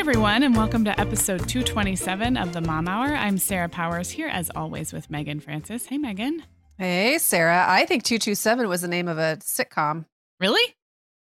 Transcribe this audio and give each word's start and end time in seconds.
Hey 0.00 0.08
everyone, 0.08 0.42
and 0.44 0.56
welcome 0.56 0.82
to 0.86 0.98
episode 0.98 1.46
227 1.46 2.38
of 2.38 2.54
the 2.54 2.62
Mom 2.62 2.88
Hour. 2.88 3.14
I'm 3.14 3.36
Sarah 3.36 3.68
Powers 3.68 4.10
here, 4.10 4.28
as 4.28 4.50
always, 4.54 4.94
with 4.94 5.10
Meagan 5.10 5.40
Francis. 5.40 5.84
Hey, 5.84 5.98
Meagan. 5.98 6.42
Hey, 6.78 7.18
Sarah. 7.18 7.66
I 7.68 7.84
think 7.84 8.04
227 8.04 8.66
was 8.66 8.80
the 8.80 8.88
name 8.88 9.08
of 9.08 9.18
a 9.18 9.36
sitcom. 9.42 10.06
Really? 10.40 10.74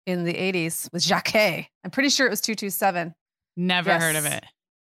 In 0.06 0.26
the 0.26 0.34
80s 0.34 0.92
with 0.92 1.02
Jackée. 1.02 1.68
I'm 1.86 1.92
pretty 1.92 2.10
sure 2.10 2.28
it 2.28 2.30
was 2.30 2.42
227. 2.42 3.16
Never 3.56 3.90
yes. 3.90 4.02
heard 4.02 4.18
of 4.18 4.26
it. 4.26 4.44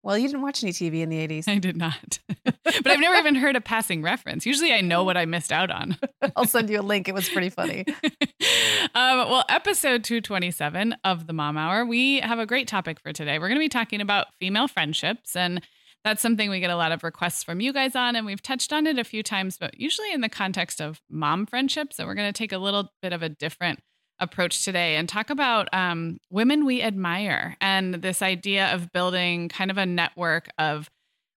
Well, 0.08 0.16
you 0.16 0.26
didn't 0.26 0.40
watch 0.40 0.64
any 0.64 0.72
TV 0.72 1.02
in 1.02 1.10
the 1.10 1.18
80s. 1.18 1.48
I 1.48 1.58
did 1.58 1.76
not. 1.76 2.18
but 2.44 2.86
I've 2.86 2.98
never 2.98 3.16
even 3.16 3.34
heard 3.34 3.56
a 3.56 3.60
passing 3.60 4.00
reference. 4.00 4.46
Usually 4.46 4.72
I 4.72 4.80
know 4.80 5.04
what 5.04 5.18
I 5.18 5.26
missed 5.26 5.52
out 5.52 5.70
on. 5.70 5.98
I'll 6.34 6.46
send 6.46 6.70
you 6.70 6.80
a 6.80 6.82
link. 6.82 7.08
It 7.08 7.14
was 7.14 7.28
pretty 7.28 7.50
funny. 7.50 7.84
um, 8.94 9.28
well, 9.28 9.44
episode 9.50 10.04
227 10.04 10.96
of 11.04 11.26
the 11.26 11.34
Mom 11.34 11.58
Hour, 11.58 11.84
we 11.84 12.20
have 12.20 12.38
a 12.38 12.46
great 12.46 12.66
topic 12.66 13.00
for 13.00 13.12
today. 13.12 13.38
We're 13.38 13.48
going 13.48 13.58
to 13.58 13.62
be 13.64 13.68
talking 13.68 14.00
about 14.00 14.28
female 14.40 14.66
friendships 14.66 15.36
and 15.36 15.60
that's 16.04 16.22
something 16.22 16.48
we 16.48 16.60
get 16.60 16.70
a 16.70 16.76
lot 16.76 16.90
of 16.92 17.04
requests 17.04 17.42
from 17.42 17.60
you 17.60 17.72
guys 17.72 17.94
on, 17.94 18.14
and 18.14 18.24
we've 18.24 18.40
touched 18.40 18.72
on 18.72 18.86
it 18.86 19.00
a 19.00 19.04
few 19.04 19.22
times, 19.22 19.58
but 19.58 19.78
usually 19.78 20.12
in 20.12 20.20
the 20.22 20.28
context 20.28 20.80
of 20.80 21.02
mom 21.10 21.44
friendships. 21.44 21.96
So 21.96 22.06
we're 22.06 22.14
going 22.14 22.32
to 22.32 22.38
take 22.38 22.52
a 22.52 22.58
little 22.58 22.92
bit 23.02 23.12
of 23.12 23.22
a 23.22 23.28
different 23.28 23.80
approach 24.20 24.64
today 24.64 24.96
and 24.96 25.08
talk 25.08 25.30
about 25.30 25.68
um, 25.72 26.18
women 26.30 26.64
we 26.64 26.82
admire 26.82 27.56
and 27.60 27.94
this 27.94 28.22
idea 28.22 28.72
of 28.74 28.92
building 28.92 29.48
kind 29.48 29.70
of 29.70 29.78
a 29.78 29.86
network 29.86 30.48
of 30.58 30.90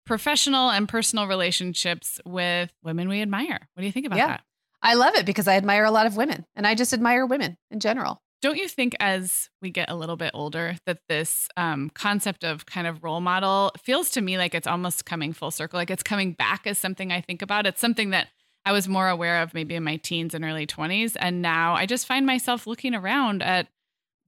professional 0.06 0.70
and 0.70 0.88
personal 0.88 1.26
relationships 1.26 2.20
with 2.24 2.72
women 2.82 3.08
we 3.08 3.22
admire. 3.22 3.68
What 3.74 3.80
do 3.80 3.86
you 3.86 3.92
think 3.92 4.06
about 4.06 4.18
yeah. 4.18 4.26
that? 4.28 4.42
I 4.82 4.94
love 4.94 5.14
it 5.14 5.26
because 5.26 5.46
I 5.46 5.56
admire 5.56 5.84
a 5.84 5.90
lot 5.90 6.06
of 6.06 6.16
women 6.16 6.46
and 6.56 6.66
I 6.66 6.74
just 6.74 6.92
admire 6.92 7.26
women 7.26 7.56
in 7.70 7.80
general. 7.80 8.20
Don't 8.42 8.56
you 8.56 8.68
think, 8.68 8.96
as 9.00 9.50
we 9.60 9.70
get 9.70 9.90
a 9.90 9.94
little 9.94 10.16
bit 10.16 10.30
older, 10.32 10.76
that 10.86 11.00
this 11.10 11.46
um, 11.58 11.90
concept 11.90 12.42
of 12.42 12.64
kind 12.64 12.86
of 12.86 13.04
role 13.04 13.20
model 13.20 13.70
feels 13.82 14.08
to 14.10 14.22
me 14.22 14.38
like 14.38 14.54
it's 14.54 14.66
almost 14.66 15.04
coming 15.04 15.34
full 15.34 15.50
circle? 15.50 15.78
Like 15.78 15.90
it's 15.90 16.02
coming 16.02 16.32
back 16.32 16.66
as 16.66 16.78
something 16.78 17.12
I 17.12 17.20
think 17.20 17.42
about. 17.42 17.66
It's 17.66 17.80
something 17.82 18.10
that 18.10 18.28
I 18.64 18.72
was 18.72 18.88
more 18.88 19.08
aware 19.08 19.42
of 19.42 19.54
maybe 19.54 19.74
in 19.74 19.84
my 19.84 19.96
teens 19.96 20.34
and 20.34 20.44
early 20.44 20.66
20s. 20.66 21.16
And 21.18 21.42
now 21.42 21.74
I 21.74 21.86
just 21.86 22.06
find 22.06 22.26
myself 22.26 22.66
looking 22.66 22.94
around 22.94 23.42
at 23.42 23.68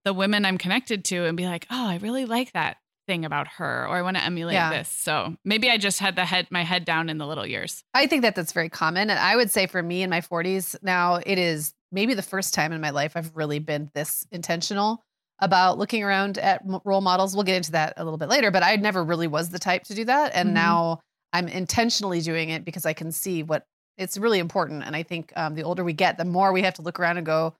the 0.04 0.12
women 0.12 0.44
I'm 0.44 0.58
connected 0.58 1.04
to 1.06 1.24
and 1.24 1.36
be 1.36 1.46
like, 1.46 1.66
oh, 1.70 1.88
I 1.88 1.98
really 1.98 2.24
like 2.24 2.52
that 2.52 2.78
thing 3.06 3.24
about 3.24 3.48
her 3.48 3.86
or 3.86 3.96
I 3.96 4.02
want 4.02 4.16
to 4.16 4.22
emulate 4.22 4.54
yeah. 4.54 4.70
this. 4.70 4.88
So 4.88 5.36
maybe 5.44 5.68
I 5.68 5.76
just 5.76 5.98
had 5.98 6.16
the 6.16 6.24
head 6.24 6.46
my 6.50 6.62
head 6.62 6.84
down 6.84 7.08
in 7.08 7.18
the 7.18 7.26
little 7.26 7.46
years. 7.46 7.82
I 7.94 8.06
think 8.06 8.22
that 8.22 8.34
that's 8.34 8.52
very 8.52 8.68
common 8.68 9.10
and 9.10 9.18
I 9.18 9.34
would 9.34 9.50
say 9.50 9.66
for 9.66 9.82
me 9.82 10.02
in 10.02 10.10
my 10.10 10.20
40s 10.20 10.76
now 10.82 11.20
it 11.26 11.38
is 11.38 11.74
maybe 11.90 12.14
the 12.14 12.22
first 12.22 12.54
time 12.54 12.72
in 12.72 12.80
my 12.80 12.90
life 12.90 13.16
I've 13.16 13.34
really 13.34 13.58
been 13.58 13.90
this 13.92 14.26
intentional 14.30 15.02
about 15.40 15.78
looking 15.78 16.04
around 16.04 16.38
at 16.38 16.62
role 16.84 17.00
models. 17.00 17.34
We'll 17.34 17.42
get 17.42 17.56
into 17.56 17.72
that 17.72 17.94
a 17.96 18.04
little 18.04 18.18
bit 18.18 18.28
later, 18.28 18.52
but 18.52 18.62
I 18.62 18.76
never 18.76 19.02
really 19.02 19.26
was 19.26 19.48
the 19.48 19.58
type 19.58 19.82
to 19.84 19.94
do 19.94 20.04
that. 20.04 20.32
And 20.34 20.48
mm-hmm. 20.48 20.54
now 20.54 21.00
I'm 21.32 21.48
intentionally 21.48 22.20
doing 22.20 22.50
it 22.50 22.64
because 22.64 22.86
I 22.86 22.92
can 22.92 23.10
see 23.10 23.42
what 23.42 23.66
it's 23.96 24.16
really 24.16 24.38
important. 24.38 24.84
And 24.84 24.96
I 24.96 25.02
think 25.02 25.32
um, 25.36 25.54
the 25.54 25.62
older 25.62 25.84
we 25.84 25.92
get, 25.92 26.18
the 26.18 26.24
more 26.24 26.52
we 26.52 26.62
have 26.62 26.74
to 26.74 26.82
look 26.82 26.98
around 26.98 27.18
and 27.18 27.26
go, 27.26 27.54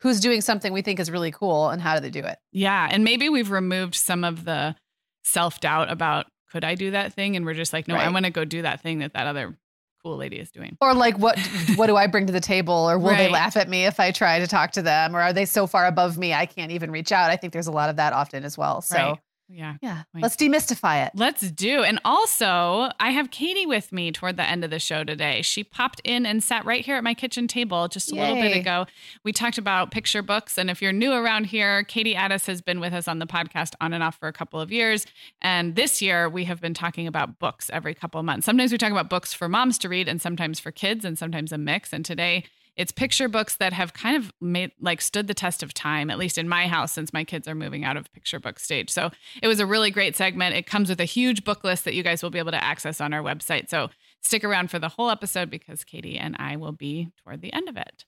who's 0.00 0.20
doing 0.20 0.40
something 0.40 0.72
we 0.72 0.82
think 0.82 1.00
is 1.00 1.10
really 1.10 1.30
cool 1.30 1.70
and 1.70 1.80
how 1.80 1.94
do 1.94 2.00
they 2.00 2.10
do 2.10 2.24
it? 2.24 2.38
Yeah. 2.52 2.88
And 2.90 3.04
maybe 3.04 3.28
we've 3.28 3.50
removed 3.50 3.94
some 3.94 4.24
of 4.24 4.44
the 4.44 4.76
self 5.24 5.60
doubt 5.60 5.90
about 5.90 6.26
could 6.52 6.64
I 6.64 6.74
do 6.74 6.92
that 6.92 7.12
thing? 7.12 7.36
And 7.36 7.44
we're 7.44 7.54
just 7.54 7.72
like, 7.72 7.88
no, 7.88 7.94
right. 7.94 8.06
I 8.06 8.10
want 8.10 8.24
to 8.24 8.30
go 8.30 8.44
do 8.44 8.62
that 8.62 8.80
thing 8.80 9.00
that 9.00 9.14
that 9.14 9.26
other 9.26 9.58
cool 10.02 10.16
lady 10.16 10.36
is 10.36 10.50
doing. 10.50 10.76
Or 10.80 10.94
like 10.94 11.18
what 11.18 11.38
what 11.76 11.88
do 11.88 11.96
I 11.96 12.06
bring 12.06 12.26
to 12.26 12.32
the 12.32 12.40
table 12.40 12.74
or 12.74 12.98
will 12.98 13.10
right. 13.10 13.18
they 13.18 13.28
laugh 13.28 13.56
at 13.56 13.68
me 13.68 13.86
if 13.86 13.98
I 13.98 14.12
try 14.12 14.38
to 14.38 14.46
talk 14.46 14.72
to 14.72 14.82
them 14.82 15.16
or 15.16 15.20
are 15.20 15.32
they 15.32 15.44
so 15.44 15.66
far 15.66 15.86
above 15.86 16.16
me 16.16 16.32
I 16.32 16.46
can't 16.46 16.70
even 16.70 16.90
reach 16.90 17.12
out? 17.12 17.30
I 17.30 17.36
think 17.36 17.52
there's 17.52 17.66
a 17.66 17.72
lot 17.72 17.90
of 17.90 17.96
that 17.96 18.12
often 18.12 18.44
as 18.44 18.56
well. 18.56 18.80
So 18.80 18.96
right. 18.96 19.18
Yeah. 19.48 19.76
Yeah. 19.80 20.02
Let's 20.12 20.34
demystify 20.34 21.06
it. 21.06 21.12
Let's 21.14 21.50
do. 21.52 21.84
And 21.84 22.00
also, 22.04 22.90
I 22.98 23.10
have 23.10 23.30
Katie 23.30 23.66
with 23.66 23.92
me 23.92 24.10
toward 24.10 24.36
the 24.36 24.42
end 24.42 24.64
of 24.64 24.70
the 24.70 24.80
show 24.80 25.04
today. 25.04 25.40
She 25.42 25.62
popped 25.62 26.00
in 26.02 26.26
and 26.26 26.42
sat 26.42 26.64
right 26.64 26.84
here 26.84 26.96
at 26.96 27.04
my 27.04 27.14
kitchen 27.14 27.46
table 27.46 27.86
just 27.86 28.10
a 28.10 28.16
Yay. 28.16 28.20
little 28.22 28.42
bit 28.42 28.56
ago. 28.56 28.86
We 29.24 29.32
talked 29.32 29.56
about 29.56 29.92
picture 29.92 30.22
books. 30.22 30.58
And 30.58 30.68
if 30.68 30.82
you're 30.82 30.92
new 30.92 31.12
around 31.12 31.44
here, 31.44 31.84
Katie 31.84 32.14
Addiss 32.14 32.46
has 32.46 32.60
been 32.60 32.80
with 32.80 32.92
us 32.92 33.06
on 33.06 33.20
the 33.20 33.26
podcast 33.26 33.74
on 33.80 33.92
and 33.92 34.02
off 34.02 34.18
for 34.18 34.26
a 34.28 34.32
couple 34.32 34.60
of 34.60 34.72
years. 34.72 35.06
And 35.40 35.76
this 35.76 36.02
year, 36.02 36.28
we 36.28 36.44
have 36.44 36.60
been 36.60 36.74
talking 36.74 37.06
about 37.06 37.38
books 37.38 37.70
every 37.72 37.94
couple 37.94 38.18
of 38.18 38.26
months. 38.26 38.46
Sometimes 38.46 38.72
we 38.72 38.78
talk 38.78 38.90
about 38.90 39.08
books 39.08 39.32
for 39.32 39.48
moms 39.48 39.78
to 39.78 39.88
read, 39.88 40.08
and 40.08 40.20
sometimes 40.20 40.58
for 40.58 40.72
kids, 40.72 41.04
and 41.04 41.16
sometimes 41.16 41.52
a 41.52 41.58
mix. 41.58 41.92
And 41.92 42.04
today, 42.04 42.44
it's 42.76 42.92
picture 42.92 43.28
books 43.28 43.56
that 43.56 43.72
have 43.72 43.94
kind 43.94 44.16
of 44.16 44.32
made 44.40 44.72
like 44.80 45.00
stood 45.00 45.26
the 45.26 45.34
test 45.34 45.62
of 45.62 45.72
time, 45.72 46.10
at 46.10 46.18
least 46.18 46.38
in 46.38 46.48
my 46.48 46.66
house, 46.66 46.92
since 46.92 47.12
my 47.12 47.24
kids 47.24 47.48
are 47.48 47.54
moving 47.54 47.84
out 47.84 47.96
of 47.96 48.12
picture 48.12 48.38
book 48.38 48.58
stage. 48.58 48.90
So 48.90 49.10
it 49.42 49.48
was 49.48 49.60
a 49.60 49.66
really 49.66 49.90
great 49.90 50.16
segment. 50.16 50.54
It 50.54 50.66
comes 50.66 50.88
with 50.88 51.00
a 51.00 51.04
huge 51.04 51.44
book 51.44 51.64
list 51.64 51.84
that 51.84 51.94
you 51.94 52.02
guys 52.02 52.22
will 52.22 52.30
be 52.30 52.38
able 52.38 52.52
to 52.52 52.62
access 52.62 53.00
on 53.00 53.12
our 53.12 53.22
website. 53.22 53.68
So 53.68 53.88
stick 54.22 54.44
around 54.44 54.70
for 54.70 54.78
the 54.78 54.90
whole 54.90 55.10
episode 55.10 55.50
because 55.50 55.84
Katie 55.84 56.18
and 56.18 56.36
I 56.38 56.56
will 56.56 56.72
be 56.72 57.08
toward 57.22 57.40
the 57.40 57.52
end 57.52 57.68
of 57.68 57.76
it. 57.76 58.04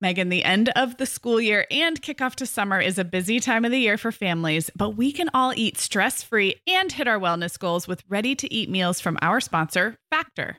Meagan, 0.00 0.30
the 0.30 0.42
end 0.42 0.68
of 0.74 0.96
the 0.96 1.06
school 1.06 1.40
year 1.40 1.64
and 1.70 2.02
kickoff 2.02 2.34
to 2.36 2.46
summer 2.46 2.80
is 2.80 2.98
a 2.98 3.04
busy 3.04 3.38
time 3.38 3.64
of 3.64 3.70
the 3.70 3.78
year 3.78 3.96
for 3.96 4.10
families, 4.10 4.68
but 4.74 4.90
we 4.90 5.12
can 5.12 5.30
all 5.32 5.52
eat 5.54 5.78
stress 5.78 6.24
free 6.24 6.56
and 6.66 6.90
hit 6.90 7.06
our 7.06 7.20
wellness 7.20 7.56
goals 7.56 7.86
with 7.86 8.02
ready 8.08 8.34
to 8.34 8.52
eat 8.52 8.68
meals 8.68 9.00
from 9.00 9.16
our 9.22 9.40
sponsor, 9.40 9.96
Factor. 10.10 10.58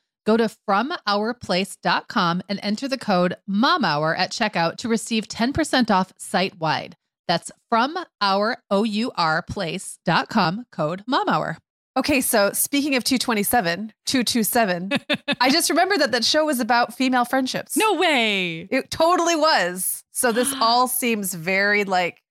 Go 0.25 0.37
to 0.37 0.49
FromOurPlace.com 0.69 2.41
and 2.47 2.59
enter 2.61 2.87
the 2.87 2.97
code 2.97 3.35
MOMHOUR 3.49 4.15
at 4.17 4.31
checkout 4.31 4.77
to 4.77 4.87
receive 4.89 5.27
10% 5.27 5.89
off 5.91 6.13
site 6.17 6.59
wide. 6.59 6.95
That's 7.27 7.51
from 7.69 7.97
our 8.19 8.57
O-U-R 8.69 9.43
code 9.45 11.03
MOMHOUR. 11.07 11.57
Okay, 11.97 12.21
so 12.21 12.51
speaking 12.53 12.95
of 12.95 13.03
227, 13.03 13.91
227, 14.05 14.91
I 15.41 15.49
just 15.49 15.69
remembered 15.69 15.99
that 15.99 16.11
that 16.11 16.23
show 16.23 16.45
was 16.45 16.61
about 16.61 16.93
female 16.93 17.25
friendships. 17.25 17.75
No 17.75 17.95
way. 17.95 18.61
It 18.71 18.89
totally 18.91 19.35
was. 19.35 20.03
So 20.11 20.31
this 20.31 20.53
all 20.61 20.87
seems 20.87 21.33
very 21.33 21.83
like 21.83 22.21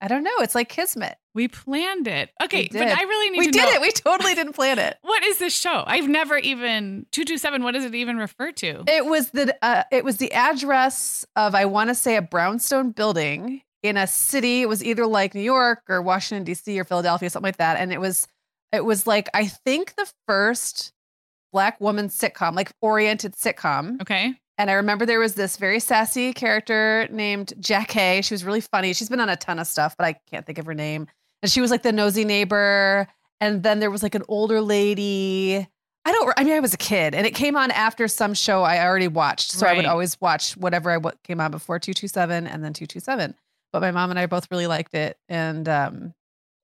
I 0.00 0.08
don't 0.08 0.24
know. 0.24 0.38
It's 0.38 0.54
like 0.54 0.70
kismet. 0.70 1.16
We 1.34 1.46
planned 1.48 2.08
it. 2.08 2.30
Okay, 2.42 2.68
but 2.72 2.82
I 2.82 3.02
really 3.02 3.30
need 3.30 3.36
to. 3.36 3.40
we 3.40 3.46
to 3.46 3.52
did 3.52 3.64
know. 3.64 3.72
it. 3.72 3.80
We 3.80 3.92
totally 3.92 4.34
didn't 4.34 4.54
plan 4.54 4.78
it. 4.78 4.98
What 5.02 5.22
is 5.22 5.38
this 5.38 5.56
show? 5.56 5.84
I've 5.86 6.08
never 6.08 6.36
even 6.36 7.06
227. 7.12 7.62
What 7.62 7.74
does 7.74 7.84
it 7.84 7.94
even 7.94 8.16
refer 8.16 8.50
to? 8.52 8.84
It 8.88 9.06
was 9.06 9.30
the 9.30 9.56
uh, 9.62 9.84
it 9.92 10.04
was 10.04 10.16
the 10.16 10.32
address 10.32 11.24
of 11.36 11.54
I 11.54 11.66
want 11.66 11.88
to 11.90 11.94
say 11.94 12.16
a 12.16 12.22
brownstone 12.22 12.90
building 12.90 13.62
in 13.82 13.96
a 13.96 14.06
city. 14.06 14.62
It 14.62 14.68
was 14.68 14.82
either 14.82 15.06
like 15.06 15.34
New 15.34 15.40
York 15.40 15.82
or 15.88 16.02
Washington 16.02 16.44
D.C. 16.44 16.78
or 16.78 16.84
Philadelphia, 16.84 17.30
something 17.30 17.46
like 17.46 17.58
that. 17.58 17.78
And 17.78 17.92
it 17.92 18.00
was 18.00 18.26
it 18.72 18.84
was 18.84 19.06
like 19.06 19.28
I 19.32 19.46
think 19.46 19.94
the 19.96 20.10
first 20.26 20.92
black 21.52 21.80
woman 21.80 22.08
sitcom, 22.08 22.54
like 22.54 22.72
oriented 22.80 23.34
sitcom. 23.34 24.00
Okay. 24.02 24.34
And 24.58 24.70
I 24.70 24.74
remember 24.74 25.06
there 25.06 25.20
was 25.20 25.34
this 25.34 25.56
very 25.56 25.80
sassy 25.80 26.34
character 26.34 27.08
named 27.10 27.54
Jackée. 27.60 28.22
She 28.22 28.34
was 28.34 28.44
really 28.44 28.60
funny. 28.60 28.92
She's 28.92 29.08
been 29.08 29.20
on 29.20 29.30
a 29.30 29.36
ton 29.36 29.58
of 29.58 29.66
stuff, 29.66 29.96
but 29.96 30.04
I 30.04 30.16
can't 30.30 30.44
think 30.44 30.58
of 30.58 30.66
her 30.66 30.74
name. 30.74 31.06
And 31.42 31.50
she 31.50 31.60
was 31.60 31.70
like 31.70 31.82
the 31.82 31.92
nosy 31.92 32.24
neighbor. 32.24 33.08
And 33.40 33.62
then 33.62 33.80
there 33.80 33.90
was 33.90 34.02
like 34.02 34.14
an 34.14 34.22
older 34.28 34.60
lady. 34.60 35.66
I 36.04 36.12
don't, 36.12 36.32
I 36.36 36.44
mean, 36.44 36.54
I 36.54 36.60
was 36.60 36.74
a 36.74 36.78
kid 36.78 37.14
and 37.14 37.26
it 37.26 37.34
came 37.34 37.56
on 37.56 37.70
after 37.70 38.08
some 38.08 38.34
show 38.34 38.62
I 38.62 38.84
already 38.84 39.08
watched. 39.08 39.52
So 39.52 39.66
I 39.66 39.74
would 39.74 39.84
always 39.84 40.18
watch 40.20 40.56
whatever 40.56 40.90
I 40.90 40.96
what 40.96 41.22
came 41.22 41.40
on 41.40 41.50
before 41.50 41.78
227 41.78 42.46
and 42.46 42.64
then 42.64 42.72
227. 42.72 43.34
But 43.72 43.80
my 43.80 43.90
mom 43.90 44.10
and 44.10 44.18
I 44.18 44.26
both 44.26 44.50
really 44.50 44.66
liked 44.66 44.94
it. 44.94 45.18
And 45.28 45.68
um, 45.68 46.14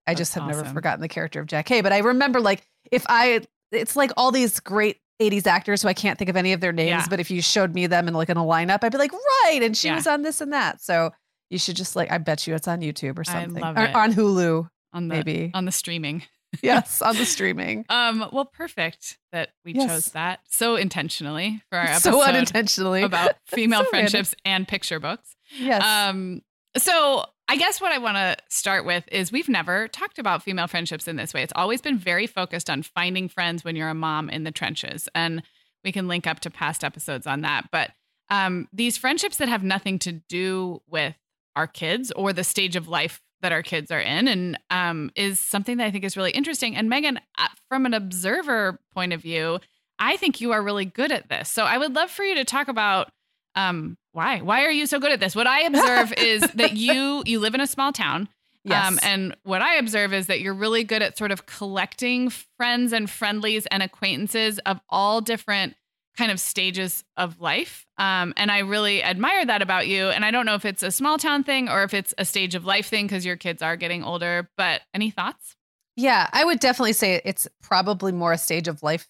I 0.06 0.12
That's 0.12 0.18
just 0.20 0.34
have 0.34 0.46
never 0.46 0.64
forgotten 0.64 1.00
the 1.00 1.08
character 1.08 1.40
of 1.40 1.46
Jackée. 1.46 1.82
But 1.82 1.92
I 1.92 1.98
remember 1.98 2.40
like 2.40 2.66
if 2.90 3.04
I, 3.08 3.42
it's 3.72 3.94
like 3.96 4.10
all 4.16 4.32
these 4.32 4.58
great 4.60 4.98
80s 5.20 5.46
actors 5.46 5.82
who 5.82 5.88
I 5.88 5.94
can't 5.94 6.18
think 6.18 6.28
of 6.30 6.36
any 6.36 6.52
of 6.52 6.60
their 6.60 6.72
names, 6.72 6.88
Yeah. 6.90 7.06
but 7.08 7.20
if 7.20 7.30
you 7.30 7.40
showed 7.42 7.74
me 7.74 7.86
them 7.86 8.08
in 8.08 8.14
like 8.14 8.28
in 8.30 8.36
a 8.36 8.42
lineup, 8.44 8.80
I'd 8.82 8.92
be 8.92 8.98
like, 8.98 9.12
right. 9.12 9.60
And 9.62 9.76
she 9.76 9.88
Yeah. 9.88 9.96
was 9.96 10.06
on 10.06 10.22
this 10.22 10.40
and 10.40 10.52
that. 10.52 10.80
So 10.82 11.12
you 11.50 11.58
should 11.58 11.76
just 11.76 11.96
like, 11.96 12.10
I 12.10 12.18
bet 12.18 12.46
you 12.46 12.54
it's 12.54 12.68
on 12.68 12.80
YouTube 12.80 13.18
or 13.18 13.24
I 13.28 13.44
something. 13.44 13.62
love 13.62 13.76
or 13.76 13.84
it. 13.84 13.94
on 13.94 14.12
Hulu, 14.12 14.68
on 14.92 15.08
the 15.08 15.14
maybe. 15.14 15.50
on 15.54 15.64
the 15.64 15.72
streaming. 15.72 16.22
yes, 16.62 17.02
on 17.02 17.16
the 17.16 17.24
streaming. 17.26 17.84
Um, 17.88 18.24
well, 18.32 18.44
perfect 18.46 19.18
that 19.32 19.50
we 19.64 19.72
Yes. 19.74 19.88
chose 19.90 20.12
that 20.12 20.40
so 20.48 20.76
intentionally 20.76 21.62
for 21.70 21.78
our 21.78 21.84
episode 21.88 22.10
So 22.12 22.22
unintentionally. 22.22 23.02
about 23.02 23.32
female 23.46 23.80
So 23.80 23.90
random. 23.92 24.10
friendships 24.10 24.34
and 24.44 24.66
picture 24.66 24.98
books. 25.00 25.36
yes. 25.58 25.82
Um, 25.82 26.42
so 26.76 27.24
I 27.48 27.56
guess 27.56 27.80
what 27.80 27.92
I 27.92 27.98
want 27.98 28.16
to 28.16 28.36
start 28.48 28.84
with 28.84 29.04
is 29.12 29.30
we've 29.32 29.48
never 29.48 29.88
talked 29.88 30.18
about 30.18 30.42
female 30.42 30.66
friendships 30.66 31.06
in 31.08 31.16
this 31.16 31.32
way. 31.32 31.42
It's 31.42 31.52
always 31.56 31.80
been 31.80 31.96
very 31.98 32.26
focused 32.26 32.68
on 32.68 32.82
finding 32.82 33.28
friends 33.28 33.64
when 33.64 33.76
you're 33.76 33.88
a 33.88 33.94
mom 33.94 34.28
in 34.30 34.44
the 34.44 34.50
trenches, 34.50 35.08
and 35.14 35.42
we 35.84 35.92
can 35.92 36.08
link 36.08 36.26
up 36.26 36.40
to 36.40 36.50
past 36.50 36.82
episodes 36.82 37.26
on 37.26 37.42
that. 37.42 37.68
But 37.70 37.90
um, 38.30 38.68
these 38.72 38.96
friendships 38.96 39.36
that 39.36 39.48
have 39.48 39.62
nothing 39.62 39.98
to 40.00 40.12
do 40.12 40.82
with 40.88 41.14
our 41.56 41.66
kids 41.66 42.12
or 42.12 42.32
the 42.32 42.44
stage 42.44 42.76
of 42.76 42.86
life 42.86 43.20
that 43.42 43.52
our 43.52 43.62
kids 43.62 43.90
are 43.90 44.00
in, 44.00 44.28
and 44.28 44.58
um, 44.70 45.10
is 45.16 45.40
something 45.40 45.76
that 45.78 45.86
I 45.86 45.90
think 45.90 46.04
is 46.04 46.16
really 46.16 46.30
interesting. 46.30 46.76
And 46.76 46.88
Meagan, 46.88 47.18
uh, 47.38 47.48
from 47.68 47.86
an 47.86 47.94
observer 47.94 48.78
point 48.94 49.12
of 49.12 49.20
view, 49.20 49.58
I 49.98 50.16
think 50.16 50.40
you 50.40 50.52
are 50.52 50.62
really 50.62 50.84
good 50.84 51.12
at 51.12 51.28
this. 51.28 51.50
So 51.50 51.64
I 51.64 51.78
would 51.78 51.94
love 51.94 52.10
for 52.10 52.24
you 52.24 52.34
to 52.36 52.44
talk 52.44 52.68
about 52.68 53.10
um, 53.54 53.96
why 54.12 54.40
why 54.40 54.64
are 54.64 54.70
you 54.70 54.86
so 54.86 55.00
good 55.00 55.12
at 55.12 55.20
this? 55.20 55.34
What 55.34 55.46
I 55.46 55.62
observe 55.62 56.12
is 56.16 56.42
that 56.54 56.76
you 56.76 57.22
you 57.26 57.40
live 57.40 57.54
in 57.54 57.60
a 57.60 57.66
small 57.66 57.92
town. 57.92 58.28
yes. 58.64 58.86
Um, 58.86 58.98
and 59.02 59.36
what 59.42 59.62
I 59.62 59.76
observe 59.76 60.12
is 60.12 60.26
that 60.26 60.40
you're 60.40 60.54
really 60.54 60.84
good 60.84 61.02
at 61.02 61.16
sort 61.16 61.30
of 61.30 61.46
collecting 61.46 62.30
friends 62.30 62.92
and 62.92 63.08
friendlies 63.08 63.66
and 63.66 63.82
acquaintances 63.82 64.58
of 64.60 64.80
all 64.88 65.20
different 65.20 65.74
kind 66.16 66.32
of 66.32 66.40
stages 66.40 67.04
of 67.16 67.40
life. 67.40 67.86
Um, 67.98 68.32
and 68.36 68.50
I 68.50 68.60
really 68.60 69.02
admire 69.02 69.44
that 69.44 69.62
about 69.62 69.86
you. 69.86 70.08
And 70.08 70.24
I 70.24 70.30
don't 70.30 70.46
know 70.46 70.54
if 70.54 70.64
it's 70.64 70.82
a 70.82 70.90
small 70.90 71.18
town 71.18 71.44
thing 71.44 71.68
or 71.68 71.82
if 71.84 71.94
it's 71.94 72.14
a 72.18 72.24
stage 72.24 72.54
of 72.54 72.64
life 72.64 72.86
thing 72.86 73.06
because 73.06 73.24
your 73.24 73.36
kids 73.36 73.62
are 73.62 73.76
getting 73.76 74.02
older. 74.02 74.48
But 74.56 74.82
any 74.94 75.10
thoughts? 75.10 75.56
Yeah, 75.96 76.28
I 76.32 76.44
would 76.44 76.60
definitely 76.60 76.92
say 76.92 77.20
it's 77.24 77.48
probably 77.62 78.12
more 78.12 78.32
a 78.32 78.38
stage 78.38 78.68
of 78.68 78.82
life. 78.82 79.08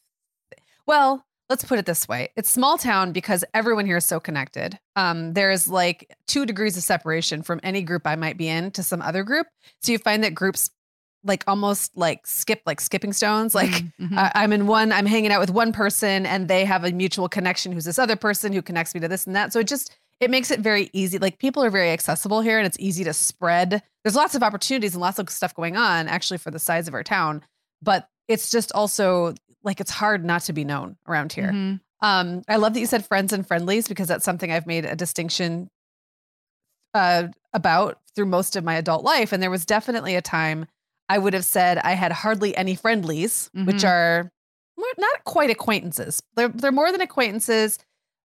Well, 0.86 1.24
let's 1.48 1.64
put 1.64 1.78
it 1.78 1.86
this 1.86 2.08
way. 2.08 2.30
It's 2.36 2.50
small 2.50 2.78
town 2.78 3.12
because 3.12 3.44
everyone 3.54 3.86
here 3.86 3.96
is 3.96 4.06
so 4.06 4.20
connected. 4.20 4.78
Um, 4.94 5.34
there's 5.34 5.68
like 5.68 6.14
two 6.26 6.46
degrees 6.46 6.76
of 6.76 6.82
separation 6.82 7.42
from 7.42 7.60
any 7.62 7.82
group 7.82 8.06
I 8.06 8.16
might 8.16 8.36
be 8.36 8.48
in 8.48 8.70
to 8.72 8.82
some 8.82 9.02
other 9.02 9.22
group. 9.22 9.46
So 9.82 9.92
you 9.92 9.98
find 9.98 10.22
that 10.24 10.34
groups 10.34 10.70
like 11.26 11.44
almost 11.46 11.96
like 11.96 12.26
skip 12.26 12.62
like 12.66 12.80
skipping 12.80 13.12
stones. 13.12 13.54
Like 13.54 13.70
Mhm. 14.00 14.16
I- 14.16 14.32
I'm 14.34 14.52
in 14.52 14.66
one, 14.66 14.92
I'm 14.92 15.06
hanging 15.06 15.32
out 15.32 15.40
with 15.40 15.50
one 15.50 15.72
person 15.72 16.24
and 16.26 16.48
they 16.48 16.64
have 16.64 16.84
a 16.84 16.92
mutual 16.92 17.28
connection 17.28 17.72
who's 17.72 17.84
this 17.84 17.98
other 17.98 18.16
person 18.16 18.52
who 18.52 18.62
connects 18.62 18.94
me 18.94 19.00
to 19.00 19.08
this 19.08 19.26
and 19.26 19.34
that. 19.36 19.52
So 19.52 19.58
it 19.60 19.66
just 19.66 19.94
it 20.20 20.30
makes 20.30 20.50
it 20.50 20.60
very 20.60 20.88
easy. 20.94 21.18
Like 21.18 21.38
people 21.38 21.62
are 21.62 21.68
very 21.68 21.90
accessible 21.90 22.40
here 22.40 22.56
and 22.58 22.66
it's 22.66 22.78
easy 22.80 23.04
to 23.04 23.12
spread. 23.12 23.82
There's 24.02 24.16
lots 24.16 24.34
of 24.34 24.42
opportunities 24.42 24.94
and 24.94 25.02
lots 25.02 25.18
of 25.18 25.28
stuff 25.28 25.54
going 25.54 25.76
on 25.76 26.08
actually 26.08 26.38
for 26.38 26.50
the 26.50 26.58
size 26.58 26.88
of 26.88 26.94
our 26.94 27.02
town, 27.04 27.42
but 27.82 28.08
it's 28.28 28.50
just 28.50 28.72
also 28.72 29.34
like 29.62 29.78
it's 29.80 29.90
hard 29.90 30.24
not 30.24 30.42
to 30.42 30.52
be 30.54 30.64
known 30.64 30.96
around 31.06 31.32
here. 31.34 31.50
Mhm. 31.52 31.80
Um, 32.02 32.42
I 32.48 32.56
love 32.56 32.72
that 32.74 32.80
you 32.80 32.86
said 32.86 33.04
friends 33.04 33.32
and 33.32 33.46
friendlies 33.46 33.88
because 33.88 34.08
that's 34.08 34.24
something 34.24 34.50
I've 34.52 34.66
made 34.66 34.84
a 34.86 34.94
distinction 34.96 35.68
uh, 36.94 37.28
about 37.52 37.98
through 38.14 38.26
most 38.26 38.56
of 38.56 38.64
my 38.64 38.74
adult 38.74 39.04
life. 39.04 39.32
And 39.32 39.42
there 39.42 39.50
was 39.50 39.66
definitely 39.66 40.14
a 40.14 40.22
time 40.22 40.66
I 41.08 41.18
would 41.18 41.34
have 41.34 41.44
said 41.44 41.78
I 41.78 41.92
had 41.92 42.12
hardly 42.12 42.56
any 42.56 42.74
friendlies, 42.74 43.48
which 43.54 43.76
Mhm. 43.78 43.88
are 43.88 44.30
not 44.98 45.24
quite 45.24 45.50
acquaintances. 45.50 46.22
They're 46.34 46.48
they're 46.48 46.72
more 46.72 46.90
than 46.92 47.00
acquaintances, 47.00 47.78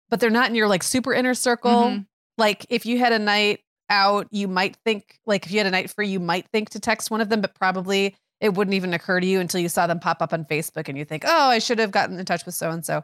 but 0.09 0.19
they're 0.19 0.29
not 0.29 0.49
in 0.49 0.55
your 0.55 0.67
like 0.67 0.83
super 0.83 1.13
inner 1.13 1.33
circle. 1.33 1.71
Mhm. 1.71 2.07
Like 2.37 2.65
if 2.69 2.85
you 2.85 2.99
had 2.99 3.11
a 3.13 3.19
night 3.19 3.59
out, 3.89 4.27
you 4.31 4.47
might 4.47 4.75
think 4.85 5.19
like 5.25 5.45
if 5.45 5.51
you 5.51 5.57
had 5.59 5.67
a 5.67 5.71
night 5.71 5.89
free, 5.91 6.07
you 6.07 6.19
might 6.19 6.47
think 6.53 6.69
to 6.71 6.79
text 6.79 7.11
one 7.11 7.21
of 7.21 7.29
them, 7.29 7.41
but 7.41 7.53
probably 7.55 8.15
it 8.39 8.53
wouldn't 8.53 8.73
even 8.75 8.93
occur 8.93 9.19
to 9.19 9.27
you 9.27 9.39
until 9.39 9.59
you 9.59 9.67
saw 9.67 9.85
them 9.87 9.99
pop 9.99 10.21
up 10.21 10.31
on 10.31 10.45
Facebook 10.45 10.87
and 10.87 10.97
you 10.97 11.03
think, 11.05 11.23
oh, 11.27 11.49
I 11.49 11.59
should 11.59 11.79
have 11.79 11.91
gotten 11.91 12.17
in 12.19 12.25
touch 12.25 12.45
with 12.45 12.55
so 12.55 12.69
and 12.71 12.85
so. 12.85 13.03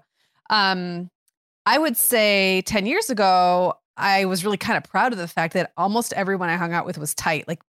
Um, 0.49 1.09
I 1.65 1.77
would 1.77 1.97
say 1.97 2.61
10 2.65 2.85
years 2.85 3.09
ago, 3.09 3.73
I 3.97 4.25
was 4.25 4.45
really 4.45 4.57
kind 4.57 4.77
of 4.77 4.83
proud 4.83 5.11
of 5.11 5.17
the 5.17 5.27
fact 5.27 5.53
that 5.53 5.73
almost 5.75 6.13
everyone 6.13 6.47
I 6.49 6.55
hung 6.55 6.71
out 6.73 6.85
with 6.85 6.97
was 6.97 7.13
tight, 7.15 7.47
like 7.47 7.61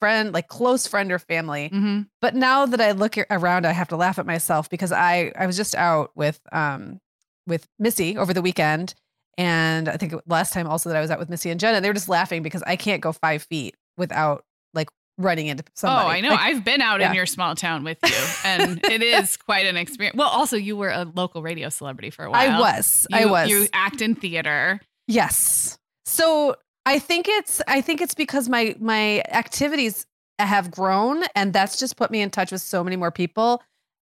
friend, 0.00 0.32
like 0.32 0.48
close 0.48 0.86
friend 0.86 1.10
or 1.12 1.18
family. 1.18 1.70
Mhm. 1.72 2.08
But 2.20 2.34
now 2.34 2.66
that 2.66 2.80
I 2.80 2.92
look 2.92 3.16
around, 3.30 3.66
I 3.66 3.72
have 3.72 3.88
to 3.88 3.96
laugh 3.96 4.18
at 4.18 4.26
myself 4.26 4.68
because 4.70 4.92
I 4.92 5.32
I 5.36 5.46
was 5.46 5.56
just 5.56 5.74
out 5.74 6.10
with 6.14 6.40
um 6.52 7.00
with 7.46 7.66
Missy 7.78 8.16
over 8.16 8.34
the 8.34 8.42
weekend, 8.42 8.94
and 9.36 9.88
I 9.88 9.96
think 9.96 10.14
last 10.26 10.52
time 10.52 10.66
also 10.66 10.88
that 10.90 10.96
I 10.96 11.00
was 11.00 11.10
out 11.10 11.18
with 11.18 11.30
Missy 11.30 11.50
and 11.50 11.58
Jenna, 11.58 11.80
they 11.80 11.88
were 11.88 11.94
just 11.94 12.08
laughing 12.08 12.42
because 12.42 12.62
I 12.66 12.76
can't 12.76 13.00
go 13.00 13.12
five 13.12 13.42
feet 13.42 13.74
without 13.96 14.44
like 14.74 14.88
running 15.18 15.48
into 15.48 15.64
somebody. 15.74 16.06
Oh, 16.06 16.10
I 16.10 16.20
know. 16.20 16.30
Like, 16.30 16.40
I've 16.40 16.64
been 16.64 16.80
out 16.80 17.00
yeah. 17.00 17.08
in 17.08 17.14
your 17.14 17.26
small 17.26 17.54
town 17.54 17.84
with 17.84 17.98
you, 18.04 18.48
and 18.48 18.80
it 18.90 19.02
is 19.02 19.36
quite 19.36 19.66
an 19.66 19.76
experience. 19.76 20.16
Well, 20.16 20.28
also, 20.28 20.56
you 20.56 20.76
were 20.76 20.90
a 20.90 21.04
local 21.04 21.42
radio 21.42 21.68
celebrity 21.68 22.10
for 22.10 22.24
a 22.24 22.30
while. 22.30 22.56
I 22.56 22.60
was, 22.60 23.06
I 23.12 23.26
was, 23.26 23.48
You 23.48 23.66
act 23.72 24.00
in 24.00 24.14
theater. 24.14 24.80
yes. 25.06 25.78
So 26.06 26.56
I 26.88 26.98
think 26.98 27.28
it's 27.28 27.60
I 27.68 27.82
think 27.82 28.00
it's 28.00 28.14
because 28.14 28.48
my 28.48 28.74
my 28.80 29.20
activities 29.28 30.06
have 30.38 30.70
grown, 30.70 31.22
and 31.34 31.52
that's 31.52 31.78
just 31.78 31.98
put 31.98 32.10
me 32.10 32.22
in 32.22 32.30
touch 32.30 32.50
with 32.50 32.62
so 32.62 32.82
many 32.82 32.96
more 32.96 33.10
people, 33.10 33.62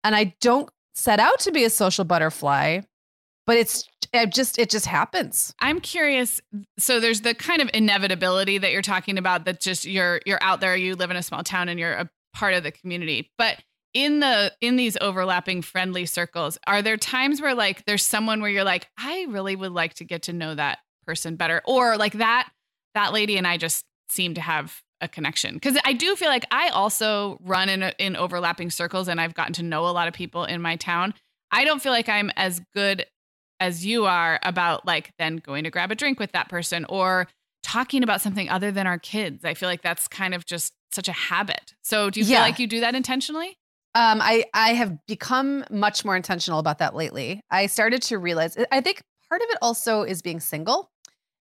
and 0.04 0.14
I 0.14 0.36
don't 0.40 0.70
set 0.94 1.18
out 1.18 1.40
to 1.40 1.50
be 1.50 1.64
a 1.64 1.70
social 1.70 2.04
butterfly, 2.04 2.82
but 3.46 3.56
it's 3.56 3.84
it 4.12 4.32
just 4.32 4.60
it 4.60 4.70
just 4.70 4.86
happens. 4.86 5.52
I'm 5.58 5.80
curious. 5.80 6.40
So 6.78 7.00
there's 7.00 7.22
the 7.22 7.34
kind 7.34 7.60
of 7.60 7.68
inevitability 7.74 8.58
that 8.58 8.70
you're 8.70 8.80
talking 8.80 9.18
about. 9.18 9.44
That 9.44 9.60
just 9.60 9.84
you're 9.84 10.20
you're 10.24 10.40
out 10.40 10.60
there. 10.60 10.76
You 10.76 10.94
live 10.94 11.10
in 11.10 11.16
a 11.16 11.22
small 11.24 11.42
town, 11.42 11.68
and 11.68 11.80
you're 11.80 11.94
a 11.94 12.08
part 12.32 12.54
of 12.54 12.62
the 12.62 12.70
community. 12.70 13.32
But 13.38 13.56
in 13.92 14.20
the 14.20 14.52
in 14.60 14.76
these 14.76 14.96
overlapping 15.00 15.62
friendly 15.62 16.06
circles, 16.06 16.58
are 16.68 16.80
there 16.80 16.96
times 16.96 17.42
where 17.42 17.56
like 17.56 17.86
there's 17.86 18.06
someone 18.06 18.40
where 18.40 18.52
you're 18.52 18.62
like, 18.62 18.86
I 18.96 19.26
really 19.30 19.56
would 19.56 19.72
like 19.72 19.94
to 19.94 20.04
get 20.04 20.22
to 20.22 20.32
know 20.32 20.54
that 20.54 20.78
person 21.08 21.34
better, 21.34 21.60
or 21.66 21.96
like 21.96 22.12
that 22.12 22.48
that 22.98 23.12
lady 23.12 23.36
and 23.38 23.46
I 23.46 23.56
just 23.56 23.84
seem 24.10 24.34
to 24.34 24.40
have 24.40 24.82
a 25.00 25.06
connection 25.08 25.54
because 25.54 25.78
I 25.84 25.92
do 25.92 26.16
feel 26.16 26.28
like 26.28 26.44
I 26.50 26.70
also 26.70 27.38
run 27.40 27.68
in 27.68 27.82
in 27.98 28.16
overlapping 28.16 28.70
circles, 28.70 29.06
and 29.08 29.20
I've 29.20 29.34
gotten 29.34 29.52
to 29.54 29.62
know 29.62 29.86
a 29.86 29.94
lot 29.98 30.08
of 30.08 30.14
people 30.14 30.44
in 30.44 30.60
my 30.60 30.74
town. 30.76 31.14
I 31.52 31.64
don't 31.64 31.80
feel 31.80 31.92
like 31.92 32.08
I'm 32.08 32.30
as 32.36 32.60
good 32.74 33.06
as 33.60 33.86
you 33.86 34.06
are 34.06 34.38
about 34.42 34.84
like 34.86 35.12
then 35.18 35.36
going 35.36 35.64
to 35.64 35.70
grab 35.70 35.90
a 35.90 35.94
drink 35.94 36.18
with 36.18 36.32
that 36.32 36.48
person 36.48 36.84
or 36.88 37.28
talking 37.62 38.02
about 38.02 38.20
something 38.20 38.48
other 38.48 38.70
than 38.72 38.86
our 38.86 38.98
kids. 38.98 39.44
I 39.44 39.54
feel 39.54 39.68
like 39.68 39.82
that's 39.82 40.08
kind 40.08 40.34
of 40.34 40.44
just 40.46 40.72
such 40.92 41.08
a 41.08 41.12
habit. 41.12 41.74
So 41.82 42.10
do 42.10 42.20
you 42.20 42.26
Yeah. 42.26 42.36
feel 42.38 42.42
like 42.42 42.58
you 42.58 42.66
do 42.66 42.80
that 42.80 42.94
intentionally? 42.94 43.56
Um, 43.94 44.20
I 44.20 44.44
I 44.52 44.74
have 44.74 44.96
become 45.06 45.64
much 45.70 46.04
more 46.04 46.16
intentional 46.16 46.58
about 46.58 46.78
that 46.78 46.94
lately. 46.94 47.40
I 47.50 47.66
started 47.66 48.02
to 48.02 48.18
realize. 48.18 48.56
I 48.72 48.80
think 48.80 49.02
part 49.28 49.42
of 49.42 49.48
it 49.50 49.58
also 49.62 50.02
is 50.02 50.22
being 50.22 50.40
single 50.40 50.90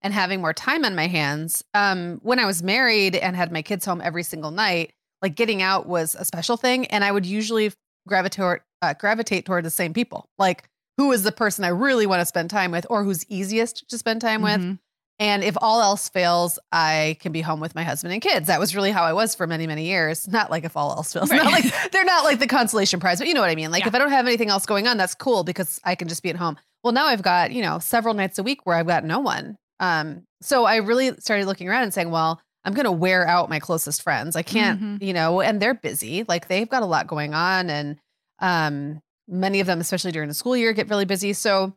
and 0.02 0.14
having 0.14 0.42
more 0.42 0.54
time 0.54 0.86
on 0.86 0.96
my 0.96 1.08
hands. 1.08 1.64
Um, 1.74 2.20
when 2.24 2.40
I 2.40 2.46
was 2.46 2.62
married 2.64 3.16
and 3.16 3.36
had 3.36 3.52
my 3.52 3.62
kids 3.62 3.86
home 3.86 4.02
every 4.04 4.24
single 4.24 4.52
night, 4.52 4.94
like 5.22 5.36
getting 5.36 5.62
out 5.62 5.88
was 5.88 6.16
a 6.16 6.26
special 6.26 6.58
thing, 6.58 6.86
and 6.88 7.04
I 7.04 7.12
would 7.12 7.26
usually 7.26 7.72
gravitate 8.08 8.62
uh, 8.82 8.94
gravitate 8.94 9.46
toward 9.46 9.66
the 9.66 9.70
same 9.72 9.94
people. 9.94 10.30
Like 10.38 10.70
who 10.98 11.12
is 11.12 11.24
the 11.24 11.32
person 11.32 11.64
I 11.64 11.70
really 11.70 12.06
want 12.08 12.22
to 12.22 12.26
spend 12.26 12.50
time 12.50 12.72
with, 12.72 12.86
or 12.90 13.04
who's 13.04 13.26
easiest 13.30 13.88
to 13.90 13.98
spend 13.98 14.22
time 14.22 14.42
with. 14.42 14.60
Mhm. 14.62 14.80
And 15.20 15.44
if 15.44 15.58
all 15.62 15.82
else 15.82 16.10
fails, 16.10 16.60
I 16.72 17.18
can 17.20 17.32
be 17.32 17.42
home 17.42 17.60
with 17.60 17.74
my 17.74 17.84
husband 17.84 18.14
and 18.14 18.22
kids. 18.22 18.46
That 18.48 18.60
was 18.60 18.76
really 18.76 18.92
how 18.92 19.04
I 19.04 19.14
was 19.14 19.34
for 19.34 19.48
many, 19.48 19.66
many 19.66 19.86
years. 19.88 20.28
Not 20.32 20.52
like 20.52 20.64
if 20.64 20.78
all 20.78 20.92
else 20.92 21.12
fails. 21.14 21.32
Not 21.32 21.46
like 21.52 21.92
they're 21.92 22.06
not 22.06 22.24
like 22.24 22.38
the 22.38 22.46
consolation 22.48 23.00
prize, 23.00 23.18
but 23.18 23.28
you 23.28 23.34
know 23.34 23.42
what 23.42 23.50
I 23.50 23.56
mean. 23.56 23.72
Like 23.72 23.82
Yeah. 23.84 23.88
if 23.90 23.96
I 23.96 23.98
don't 24.00 24.12
have 24.12 24.28
anything 24.28 24.50
else 24.50 24.68
going 24.68 24.88
on, 24.88 24.98
that's 24.98 25.16
cool 25.16 25.44
because 25.44 25.80
I 25.84 25.96
can 25.96 26.08
just 26.08 26.22
be 26.22 26.30
at 26.30 26.36
home. 26.36 26.56
Well, 26.84 26.94
now 26.94 27.08
I've 27.08 27.24
got, 27.24 27.52
you 27.52 27.64
know, 27.64 27.80
several 27.80 28.14
nights 28.14 28.38
a 28.38 28.44
week 28.44 28.66
where 28.68 28.76
I've 28.76 28.86
got 28.88 29.04
no 29.04 29.20
one. 29.20 29.58
Um, 29.80 30.24
so 30.42 30.66
I 30.66 30.78
really 30.78 31.16
started 31.20 31.46
looking 31.46 31.68
around 31.70 31.84
and 31.84 31.94
saying, 31.94 32.12
well, 32.12 32.42
I'm 32.64 32.74
gonna 32.74 32.92
wear 32.92 33.26
out 33.28 33.50
my 33.50 33.60
closest 33.60 34.02
friends. 34.02 34.36
I 34.36 34.42
can't, 34.44 34.82
Mhm. 34.82 35.02
you 35.02 35.14
know, 35.14 35.42
and 35.42 35.62
they're 35.62 35.74
busy. 35.74 36.26
Like 36.28 36.48
they've 36.48 36.68
got 36.70 36.84
a 36.84 36.88
lot 36.88 37.08
going 37.08 37.34
on. 37.34 37.70
And 37.70 37.98
um 38.40 39.02
many 39.28 39.60
of 39.60 39.68
them, 39.68 39.80
especially 39.82 40.12
during 40.12 40.28
the 40.30 40.34
school 40.34 40.56
year, 40.58 40.74
get 40.74 40.90
really 40.90 41.06
busy. 41.06 41.34
So 41.34 41.74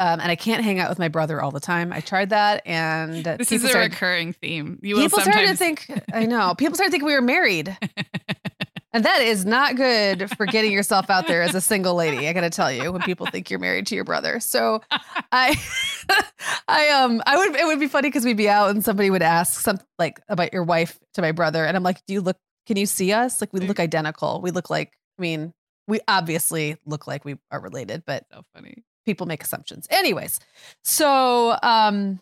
um, 0.00 0.18
and 0.18 0.28
I 0.30 0.34
can't 0.34 0.64
hang 0.64 0.80
out 0.80 0.88
with 0.88 0.98
my 0.98 1.06
brother 1.06 1.40
all 1.40 1.52
the 1.52 1.60
time. 1.60 1.92
I 1.92 2.00
tried 2.00 2.30
that, 2.30 2.62
and 2.66 3.24
This 3.24 3.52
is 3.52 3.62
a 3.62 3.68
started- 3.68 3.92
recurring 3.92 4.32
theme. 4.32 4.80
You 4.82 4.96
people 4.96 5.20
started 5.20 5.46
to 5.46 5.56
think 5.56 5.86
I 6.12 6.26
know. 6.26 6.54
People 6.56 6.74
started 6.74 6.90
to 6.90 6.92
think 6.92 7.04
we 7.04 7.14
were 7.14 7.20
married. 7.22 7.76
And 8.94 9.04
that 9.04 9.22
is 9.22 9.44
not 9.44 9.74
good 9.74 10.30
for 10.36 10.46
getting 10.46 10.70
yourself 10.70 11.10
out 11.10 11.26
there 11.26 11.42
as 11.42 11.52
a 11.56 11.60
single 11.60 11.96
lady. 11.96 12.28
I 12.28 12.32
got 12.32 12.42
to 12.42 12.50
tell 12.50 12.70
you, 12.70 12.92
when 12.92 13.02
people 13.02 13.26
think 13.26 13.50
you're 13.50 13.58
married 13.58 13.88
to 13.88 13.96
your 13.96 14.04
brother. 14.04 14.38
So, 14.38 14.82
I, 15.32 15.60
I 16.68 16.90
um, 16.90 17.20
I 17.26 17.36
would 17.36 17.56
it 17.56 17.66
would 17.66 17.80
be 17.80 17.88
funny 17.88 18.08
because 18.08 18.24
we'd 18.24 18.36
be 18.36 18.48
out 18.48 18.70
and 18.70 18.84
somebody 18.84 19.10
would 19.10 19.20
ask 19.20 19.60
something 19.60 19.84
like 19.98 20.20
about 20.28 20.52
your 20.52 20.62
wife 20.62 20.96
to 21.14 21.22
my 21.22 21.32
brother, 21.32 21.64
and 21.64 21.76
I'm 21.76 21.82
like, 21.82 22.06
do 22.06 22.14
you 22.14 22.20
look? 22.20 22.36
Can 22.66 22.76
you 22.76 22.86
see 22.86 23.12
us? 23.12 23.40
Like 23.40 23.52
we 23.52 23.60
look 23.60 23.80
identical. 23.80 24.40
We 24.40 24.52
look 24.52 24.70
like. 24.70 24.92
I 25.18 25.22
mean, 25.22 25.52
we 25.88 25.98
obviously 26.06 26.76
look 26.86 27.08
like 27.08 27.24
we 27.24 27.36
are 27.50 27.60
related, 27.60 28.04
but 28.06 28.24
so 28.32 28.42
funny. 28.54 28.84
people 29.04 29.26
make 29.26 29.42
assumptions. 29.42 29.88
Anyways, 29.90 30.38
so 30.84 31.58
um 31.64 32.20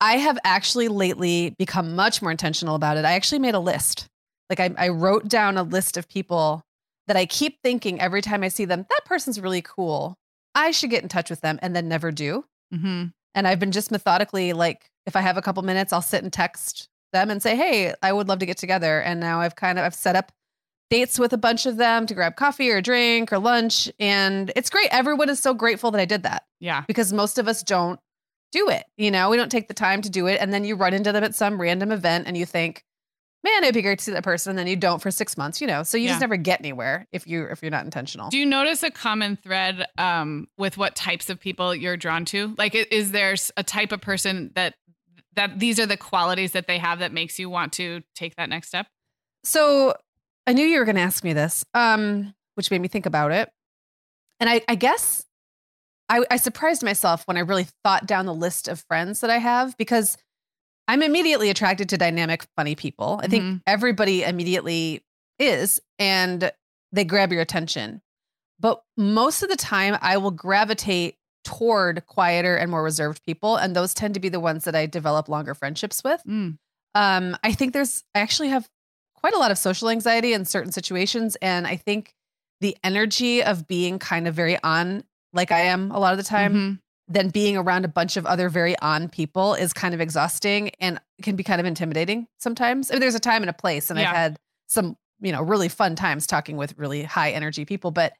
I 0.00 0.14
have 0.14 0.38
actually 0.42 0.88
lately 0.88 1.54
become 1.58 1.96
much 1.96 2.22
more 2.22 2.30
intentional 2.30 2.76
about 2.76 2.96
it. 2.96 3.04
I 3.04 3.12
actually 3.12 3.40
made 3.40 3.54
a 3.54 3.60
list. 3.60 4.06
Like 4.50 4.60
I, 4.60 4.70
I 4.78 4.88
wrote 4.88 5.28
down 5.28 5.56
a 5.56 5.62
list 5.62 5.96
of 5.96 6.08
people 6.08 6.62
that 7.06 7.16
I 7.16 7.26
keep 7.26 7.58
thinking 7.62 8.00
every 8.00 8.22
time 8.22 8.42
I 8.42 8.48
see 8.48 8.64
them, 8.64 8.86
that 8.88 9.04
person's 9.04 9.40
really 9.40 9.62
cool. 9.62 10.16
I 10.54 10.70
should 10.70 10.90
get 10.90 11.02
in 11.02 11.08
touch 11.08 11.30
with 11.30 11.40
them 11.40 11.58
and 11.62 11.74
then 11.74 11.88
never 11.88 12.10
do. 12.10 12.44
hmm 12.72 13.04
And 13.34 13.46
I've 13.48 13.58
been 13.60 13.72
just 13.72 13.90
methodically 13.90 14.52
like, 14.52 14.90
if 15.06 15.16
I 15.16 15.20
have 15.22 15.36
a 15.36 15.42
couple 15.42 15.62
minutes, 15.62 15.92
I'll 15.92 16.02
sit 16.02 16.22
and 16.22 16.32
text 16.32 16.88
them 17.12 17.30
and 17.30 17.42
say, 17.42 17.56
Hey, 17.56 17.94
I 18.02 18.12
would 18.12 18.28
love 18.28 18.38
to 18.40 18.46
get 18.46 18.58
together. 18.58 19.00
And 19.00 19.20
now 19.20 19.40
I've 19.40 19.56
kind 19.56 19.78
of 19.78 19.84
I've 19.84 19.94
set 19.94 20.16
up 20.16 20.32
dates 20.90 21.18
with 21.18 21.32
a 21.34 21.38
bunch 21.38 21.66
of 21.66 21.76
them 21.76 22.06
to 22.06 22.14
grab 22.14 22.36
coffee 22.36 22.70
or 22.70 22.78
a 22.78 22.82
drink 22.82 23.32
or 23.32 23.38
lunch. 23.38 23.90
And 23.98 24.50
it's 24.56 24.70
great. 24.70 24.88
Everyone 24.90 25.28
is 25.28 25.38
so 25.40 25.52
grateful 25.54 25.90
that 25.90 26.00
I 26.00 26.04
did 26.06 26.22
that 26.24 26.44
Yeah. 26.60 26.84
because 26.86 27.12
most 27.12 27.38
of 27.38 27.46
us 27.48 27.62
don't 27.62 28.00
do 28.52 28.68
it. 28.70 28.84
You 28.96 29.10
know, 29.10 29.28
we 29.30 29.36
don't 29.36 29.50
take 29.50 29.68
the 29.68 29.74
time 29.74 30.00
to 30.02 30.10
do 30.10 30.26
it. 30.26 30.38
And 30.40 30.52
then 30.52 30.64
you 30.64 30.76
run 30.76 30.94
into 30.94 31.12
them 31.12 31.24
at 31.24 31.34
some 31.34 31.60
random 31.60 31.92
event 31.92 32.26
and 32.26 32.36
you 32.36 32.46
think, 32.46 32.84
man, 33.54 33.64
it'd 33.64 33.74
be 33.74 33.82
great 33.82 33.98
to 33.98 34.04
see 34.04 34.12
that 34.12 34.22
person. 34.24 34.50
And 34.50 34.58
then 34.58 34.66
you 34.66 34.76
don't 34.76 35.00
for 35.00 35.10
six 35.10 35.36
months, 35.36 35.60
you 35.60 35.66
know, 35.66 35.82
so 35.82 35.96
you 35.96 36.04
Yeah. 36.04 36.10
just 36.12 36.20
never 36.20 36.36
get 36.36 36.60
anywhere 36.60 37.06
if 37.12 37.26
you, 37.26 37.44
if 37.44 37.62
you're 37.62 37.70
not 37.70 37.84
intentional. 37.84 38.30
Do 38.30 38.38
you 38.38 38.46
notice 38.46 38.82
a 38.82 38.90
common 38.90 39.36
thread 39.36 39.86
um, 39.96 40.48
with 40.58 40.76
what 40.76 40.94
types 40.96 41.30
of 41.30 41.40
people 41.40 41.74
you're 41.74 41.96
drawn 41.96 42.24
to? 42.26 42.54
Like, 42.58 42.74
is 42.74 43.12
there 43.12 43.34
a 43.56 43.62
type 43.62 43.92
of 43.92 44.00
person 44.00 44.50
that 44.54 44.74
that 45.34 45.60
these 45.60 45.78
are 45.78 45.86
the 45.86 45.96
qualities 45.96 46.50
that 46.52 46.66
they 46.66 46.78
have 46.78 46.98
that 46.98 47.12
makes 47.12 47.38
you 47.38 47.48
want 47.48 47.72
to 47.74 48.02
take 48.16 48.34
that 48.36 48.48
next 48.48 48.68
step? 48.68 48.86
So 49.44 49.94
I 50.48 50.52
knew 50.52 50.66
you 50.66 50.78
were 50.80 50.84
going 50.84 50.96
to 50.96 51.02
ask 51.02 51.22
me 51.22 51.32
this, 51.32 51.64
um, 51.74 52.34
which 52.56 52.70
made 52.72 52.80
me 52.80 52.88
think 52.88 53.06
about 53.06 53.30
it. 53.30 53.48
And 54.40 54.50
I, 54.50 54.62
I 54.68 54.74
guess 54.74 55.24
I, 56.08 56.24
I 56.30 56.38
surprised 56.38 56.82
myself 56.82 57.22
when 57.26 57.36
I 57.36 57.40
really 57.40 57.66
thought 57.84 58.06
down 58.06 58.26
the 58.26 58.34
list 58.34 58.66
of 58.66 58.80
friends 58.88 59.20
that 59.20 59.30
I 59.30 59.38
have 59.38 59.76
because 59.76 60.16
I'm 60.88 61.02
immediately 61.02 61.50
attracted 61.50 61.88
to 61.90 61.98
dynamic, 61.98 62.46
funny 62.56 62.74
people. 62.74 63.20
I 63.22 63.28
think 63.28 63.44
Mhm. 63.44 63.62
everybody 63.66 64.22
immediately 64.24 65.04
is, 65.38 65.80
and 65.98 66.50
they 66.90 67.04
grab 67.04 67.30
your 67.30 67.42
attention. 67.42 68.00
But 68.58 68.82
most 68.96 69.42
of 69.42 69.50
the 69.50 69.56
time, 69.56 69.96
I 70.00 70.16
will 70.16 70.30
gravitate 70.32 71.16
toward 71.44 72.04
quieter 72.06 72.56
and 72.56 72.70
more 72.70 72.82
reserved 72.82 73.22
people. 73.24 73.56
And 73.56 73.76
those 73.76 73.94
tend 73.94 74.14
to 74.14 74.20
be 74.20 74.28
the 74.28 74.40
ones 74.40 74.64
that 74.64 74.74
I 74.74 74.86
develop 74.86 75.28
longer 75.28 75.54
friendships 75.54 76.02
with. 76.02 76.22
Mm. 76.26 76.58
Um, 76.94 77.36
I 77.44 77.52
think 77.52 77.72
there's, 77.72 78.02
I 78.14 78.20
actually 78.20 78.48
have 78.48 78.68
quite 79.14 79.34
a 79.34 79.38
lot 79.38 79.50
of 79.50 79.58
social 79.58 79.88
anxiety 79.88 80.32
in 80.32 80.44
certain 80.44 80.72
situations. 80.72 81.36
And 81.36 81.66
I 81.66 81.76
think 81.76 82.14
the 82.60 82.76
energy 82.82 83.42
of 83.42 83.68
being 83.68 83.98
kind 83.98 84.26
of 84.26 84.34
very 84.34 84.60
on, 84.62 85.04
like 85.32 85.52
I 85.52 85.60
am 85.60 85.90
a 85.92 85.98
lot 86.00 86.12
of 86.12 86.18
the 86.18 86.24
time, 86.24 86.54
Mhm. 86.54 86.80
Then 87.08 87.30
being 87.30 87.56
around 87.56 87.84
a 87.84 87.88
bunch 87.88 88.16
of 88.16 88.26
other 88.26 88.48
very 88.48 88.78
on 88.80 89.08
people 89.08 89.54
is 89.54 89.72
kind 89.72 89.94
of 89.94 90.00
exhausting 90.00 90.70
and 90.78 91.00
can 91.22 91.36
be 91.36 91.42
kind 91.42 91.60
of 91.60 91.66
intimidating 91.66 92.26
sometimes. 92.38 92.90
I 92.90 92.94
mean, 92.94 93.00
there's 93.00 93.14
a 93.14 93.20
time 93.20 93.42
and 93.42 93.50
a 93.50 93.54
place, 93.54 93.90
and 93.90 93.98
Yeah. 93.98 94.10
I've 94.10 94.16
had 94.16 94.38
some, 94.68 94.96
you 95.20 95.32
know, 95.32 95.42
really 95.42 95.68
fun 95.68 95.96
times 95.96 96.26
talking 96.26 96.56
with 96.56 96.76
really 96.76 97.02
high 97.02 97.30
energy 97.30 97.64
people, 97.64 97.90
but 97.90 98.12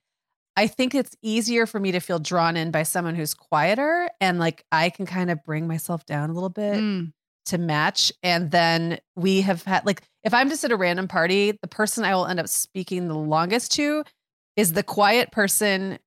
I 0.57 0.67
think 0.67 0.95
it's 0.95 1.15
easier 1.23 1.67
for 1.67 1.79
me 1.79 1.93
to 1.93 2.01
feel 2.01 2.19
drawn 2.19 2.57
in 2.57 2.71
by 2.73 2.83
someone 2.83 3.15
who's 3.15 3.33
quieter 3.35 4.09
and 4.21 4.41
like 4.41 4.65
I 4.73 4.91
can 4.91 5.07
kind 5.07 5.31
of 5.31 5.45
bring 5.45 5.69
myself 5.69 6.05
down 6.07 6.31
a 6.31 6.33
little 6.33 6.49
bit 6.49 6.75
Mm, 6.75 7.13
to 7.47 7.59
match. 7.59 8.13
And 8.25 8.51
then 8.51 8.99
we 9.15 9.43
have 9.43 9.63
had 9.63 9.87
like 9.87 10.03
if 10.25 10.35
I'm 10.35 10.49
just 10.49 10.65
at 10.65 10.73
a 10.73 10.77
random 10.77 11.07
party, 11.07 11.53
the 11.53 11.69
person 11.69 12.05
I 12.05 12.15
will 12.15 12.27
end 12.27 12.41
up 12.41 12.49
speaking 12.49 13.07
the 13.07 13.15
longest 13.17 13.73
to 13.75 14.03
is 14.57 14.73
the 14.73 14.83
quiet 14.83 15.31
person 15.31 15.99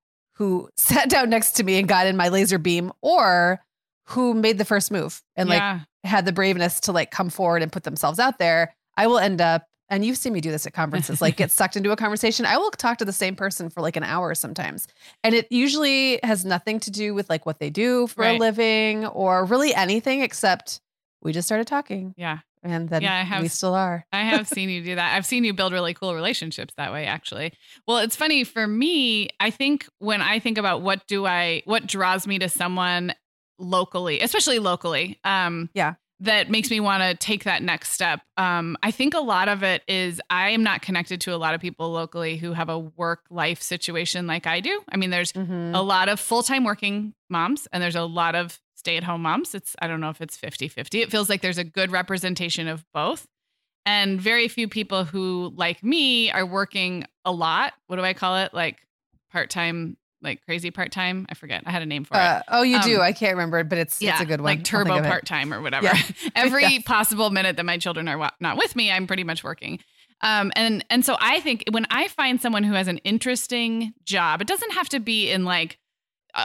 who 0.41 0.67
sat 0.75 1.07
down 1.07 1.29
next 1.29 1.51
to 1.51 1.63
me 1.63 1.77
and 1.77 1.87
got 1.87 2.07
in 2.07 2.17
my 2.17 2.29
laser 2.29 2.57
beam 2.57 2.91
or 3.01 3.59
who 4.07 4.33
made 4.33 4.57
the 4.57 4.65
first 4.65 4.91
move 4.91 5.21
and 5.35 5.47
like 5.47 5.59
yeah. 5.59 5.81
had 6.03 6.25
the 6.25 6.31
braveness 6.31 6.79
to 6.79 6.91
like 6.91 7.11
come 7.11 7.29
forward 7.29 7.61
and 7.61 7.71
put 7.71 7.83
themselves 7.83 8.17
out 8.17 8.39
there. 8.39 8.73
I 8.97 9.05
will 9.05 9.19
end 9.19 9.39
up 9.39 9.67
and 9.87 10.03
you've 10.03 10.17
seen 10.17 10.33
me 10.33 10.41
do 10.41 10.49
this 10.49 10.65
at 10.65 10.73
conferences, 10.73 11.21
like 11.21 11.37
get 11.37 11.51
sucked 11.59 11.75
into 11.75 11.91
a 11.91 11.95
conversation. 11.95 12.45
I 12.47 12.57
will 12.57 12.71
talk 12.71 12.97
to 12.99 13.05
the 13.05 13.13
same 13.13 13.35
person 13.35 13.69
for 13.69 13.81
like 13.81 13.95
an 13.97 14.03
hour 14.03 14.33
sometimes. 14.33 14.87
And 15.23 15.35
it 15.35 15.47
usually 15.51 16.19
has 16.23 16.43
nothing 16.43 16.79
to 16.79 16.91
do 16.91 17.13
with 17.13 17.29
like 17.29 17.45
what 17.45 17.59
they 17.59 17.69
do 17.69 18.07
for 18.07 18.23
a 18.23 18.37
living 18.39 19.05
or 19.05 19.45
really 19.45 19.75
anything 19.75 20.21
except 20.21 20.81
we 21.21 21.33
just 21.33 21.47
started 21.47 21.67
talking 21.67 22.15
yeah. 22.17 22.39
And 22.63 22.89
then 22.89 23.01
Yeah, 23.01 23.15
I 23.15 23.23
have- 23.23 23.41
we 23.41 23.47
still 23.47 23.73
are. 23.73 24.05
I 24.11 24.21
have 24.23 24.47
seen 24.55 24.69
you 24.69 24.83
do 24.83 24.95
that. 24.95 25.15
I've 25.15 25.25
seen 25.25 25.43
you 25.43 25.53
build 25.53 25.73
really 25.73 25.93
cool 25.93 26.13
relationships 26.15 26.73
that 26.77 26.91
way, 26.91 27.05
actually. 27.05 27.53
Well, 27.87 27.97
it's 27.97 28.15
funny 28.15 28.43
for 28.43 28.67
me. 28.67 29.29
I 29.39 29.49
think 29.49 29.87
when 29.99 30.21
I 30.21 30.39
think 30.39 30.57
about 30.57 30.81
what 30.81 31.05
do 31.07 31.25
I, 31.25 31.61
what 31.65 31.87
draws 31.87 32.27
me 32.27 32.39
to 32.39 32.49
someone 32.49 33.13
locally, 33.59 34.19
especially 34.21 34.59
locally, 34.59 35.19
um, 35.23 35.69
Yeah. 35.73 35.93
that 36.19 36.49
makes 36.51 36.69
me 36.69 36.79
want 36.79 37.01
to 37.01 37.15
take 37.15 37.45
that 37.45 37.63
next 37.63 37.91
step. 37.91 38.21
Um, 38.37 38.77
I 38.83 38.91
think 38.91 39.13
a 39.15 39.19
lot 39.19 39.49
of 39.49 39.63
it 39.63 39.81
is 39.87 40.21
I 40.29 40.49
am 40.49 40.61
not 40.63 40.81
connected 40.81 41.21
to 41.21 41.33
a 41.33 41.37
lot 41.37 41.53
of 41.55 41.61
people 41.61 41.91
locally 41.91 42.37
who 42.37 42.53
have 42.53 42.69
a 42.69 42.77
work 42.77 43.21
life 43.31 43.61
situation 43.61 44.27
like 44.27 44.45
I 44.45 44.59
do. 44.59 44.81
I 44.89 44.97
mean, 44.97 45.09
there's 45.09 45.31
Mhm. 45.33 45.75
a 45.75 45.81
lot 45.81 46.09
of 46.09 46.19
full-time 46.19 46.63
working 46.63 47.13
moms 47.29 47.67
and 47.73 47.81
there's 47.81 47.95
a 47.95 48.03
lot 48.03 48.35
of 48.35 48.59
stay-at-home 48.81 49.21
moms 49.21 49.53
it's 49.53 49.75
i 49.81 49.87
don't 49.87 50.01
know 50.01 50.09
if 50.09 50.19
it's 50.21 50.35
50-50 50.37 51.01
it 51.03 51.11
feels 51.11 51.29
like 51.29 51.41
there's 51.41 51.57
a 51.59 51.63
good 51.63 51.91
representation 51.91 52.67
of 52.67 52.83
both 52.93 53.27
and 53.85 54.19
very 54.19 54.47
few 54.47 54.67
people 54.67 55.03
who 55.05 55.53
like 55.55 55.83
me 55.83 56.31
are 56.31 56.45
working 56.45 57.05
a 57.25 57.31
lot 57.31 57.73
what 57.87 57.97
do 57.97 58.03
i 58.03 58.13
call 58.13 58.37
it 58.37 58.53
like 58.53 58.77
part-time 59.31 59.97
like 60.23 60.43
crazy 60.45 60.71
part-time 60.71 61.25
i 61.29 61.33
forget 61.35 61.63
i 61.65 61.71
had 61.71 61.81
a 61.81 61.85
name 61.85 62.03
for 62.03 62.15
it 62.15 62.19
Uh, 62.19 62.41
oh, 62.49 62.61
you 62.63 62.81
do. 62.81 62.95
Um, 62.97 63.01
I 63.01 63.11
can't 63.11 63.33
remember, 63.35 63.59
it, 63.59 63.69
but 63.69 63.77
it's 63.77 64.01
it's 64.01 64.19
a 64.19 64.25
good 64.25 64.41
one. 64.41 64.45
like 64.57 64.63
turbo 64.63 65.01
part 65.01 65.25
time 65.25 65.51
or 65.53 65.61
whatever. 65.61 65.85
Yeah. 65.87 66.01
Every 66.35 66.63
Yes. 66.73 66.83
possible 66.83 67.29
minute 67.31 67.55
that 67.57 67.65
my 67.65 67.77
children 67.79 68.07
are 68.07 68.17
wa- 68.17 68.29
not 68.39 68.55
with 68.57 68.75
me, 68.75 68.91
I'm 68.91 69.07
pretty 69.07 69.23
much 69.23 69.43
working. 69.43 69.79
Um, 70.21 70.51
and 70.55 70.85
and 70.91 71.03
so 71.03 71.15
I 71.19 71.39
think 71.39 71.63
when 71.71 71.87
I 71.89 72.07
find 72.09 72.39
someone 72.39 72.63
who 72.63 72.73
has 72.73 72.87
an 72.87 72.99
interesting 72.99 73.93
job, 74.05 74.41
it 74.41 74.47
doesn't 74.47 74.73
have 74.73 74.89
to 74.89 74.99
be 74.99 75.31
in 75.31 75.43
like 75.45 75.79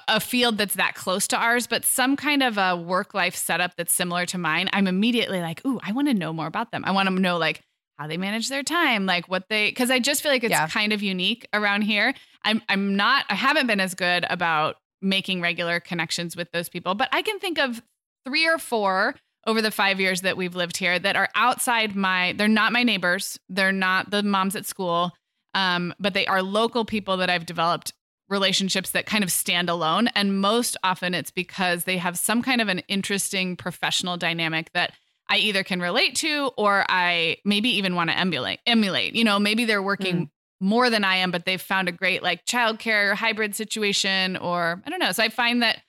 a, 0.09 0.21
field 0.21 0.59
that's 0.59 0.75
that 0.75 0.95
close 0.95 1.27
to 1.29 1.37
ours, 1.37 1.67
but 1.67 1.85
some 1.85 2.17
kind 2.17 2.43
of 2.43 2.59
a 2.59 2.77
work 2.77 3.15
life 3.15 3.37
setup 3.37 3.77
that's 3.77 3.93
similar 3.93 4.27
to 4.27 4.39
mine. 4.39 4.69
I'm 4.73 4.87
immediately 4.87 5.41
like, 5.41 5.65
ooh, 5.67 5.79
I 5.83 5.93
want 5.93 6.09
to 6.09 6.15
know 6.15 6.33
more 6.33 6.47
about 6.47 6.73
them. 6.73 6.85
I 6.85 6.91
want 6.93 7.09
to 7.09 7.15
know 7.15 7.37
like 7.39 7.63
how 7.99 8.07
they 8.07 8.17
manage 8.17 8.49
their 8.49 8.63
time, 8.63 9.07
like 9.07 9.29
what 9.29 9.45
they 9.49 9.71
because 9.71 9.91
I 9.91 9.99
just 9.99 10.23
feel 10.23 10.33
like 10.33 10.45
it's 10.45 10.51
Yeah. 10.51 10.67
kind 10.69 10.93
of 10.93 11.03
unique 11.03 11.47
around 11.53 11.83
here. 11.83 12.15
I'm 12.45 12.63
I'm 12.69 12.97
not 12.97 13.25
I 13.31 13.35
haven't 13.35 13.67
been 13.67 13.81
as 13.81 13.95
good 13.95 14.27
about 14.29 14.77
making 15.03 15.41
regular 15.41 15.81
connections 15.81 16.37
with 16.37 16.51
those 16.53 16.69
people, 16.69 16.95
but 16.95 17.09
I 17.13 17.23
can 17.23 17.39
think 17.39 17.59
of 17.59 17.83
three 18.27 18.47
or 18.47 18.59
four 18.59 19.15
over 19.47 19.63
the 19.63 19.71
5 19.71 20.01
years 20.01 20.23
that 20.23 20.37
we've 20.37 20.57
lived 20.57 20.77
here 20.77 20.99
that 20.99 21.15
are 21.17 21.29
outside 21.37 21.95
my 21.95 22.35
they're 22.37 22.49
not 22.49 22.73
my 22.73 22.83
neighbors, 22.83 23.39
they're 23.49 23.73
not 23.73 24.11
the 24.11 24.23
moms 24.23 24.57
at 24.57 24.67
school. 24.67 25.13
Um, 25.55 25.95
but 25.99 26.13
they 26.13 26.27
are 26.27 26.43
local 26.43 26.85
people 26.85 27.17
that 27.19 27.31
I've 27.31 27.47
developed 27.47 27.95
relationships 28.29 28.91
that 28.91 29.07
kind 29.07 29.23
of 29.23 29.31
stand 29.31 29.69
alone 29.69 30.09
and 30.09 30.41
most 30.41 30.77
often 30.83 31.15
it's 31.15 31.31
because 31.31 31.85
they 31.85 31.97
have 31.97 32.19
some 32.19 32.43
kind 32.43 32.61
of 32.61 32.69
an 32.69 32.81
interesting 32.89 33.57
professional 33.57 34.17
dynamic 34.17 34.73
that 34.73 34.93
I 35.29 35.39
either 35.39 35.65
can 35.65 35.81
relate 35.81 36.15
to 36.17 36.51
or 36.57 36.85
I 36.89 37.39
maybe 37.45 37.69
even 37.71 37.95
want 37.95 38.11
to 38.11 38.19
emulate 38.19 38.61
emulate. 38.67 39.15
You 39.15 39.25
know, 39.25 39.39
maybe 39.39 39.65
they're 39.65 39.83
working 39.83 40.17
mm. 40.17 40.31
more 40.61 40.89
than 40.91 41.05
I 41.05 41.17
am, 41.17 41.31
but 41.31 41.45
they've 41.45 41.61
found 41.61 41.89
a 41.89 41.93
great 41.93 42.23
like 42.23 42.45
childcare 42.47 43.15
hybrid 43.15 43.55
situation 43.55 44.37
or 44.37 44.83
I 44.87 44.91
don't 44.91 45.01
know. 45.01 45.13
So 45.13 45.23
I 45.23 45.29
find 45.29 45.63
that 45.63 45.83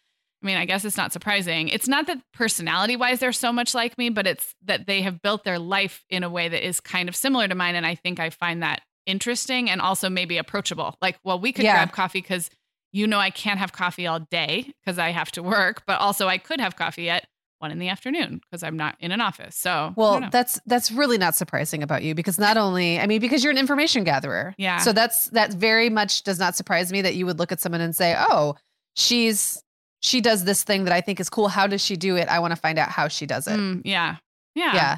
I 0.44 0.46
mean, 0.46 0.58
I 0.58 0.66
guess 0.66 0.86
it's 0.86 0.98
not 0.98 1.14
surprising. 1.14 1.68
It's 1.70 1.88
not 1.88 2.06
that 2.08 2.22
personality 2.32 2.96
wise 2.96 3.20
they're 3.20 3.34
so 3.34 3.52
much 3.52 3.74
like 3.74 3.98
me, 3.98 4.10
but 4.10 4.28
it's 4.28 4.54
that 4.66 4.86
they 4.86 5.02
have 5.02 5.22
built 5.22 5.44
their 5.44 5.60
life 5.60 6.06
in 6.10 6.24
a 6.24 6.30
way 6.30 6.48
that 6.48 6.66
is 6.66 6.80
kind 6.80 7.10
of 7.10 7.16
similar 7.16 7.48
to 7.48 7.56
mine. 7.56 7.76
And 7.76 7.86
I 7.86 7.96
think 7.96 8.20
I 8.20 8.30
find 8.30 8.62
that 8.62 8.82
interesting 9.08 9.70
and 9.70 9.82
also 9.82 10.10
maybe 10.10 10.38
approachable. 10.38 10.96
Like, 11.02 11.18
well, 11.24 11.40
we 11.40 11.52
could 11.52 11.66
Yeah. 11.66 11.74
grab 11.74 11.92
coffee 11.92 12.22
because 12.22 12.50
you 12.92 13.08
know 13.08 13.20
I 13.20 13.32
can't 13.32 13.60
have 13.60 13.74
coffee 13.74 14.06
all 14.06 14.20
day 14.20 14.72
because 14.86 15.00
I 15.00 15.10
have 15.10 15.32
to 15.32 15.42
work, 15.44 15.84
but 15.88 16.00
also 16.00 16.28
I 16.28 16.38
could 16.38 16.60
have 16.62 16.76
coffee 16.76 17.10
at 17.10 17.26
one 17.60 17.72
in 17.72 17.80
the 17.80 17.90
afternoon 17.90 18.40
because 18.44 18.62
I'm 18.62 18.78
not 18.78 18.96
in 19.00 19.12
an 19.12 19.20
office. 19.20 19.56
So, 19.56 19.94
Well, 19.96 20.30
that's 20.32 20.60
that's 20.68 20.92
really 20.92 21.18
not 21.18 21.34
surprising 21.34 21.82
about 21.82 22.04
you 22.04 22.14
because 22.14 22.38
not 22.38 22.56
only 22.56 23.00
I 23.00 23.08
mean 23.08 23.20
because 23.20 23.44
you're 23.44 23.52
an 23.52 23.58
information 23.58 24.04
gatherer. 24.04 24.54
Yeah. 24.60 24.78
So 24.78 24.94
that's 24.94 25.26
that 25.32 25.54
very 25.54 25.90
much 25.90 26.22
does 26.24 26.38
not 26.38 26.56
surprise 26.56 26.92
me 26.92 27.02
that 27.02 27.16
you 27.16 27.26
would 27.26 27.40
look 27.40 27.52
at 27.52 27.60
someone 27.60 27.82
and 27.82 27.96
say, 27.96 28.16
"Oh, 28.18 28.56
she's 28.96 29.62
she 30.02 30.22
does 30.22 30.44
this 30.46 30.62
thing 30.64 30.84
that 30.84 30.94
I 30.94 31.02
think 31.02 31.20
is 31.20 31.30
cool. 31.30 31.48
How 31.48 31.66
does 31.66 31.84
she 31.84 31.96
do 31.96 32.16
it? 32.16 32.28
I 32.30 32.38
want 32.40 32.52
to 32.52 32.56
find 32.56 32.78
out 32.78 32.90
how 32.90 33.08
she 33.08 33.26
does 33.26 33.48
it." 33.48 33.58
Mm, 33.60 33.82
yeah. 33.86 34.18
Yeah. 34.54 34.76
Yeah. 34.76 34.98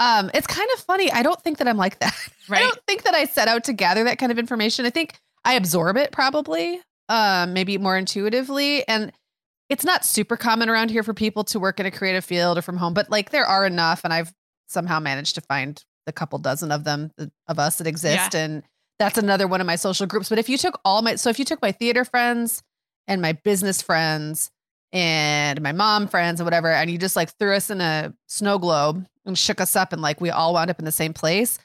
Um, 0.00 0.30
it's 0.34 0.46
kind 0.46 0.68
of 0.74 0.80
funny. 0.80 1.10
I 1.10 1.22
don't 1.22 1.40
think 1.42 1.58
that 1.58 1.68
I'm 1.68 1.76
like 1.76 1.98
that. 2.00 2.14
Right. 2.50 2.60
I 2.60 2.62
don't 2.62 2.80
think 2.86 3.02
that 3.02 3.12
I 3.12 3.26
set 3.26 3.46
out 3.46 3.64
to 3.64 3.74
gather 3.74 4.04
that 4.04 4.16
kind 4.16 4.32
of 4.32 4.38
information. 4.38 4.86
I 4.86 4.90
think 4.90 5.20
I 5.44 5.52
absorb 5.52 5.98
it 5.98 6.12
probably, 6.12 6.80
um, 7.10 7.52
maybe 7.52 7.76
more 7.76 7.94
intuitively. 7.94 8.88
And 8.88 9.12
it's 9.68 9.84
not 9.84 10.02
super 10.02 10.38
common 10.38 10.70
around 10.70 10.90
here 10.90 11.02
for 11.02 11.12
people 11.12 11.44
to 11.44 11.60
work 11.60 11.78
in 11.78 11.84
a 11.84 11.90
creative 11.90 12.24
field 12.24 12.56
or 12.56 12.62
from 12.62 12.78
home, 12.78 12.94
but 12.94 13.10
like 13.10 13.32
there 13.32 13.44
are 13.44 13.66
enough. 13.66 14.00
And 14.02 14.14
I've 14.14 14.32
somehow 14.66 14.98
managed 14.98 15.34
to 15.34 15.42
find 15.42 15.84
the 16.06 16.12
couple 16.12 16.38
dozen 16.38 16.72
of 16.72 16.84
them 16.84 17.10
of 17.46 17.58
us 17.58 17.76
that 17.76 17.86
exist. 17.86 18.34
And 18.34 18.62
that's 18.98 19.18
another 19.18 19.46
one 19.46 19.60
of 19.60 19.66
my 19.66 19.76
social 19.76 20.06
groups. 20.06 20.30
But 20.30 20.38
if 20.38 20.48
you 20.48 20.56
took 20.56 20.80
all 20.86 21.02
my, 21.02 21.16
so 21.16 21.28
if 21.28 21.38
you 21.38 21.44
took 21.44 21.60
my 21.60 21.72
theater 21.72 22.06
friends 22.06 22.62
and 23.06 23.20
my 23.20 23.32
business 23.34 23.82
friends 23.82 24.50
and 24.92 25.60
my 25.60 25.72
mom 25.72 26.08
friends 26.08 26.40
and 26.40 26.46
whatever, 26.46 26.70
and 26.70 26.90
you 26.90 26.98
just 26.98 27.16
like 27.16 27.30
threw 27.38 27.54
us 27.54 27.70
in 27.70 27.80
a 27.80 28.14
snow 28.26 28.58
globe 28.58 29.06
and 29.26 29.36
shook 29.36 29.60
us 29.60 29.76
up 29.76 29.92
and 29.92 30.00
like 30.00 30.20
we 30.20 30.30
all 30.30 30.54
wound 30.54 30.70
up 30.70 30.78
in 30.78 30.84
the 30.84 30.92
same 30.92 31.12
place, 31.12 31.58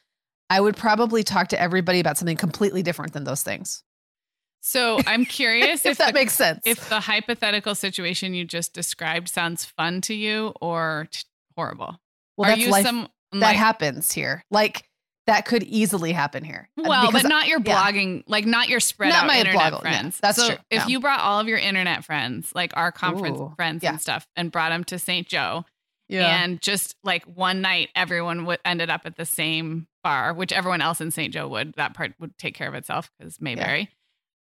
I 0.49 0.59
would 0.59 0.75
probably 0.75 1.23
talk 1.23 1.47
to 1.49 1.59
everybody 1.59 1.99
about 1.99 2.17
something 2.17 2.37
completely 2.37 2.83
different 2.83 3.13
than 3.13 3.23
those 3.23 3.43
things. 3.43 3.83
So 4.61 4.99
I'm 5.07 5.25
curious 5.25 5.85
if, 5.85 5.93
if, 5.93 5.97
that 5.99 6.07
the, 6.07 6.13
makes 6.13 6.33
sense. 6.33 6.61
if 6.65 6.89
the 6.89 6.99
hypothetical 6.99 7.75
situation 7.75 8.33
you 8.33 8.45
just 8.45 8.73
described 8.73 9.29
sounds 9.29 9.65
fun 9.65 10.01
to 10.01 10.13
you 10.13 10.53
or 10.61 11.07
t- 11.11 11.23
horrible. 11.55 11.97
well, 12.37 12.51
Are 12.51 12.55
that's 12.55 12.67
life. 12.69 12.85
some 12.85 13.07
that 13.31 13.39
like, 13.39 13.57
happens 13.57 14.11
here. 14.11 14.43
Like 14.51 14.83
that 15.27 15.45
could 15.45 15.63
easily 15.63 16.11
happen 16.11 16.43
here. 16.43 16.69
Uh, 16.77 16.83
well, 16.87 17.07
because 17.07 17.23
but 17.23 17.29
not 17.29 17.47
your 17.47 17.59
yeah. 17.63 17.75
blogging, 17.91 18.23
like 18.27 18.45
not 18.45 18.67
your 18.69 18.79
spread 18.79 19.09
Not 19.09 19.23
out 19.23 19.27
my 19.27 19.39
internet 19.39 19.71
blog- 19.71 19.83
yeah, 19.85 19.91
friends. 19.91 20.19
that's 20.21 20.37
so 20.37 20.47
true, 20.49 20.57
If 20.69 20.83
no. 20.83 20.87
you 20.89 20.99
brought 20.99 21.21
all 21.21 21.39
of 21.39 21.47
your 21.47 21.57
internet 21.57 22.03
friends, 22.03 22.51
like 22.53 22.75
our 22.75 22.91
conference 22.91 23.39
Ooh, 23.39 23.53
friends 23.55 23.83
yeah. 23.83 23.91
and 23.91 24.01
stuff, 24.01 24.27
and 24.35 24.51
brought 24.51 24.69
them 24.69 24.83
to 24.85 24.99
St. 24.99 25.27
Joe, 25.27 25.63
yeah. 26.09 26.43
and 26.43 26.61
just 26.61 26.95
like 27.03 27.23
one 27.25 27.61
night, 27.61 27.89
everyone 27.95 28.39
w- 28.39 28.57
ended 28.65 28.89
up 28.89 29.01
at 29.05 29.15
the 29.15 29.25
same 29.25 29.87
bar, 30.03 30.33
which 30.33 30.51
everyone 30.51 30.81
else 30.81 30.99
in 30.99 31.09
St. 31.11 31.33
Joe 31.33 31.47
would. 31.47 31.73
That 31.75 31.93
part 31.93 32.13
would 32.19 32.37
take 32.37 32.55
care 32.55 32.67
of 32.67 32.73
itself 32.75 33.09
because 33.17 33.39
Mayberry. 33.39 33.89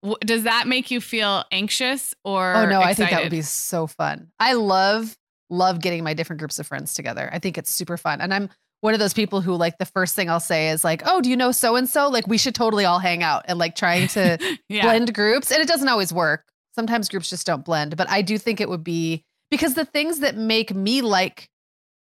W- 0.04 0.18
Does 0.22 0.44
that 0.44 0.68
make 0.68 0.92
you 0.92 1.02
feel 1.02 1.44
anxious 1.52 2.14
or? 2.24 2.54
oh 2.56 2.66
no, 2.68 2.82
I 2.82 2.94
think 2.94 3.10
that 3.10 3.24
would 3.24 3.32
be 3.32 3.42
so 3.42 3.88
fun. 3.88 4.32
I 4.40 4.54
love 4.54 5.18
love 5.50 5.80
getting 5.82 6.04
my 6.04 6.14
different 6.14 6.40
groups 6.40 6.60
of 6.60 6.68
friends 6.68 6.94
together. 6.94 7.30
I 7.34 7.40
think 7.40 7.58
it's 7.58 7.72
super 7.72 7.98
fun. 7.98 8.22
And 8.22 8.32
I'm 8.34 8.50
one 8.82 8.94
of 8.94 9.00
those 9.00 9.14
people 9.14 9.42
who 9.42 9.54
like 9.56 9.78
the 9.80 9.86
first 9.86 10.16
thing 10.16 10.30
I'll 10.30 10.40
say 10.40 10.70
is 10.70 10.84
like, 10.84 11.02
"Oh, 11.06 11.20
do 11.22 11.30
you 11.30 11.36
know 11.38 11.52
so 11.52 11.76
and 11.76 11.90
so? 11.90 12.10
Like 12.10 12.28
we 12.28 12.38
should 12.38 12.56
totally 12.56 12.86
all 12.86 13.00
hang 13.00 13.24
out." 13.24 13.44
And 13.48 13.58
like 13.60 13.76
trying 13.76 14.08
to 14.10 14.38
yeah. 14.70 14.84
blend 14.84 15.14
groups 15.14 15.52
and 15.52 15.62
it 15.62 15.68
doesn't 15.68 15.88
always 15.90 16.14
work 16.14 16.46
sometimes 16.76 17.10
groups 17.10 17.28
just 17.32 17.48
don't 17.48 17.66
blend 17.66 17.98
but 17.98 18.08
i 18.08 18.22
do 18.22 18.38
think 18.38 18.62
it 18.62 18.70
would 18.70 18.84
be 18.84 19.24
because 19.50 19.74
the 19.74 19.84
things 19.84 20.20
that 20.20 20.36
make 20.38 20.76
me 20.76 21.02
like 21.02 21.50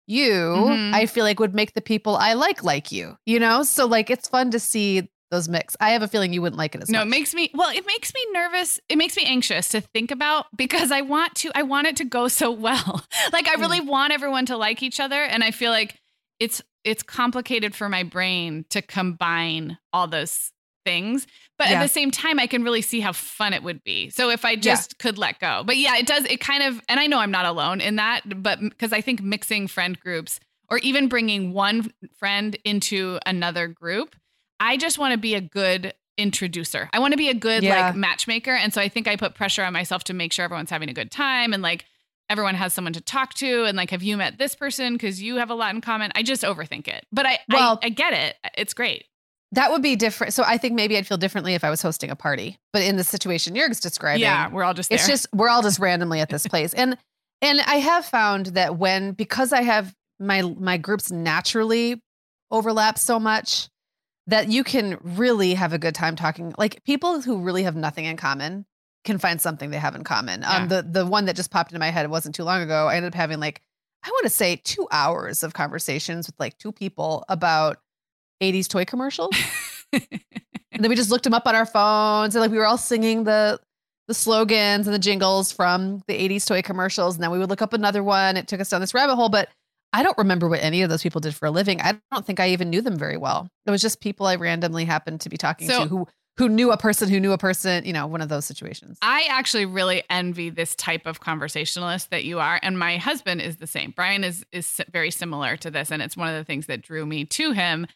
you 0.06 0.30
Mhm. 0.30 0.92
i 0.94 1.06
feel 1.06 1.24
like 1.24 1.40
would 1.40 1.54
make 1.54 1.72
the 1.72 1.80
people 1.80 2.14
i 2.16 2.34
like 2.34 2.62
like 2.62 2.92
you 2.92 3.16
you 3.26 3.40
know 3.40 3.62
so 3.62 3.86
like 3.86 4.10
it's 4.10 4.28
fun 4.28 4.50
to 4.50 4.58
see 4.60 5.08
those 5.30 5.48
mix 5.48 5.76
i 5.80 5.90
have 5.90 6.02
a 6.02 6.08
feeling 6.08 6.32
you 6.34 6.42
wouldn't 6.42 6.58
like 6.58 6.74
it 6.74 6.82
as 6.82 6.90
no, 6.90 6.98
much 6.98 7.04
No, 7.04 7.08
it 7.08 7.10
makes 7.18 7.34
me 7.34 7.50
well, 7.54 7.70
it 7.70 7.86
makes 7.86 8.12
me 8.14 8.20
nervous. 8.32 8.78
It 8.90 8.96
makes 8.96 9.16
me 9.16 9.24
anxious 9.24 9.68
to 9.70 9.80
think 9.80 10.10
about 10.10 10.46
because 10.56 10.92
I 10.92 11.00
want 11.00 11.34
to 11.36 11.50
I 11.54 11.62
want 11.62 11.86
it 11.88 11.96
to 11.96 12.04
go 12.04 12.28
so 12.28 12.50
well. 12.52 13.02
like 13.32 13.48
I 13.48 13.54
really 13.54 13.80
Mm. 13.80 13.86
want 13.86 14.12
everyone 14.12 14.46
to 14.46 14.56
like 14.56 14.82
each 14.82 15.00
other 15.00 15.20
and 15.22 15.42
I 15.42 15.50
feel 15.50 15.70
like 15.72 15.96
it's 16.40 16.62
it's 16.84 17.02
complicated 17.02 17.74
for 17.74 17.88
my 17.88 18.02
brain 18.04 18.64
to 18.70 18.80
combine 18.82 19.76
all 19.92 20.06
those 20.06 20.52
things. 20.84 21.26
But 21.58 21.68
Yeah. 21.68 21.80
at 21.80 21.82
the 21.82 21.88
same 21.88 22.12
time, 22.12 22.38
I 22.38 22.46
can 22.46 22.62
really 22.62 22.80
see 22.82 23.00
how 23.00 23.12
fun 23.12 23.52
it 23.52 23.64
would 23.64 23.82
be. 23.82 24.08
So 24.10 24.30
if 24.30 24.44
I 24.44 24.54
just 24.54 24.98
could 24.98 25.18
let 25.18 25.40
go. 25.40 25.62
But 25.66 25.78
yeah, 25.78 25.96
it 25.96 26.06
does, 26.06 26.24
it 26.26 26.38
kind 26.38 26.62
of, 26.62 26.80
and 26.88 27.00
I 27.00 27.08
know 27.08 27.18
I'm 27.18 27.32
not 27.32 27.44
alone 27.44 27.80
in 27.80 27.96
that, 27.96 28.20
but 28.40 28.60
because 28.60 28.92
I 28.92 29.00
think 29.00 29.20
mixing 29.20 29.66
friend 29.66 29.98
groups 29.98 30.38
or 30.70 30.78
even 30.78 31.08
bringing 31.08 31.52
one 31.52 31.92
friend 32.16 32.56
into 32.64 33.18
another 33.26 33.66
group, 33.66 34.14
I 34.60 34.76
just 34.76 34.96
want 34.96 35.10
to 35.10 35.18
be 35.18 35.34
a 35.34 35.40
good 35.40 35.92
introducer. 36.16 36.88
I 36.92 37.00
want 37.00 37.12
to 37.12 37.18
be 37.18 37.28
a 37.28 37.34
good 37.34 37.64
Yeah. 37.64 37.86
like 37.86 37.96
matchmaker. 37.96 38.52
And 38.54 38.72
so 38.72 38.80
I 38.80 38.88
think 38.88 39.08
I 39.08 39.16
put 39.16 39.34
pressure 39.34 39.64
on 39.64 39.72
myself 39.72 40.04
to 40.04 40.14
make 40.14 40.32
sure 40.32 40.44
everyone's 40.44 40.70
having 40.70 40.88
a 40.88 40.94
good 40.94 41.10
time 41.10 41.52
and 41.52 41.62
like 41.64 41.84
everyone 42.28 42.54
has 42.54 42.72
someone 42.74 42.92
to 42.94 43.00
talk 43.00 43.34
to 43.34 43.64
and 43.64 43.76
like 43.76 43.90
have 43.90 44.02
you 44.02 44.16
met 44.16 44.38
this 44.38 44.54
person 44.54 44.94
because 44.94 45.22
you 45.22 45.36
have 45.36 45.50
a 45.50 45.54
lot 45.54 45.74
in 45.74 45.80
common. 45.80 46.10
I 46.14 46.22
just 46.22 46.42
overthink 46.42 46.88
it. 46.88 47.06
But 47.12 47.26
I 47.26 47.38
Well- 47.48 47.78
I, 47.82 47.86
I 47.86 47.88
get 47.90 48.12
it. 48.12 48.36
It's 48.56 48.74
great. 48.74 49.04
That 49.52 49.70
would 49.70 49.80
be 49.80 49.94
different. 49.94 50.34
So 50.34 50.42
I 50.44 50.58
think 50.58 50.74
maybe 50.74 50.96
I'd 50.96 51.06
feel 51.06 51.18
differently 51.18 51.54
if 51.54 51.62
I 51.62 51.70
was 51.70 51.80
hosting 51.80 52.10
a 52.10 52.16
party. 52.16 52.58
But 52.72 52.82
in 52.82 52.96
the 52.96 53.04
situation 53.04 53.54
you're 53.54 53.68
describing, 53.68 54.22
yeah, 54.22 54.48
we're 54.50 54.64
all 54.64 54.74
just 54.74 54.90
there. 54.90 54.96
it's 54.96 55.06
just 55.06 55.28
we're 55.32 55.48
all 55.48 55.62
just 55.62 55.78
randomly 55.78 56.20
at 56.20 56.28
this 56.28 56.46
place. 56.46 56.74
And 56.74 56.98
and 57.40 57.60
I 57.60 57.76
have 57.76 58.04
found 58.04 58.46
that 58.46 58.76
when 58.76 59.12
because 59.12 59.52
I 59.52 59.62
have 59.62 59.94
my 60.18 60.42
my 60.42 60.78
groups 60.78 61.10
naturally 61.12 62.02
overlap 62.50 62.98
so 62.98 63.20
much 63.20 63.68
that 64.26 64.48
you 64.48 64.64
can 64.64 64.98
really 65.02 65.54
have 65.54 65.72
a 65.72 65.78
good 65.78 65.94
time 65.94 66.16
talking. 66.16 66.52
Like 66.58 66.82
people 66.84 67.20
who 67.22 67.40
really 67.40 67.62
have 67.62 67.76
nothing 67.76 68.04
in 68.04 68.16
common 68.16 68.66
can 69.06 69.18
find 69.18 69.40
something 69.40 69.70
they 69.70 69.78
have 69.78 69.94
in 69.94 70.04
common. 70.04 70.42
Yeah. 70.42 70.56
Um 70.56 70.68
the 70.68 70.82
the 70.82 71.06
one 71.06 71.24
that 71.24 71.36
just 71.36 71.50
popped 71.50 71.70
into 71.72 71.80
my 71.80 71.90
head 71.90 72.10
wasn't 72.10 72.34
too 72.34 72.44
long 72.44 72.60
ago. 72.60 72.88
I 72.88 72.96
ended 72.96 73.12
up 73.12 73.16
having 73.16 73.40
like 73.40 73.62
I 74.04 74.10
want 74.10 74.24
to 74.24 74.30
say 74.30 74.56
2 74.62 74.86
hours 74.92 75.42
of 75.42 75.54
conversations 75.54 76.26
with 76.28 76.34
like 76.38 76.58
two 76.58 76.70
people 76.72 77.24
about 77.28 77.78
80s 78.42 78.68
toy 78.68 78.84
commercials. 78.84 79.34
and 79.92 80.04
then 80.84 80.88
we 80.90 80.94
just 80.94 81.10
looked 81.10 81.24
them 81.24 81.34
up 81.34 81.46
on 81.46 81.54
our 81.54 81.66
phones 81.66 82.34
and 82.34 82.42
like 82.42 82.50
we 82.50 82.58
were 82.58 82.66
all 82.66 82.78
singing 82.78 83.24
the 83.24 83.58
the 84.08 84.14
slogans 84.14 84.86
and 84.86 84.94
the 84.94 84.98
jingles 85.00 85.50
from 85.50 86.02
the 86.06 86.14
80s 86.14 86.46
toy 86.46 86.62
commercials 86.62 87.16
and 87.16 87.24
then 87.24 87.30
we 87.30 87.38
would 87.38 87.48
look 87.48 87.62
up 87.62 87.72
another 87.72 88.02
one 88.04 88.36
it 88.36 88.46
took 88.46 88.60
us 88.60 88.70
down 88.70 88.80
this 88.80 88.94
rabbit 88.94 89.16
hole 89.16 89.28
but 89.28 89.48
i 89.92 90.02
don't 90.02 90.16
remember 90.18 90.48
what 90.48 90.60
any 90.62 90.82
of 90.82 90.90
those 90.90 91.02
people 91.02 91.20
did 91.20 91.34
for 91.34 91.46
a 91.46 91.50
living 91.50 91.80
i 91.80 91.98
don't 92.12 92.24
think 92.26 92.38
i 92.38 92.48
even 92.50 92.70
knew 92.70 92.80
them 92.80 92.96
very 92.96 93.16
well 93.16 93.48
it 93.64 93.70
was 93.70 93.82
just 93.82 94.00
people 94.00 94.26
i 94.26 94.36
randomly 94.36 94.84
happened 94.84 95.20
to 95.22 95.28
be 95.28 95.36
talking 95.36 95.66
So- 95.68 95.82
to 95.84 95.88
who 95.88 96.08
who 96.38 96.48
knew 96.48 96.70
a 96.70 96.76
person 96.76 97.08
who 97.08 97.18
knew 97.20 97.32
a 97.32 97.38
person 97.38 97.84
you 97.84 97.92
know 97.92 98.06
one 98.06 98.20
of 98.20 98.28
those 98.28 98.44
situations 98.44 98.98
I 99.02 99.26
actually 99.28 99.66
really 99.66 100.02
envy 100.10 100.50
this 100.50 100.74
type 100.74 101.06
of 101.06 101.20
conversationalist 101.20 102.10
that 102.10 102.24
you 102.24 102.38
are, 102.38 102.58
and 102.62 102.78
my 102.78 102.96
husband 102.96 103.40
is 103.40 103.56
the 103.56 103.66
same. 103.66 103.92
Brian 103.94 104.24
is 104.24 104.44
is 104.52 104.80
very 104.90 105.10
similar 105.10 105.56
to 105.58 105.70
this, 105.70 105.90
and 105.90 106.02
it's 106.02 106.16
one 106.16 106.28
of 106.28 106.34
the 106.34 106.44
things 106.44 106.66
that 106.66 106.82
drew 106.82 107.06
me 107.06 107.24
to 107.24 107.52
him. 107.52 107.86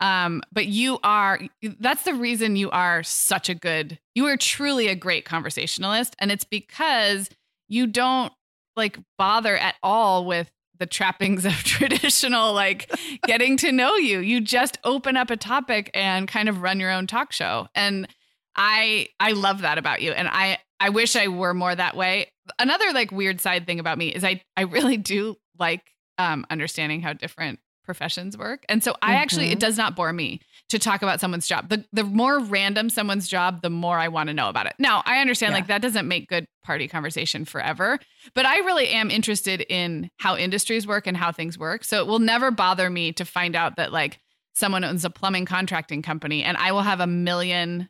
Um, 0.00 0.42
but 0.52 0.66
you 0.66 0.98
are 1.02 1.40
that's 1.78 2.04
the 2.04 2.14
reason 2.14 2.56
you 2.56 2.70
are 2.70 3.02
such 3.02 3.48
a 3.48 3.54
good. 3.54 3.98
You 4.14 4.26
are 4.26 4.36
truly 4.36 4.88
a 4.88 4.94
great 4.94 5.24
conversationalist, 5.24 6.16
and 6.18 6.32
it's 6.32 6.44
because 6.44 7.28
you 7.68 7.86
don't 7.86 8.32
like 8.76 8.98
bother 9.18 9.56
at 9.56 9.76
all 9.82 10.24
with 10.24 10.50
the 10.80 10.86
trappings 10.86 11.44
of 11.44 11.52
traditional 11.64 12.52
like 12.52 12.90
getting 13.26 13.56
to 13.58 13.70
know 13.70 13.94
you. 13.94 14.18
You 14.18 14.40
just 14.40 14.78
open 14.82 15.16
up 15.16 15.30
a 15.30 15.36
topic 15.36 15.90
and 15.94 16.26
kind 16.26 16.48
of 16.48 16.62
run 16.62 16.80
your 16.80 16.90
own 16.90 17.06
talk 17.06 17.32
show. 17.32 17.68
And 17.76 18.08
I 18.56 19.06
I 19.20 19.32
love 19.32 19.60
that 19.60 19.78
about 19.78 20.02
you. 20.02 20.10
And 20.10 20.26
I 20.26 20.58
I 20.80 20.88
wish 20.88 21.14
I 21.14 21.28
were 21.28 21.54
more 21.54 21.74
that 21.74 21.96
way. 21.96 22.32
Another 22.58 22.92
like 22.92 23.12
weird 23.12 23.40
side 23.40 23.66
thing 23.66 23.78
about 23.78 23.98
me 23.98 24.08
is 24.08 24.24
I 24.24 24.42
I 24.56 24.62
really 24.62 24.96
do 24.96 25.36
like 25.58 25.82
um 26.18 26.44
understanding 26.50 27.00
how 27.02 27.12
different 27.12 27.60
professions 27.90 28.38
work. 28.38 28.64
And 28.68 28.84
so 28.84 28.94
I 29.02 29.14
actually 29.14 29.48
Mhm. 29.48 29.52
it 29.52 29.58
does 29.58 29.76
not 29.76 29.96
bore 29.96 30.12
me 30.12 30.40
to 30.68 30.78
talk 30.78 31.02
about 31.02 31.18
someone's 31.18 31.48
job. 31.48 31.68
The 31.68 31.84
the 31.92 32.04
more 32.04 32.38
random 32.38 32.88
someone's 32.88 33.26
job, 33.26 33.62
the 33.62 33.70
more 33.70 33.98
I 33.98 34.06
want 34.06 34.28
to 34.28 34.34
know 34.34 34.48
about 34.48 34.66
it. 34.66 34.74
Now, 34.78 35.02
I 35.04 35.20
understand 35.20 35.50
Yeah. 35.50 35.56
like 35.56 35.66
that 35.66 35.82
doesn't 35.82 36.06
make 36.06 36.28
good 36.28 36.46
party 36.62 36.86
conversation 36.86 37.44
forever, 37.44 37.98
but 38.34 38.46
I 38.46 38.58
really 38.58 38.88
am 38.90 39.10
interested 39.10 39.60
in 39.68 40.08
how 40.18 40.36
industries 40.36 40.86
work 40.86 41.08
and 41.08 41.16
how 41.16 41.32
things 41.32 41.58
work. 41.58 41.82
So 41.84 42.00
it 42.00 42.06
will 42.06 42.20
never 42.20 42.52
bother 42.52 42.88
me 42.90 43.10
to 43.14 43.24
find 43.24 43.56
out 43.56 43.74
that 43.76 43.90
like 43.92 44.20
someone 44.54 44.84
owns 44.84 45.04
a 45.04 45.10
plumbing 45.10 45.46
contracting 45.46 46.02
company 46.02 46.44
and 46.44 46.56
I 46.56 46.70
will 46.70 46.82
have 46.82 47.00
a 47.00 47.06
million 47.08 47.88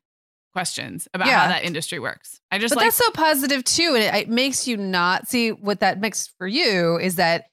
questions 0.54 1.06
about 1.12 1.28
Yeah. 1.28 1.40
how 1.40 1.48
that 1.48 1.64
industry 1.64 1.98
works. 1.98 2.40
I 2.50 2.58
just 2.58 2.72
but 2.74 2.78
like 2.78 2.86
that's 2.86 2.96
so 2.96 3.10
positive 3.10 3.62
too 3.64 3.92
and 3.94 4.02
it, 4.04 4.14
it 4.22 4.28
makes 4.30 4.66
you 4.66 4.76
not 4.78 5.28
see 5.28 5.50
what 5.52 5.80
that 5.80 6.00
makes 6.00 6.28
for 6.38 6.46
you 6.46 6.98
is 6.98 7.16
that 7.16 7.44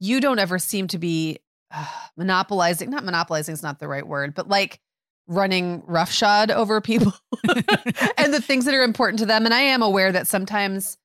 you 0.00 0.20
don't 0.20 0.38
ever 0.40 0.58
seem 0.58 0.88
to 0.88 0.98
be 0.98 1.38
uh, 1.72 1.86
monopolizing 2.16 2.90
not 2.90 3.04
monopolizing 3.04 3.52
is 3.52 3.62
not 3.62 3.78
the 3.78 3.88
right 3.88 4.06
word 4.06 4.34
but 4.34 4.48
like 4.48 4.80
running 5.26 5.82
roughshod 5.86 6.50
over 6.50 6.80
people 6.80 7.12
and 8.18 8.34
the 8.34 8.40
things 8.40 8.64
that 8.64 8.74
are 8.74 8.82
important 8.82 9.18
to 9.20 9.26
them. 9.26 9.44
And 9.44 9.54
i 9.54 9.60
am 9.60 9.82
aware 9.82 10.12
that 10.12 10.26
sometimes 10.26 10.98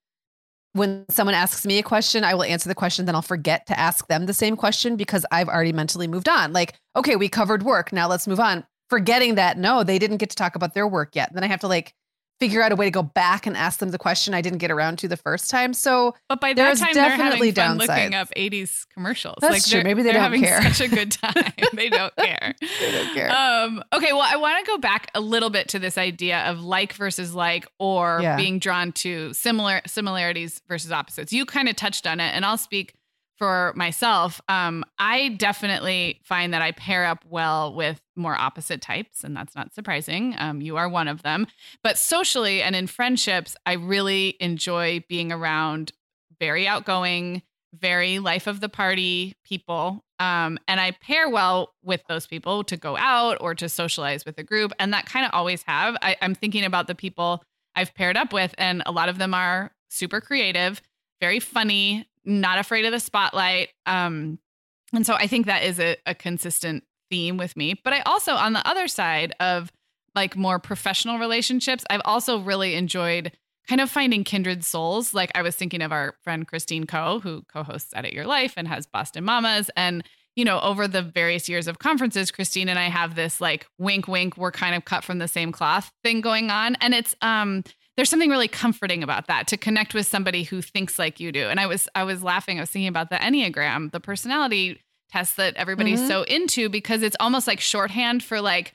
when 0.73 1.05
someone 1.09 1.33
asks 1.33 1.65
me 1.65 1.79
a 1.79 1.83
question 1.83 2.23
i 2.23 2.33
will 2.33 2.43
answer 2.43 2.67
the 2.67 2.75
question 2.75 3.05
then 3.05 3.15
i'll 3.15 3.21
forget 3.21 3.65
to 3.67 3.79
ask 3.79 4.07
them 4.07 4.25
the 4.25 4.33
same 4.33 4.55
question 4.55 4.95
because 4.95 5.25
i've 5.31 5.47
already 5.47 5.73
mentally 5.73 6.07
moved 6.07 6.29
on. 6.29 6.53
Like 6.53 6.73
okay 6.95 7.15
we 7.15 7.29
covered 7.29 7.63
work. 7.63 7.93
Now 7.93 8.07
let's 8.07 8.27
move 8.27 8.39
on. 8.39 8.65
Forgetting 8.89 9.35
that 9.35 9.57
no 9.57 9.83
they 9.83 9.99
didn't 9.99 10.17
get 10.17 10.29
to 10.31 10.35
talk 10.35 10.55
about 10.55 10.73
their 10.73 10.87
work 10.87 11.15
yet. 11.15 11.33
Then 11.33 11.43
i 11.43 11.47
have 11.47 11.61
to 11.61 11.67
like 11.67 11.93
figure 12.39 12.61
out 12.61 12.71
a 12.71 12.75
way 12.75 12.85
to 12.85 12.91
go 12.91 13.01
back 13.03 13.47
and 13.47 13.57
ask 13.57 13.79
them 13.79 13.89
the 13.89 13.97
question 13.97 14.33
I 14.33 14.41
didn't 14.41 14.59
get 14.59 14.69
around 14.71 14.99
to 14.99 15.07
the 15.07 15.17
first 15.17 15.49
time. 15.49 15.73
So 15.73 16.15
But 16.29 16.39
by 16.39 16.53
that 16.53 16.77
time, 16.77 16.93
they're 16.93 17.09
definitely 17.09 17.51
having 17.51 17.79
fun 17.79 17.87
looking 17.87 18.13
up 18.15 18.29
80s 18.35 18.85
commercials. 18.93 19.37
That's 19.41 19.53
like 19.53 19.63
true. 19.63 19.71
they're- 19.79 19.83
Maybe 19.83 20.03
they 20.03 20.11
they're 20.11 20.21
don't 20.21 20.23
having 20.23 20.43
care. 20.43 20.61
such 20.73 20.81
a 20.81 20.87
good 20.95 21.11
time. 21.11 21.53
they 21.73 21.89
don't 21.89 22.15
care. 22.15 22.53
they 22.79 22.91
don't 22.91 23.13
care. 23.13 23.31
Um, 23.31 23.83
okay, 23.93 24.13
well, 24.13 24.21
I 24.25 24.35
want 24.35 24.63
to 24.63 24.69
go 24.71 24.77
back 24.77 25.09
a 25.15 25.19
little 25.19 25.49
bit 25.49 25.69
to 25.69 25.79
this 25.79 25.97
idea 25.97 26.39
of 26.49 26.61
like 26.63 26.93
versus 26.93 27.33
like, 27.33 27.67
or 27.79 28.19
Yeah. 28.21 28.35
being 28.35 28.59
drawn 28.59 28.91
to 28.93 29.33
similar 29.33 29.81
similarities 29.87 30.61
versus 30.67 30.91
opposites. 30.91 31.33
You 31.33 31.45
kind 31.45 31.67
of 31.69 31.75
touched 31.75 32.05
on 32.05 32.19
it, 32.19 32.33
and 32.35 32.45
I'll 32.45 32.57
speak 32.57 32.93
for 33.37 33.73
myself. 33.75 34.41
Um, 34.49 34.83
I 34.97 35.29
definitely 35.29 36.19
find 36.23 36.53
that 36.53 36.61
I 36.61 36.71
pair 36.71 37.05
up 37.05 37.23
well 37.27 37.73
with 37.73 38.01
more 38.15 38.35
opposite 38.35 38.81
types, 38.81 39.23
and 39.23 39.35
that's 39.35 39.55
not 39.55 39.73
surprising. 39.73 40.35
Um, 40.37 40.61
you 40.61 40.77
are 40.77 40.89
one 40.89 41.07
of 41.07 41.23
them, 41.23 41.47
but 41.83 41.97
socially 41.97 42.61
and 42.61 42.75
in 42.75 42.87
friendships, 42.87 43.55
I 43.65 43.73
really 43.73 44.35
enjoy 44.39 45.03
being 45.07 45.31
around 45.31 45.91
very 46.39 46.67
outgoing, 46.67 47.41
very 47.73 48.19
life 48.19 48.47
of 48.47 48.59
the 48.59 48.69
party 48.69 49.35
people. 49.43 50.03
Um, 50.19 50.57
and 50.67 50.79
I 50.79 50.91
pair 50.91 51.29
well 51.29 51.73
with 51.83 52.01
those 52.07 52.25
people 52.25 52.63
to 52.65 52.77
go 52.77 52.97
out 52.97 53.37
or 53.39 53.53
to 53.55 53.69
socialize 53.69 54.25
with 54.25 54.37
a 54.39 54.43
group. 54.43 54.73
And 54.79 54.93
that 54.93 55.05
kind 55.05 55.25
of 55.25 55.31
always 55.33 55.63
have. 55.63 55.95
I, 56.01 56.15
I'm 56.21 56.33
thinking 56.33 56.63
about 56.63 56.87
the 56.87 56.95
people 56.95 57.43
I've 57.75 57.93
paired 57.93 58.17
up 58.17 58.33
with, 58.33 58.55
and 58.57 58.81
a 58.87 58.91
lot 58.91 59.09
of 59.09 59.19
them 59.19 59.35
are 59.35 59.71
super 59.89 60.19
creative, 60.19 60.81
very 61.21 61.39
funny, 61.39 62.07
not 62.27 62.59
afraid 62.59 62.85
of 62.85 62.91
the 62.91 62.99
spotlight. 62.99 63.69
Um, 63.85 64.37
and 64.93 65.05
so 65.05 65.15
I 65.15 65.27
think 65.27 65.45
that 65.45 65.63
is 65.63 65.79
a, 65.79 65.95
a 66.05 66.13
consistent 66.13 66.83
theme 67.09 67.37
with 67.37 67.55
me. 67.55 67.79
But 67.83 67.93
I 67.93 68.01
also, 68.01 68.33
on 68.33 68.53
the 68.53 68.67
other 68.67 68.87
side 68.87 69.33
of 69.39 69.71
like 70.13 70.35
more 70.35 70.59
professional 70.59 71.19
relationships, 71.19 71.83
I've 71.89 72.01
also 72.05 72.39
really 72.39 72.75
enjoyed 72.75 73.31
kind 73.67 73.81
of 73.81 73.89
finding 73.89 74.23
kindred 74.23 74.63
souls. 74.63 75.13
Like 75.13 75.31
I 75.35 75.41
was 75.41 75.55
thinking 75.55 75.81
of 75.81 75.91
our 75.91 76.15
friend 76.23 76.47
Christine 76.47 76.85
Koh, 76.85 77.19
who 77.19 77.43
co-hosts 77.51 77.93
Edit 77.95 78.13
Your 78.13 78.25
Life 78.25 78.53
and 78.57 78.67
has 78.67 78.85
Boston 78.85 79.23
Mamas. 79.23 79.69
And, 79.75 80.03
you 80.35 80.45
know, 80.45 80.59
over 80.61 80.87
the 80.87 81.01
various 81.01 81.47
years 81.49 81.67
of 81.67 81.79
conferences, 81.79 82.31
Christine 82.31 82.69
and 82.69 82.79
I 82.79 82.89
have 82.89 83.15
this 83.15 83.39
like 83.39 83.67
wink 83.77 84.07
wink, 84.07 84.37
we're 84.37 84.51
kind 84.51 84.75
of 84.75 84.85
cut 84.85 85.03
from 85.03 85.19
the 85.19 85.27
same 85.27 85.51
cloth 85.51 85.91
thing 86.03 86.21
going 86.21 86.49
on. 86.49 86.75
And 86.75 86.93
it's 86.93 87.15
um 87.21 87.63
there's 87.97 88.09
something 88.09 88.29
really 88.29 88.47
comforting 88.47 89.03
about 89.03 89.27
that 89.27 89.47
to 89.47 89.57
connect 89.57 89.93
with 89.93 90.05
somebody 90.07 90.43
who 90.43 90.61
thinks 90.61 90.97
like 90.97 91.19
you 91.19 91.31
do. 91.33 91.47
And 91.49 91.59
I 91.59 91.65
was 91.67 91.89
I 91.95 92.03
was 92.03 92.23
laughing, 92.23 92.57
I 92.57 92.61
was 92.61 92.69
thinking 92.69 92.87
about 92.87 93.09
the 93.09 93.17
Enneagram, 93.17 93.91
the 93.91 93.99
personality 93.99 94.79
test 95.11 95.37
that 95.37 95.55
everybody's 95.55 96.01
Mhm. 96.01 96.07
so 96.07 96.23
into 96.23 96.69
because 96.69 97.01
it's 97.01 97.15
almost 97.19 97.47
like 97.47 97.59
shorthand 97.59 98.23
for 98.23 98.39
like 98.39 98.73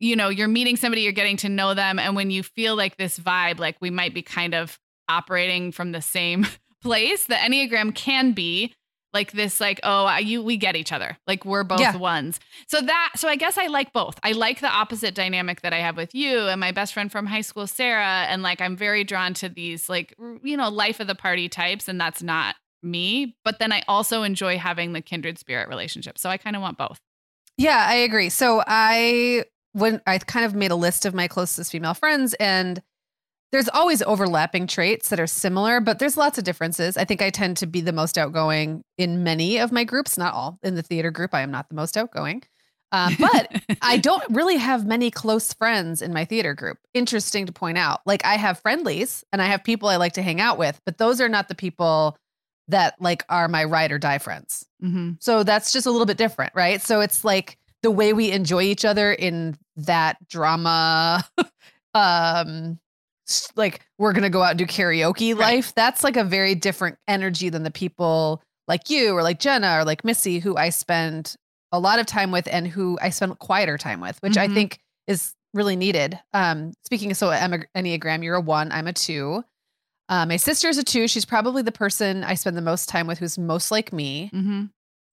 you 0.00 0.16
know, 0.16 0.30
you're 0.30 0.48
meeting 0.48 0.76
somebody, 0.76 1.02
you're 1.02 1.12
getting 1.12 1.36
to 1.36 1.48
know 1.48 1.74
them. 1.74 1.96
And 2.00 2.16
when 2.16 2.32
you 2.32 2.42
feel 2.42 2.74
like 2.74 2.96
this 2.96 3.20
vibe, 3.20 3.60
like 3.60 3.76
we 3.80 3.88
might 3.88 4.12
be 4.12 4.20
kind 4.22 4.52
of 4.52 4.80
operating 5.08 5.70
from 5.70 5.92
the 5.92 6.02
same 6.02 6.44
place, 6.82 7.26
the 7.26 7.34
Enneagram 7.36 7.94
can 7.94 8.32
be 8.32 8.74
like 9.14 9.32
this, 9.32 9.60
like, 9.60 9.80
oh, 9.82 10.04
I- 10.06 10.20
you, 10.20 10.42
we 10.42 10.56
get 10.56 10.74
each 10.76 10.92
other. 10.92 11.18
Like 11.26 11.44
we're 11.44 11.64
both 11.64 11.80
Yeah. 11.80 11.96
ones. 11.96 12.40
So 12.68 12.80
that, 12.80 13.12
so 13.16 13.28
I 13.28 13.36
guess 13.36 13.58
I 13.58 13.66
like 13.66 13.92
both. 13.92 14.18
I 14.22 14.32
like 14.32 14.60
the 14.60 14.68
opposite 14.70 15.14
dynamic 15.14 15.60
that 15.62 15.72
I 15.72 15.78
have 15.78 15.96
with 15.96 16.14
you 16.14 16.40
and 16.48 16.60
my 16.60 16.72
best 16.72 16.92
friend 16.94 17.10
from 17.12 17.26
high 17.26 17.40
school, 17.42 17.66
Sarah. 17.66 18.26
And 18.28 18.42
like, 18.42 18.60
I'm 18.60 18.76
very 18.76 19.04
drawn 19.04 19.34
to 19.34 19.48
these, 19.48 19.88
like, 19.88 20.14
you 20.42 20.56
know, 20.56 20.68
life 20.70 21.00
of 21.00 21.06
the 21.06 21.14
party 21.14 21.48
types. 21.48 21.88
And 21.88 22.00
that's 22.00 22.22
not 22.22 22.56
me. 22.82 23.36
But 23.44 23.58
then 23.58 23.70
I 23.72 23.82
also 23.86 24.22
enjoy 24.22 24.58
having 24.58 24.92
the 24.92 25.00
kindred 25.00 25.38
spirit 25.38 25.68
relationship. 25.68 26.18
So 26.18 26.28
I 26.30 26.36
kind 26.36 26.56
of 26.56 26.62
want 26.62 26.78
both. 26.78 26.98
Yeah, 27.58 27.84
I 27.86 27.94
agree. 27.96 28.30
So 28.30 28.62
I 28.66 29.44
when 29.72 30.00
I 30.06 30.18
kind 30.18 30.44
of 30.44 30.54
made 30.54 30.70
a 30.70 30.74
list 30.76 31.06
of 31.06 31.14
my 31.14 31.28
closest 31.28 31.70
female 31.72 31.94
friends 31.94 32.34
and 32.34 32.82
there's 33.52 33.68
always 33.68 34.02
overlapping 34.02 34.66
traits 34.66 35.10
that 35.10 35.20
are 35.20 35.26
similar, 35.26 35.78
but 35.80 35.98
there's 35.98 36.16
lots 36.16 36.38
of 36.38 36.44
differences. 36.44 36.96
I 36.96 37.04
think 37.04 37.20
I 37.20 37.30
tend 37.30 37.58
to 37.58 37.66
be 37.66 37.82
the 37.82 37.92
most 37.92 38.16
outgoing 38.16 38.82
in 38.96 39.22
many 39.22 39.58
of 39.58 39.70
my 39.70 39.84
groups, 39.84 40.16
not 40.16 40.32
all. 40.32 40.58
In 40.62 40.74
the 40.74 40.82
theater 40.82 41.10
group, 41.10 41.34
I 41.34 41.42
am 41.42 41.50
not 41.50 41.68
the 41.68 41.74
most 41.74 41.96
outgoing. 41.96 42.42
Um, 42.92 43.16
but 43.18 43.62
I 43.82 43.96
don't 43.98 44.24
really 44.30 44.56
have 44.56 44.86
many 44.86 45.10
close 45.10 45.52
friends 45.52 46.02
in 46.02 46.12
my 46.12 46.24
theater 46.24 46.54
group. 46.54 46.78
Interesting 46.94 47.46
to 47.46 47.52
point 47.52 47.78
out. 47.78 48.00
Like 48.06 48.24
I 48.24 48.36
have 48.36 48.58
friendlies 48.58 49.24
and 49.32 49.42
I 49.42 49.46
have 49.46 49.64
people 49.64 49.88
I 49.88 49.96
like 49.96 50.14
to 50.14 50.22
hang 50.22 50.40
out 50.40 50.58
with, 50.58 50.80
but 50.86 50.98
those 50.98 51.20
are 51.20 51.28
not 51.28 51.48
the 51.48 51.54
people 51.54 52.16
that 52.68 52.94
like 53.00 53.24
are 53.28 53.48
my 53.48 53.64
ride 53.64 53.92
or 53.92 53.98
die 53.98 54.18
friends. 54.18 54.66
Mm-hmm. 54.82 55.12
So 55.20 55.42
that's 55.42 55.72
just 55.72 55.86
a 55.86 55.90
little 55.90 56.06
bit 56.06 56.16
different, 56.16 56.52
right? 56.54 56.80
So 56.80 57.00
it's 57.00 57.24
like 57.24 57.58
the 57.82 57.90
way 57.90 58.12
we 58.12 58.30
enjoy 58.30 58.62
each 58.62 58.84
other 58.84 59.12
in 59.12 59.58
that 59.76 60.16
drama, 60.28 61.24
um, 61.94 62.78
like 63.56 63.80
we're 63.98 64.12
gonna 64.12 64.30
go 64.30 64.42
out 64.42 64.50
and 64.50 64.58
do 64.58 64.66
karaoke 64.66 65.34
Right. 65.34 65.54
life. 65.56 65.74
That's 65.74 66.02
like 66.04 66.16
a 66.16 66.24
very 66.24 66.54
different 66.54 66.98
energy 67.08 67.48
than 67.48 67.62
the 67.62 67.70
people 67.70 68.42
like 68.68 68.90
you 68.90 69.14
or 69.16 69.22
like 69.22 69.38
Jenna 69.40 69.78
or 69.78 69.84
like 69.84 70.04
Missy 70.04 70.38
who 70.38 70.56
I 70.56 70.70
spend 70.70 71.34
a 71.72 71.78
lot 71.80 71.98
of 71.98 72.06
time 72.06 72.30
with 72.30 72.46
and 72.50 72.66
who 72.68 72.98
I 73.00 73.10
spend 73.10 73.38
quieter 73.38 73.78
time 73.78 74.00
with, 74.00 74.18
which 74.22 74.36
I 74.36 74.46
Mhm. 74.48 74.54
think 74.54 74.78
is 75.06 75.34
really 75.54 75.76
needed. 75.76 76.18
Um, 76.32 76.72
speaking 76.84 77.10
of 77.10 77.16
so 77.16 77.28
Enneagram, 77.30 78.22
you're 78.22 78.36
a 78.36 78.40
one, 78.40 78.70
I'm 78.72 78.86
a 78.86 78.92
two. 78.92 79.44
Uh, 80.08 80.26
my 80.26 80.36
sister's 80.36 80.78
a 80.78 80.84
two. 80.84 81.08
She's 81.08 81.24
probably 81.24 81.62
the 81.62 81.72
person 81.72 82.24
I 82.24 82.34
spend 82.34 82.56
the 82.56 82.62
most 82.62 82.88
time 82.88 83.06
with 83.06 83.18
who's 83.18 83.38
most 83.38 83.70
like 83.70 83.92
me. 83.92 84.30
Mm-hmm. 84.34 84.64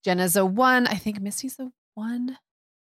Jenna's 0.03 0.35
a 0.35 0.45
one. 0.45 0.87
I 0.87 0.95
think 0.95 1.19
Missy's 1.21 1.57
a 1.59 1.71
one. 1.95 2.37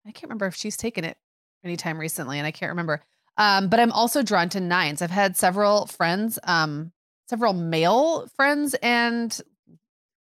I 0.07 0.11
can't 0.11 0.25
remember 0.25 0.47
if 0.47 0.55
she's 0.57 0.77
taken 0.77 1.05
it 1.05 1.17
anytime 1.65 1.99
recently, 1.99 2.39
and 2.39 2.47
I 2.47 2.51
can't 2.51 2.71
remember. 2.71 3.03
Um, 3.39 3.69
but 3.69 3.81
I'm 3.81 3.93
also 3.93 4.23
drawn 4.23 4.49
to 4.51 4.61
nines. 4.61 5.01
I've 5.03 5.11
had 5.11 5.37
several 5.37 5.87
friends, 5.87 6.39
um, 6.45 6.93
several 7.29 7.53
male 7.55 8.29
friends 8.37 8.75
and 8.83 9.39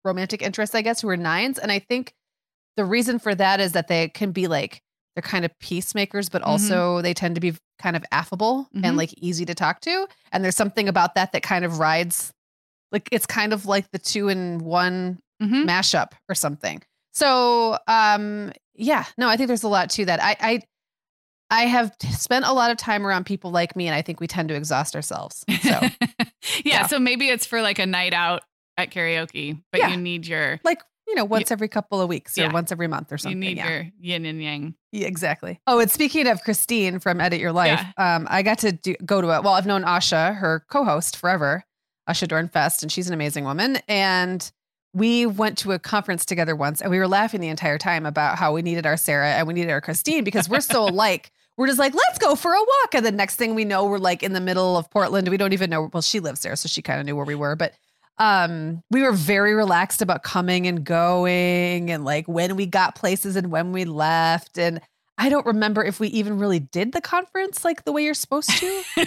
romantic 0.03 0.41
interests, 0.41 0.75
I 0.75 0.81
guess, 0.81 1.01
who 1.01 1.09
are 1.09 1.17
nines. 1.17 1.57
And 1.57 1.71
I 1.71 1.79
think 1.79 2.13
the 2.75 2.85
reason 2.85 3.19
for 3.19 3.33
that 3.35 3.59
is 3.59 3.73
that 3.73 3.87
they 3.87 4.09
can 4.09 4.31
be 4.31 4.47
like 4.47 4.81
they're 5.15 5.21
kind 5.23 5.45
of 5.45 5.57
peacemakers, 5.59 6.29
but 6.29 6.43
Mhm. 6.43 6.47
also 6.47 7.01
they 7.01 7.13
tend 7.13 7.33
to 7.35 7.41
be 7.41 7.55
kind 7.79 7.95
of 7.95 8.05
affable 8.11 8.67
Mhm. 8.75 8.81
and 8.83 8.97
like 8.97 9.13
easy 9.17 9.45
to 9.45 9.55
talk 9.55 9.81
to. 9.81 10.07
And 10.31 10.43
there's 10.43 10.55
something 10.55 10.87
about 10.87 11.15
that 11.15 11.31
that 11.31 11.41
kind 11.43 11.65
of 11.65 11.79
rides 11.79 12.31
like 12.91 13.09
it's 13.11 13.25
kind 13.25 13.51
of 13.51 13.65
like 13.65 13.89
the 13.91 13.99
two 13.99 14.29
in 14.29 14.59
one 14.59 15.19
Mm-hmm. 15.41 15.67
mashup 15.67 16.11
or 16.29 16.35
something. 16.35 16.81
So 17.13 17.77
um 17.87 18.53
yeah, 18.75 19.05
no, 19.17 19.27
I 19.27 19.37
think 19.37 19.47
there's 19.47 19.63
a 19.63 19.67
lot 19.67 19.89
to 19.91 20.05
that. 20.05 20.21
I 20.23 20.35
I 20.39 20.61
I 21.49 21.63
have 21.63 21.95
spent 22.11 22.45
a 22.45 22.51
lot 22.53 22.71
of 22.71 22.77
time 22.77 23.05
around 23.05 23.25
people 23.25 23.51
like 23.51 23.75
me 23.75 23.87
and 23.87 23.95
I 23.95 24.01
think 24.01 24.19
we 24.19 24.27
tend 24.27 24.49
to 24.49 24.55
exhaust 24.55 24.95
ourselves. 24.95 25.45
So 25.61 25.69
yeah, 25.69 25.89
yeah. 26.65 26.87
So 26.87 26.99
maybe 26.99 27.29
it's 27.29 27.45
for 27.45 27.61
like 27.61 27.79
a 27.79 27.85
night 27.85 28.13
out 28.13 28.41
at 28.77 28.91
karaoke, 28.91 29.61
but 29.71 29.79
Yeah. 29.79 29.89
you 29.89 29.97
need 29.97 30.27
your 30.27 30.59
like, 30.63 30.81
you 31.07 31.15
know, 31.15 31.23
once 31.23 31.49
every 31.51 31.69
couple 31.69 32.01
of 32.01 32.09
weeks 32.09 32.37
or 32.37 32.41
Yeah. 32.41 32.51
once 32.51 32.71
every 32.71 32.87
month 32.87 33.13
or 33.13 33.17
something. 33.17 33.41
you 33.41 33.47
need 33.49 33.57
yeah. 33.57 33.69
your 33.69 33.85
yin 33.99 34.25
and 34.25 34.43
yang. 34.43 34.75
Yeah, 34.91 35.07
exactly. 35.07 35.61
Oh, 35.67 35.79
and 35.79 35.89
speaking 35.89 36.27
of 36.27 36.43
Christine 36.43 36.99
from 36.99 37.21
Edit 37.21 37.39
Your 37.39 37.53
Life, 37.53 37.81
um, 37.97 38.27
I 38.29 38.41
got 38.43 38.59
to 38.59 38.73
do, 38.73 38.95
go 39.05 39.21
to 39.21 39.29
a, 39.29 39.41
well, 39.41 39.53
I've 39.53 39.65
known 39.65 39.83
Asha, 39.83 40.35
her 40.35 40.65
co-host 40.69 41.15
forever, 41.15 41.63
Asha 42.09 42.27
Dornfest, 42.27 42.81
and 42.83 42.91
she's 42.91 43.07
an 43.07 43.13
amazing 43.13 43.45
woman. 43.45 43.77
And 43.87 44.51
we 44.93 45.25
went 45.25 45.57
to 45.59 45.71
a 45.73 45.79
conference 45.79 46.25
together 46.25 46.55
once 46.55 46.81
and 46.81 46.89
we 46.91 46.97
were 46.97 47.07
laughing 47.07 47.39
the 47.39 47.49
entire 47.49 47.77
time 47.77 48.05
about 48.05 48.37
how 48.37 48.53
we 48.53 48.61
needed 48.61 48.85
our 48.85 48.97
Sarah 48.97 49.29
and 49.29 49.47
we 49.47 49.53
needed 49.53 49.69
our 49.71 49.81
Christine 49.81 50.23
because 50.23 50.49
we're 50.49 50.59
so 50.59 50.83
alike. 50.89 51.31
We're 51.57 51.67
just 51.67 51.79
like, 51.79 51.93
let's 51.93 52.19
go 52.19 52.35
for 52.35 52.53
a 52.53 52.59
walk. 52.59 52.93
And 52.93 53.05
the 53.05 53.11
next 53.11 53.35
thing 53.35 53.55
we 53.55 53.65
know, 53.65 53.85
we're 53.85 53.97
like 53.97 54.21
in 54.23 54.33
the 54.33 54.39
middle 54.39 54.77
of 54.77 54.89
Portland. 54.91 55.27
We 55.27 55.37
don't 55.37 55.53
even 55.53 55.69
know. 55.69 55.89
Well, 55.91 56.01
she 56.01 56.19
lives 56.19 56.41
there, 56.41 56.55
so 56.55 56.67
she 56.67 56.81
kind 56.81 56.99
of 56.99 57.05
knew 57.05 57.15
where 57.15 57.25
we 57.25 57.35
were. 57.35 57.55
But 57.55 57.73
um, 58.19 58.83
we 58.91 59.01
were 59.01 59.11
very 59.11 59.53
relaxed 59.53 60.01
about 60.01 60.23
coming 60.23 60.67
and 60.67 60.83
going 60.83 61.89
and 61.91 62.03
like 62.05 62.27
when 62.27 62.55
we 62.55 62.65
got 62.65 62.95
places 62.95 63.35
and 63.35 63.51
when 63.51 63.71
we 63.71 63.85
left. 63.85 64.57
And 64.57 64.81
I 65.19 65.29
don't 65.29 65.45
remember 65.47 65.83
if 65.83 65.99
we 65.99 66.09
even 66.09 66.37
really 66.37 66.59
did 66.59 66.91
the 66.91 67.01
conference 67.01 67.65
like 67.65 67.85
the 67.85 67.91
way 67.91 68.03
you're 68.03 68.13
supposed 68.13 68.51
to. 68.51 68.83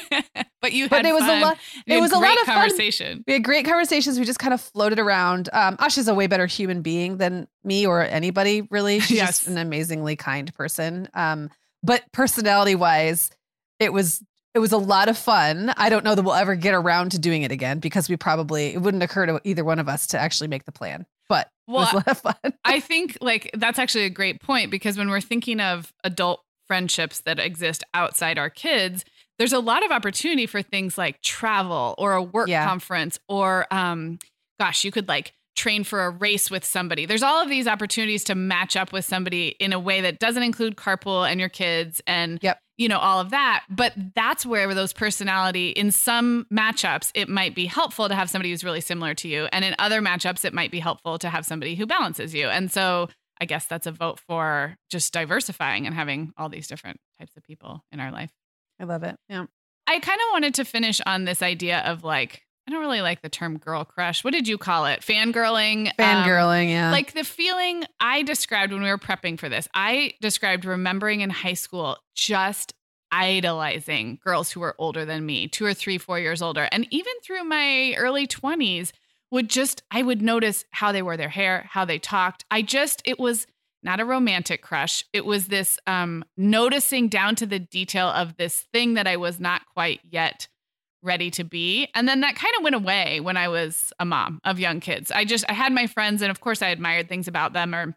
but 0.60 0.72
you 0.72 0.84
had 0.84 0.90
but 0.90 1.06
it 1.06 1.12
was 1.12 1.22
fun. 1.22 1.38
a 1.38 1.44
lot. 1.44 1.58
It 1.86 2.00
was 2.00 2.10
a 2.12 2.18
lot 2.18 2.32
of 2.40 2.46
fun. 2.46 2.54
conversation. 2.56 3.22
We 3.28 3.32
had 3.34 3.44
great 3.44 3.64
conversations. 3.64 4.18
We 4.18 4.24
just 4.24 4.40
kind 4.40 4.52
of 4.52 4.60
floated 4.60 4.98
around. 4.98 5.48
Um, 5.52 5.76
Asha's 5.78 6.08
a 6.08 6.14
way 6.14 6.26
better 6.26 6.46
human 6.46 6.82
being 6.82 7.18
than 7.18 7.46
me 7.62 7.86
or 7.86 8.02
anybody, 8.02 8.62
really. 8.70 8.98
She's 9.00 9.18
Yes. 9.18 9.28
just 9.38 9.46
an 9.48 9.58
amazingly 9.58 10.16
kind 10.16 10.52
person. 10.54 11.08
Um, 11.14 11.48
but 11.82 12.04
personality 12.12 12.74
wise, 12.74 13.30
it 13.78 13.92
was 13.92 14.22
it 14.54 14.58
was 14.58 14.72
a 14.72 14.78
lot 14.78 15.08
of 15.08 15.16
fun. 15.16 15.72
I 15.76 15.88
don't 15.90 16.04
know 16.04 16.14
that 16.14 16.22
we'll 16.22 16.34
ever 16.34 16.56
get 16.56 16.74
around 16.74 17.12
to 17.12 17.18
doing 17.18 17.42
it 17.42 17.52
again 17.52 17.78
because 17.78 18.08
we 18.08 18.16
probably 18.16 18.74
it 18.74 18.82
wouldn't 18.82 19.02
occur 19.02 19.26
to 19.26 19.40
either 19.44 19.64
one 19.64 19.78
of 19.78 19.88
us 19.88 20.08
to 20.08 20.18
actually 20.18 20.48
make 20.48 20.64
the 20.64 20.72
plan. 20.72 21.06
But 21.28 21.46
it 21.46 21.78
was 21.78 21.92
a 21.92 21.96
Well, 21.96 22.02
lot 22.06 22.08
of 22.08 22.18
fun. 22.18 22.54
I 22.64 22.80
think 22.80 23.16
like 23.20 23.50
that's 23.54 23.78
actually 23.78 24.04
a 24.04 24.10
great 24.10 24.40
point 24.42 24.70
because 24.70 24.98
when 24.98 25.08
we're 25.08 25.20
thinking 25.20 25.60
of 25.60 25.92
adult 26.02 26.42
friendships 26.66 27.20
that 27.20 27.38
exist 27.38 27.84
outside 27.94 28.38
our 28.38 28.50
kids, 28.50 29.04
there's 29.38 29.52
a 29.52 29.60
lot 29.60 29.84
of 29.84 29.90
opportunity 29.92 30.46
for 30.46 30.62
things 30.62 30.98
like 30.98 31.20
travel 31.22 31.94
or 31.98 32.14
a 32.14 32.22
work 32.22 32.48
Yeah. 32.48 32.66
conference 32.66 33.18
or 33.28 33.66
um 33.72 34.18
gosh, 34.58 34.84
you 34.84 34.90
could 34.90 35.08
like 35.08 35.32
train 35.56 35.84
for 35.84 36.04
a 36.04 36.10
race 36.10 36.50
with 36.50 36.64
somebody. 36.64 37.06
There's 37.06 37.22
all 37.22 37.42
of 37.42 37.48
these 37.48 37.66
opportunities 37.66 38.24
to 38.24 38.34
match 38.34 38.76
up 38.76 38.92
with 38.92 39.04
somebody 39.04 39.48
in 39.60 39.72
a 39.72 39.78
way 39.80 40.00
that 40.00 40.18
doesn't 40.18 40.42
include 40.42 40.76
carpool 40.76 41.28
and 41.30 41.38
your 41.40 41.48
kids 41.48 42.00
and 42.06 42.38
Yep. 42.42 42.58
you 42.78 42.88
know 42.88 42.98
all 42.98 43.20
of 43.20 43.30
that, 43.30 43.64
but 43.68 43.92
that's 44.14 44.46
where 44.46 44.72
those 44.74 44.92
personality 44.92 45.70
in 45.70 45.90
some 45.90 46.46
matchups 46.52 47.10
it 47.14 47.28
might 47.28 47.54
be 47.54 47.66
helpful 47.66 48.08
to 48.08 48.14
have 48.14 48.30
somebody 48.30 48.50
who's 48.50 48.64
really 48.64 48.80
similar 48.80 49.12
to 49.14 49.28
you 49.28 49.48
and 49.52 49.64
in 49.64 49.74
other 49.78 50.00
matchups 50.00 50.44
it 50.44 50.54
might 50.54 50.70
be 50.70 50.80
helpful 50.80 51.18
to 51.18 51.28
have 51.28 51.44
somebody 51.44 51.74
who 51.74 51.84
balances 51.86 52.32
you. 52.32 52.48
And 52.48 52.70
so 52.70 53.08
I 53.40 53.44
guess 53.46 53.66
that's 53.66 53.86
a 53.86 53.92
vote 53.92 54.20
for 54.20 54.76
just 54.90 55.12
diversifying 55.12 55.86
and 55.86 55.94
having 55.94 56.32
all 56.36 56.48
these 56.48 56.68
different 56.68 56.98
types 57.18 57.36
of 57.36 57.42
people 57.42 57.82
in 57.90 57.98
our 57.98 58.12
life. 58.12 58.30
I 58.78 58.84
love 58.84 59.02
it. 59.02 59.16
Yeah. 59.28 59.46
I 59.86 59.98
kind 59.98 60.20
of 60.20 60.32
wanted 60.32 60.54
to 60.54 60.64
finish 60.64 61.00
on 61.04 61.24
this 61.24 61.42
idea 61.42 61.80
of 61.80 62.04
like, 62.04 62.42
I 62.66 62.72
don't 62.72 62.80
really 62.80 63.00
like 63.00 63.22
the 63.22 63.28
term 63.28 63.58
girl 63.58 63.84
crush. 63.84 64.22
What 64.22 64.32
did 64.32 64.46
you 64.46 64.58
call 64.58 64.86
it? 64.86 65.00
Fangirling? 65.00 65.88
Um, 65.88 65.92
Fangirling, 65.98 66.70
yeah. 66.70 66.90
like 66.90 67.14
the 67.14 67.24
feeling 67.24 67.84
I 67.98 68.22
described 68.22 68.72
when 68.72 68.82
we 68.82 68.88
were 68.88 68.98
prepping 68.98 69.38
for 69.38 69.48
this, 69.48 69.68
I 69.74 70.12
described 70.20 70.64
remembering 70.64 71.20
in 71.20 71.30
high 71.30 71.54
school 71.54 71.96
just 72.14 72.74
idolizing 73.10 74.20
girls 74.24 74.52
who 74.52 74.60
were 74.60 74.76
older 74.78 75.04
than 75.04 75.26
me, 75.26 75.48
two 75.48 75.64
or 75.64 75.74
three, 75.74 75.98
four 75.98 76.20
years 76.20 76.42
older. 76.42 76.68
And 76.70 76.86
even 76.90 77.12
through 77.24 77.44
my 77.44 77.94
early 77.96 78.26
20s, 78.26 78.92
would 79.30 79.48
just, 79.48 79.82
I 79.90 80.02
would 80.02 80.22
notice 80.22 80.64
how 80.70 80.92
they 80.92 81.02
wore 81.02 81.16
their 81.16 81.28
hair, 81.28 81.66
how 81.70 81.84
they 81.84 81.98
talked. 81.98 82.44
I 82.50 82.62
just, 82.62 83.02
it 83.04 83.18
was 83.18 83.46
not 83.82 84.00
a 84.00 84.04
romantic 84.04 84.62
crush. 84.62 85.04
It 85.12 85.24
was 85.24 85.46
this 85.46 85.78
um, 85.86 86.24
noticing 86.36 87.08
down 87.08 87.36
to 87.36 87.46
the 87.46 87.58
detail 87.58 88.08
of 88.08 88.36
this 88.36 88.60
thing 88.72 88.94
that 88.94 89.06
I 89.06 89.16
was 89.16 89.40
not 89.40 89.62
quite 89.72 90.00
yet 90.08 90.48
ready 91.02 91.30
to 91.32 91.44
be. 91.44 91.88
And 91.94 92.08
then 92.08 92.20
that 92.20 92.36
kind 92.36 92.54
of 92.58 92.62
went 92.62 92.76
away 92.76 93.20
when 93.20 93.36
I 93.36 93.48
was 93.48 93.92
a 93.98 94.04
mom 94.04 94.40
of 94.44 94.58
young 94.58 94.80
kids. 94.80 95.10
I 95.10 95.24
just 95.24 95.44
I 95.48 95.54
had 95.54 95.72
my 95.72 95.86
friends 95.86 96.22
and 96.22 96.30
of 96.30 96.40
course 96.40 96.62
I 96.62 96.68
admired 96.68 97.08
things 97.08 97.28
about 97.28 97.52
them 97.52 97.74
or 97.74 97.96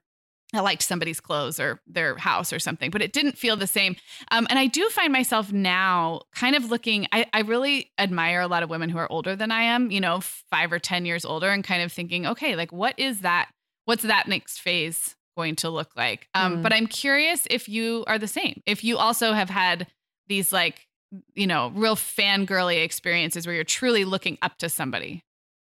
I 0.54 0.60
liked 0.60 0.84
somebody's 0.84 1.20
clothes 1.20 1.60
or 1.60 1.82
their 1.88 2.16
house 2.16 2.54
or 2.54 2.60
something, 2.60 2.92
but 2.92 3.02
it 3.02 3.12
didn't 3.12 3.38
feel 3.40 3.58
the 3.58 3.66
same. 3.66 3.96
Um, 4.30 4.46
and 4.52 4.60
I 4.60 4.68
do 4.68 4.88
find 4.90 5.12
myself 5.12 5.52
now 5.52 6.22
kind 6.36 6.56
of 6.56 6.70
looking, 6.70 7.08
I, 7.12 7.26
I 7.34 7.42
really 7.42 7.92
admire 7.98 8.42
a 8.42 8.48
lot 8.48 8.62
of 8.62 8.70
women 8.70 8.90
who 8.90 9.00
are 9.00 9.12
older 9.12 9.36
than 9.36 9.52
I 9.52 9.64
am, 9.64 9.90
you 9.90 10.00
know, 10.00 10.20
five 10.22 10.72
or 10.72 10.78
10 10.78 11.06
years 11.06 11.26
older, 11.26 11.50
and 11.50 11.64
kind 11.64 11.82
of 11.82 11.92
thinking, 11.92 12.28
okay, 12.28 12.56
like 12.56 12.72
what 12.72 12.94
is 13.00 13.22
that? 13.22 13.50
What's 13.86 14.04
that 14.04 14.28
next 14.28 14.60
phase 14.60 15.16
going 15.36 15.56
to 15.58 15.72
look 15.72 15.96
like? 15.96 16.28
Um, 16.36 16.58
Mm. 16.58 16.62
But 16.62 16.72
I'm 16.74 16.88
curious 16.88 17.48
if 17.50 17.68
you 17.68 18.04
are 18.06 18.20
the 18.20 18.28
same, 18.28 18.62
if 18.68 18.84
you 18.84 18.98
also 18.98 19.34
have 19.34 19.50
had 19.50 19.88
these 20.28 20.54
like, 20.54 20.88
you 21.36 21.48
know, 21.48 21.72
real 21.76 21.96
fangirly 21.96 22.84
experiences 22.84 23.46
where 23.46 23.56
you're 23.56 23.64
truly 23.64 24.06
looking 24.06 24.38
up 24.42 24.58
to 24.60 24.70
somebody. 24.70 25.24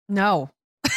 no. 0.08 0.50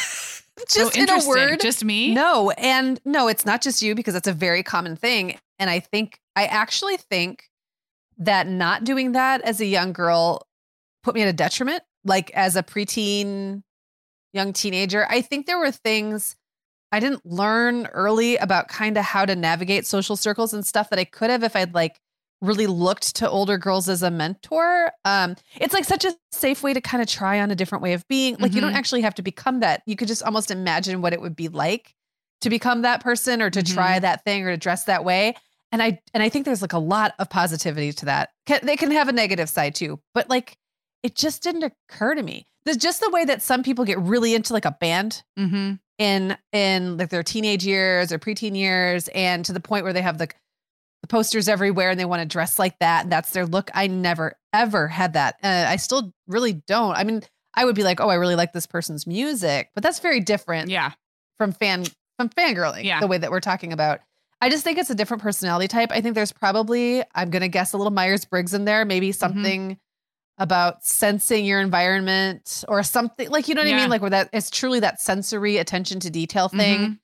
So 0.68 0.84
just 0.84 0.96
in 0.96 1.10
a 1.10 1.26
word. 1.26 1.60
just 1.60 1.82
me. 1.82 2.14
No, 2.14 2.50
and 2.50 3.00
no, 3.04 3.26
it's 3.26 3.44
not 3.44 3.62
just 3.62 3.82
you 3.82 3.94
because 3.94 4.14
that's 4.14 4.28
a 4.28 4.32
very 4.32 4.62
common 4.62 4.96
thing. 4.96 5.38
And 5.58 5.68
I 5.68 5.80
think, 5.80 6.20
I 6.36 6.44
actually 6.44 6.98
think 6.98 7.48
that 8.18 8.46
not 8.46 8.84
doing 8.84 9.12
that 9.12 9.40
as 9.42 9.60
a 9.60 9.66
young 9.66 9.92
girl 9.92 10.46
put 11.02 11.14
me 11.14 11.22
at 11.22 11.28
a 11.28 11.32
detriment. 11.32 11.82
Like 12.04 12.30
as 12.32 12.54
a 12.54 12.62
preteen, 12.62 13.62
young 14.32 14.52
teenager, 14.52 15.06
I 15.08 15.20
think 15.20 15.46
there 15.46 15.58
were 15.58 15.70
things 15.70 16.36
I 16.92 17.00
didn't 17.00 17.24
learn 17.24 17.86
early 17.86 18.36
about 18.36 18.68
kind 18.68 18.98
of 18.98 19.04
how 19.04 19.24
to 19.24 19.34
navigate 19.34 19.86
social 19.86 20.16
circles 20.16 20.52
and 20.52 20.64
stuff 20.64 20.90
that 20.90 20.98
I 20.98 21.04
could 21.04 21.30
have 21.30 21.42
if 21.42 21.56
I'd 21.56 21.74
like 21.74 21.98
really 22.42 22.66
looked 22.66 23.16
to 23.16 23.30
older 23.30 23.56
girls 23.56 23.88
as 23.88 24.02
a 24.02 24.10
mentor. 24.10 24.92
Um, 25.06 25.36
it's 25.56 25.72
like 25.72 25.84
such 25.84 26.04
a 26.04 26.12
safe 26.32 26.62
way 26.62 26.74
to 26.74 26.80
kind 26.80 27.00
of 27.02 27.08
try 27.08 27.40
on 27.40 27.50
a 27.50 27.54
different 27.54 27.82
way 27.82 27.92
of 27.94 28.06
being. 28.08 28.36
Like 28.38 28.52
you 28.52 28.60
don't 28.60 28.72
Mhm. 28.72 28.76
actually 28.76 29.00
have 29.02 29.14
to 29.14 29.22
become 29.22 29.60
that. 29.60 29.82
You 29.86 29.96
could 29.96 30.08
just 30.08 30.22
almost 30.22 30.50
imagine 30.50 31.00
what 31.00 31.12
it 31.12 31.20
would 31.20 31.36
be 31.36 31.48
like 31.48 31.94
to 32.42 32.50
become 32.50 32.82
that 32.82 33.00
person 33.02 33.40
or 33.40 33.48
to 33.50 33.62
try 33.62 33.98
that 34.00 34.24
thing 34.24 34.42
or 34.44 34.50
to 34.50 34.56
dress 34.56 34.84
that 34.84 35.04
way. 35.04 35.34
And 35.70 35.82
I 35.82 36.00
and 36.12 36.22
I 36.22 36.28
think 36.28 36.44
there's 36.44 36.60
like 36.62 36.72
a 36.74 36.78
lot 36.78 37.14
of 37.18 37.30
positivity 37.30 37.92
to 37.94 38.04
that. 38.06 38.30
Ca- 38.46 38.60
They 38.62 38.76
can 38.76 38.90
have 38.90 39.08
a 39.08 39.12
negative 39.12 39.48
side 39.48 39.74
too, 39.74 40.00
but 40.12 40.28
like 40.28 40.58
it 41.02 41.14
just 41.14 41.42
didn't 41.42 41.62
occur 41.62 42.14
to 42.14 42.22
me. 42.22 42.46
There's 42.64 42.76
just 42.76 43.00
the 43.00 43.10
way 43.10 43.24
that 43.24 43.42
some 43.42 43.62
people 43.62 43.84
get 43.84 43.98
really 43.98 44.34
into 44.34 44.52
like 44.52 44.64
a 44.64 44.76
band 44.80 45.22
Mm-hmm. 45.38 45.74
in 45.98 46.36
in 46.52 46.96
like 46.96 47.10
their 47.10 47.22
teenage 47.22 47.64
years 47.64 48.12
or 48.12 48.18
preteen 48.18 48.56
years 48.56 49.08
and 49.14 49.44
to 49.44 49.52
the 49.52 49.60
point 49.60 49.84
where 49.84 49.92
they 49.92 50.02
have 50.02 50.18
like 50.20 50.34
the 50.34 50.34
posters 51.08 51.48
everywhere 51.48 51.90
and 51.90 51.98
they 52.00 52.04
want 52.04 52.20
to 52.22 52.26
dress 52.26 52.58
like 52.58 52.78
that. 52.78 53.04
And 53.04 53.12
that's 53.12 53.30
their 53.30 53.46
look. 53.46 53.70
I 53.74 53.86
never, 53.86 54.34
ever 54.52 54.88
had 54.88 55.14
that. 55.14 55.36
Uh, 55.42 55.66
I 55.68 55.76
still 55.76 56.12
really 56.26 56.52
don't. 56.52 56.94
I 56.94 57.04
mean, 57.04 57.22
I 57.54 57.64
would 57.64 57.74
be 57.74 57.82
like, 57.82 58.00
oh, 58.00 58.08
I 58.08 58.14
really 58.14 58.36
like 58.36 58.52
this 58.52 58.66
person's 58.66 59.06
music, 59.06 59.70
but 59.74 59.82
that's 59.82 59.98
very 60.00 60.20
different 60.20 60.70
Yeah. 60.70 60.92
from 61.38 61.52
fan 61.52 61.84
from 62.18 62.28
fangirling. 62.28 62.84
Yeah. 62.84 63.00
The 63.00 63.06
way 63.06 63.18
that 63.18 63.30
we're 63.30 63.40
talking 63.40 63.72
about. 63.72 64.00
I 64.40 64.48
just 64.50 64.64
think 64.64 64.78
it's 64.78 64.90
a 64.90 64.94
different 64.94 65.22
personality 65.22 65.68
type. 65.68 65.90
I 65.92 66.00
think 66.00 66.14
there's 66.14 66.32
probably, 66.32 67.02
I'm 67.14 67.30
gonna 67.30 67.48
guess 67.48 67.72
a 67.72 67.76
little 67.78 67.90
Myers 67.92 68.24
Briggs 68.24 68.54
in 68.54 68.64
there, 68.64 68.82
Mm-hmm. 68.82 68.88
maybe 68.88 69.12
something 69.12 69.78
about 70.38 70.82
sensing 70.84 71.44
your 71.44 71.60
environment 71.60 72.64
or 72.68 72.82
something 72.82 73.28
like 73.30 73.48
you 73.48 73.54
know 73.54 73.62
what 73.62 73.72
I 73.72 73.76
mean? 73.76 73.90
Like 73.90 74.00
where 74.00 74.10
that 74.10 74.30
it's 74.32 74.50
truly 74.50 74.80
that 74.80 75.00
sensory 75.00 75.58
attention 75.58 76.00
to 76.00 76.10
detail 76.10 76.48
thing. 76.48 76.80
Mhm. 76.80 76.98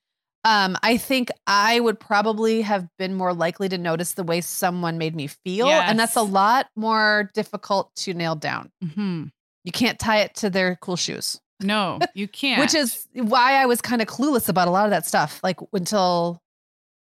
Um, 0.45 0.77
I 0.83 0.97
think 0.97 1.29
I 1.47 1.79
would 1.79 1.99
probably 1.99 2.61
have 2.61 2.87
been 2.97 3.13
more 3.13 3.33
likely 3.33 3.67
to 3.69 3.77
notice 3.77 4.13
the 4.13 4.23
way 4.23 4.39
someone 4.41 4.97
made 4.97 5.15
me 5.15 5.27
feel. 5.27 5.67
And 5.67 5.99
that's 5.99 6.15
a 6.15 6.21
lot 6.21 6.67
more 6.75 7.29
difficult 7.33 7.93
to 7.97 8.13
nail 8.13 8.35
down. 8.35 8.71
Mhm. 8.83 9.31
You 9.65 9.71
can't 9.71 9.99
tie 9.99 10.19
it 10.19 10.35
to 10.35 10.49
their 10.49 10.77
cool 10.77 10.95
shoes. 10.95 11.39
No, 11.59 11.99
you 12.13 12.27
can't. 12.41 12.61
Which 12.61 12.73
is 12.73 13.07
why 13.13 13.61
I 13.61 13.65
was 13.65 13.81
kind 13.81 14.01
of 14.01 14.07
clueless 14.07 14.47
about 14.47 14.67
a 14.69 14.71
lot 14.71 14.85
of 14.85 14.91
that 14.91 15.05
stuff. 15.05 15.41
Like 15.43 15.57
until 15.73 16.41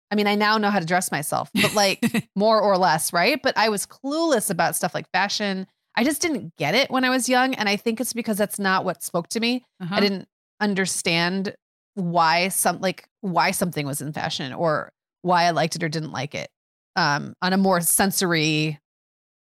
I 0.10 0.16
mean, 0.16 0.26
I 0.28 0.36
now 0.36 0.58
know 0.58 0.70
how 0.70 0.80
to 0.80 0.86
dress 0.86 1.12
myself, 1.12 1.50
but 1.54 1.74
like 1.74 2.00
more 2.36 2.62
or 2.62 2.78
less, 2.78 3.12
right? 3.12 3.42
But 3.44 3.58
I 3.58 3.68
was 3.68 3.86
clueless 3.86 4.50
about 4.50 4.78
stuff 4.78 4.94
like 4.96 5.10
fashion. 5.12 5.68
I 5.98 6.06
just 6.06 6.22
didn't 6.22 6.56
get 6.56 6.76
it 6.76 6.90
when 6.90 7.04
I 7.04 7.10
was 7.10 7.28
young. 7.28 7.56
And 7.56 7.68
I 7.68 7.76
think 7.76 8.00
it's 8.00 8.13
because 8.13 8.38
that's 8.38 8.58
not 8.58 8.86
what 8.86 9.04
spoke 9.04 9.28
to 9.30 9.40
me. 9.42 9.66
Uh-huh. 9.82 9.96
I 9.96 10.00
didn't 10.00 10.30
understand 10.62 11.56
why 11.98 12.48
some 12.50 12.80
like 12.80 13.08
why 13.22 13.50
something 13.52 13.86
was 13.88 14.02
in 14.02 14.14
fashion 14.14 14.54
or 14.54 14.92
why 15.24 15.44
I 15.46 15.50
liked 15.50 15.76
it 15.76 15.84
or 15.84 15.90
didn't 15.90 16.12
like 16.12 16.36
it. 16.36 16.50
Um, 16.96 17.34
on 17.42 17.54
a 17.54 17.58
more 17.58 17.82
sensory, 17.82 18.80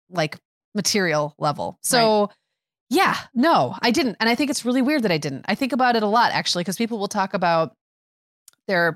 like 0.09 0.37
material 0.75 1.35
level. 1.37 1.77
So 1.83 2.29
yeah, 2.89 3.15
no, 3.33 3.75
I 3.81 3.91
didn't. 3.91 4.17
And 4.19 4.27
I 4.29 4.35
think 4.35 4.49
it's 4.49 4.63
really 4.65 4.81
weird 4.81 5.03
that 5.03 5.11
I 5.11 5.17
didn't. 5.17 5.45
I 5.47 5.55
think 5.55 5.71
about 5.73 5.95
it 5.95 6.03
a 6.03 6.07
lot 6.07 6.31
actually, 6.31 6.63
because 6.63 6.77
people 6.77 6.97
will 6.99 7.07
talk 7.07 7.33
about 7.33 7.73
their 8.67 8.95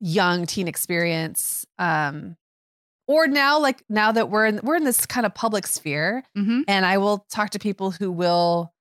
young 0.00 0.46
teen 0.46 0.66
experience. 0.68 1.64
Um, 1.78 2.36
or 3.06 3.26
now, 3.26 3.58
like 3.60 3.82
now 3.88 4.12
that 4.12 4.28
we're 4.28 4.46
in 4.46 4.60
we're 4.62 4.76
in 4.76 4.84
this 4.84 5.06
kind 5.06 5.24
of 5.24 5.34
public 5.34 5.66
sphere, 5.66 6.24
Mhm. 6.36 6.64
and 6.68 6.84
I 6.84 6.98
will 6.98 7.24
talk 7.30 7.50
to 7.50 7.58
people 7.58 7.90
who 7.90 8.10
will 8.12 8.72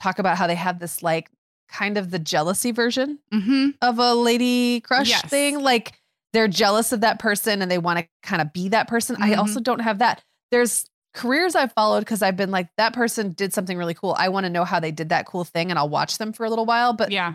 talk 0.00 0.18
about 0.18 0.36
how 0.36 0.46
they 0.46 0.54
have 0.54 0.78
this 0.78 1.02
like 1.02 1.30
kind 1.68 1.96
of 1.98 2.10
the 2.10 2.18
jealousy 2.18 2.70
version 2.72 3.18
Mhm. 3.32 3.74
of 3.82 3.98
a 3.98 4.14
lady 4.14 4.80
crush 4.80 5.08
Yes. 5.08 5.22
thing. 5.28 5.60
Like 5.60 5.98
they're 6.32 6.48
jealous 6.48 6.92
of 6.92 7.00
that 7.02 7.18
person 7.18 7.62
and 7.62 7.70
they 7.70 7.78
want 7.78 7.98
to 8.00 8.06
kind 8.22 8.42
of 8.42 8.52
be 8.52 8.68
that 8.70 8.88
person. 8.88 9.16
I 9.20 9.30
Mhm. 9.30 9.38
also 9.38 9.60
don't 9.60 9.80
have 9.80 9.98
that. 9.98 10.22
There's 10.50 10.84
careers 11.14 11.54
I've 11.54 11.72
followed 11.72 12.00
because 12.00 12.22
I've 12.22 12.36
been 12.36 12.50
like, 12.50 12.68
that 12.76 12.92
person 12.92 13.32
did 13.32 13.52
something 13.52 13.78
really 13.78 13.94
cool. 13.94 14.16
I 14.18 14.28
want 14.28 14.44
to 14.44 14.50
know 14.50 14.64
how 14.64 14.80
they 14.80 14.90
did 14.90 15.10
that 15.10 15.26
cool 15.26 15.44
thing 15.44 15.70
and 15.70 15.78
I'll 15.78 15.88
watch 15.88 16.18
them 16.18 16.32
for 16.32 16.44
a 16.44 16.50
little 16.50 16.66
while. 16.66 16.92
But 16.92 17.12
Yeah. 17.12 17.34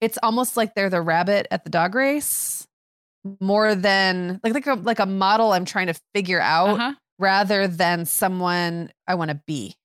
it's 0.00 0.18
almost 0.22 0.56
like 0.56 0.74
they're 0.74 0.90
the 0.90 1.00
rabbit 1.00 1.46
at 1.52 1.62
the 1.64 1.70
dog 1.70 1.94
race 1.94 2.66
more 3.40 3.76
than 3.76 4.40
like 4.42 4.54
like 4.54 4.66
a, 4.66 4.74
like 4.74 4.98
a 4.98 5.06
model 5.06 5.52
I'm 5.52 5.64
trying 5.64 5.86
to 5.86 5.94
figure 6.12 6.40
out 6.40 6.70
Uh-huh. 6.70 6.94
rather 7.20 7.68
than 7.68 8.04
someone 8.06 8.90
I 9.06 9.14
want 9.14 9.30
to 9.30 9.40
be. 9.46 9.76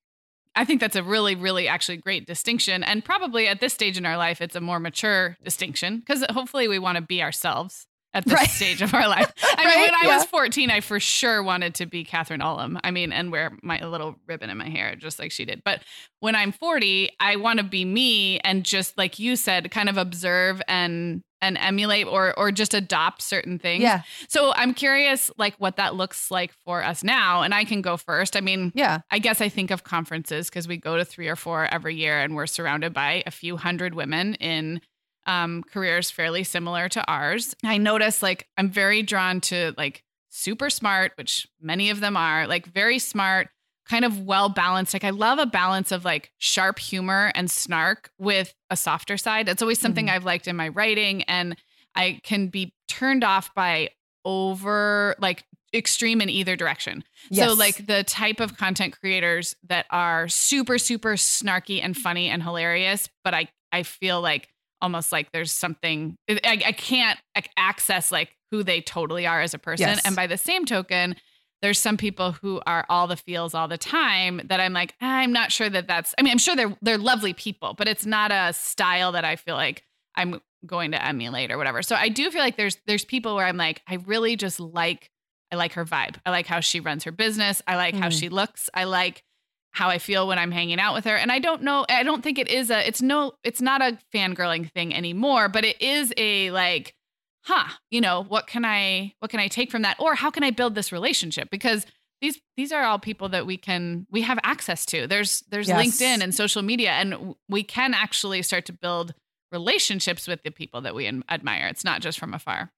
I 0.57 0.65
think 0.65 0.81
that's 0.81 0.95
a 0.95 1.03
really, 1.03 1.35
really 1.35 1.67
actually 1.67 1.97
great 1.97 2.25
distinction. 2.25 2.83
And 2.83 3.05
probably 3.05 3.47
at 3.47 3.59
this 3.59 3.73
stage 3.73 3.95
in 3.95 4.07
our 4.07 4.17
life, 4.17 4.41
it's 4.41 4.55
a 4.55 4.61
more 4.61 4.79
mature 4.79 5.37
distinction 5.43 5.99
because 5.99 6.25
hopefully 6.31 6.67
we 6.67 6.79
want 6.79 6.95
to 6.95 7.01
be 7.01 7.21
ourselves 7.21 7.85
at 8.13 8.25
this 8.25 8.33
Right. 8.33 8.49
stage 8.49 8.81
of 8.81 8.93
our 8.93 9.07
life. 9.07 9.31
I 9.43 9.65
mean, 9.65 9.67
Right? 9.75 9.81
when 9.91 9.95
I 9.95 10.01
Yeah. 10.07 10.17
was 10.17 10.25
14, 10.25 10.71
I 10.71 10.79
for 10.81 10.99
sure 10.99 11.43
wanted 11.43 11.75
to 11.75 11.85
be 11.85 12.03
Catherine 12.03 12.39
Ullum. 12.41 12.79
I 12.83 12.91
mean, 12.91 13.11
and 13.11 13.31
wear 13.31 13.51
my 13.61 13.79
little 13.85 14.15
ribbon 14.27 14.49
in 14.49 14.57
my 14.57 14.69
hair, 14.69 14.95
just 14.95 15.19
like 15.19 15.31
she 15.31 15.45
did. 15.45 15.61
But 15.63 15.83
when 16.19 16.35
I'm 16.35 16.51
40, 16.51 17.09
I 17.19 17.35
want 17.35 17.59
to 17.59 17.63
be 17.63 17.85
me 17.85 18.39
and 18.39 18.63
just 18.63 18.97
like 18.97 19.19
you 19.19 19.35
said, 19.35 19.69
kind 19.71 19.89
of 19.89 19.97
observe 19.97 20.61
and 20.67 21.21
and 21.39 21.55
emulate 21.59 22.07
or 22.07 22.33
or 22.39 22.51
just 22.51 22.73
adopt 22.73 23.21
certain 23.21 23.59
things. 23.59 23.83
Yeah. 23.83 24.01
So 24.27 24.53
I'm 24.55 24.73
curious 24.73 25.29
like 25.37 25.53
what 25.59 25.75
that 25.75 25.93
looks 25.93 26.31
like 26.31 26.51
for 26.65 26.83
us 26.83 27.03
now. 27.03 27.43
And 27.43 27.53
I 27.53 27.63
can 27.63 27.83
go 27.83 27.95
first. 27.95 28.35
I 28.35 28.41
mean, 28.41 28.71
Yeah. 28.73 29.01
I 29.11 29.19
guess 29.19 29.39
I 29.39 29.47
think 29.47 29.69
of 29.69 29.83
conferences 29.83 30.49
because 30.49 30.67
we 30.67 30.77
go 30.77 30.97
to 30.97 31.05
three 31.05 31.27
or 31.27 31.35
four 31.35 31.65
every 31.71 31.93
year 31.95 32.19
and 32.19 32.35
we're 32.35 32.47
surrounded 32.47 32.91
by 32.91 33.21
a 33.27 33.31
few 33.31 33.55
hundred 33.57 33.93
women 33.93 34.33
in 34.35 34.81
um, 35.27 35.63
careers 35.63 36.09
fairly 36.09 36.43
similar 36.43 36.89
to 36.89 37.05
ours. 37.07 37.55
I 37.63 37.77
notice 37.77 38.23
like 38.23 38.47
I'm 38.57 38.69
very 38.69 39.03
drawn 39.03 39.41
to 39.41 39.73
like 39.77 40.03
super 40.29 40.69
smart, 40.69 41.11
which 41.15 41.47
many 41.61 41.89
of 41.89 41.99
them 41.99 42.17
are, 42.17 42.47
like 42.47 42.65
very 42.65 42.97
smart, 42.97 43.49
kind 43.87 44.05
of 44.05 44.21
well 44.21 44.49
balanced. 44.49 44.93
Like 44.93 45.03
I 45.03 45.09
love 45.11 45.37
a 45.37 45.45
balance 45.45 45.91
of 45.91 46.05
like 46.05 46.31
sharp 46.37 46.79
humor 46.79 47.31
and 47.35 47.51
snark 47.51 48.09
with 48.17 48.53
a 48.69 48.77
softer 48.77 49.17
side. 49.17 49.45
That's 49.45 49.61
always 49.61 49.79
something 49.79 50.09
I've 50.09 50.25
liked 50.25 50.47
in 50.47 50.55
my 50.55 50.69
writing. 50.69 51.23
And 51.23 51.57
I 51.95 52.19
can 52.23 52.47
be 52.47 52.73
turned 52.87 53.23
off 53.23 53.53
by 53.53 53.89
over 54.23 55.15
like 55.19 55.43
extreme 55.73 56.21
in 56.21 56.29
either 56.29 56.55
direction. 56.55 57.03
So 57.31 57.53
like 57.53 57.85
the 57.85 58.03
type 58.03 58.39
of 58.39 58.57
content 58.57 58.97
creators 58.99 59.55
that 59.67 59.85
are 59.89 60.27
super 60.27 60.77
super 60.77 61.13
snarky 61.13 61.81
and 61.83 61.95
funny 61.95 62.29
and 62.29 62.41
hilarious, 62.41 63.09
but 63.23 63.33
I 63.33 63.49
I 63.71 63.83
feel 63.83 64.21
like 64.21 64.47
almost 64.81 65.11
like 65.11 65.31
there's 65.31 65.51
something 65.51 66.15
I, 66.29 66.61
I 66.65 66.71
can't 66.71 67.19
access 67.57 68.11
like 68.11 68.29
who 68.51 68.63
they 68.63 68.81
totally 68.81 69.25
are 69.27 69.41
as 69.41 69.53
a 69.53 69.59
person. 69.59 69.87
Yes. 69.87 70.01
And 70.05 70.15
by 70.15 70.27
the 70.27 70.37
same 70.37 70.65
token, 70.65 71.15
there's 71.61 71.79
some 71.79 71.97
people 71.97 72.33
who 72.33 72.61
are 72.67 72.85
all 72.87 73.07
the 73.07 73.17
feels 73.17 73.53
all 73.53 73.67
the 73.67 73.77
time 73.77 74.41
that 74.45 74.59
I'm 74.59 74.73
like 74.73 74.93
I'm 75.01 75.33
not 75.33 75.51
sure 75.51 75.69
that 75.69 75.87
that's 75.87 76.13
I 76.17 76.21
mean 76.21 76.31
I'm 76.31 76.37
sure 76.37 76.55
they're 76.55 76.77
they're 76.81 76.97
lovely 76.97 77.33
people, 77.33 77.73
but 77.77 77.87
it's 77.87 78.05
not 78.05 78.31
a 78.31 78.53
style 78.53 79.13
that 79.13 79.25
I 79.25 79.35
feel 79.35 79.55
like 79.55 79.83
I'm 80.15 80.39
going 80.65 80.91
to 80.91 81.03
emulate 81.03 81.51
or 81.51 81.57
whatever. 81.57 81.81
So 81.81 81.95
I 81.95 82.09
do 82.09 82.29
feel 82.31 82.41
like 82.41 82.57
there's 82.57 82.77
there's 82.87 83.05
people 83.05 83.35
where 83.35 83.45
I'm 83.45 83.57
like 83.57 83.81
I 83.87 83.95
really 84.05 84.35
just 84.35 84.59
like 84.59 85.09
I 85.51 85.55
like 85.55 85.73
her 85.73 85.85
vibe. 85.85 86.15
I 86.25 86.29
like 86.29 86.45
how 86.45 86.59
she 86.59 86.79
runs 86.79 87.05
her 87.05 87.11
business. 87.11 87.61
I 87.67 87.75
like 87.75 87.95
how 87.95 88.09
Mm. 88.09 88.19
she 88.19 88.29
looks. 88.29 88.69
I 88.73 88.83
like 88.83 89.23
how 89.71 89.89
I 89.89 89.99
feel 89.99 90.27
when 90.27 90.39
I'm 90.39 90.51
hanging 90.51 90.79
out 90.79 90.93
with 90.93 91.05
her. 91.05 91.15
And 91.15 91.31
I 91.31 91.39
don't 91.39 91.61
know, 91.61 91.85
I 91.89 92.03
don't 92.03 92.23
think 92.23 92.39
it 92.39 92.47
is 92.47 92.71
a, 92.71 92.87
it's 92.87 93.01
no, 93.01 93.33
it's 93.43 93.61
not 93.61 93.81
a 93.81 93.97
fangirling 94.13 94.71
thing 94.71 94.93
anymore, 94.93 95.49
but 95.49 95.63
it 95.65 95.81
is 95.81 96.13
a 96.17 96.49
like, 96.51 96.95
huh, 97.43 97.69
you 97.91 98.01
know, 98.01 98.23
what 98.23 98.47
can 98.47 98.65
I, 98.65 99.13
what 99.19 99.29
can 99.29 99.39
I 99.39 99.47
take 99.47 99.71
from 99.71 99.83
that? 99.83 99.97
Or 99.99 100.15
how 100.15 100.31
can 100.31 100.43
I 100.43 100.49
build 100.51 100.75
this 100.75 100.91
relationship? 100.91 101.49
Because 101.51 101.85
these, 102.21 102.39
these 102.55 102.71
are 102.71 102.83
all 102.83 102.97
people 102.97 103.29
that 103.29 103.45
we 103.45 103.57
can, 103.57 104.07
we 104.09 104.23
have 104.23 104.39
access 104.43 104.85
to. 104.87 105.05
There's, 105.05 105.43
there's 105.49 105.67
Yes. 105.67 105.79
LinkedIn 105.79 106.23
and 106.23 106.33
social 106.33 106.63
media, 106.63 106.91
and 106.91 107.35
we 107.47 107.61
can 107.61 107.93
actually 107.93 108.41
start 108.41 108.65
to 108.65 108.73
build 108.73 109.13
relationships 109.51 110.27
with 110.27 110.41
the 110.43 110.49
people 110.49 110.81
that 110.81 110.95
we 110.95 111.07
admire. 111.29 111.67
It's 111.67 111.83
not 111.83 112.01
just 112.01 112.19
from 112.19 112.33
afar. 112.33 112.71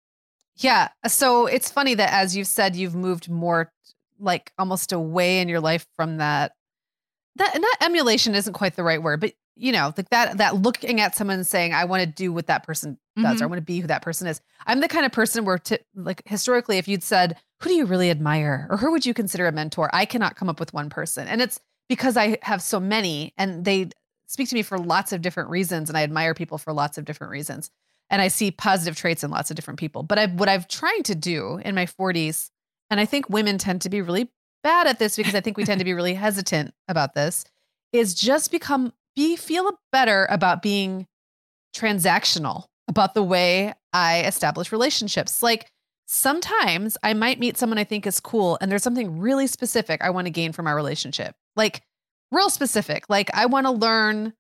Yeah. 0.58 0.90
So 1.08 1.46
it's 1.46 1.72
funny 1.72 1.94
that 1.94 2.12
as 2.12 2.36
you've 2.36 2.48
said, 2.48 2.76
you've 2.76 2.96
moved 2.96 3.30
more 3.30 3.72
like 4.20 4.52
almost 4.60 4.92
away 4.92 5.40
in 5.40 5.48
your 5.48 5.62
life 5.62 5.88
from 5.96 6.18
that. 6.18 6.52
That 7.36 7.60
not 7.60 7.78
emulation 7.82 8.36
isn't 8.36 8.54
quite 8.54 8.76
the 8.76 8.84
right 8.84 9.02
word, 9.02 9.22
but 9.22 9.34
you 9.56 9.72
know, 9.72 9.94
like 9.96 10.10
that 10.10 10.38
that 10.38 10.56
looking 10.56 11.02
at 11.02 11.16
someone 11.16 11.38
and 11.38 11.48
saying, 11.48 11.74
I 11.74 11.86
want 11.86 12.02
to 12.02 12.08
do 12.08 12.32
what 12.32 12.48
that 12.48 12.66
person 12.66 12.98
does, 13.16 13.26
or 13.26 13.28
I 13.28 13.34
mm-hmm. 13.34 13.50
want 13.50 13.58
to 13.60 13.66
be 13.66 13.80
who 13.80 13.88
that 13.88 14.02
person 14.02 14.28
is. 14.28 14.42
I'm 14.66 14.80
the 14.80 14.88
kind 14.88 15.06
of 15.06 15.12
person 15.12 15.46
where 15.46 15.58
t- 15.58 15.80
like 15.96 16.22
historically, 16.26 16.78
if 16.78 16.88
you'd 16.88 17.04
said, 17.04 17.38
Who 17.62 17.70
do 17.70 17.76
you 17.76 17.86
really 17.86 18.10
admire? 18.10 18.68
Or 18.70 18.78
who 18.78 18.92
would 18.92 19.06
you 19.06 19.14
consider 19.14 19.48
a 19.48 19.52
mentor? 19.52 19.90
I 19.94 20.06
cannot 20.06 20.36
come 20.36 20.50
up 20.50 20.60
with 20.60 20.74
one 20.74 20.90
person. 20.90 21.28
And 21.28 21.42
it's 21.42 21.60
because 21.88 22.18
I 22.18 22.38
have 22.42 22.62
so 22.62 22.80
many 22.80 23.34
and 23.38 23.66
they 23.66 23.90
speak 24.28 24.50
to 24.50 24.56
me 24.56 24.62
for 24.62 24.78
lots 24.78 25.12
of 25.12 25.22
different 25.22 25.50
reasons. 25.50 25.90
And 25.90 25.98
I 25.98 26.04
admire 26.04 26.34
people 26.34 26.58
for 26.58 26.72
lots 26.72 26.98
of 26.98 27.06
different 27.06 27.32
reasons 27.32 27.70
and 28.10 28.22
I 28.22 28.28
see 28.28 28.52
positive 28.52 28.98
traits 28.98 29.24
in 29.24 29.32
lots 29.32 29.52
of 29.52 29.56
different 29.56 29.80
people. 29.80 30.04
But 30.04 30.20
I, 30.20 30.26
what 30.28 30.50
I've 30.50 30.68
trying 30.68 31.04
to 31.04 31.16
do 31.16 31.62
in 31.64 31.76
my 31.76 31.86
40s, 31.86 32.50
and 32.90 33.00
I 33.00 33.06
think 33.06 33.30
women 33.30 33.58
tend 33.58 33.82
to 33.82 33.90
be 33.90 34.02
really 34.02 34.32
bad 34.64 34.88
at 34.88 35.00
this 35.00 35.16
because 35.16 35.36
I 35.36 35.42
think 35.42 35.58
we 35.58 35.64
tend 35.66 35.80
to 35.80 35.86
be 35.86 35.94
really 35.94 36.14
hesitant 36.14 36.74
about 36.88 37.14
this, 37.14 37.46
is 37.94 38.14
just 38.14 38.52
become 38.52 38.94
be 39.16 39.36
feel 39.36 39.72
better 39.92 40.28
about 40.30 40.62
being 40.62 41.08
transactional 41.76 42.66
about 42.88 43.14
the 43.14 43.24
way 43.24 43.74
I 43.94 44.22
establish 44.24 44.72
relationships. 44.72 45.44
Like 45.44 45.68
sometimes 46.08 46.98
I 47.04 47.14
might 47.14 47.40
meet 47.40 47.58
someone 47.58 47.78
I 47.78 47.84
think 47.84 48.08
is 48.08 48.20
cool, 48.20 48.58
and 48.62 48.72
there's 48.72 48.84
something 48.84 49.20
really 49.20 49.48
specific 49.48 50.04
I 50.04 50.10
want 50.10 50.26
to 50.26 50.32
gain 50.32 50.52
from 50.52 50.68
our 50.68 50.76
relationship, 50.76 51.36
like 51.56 51.82
real 52.32 52.50
specific. 52.50 53.06
Like 53.10 53.30
I 53.34 53.46
want 53.46 53.66
to 53.68 53.72
learn 53.72 54.34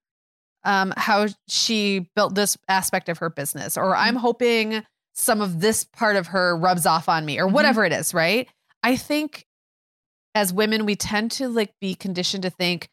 um, 0.66 0.94
how 0.98 1.28
she 1.48 2.10
built 2.16 2.36
this 2.36 2.58
aspect 2.68 3.08
of 3.10 3.20
her 3.20 3.30
business, 3.30 3.78
or 3.78 3.96
I'm 3.96 4.16
hoping 4.16 4.84
some 5.14 5.42
of 5.42 5.60
this 5.62 5.84
part 5.84 6.16
of 6.16 6.28
her 6.28 6.56
rubs 6.56 6.86
off 6.86 7.08
on 7.10 7.26
me, 7.26 7.40
or 7.40 7.48
Mhm. 7.48 7.52
whatever 7.54 7.86
it 7.86 7.94
is, 7.94 8.14
right? 8.14 8.48
I 8.84 8.96
think 8.96 9.46
as 10.40 10.54
women, 10.54 10.86
we 10.86 10.96
tend 10.96 11.32
to 11.32 11.50
like 11.50 11.74
be 11.82 11.96
conditioned 11.96 12.44
to 12.44 12.50
think 12.50 12.88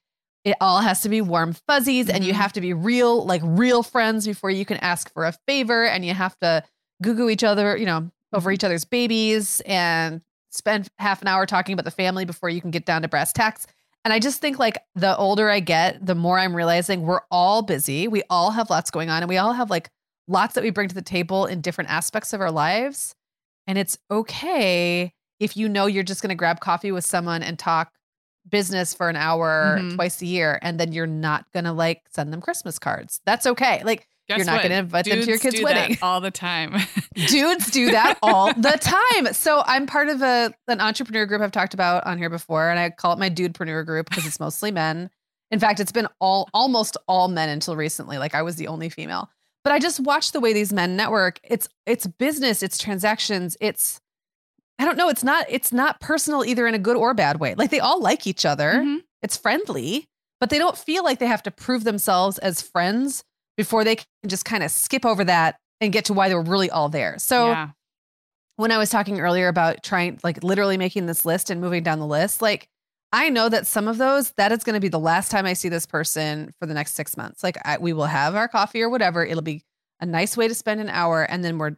it 0.45 0.57
all 0.61 0.81
has 0.81 1.01
to 1.03 1.09
be 1.09 1.21
warm 1.21 1.55
fuzzies 1.69 2.09
and 2.09 2.25
you 2.25 2.33
Mhm. 2.33 2.37
have 2.37 2.53
to 2.55 2.61
be 2.61 2.73
real, 2.73 3.25
like 3.25 3.41
real 3.45 3.83
friends 3.83 4.27
before 4.27 4.51
you 4.51 4.65
can 4.65 4.77
ask 4.79 5.13
for 5.13 5.25
a 5.25 5.33
favor 5.47 5.85
and 5.85 6.05
you 6.05 6.13
have 6.15 6.37
to 6.41 6.63
goo 7.03 7.15
goo 7.15 7.29
each 7.29 7.45
other, 7.45 7.77
you 7.77 7.87
know, 7.87 8.11
over 8.33 8.51
each 8.51 8.65
other's 8.65 8.85
babies 8.85 9.61
and 9.67 10.21
spend 10.51 10.89
half 10.99 11.23
an 11.23 11.29
hour 11.29 11.47
talking 11.47 11.73
about 11.73 11.85
the 11.85 11.91
family 11.91 12.25
before 12.25 12.49
you 12.49 12.61
can 12.61 12.71
get 12.71 12.85
down 12.85 13.03
to 13.03 13.09
brass 13.09 13.33
tacks. 13.33 13.67
And 14.05 14.13
I 14.13 14.19
just 14.21 14.41
think 14.41 14.59
like 14.59 14.79
the 14.95 15.17
older 15.17 15.51
I 15.51 15.61
get, 15.61 16.05
the 16.05 16.15
more 16.15 16.39
I'm 16.39 16.55
realizing 16.57 17.03
we're 17.03 17.23
all 17.31 17.63
busy. 17.63 18.07
We 18.09 18.23
all 18.31 18.53
have 18.53 18.71
lots 18.71 18.91
going 18.91 19.11
on 19.11 19.23
and 19.23 19.29
we 19.29 19.39
all 19.39 19.53
have 19.53 19.71
like 19.71 19.91
lots 20.29 20.55
that 20.55 20.65
we 20.65 20.71
bring 20.71 20.89
to 20.89 20.95
the 20.95 21.03
table 21.03 21.47
in 21.47 21.61
different 21.61 21.91
aspects 21.91 22.33
of 22.33 22.41
our 22.41 22.53
lives. 22.53 23.15
And 23.67 23.79
it's 23.79 23.99
okay 24.11 25.13
if 25.41 25.57
you 25.57 25.69
know 25.69 25.87
you're 25.87 26.03
just 26.05 26.23
going 26.23 26.29
to 26.31 26.35
grab 26.37 26.61
coffee 26.61 26.93
with 26.93 27.05
someone 27.05 27.43
and 27.43 27.59
talk 27.59 27.93
business 28.49 28.95
for 28.95 29.09
an 29.09 29.17
hour 29.17 29.79
Mhm. 29.81 29.95
twice 29.97 30.23
a 30.23 30.27
year 30.27 30.59
and 30.63 30.79
then 30.79 30.93
you're 30.93 31.07
not 31.07 31.45
going 31.53 31.65
to 31.65 31.73
like 31.73 32.03
send 32.15 32.33
them 32.33 32.41
Christmas 32.41 32.79
cards. 32.79 33.21
That's 33.27 33.45
okay. 33.47 33.83
Like 33.85 34.07
Guess 34.29 34.39
you're 34.39 34.47
not 34.47 34.59
going 34.59 34.71
to 34.71 34.77
invite 34.79 35.05
them 35.05 35.21
to 35.21 35.27
your 35.27 35.39
kid's 35.39 35.57
do 35.57 35.65
wedding. 35.65 35.93
that 36.01 36.03
all 36.03 36.21
the 36.21 36.31
time. 36.31 36.75
Dudes 37.15 37.71
do 37.71 37.91
that 37.93 38.19
all 38.23 38.53
the 38.55 38.79
time. 38.81 39.33
So 39.35 39.63
I'm 39.67 39.87
part 39.87 40.09
of 40.09 40.23
a 40.23 40.53
an 40.69 40.81
entrepreneur 40.81 41.27
group 41.27 41.43
I've 41.43 41.53
talked 41.53 41.75
about 41.75 42.07
on 42.07 42.19
here 42.19 42.31
before, 42.31 42.69
and 42.71 42.79
I 42.79 42.91
call 42.91 43.13
it 43.13 43.19
my 43.19 43.31
dudepreneur 43.31 43.85
group 43.87 44.09
because 44.09 44.27
it's 44.27 44.41
mostly 44.41 44.71
men. 44.71 45.11
In 45.53 45.61
fact, 45.61 45.79
it's 45.81 45.93
been 45.93 46.09
all 46.21 46.49
almost 46.55 46.97
all 47.09 47.29
men 47.29 47.49
until 47.49 47.77
recently. 47.77 48.19
Like 48.19 48.35
I 48.35 48.43
was 48.43 48.57
the 48.57 48.67
only 48.69 48.89
female. 48.89 49.29
But 49.65 49.73
I 49.73 49.79
just 49.81 49.99
watch 50.01 50.33
the 50.33 50.41
way 50.41 50.53
these 50.53 50.73
men 50.73 50.97
network. 50.97 51.41
It's 51.45 51.69
it's 51.85 52.07
business, 52.07 52.63
it's 52.65 52.79
transactions, 52.79 53.57
it's 53.61 54.01
I 54.79 54.85
don't 54.85 54.97
know, 54.97 55.09
it's 55.09 55.25
not 55.25 55.47
it's 55.49 55.73
not 55.73 56.01
personal 56.01 56.45
either 56.45 56.67
in 56.67 56.75
a 56.75 56.79
good 56.79 56.97
or 56.97 57.15
bad 57.15 57.41
way. 57.41 57.55
Like 57.55 57.71
they 57.71 57.81
all 57.81 58.01
like 58.01 58.27
each 58.27 58.45
other. 58.45 58.75
Mhm. 58.75 58.99
It's 59.23 59.37
friendly, 59.37 60.07
but 60.41 60.51
they 60.51 60.59
don't 60.59 60.77
feel 60.77 61.03
like 61.03 61.19
they 61.19 61.27
have 61.27 61.43
to 61.45 61.51
prove 61.51 61.85
themselves 61.85 62.39
as 62.39 62.61
friends 62.61 63.25
before 63.57 63.85
they 63.85 63.97
can 63.97 64.07
just 64.27 64.45
kind 64.45 64.63
of 64.63 64.71
skip 64.71 65.07
over 65.07 65.25
that 65.25 65.57
and 65.81 65.93
get 65.93 66.05
to 66.07 66.13
why 66.13 66.29
they 66.29 66.35
were 66.35 66.43
really 66.43 66.71
all 66.71 66.89
there. 66.89 67.19
So 67.19 67.49
yeah. 67.49 67.71
when 68.57 68.71
I 68.71 68.79
was 68.79 68.91
talking 68.91 69.21
earlier 69.21 69.49
about 69.49 69.83
trying, 69.83 70.19
like 70.23 70.43
literally 70.43 70.77
making 70.77 71.07
this 71.07 71.25
list 71.25 71.51
and 71.51 71.61
moving 71.61 71.83
down 71.83 71.99
the 71.99 72.07
list, 72.07 72.43
like 72.43 72.69
I 73.13 73.29
know 73.31 73.49
that 73.49 73.67
some 73.67 73.89
of 73.89 73.99
those, 73.99 74.33
that 74.33 74.53
is 74.53 74.65
going 74.65 74.75
to 74.75 74.81
be 74.81 74.89
the 74.89 74.99
last 74.99 75.31
time 75.31 75.47
I 75.47 75.55
see 75.55 75.69
this 75.69 75.87
person 75.87 76.53
for 76.59 76.67
the 76.67 76.75
next 76.75 76.95
six 76.95 77.17
months. 77.17 77.43
Like 77.43 77.57
I, 77.65 77.79
we 77.79 77.93
will 77.93 78.07
have 78.07 78.35
our 78.35 78.49
coffee 78.49 78.83
or 78.83 78.91
whatever. 78.91 79.25
It'll 79.25 79.43
be 79.43 79.63
a 80.01 80.07
nice 80.07 80.37
way 80.37 80.49
to 80.49 80.55
spend 80.55 80.81
an 80.81 80.91
hour 80.91 81.23
and 81.23 81.45
then 81.45 81.57
we're, 81.57 81.77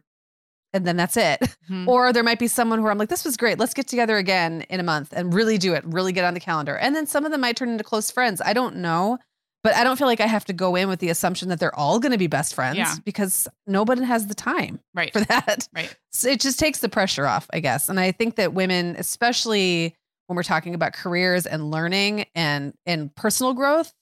and 0.73 0.85
then 0.85 0.97
that's 0.97 1.17
it. 1.17 1.39
Mhm. 1.69 1.87
Or 1.87 2.11
there 2.13 2.23
might 2.23 2.39
be 2.39 2.47
someone 2.47 2.81
where 2.83 2.91
I'm 2.91 2.97
like, 2.97 3.09
this 3.09 3.25
was 3.25 3.37
great. 3.37 3.59
Let's 3.59 3.73
get 3.73 3.87
together 3.87 4.17
again 4.17 4.61
in 4.69 4.79
a 4.79 4.83
month 4.83 5.13
and 5.15 5.33
really 5.33 5.57
do 5.57 5.73
it, 5.73 5.83
really 5.85 6.11
get 6.11 6.25
on 6.25 6.33
the 6.33 6.39
calendar. 6.39 6.75
And 6.77 6.95
then 6.95 7.05
some 7.07 7.25
of 7.25 7.31
them 7.31 7.41
might 7.41 7.55
turn 7.57 7.69
into 7.69 7.83
close 7.83 8.09
friends. 8.11 8.41
I 8.43 8.53
don't 8.53 8.77
know. 8.77 9.17
But 9.61 9.75
I 9.75 9.83
don't 9.83 9.97
feel 9.97 10.07
like 10.07 10.21
I 10.21 10.25
have 10.25 10.45
to 10.45 10.53
go 10.53 10.77
in 10.77 10.87
with 10.87 10.99
the 10.99 11.09
assumption 11.09 11.49
that 11.49 11.59
they're 11.59 11.75
all 11.77 11.99
going 11.99 12.13
to 12.13 12.17
be 12.17 12.27
best 12.27 12.55
friends 12.55 12.77
Yeah. 12.77 12.95
because 13.03 13.45
nobody 13.67 14.03
has 14.05 14.27
the 14.27 14.33
time 14.33 14.79
right. 14.95 15.11
for 15.11 15.19
that. 15.25 15.67
Right. 15.75 15.93
So 16.11 16.29
it 16.29 16.39
just 16.39 16.57
takes 16.59 16.79
the 16.79 16.87
pressure 16.87 17.27
off, 17.27 17.45
I 17.51 17.59
guess. 17.59 17.89
And 17.89 17.99
I 17.99 18.13
think 18.13 18.35
that 18.37 18.53
women, 18.53 18.95
especially 18.97 19.95
when 20.27 20.37
we're 20.37 20.43
talking 20.43 20.75
about 20.75 20.93
careers 20.93 21.45
and 21.45 21.71
learning 21.71 22.25
and 22.35 22.73
and 22.85 23.13
personal 23.15 23.53
growth, 23.53 23.93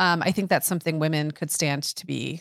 um, 0.00 0.22
I 0.24 0.32
think 0.32 0.50
that's 0.50 0.66
something 0.66 0.98
women 0.98 1.30
could 1.30 1.50
stand 1.52 1.84
to 1.84 2.04
be, 2.04 2.40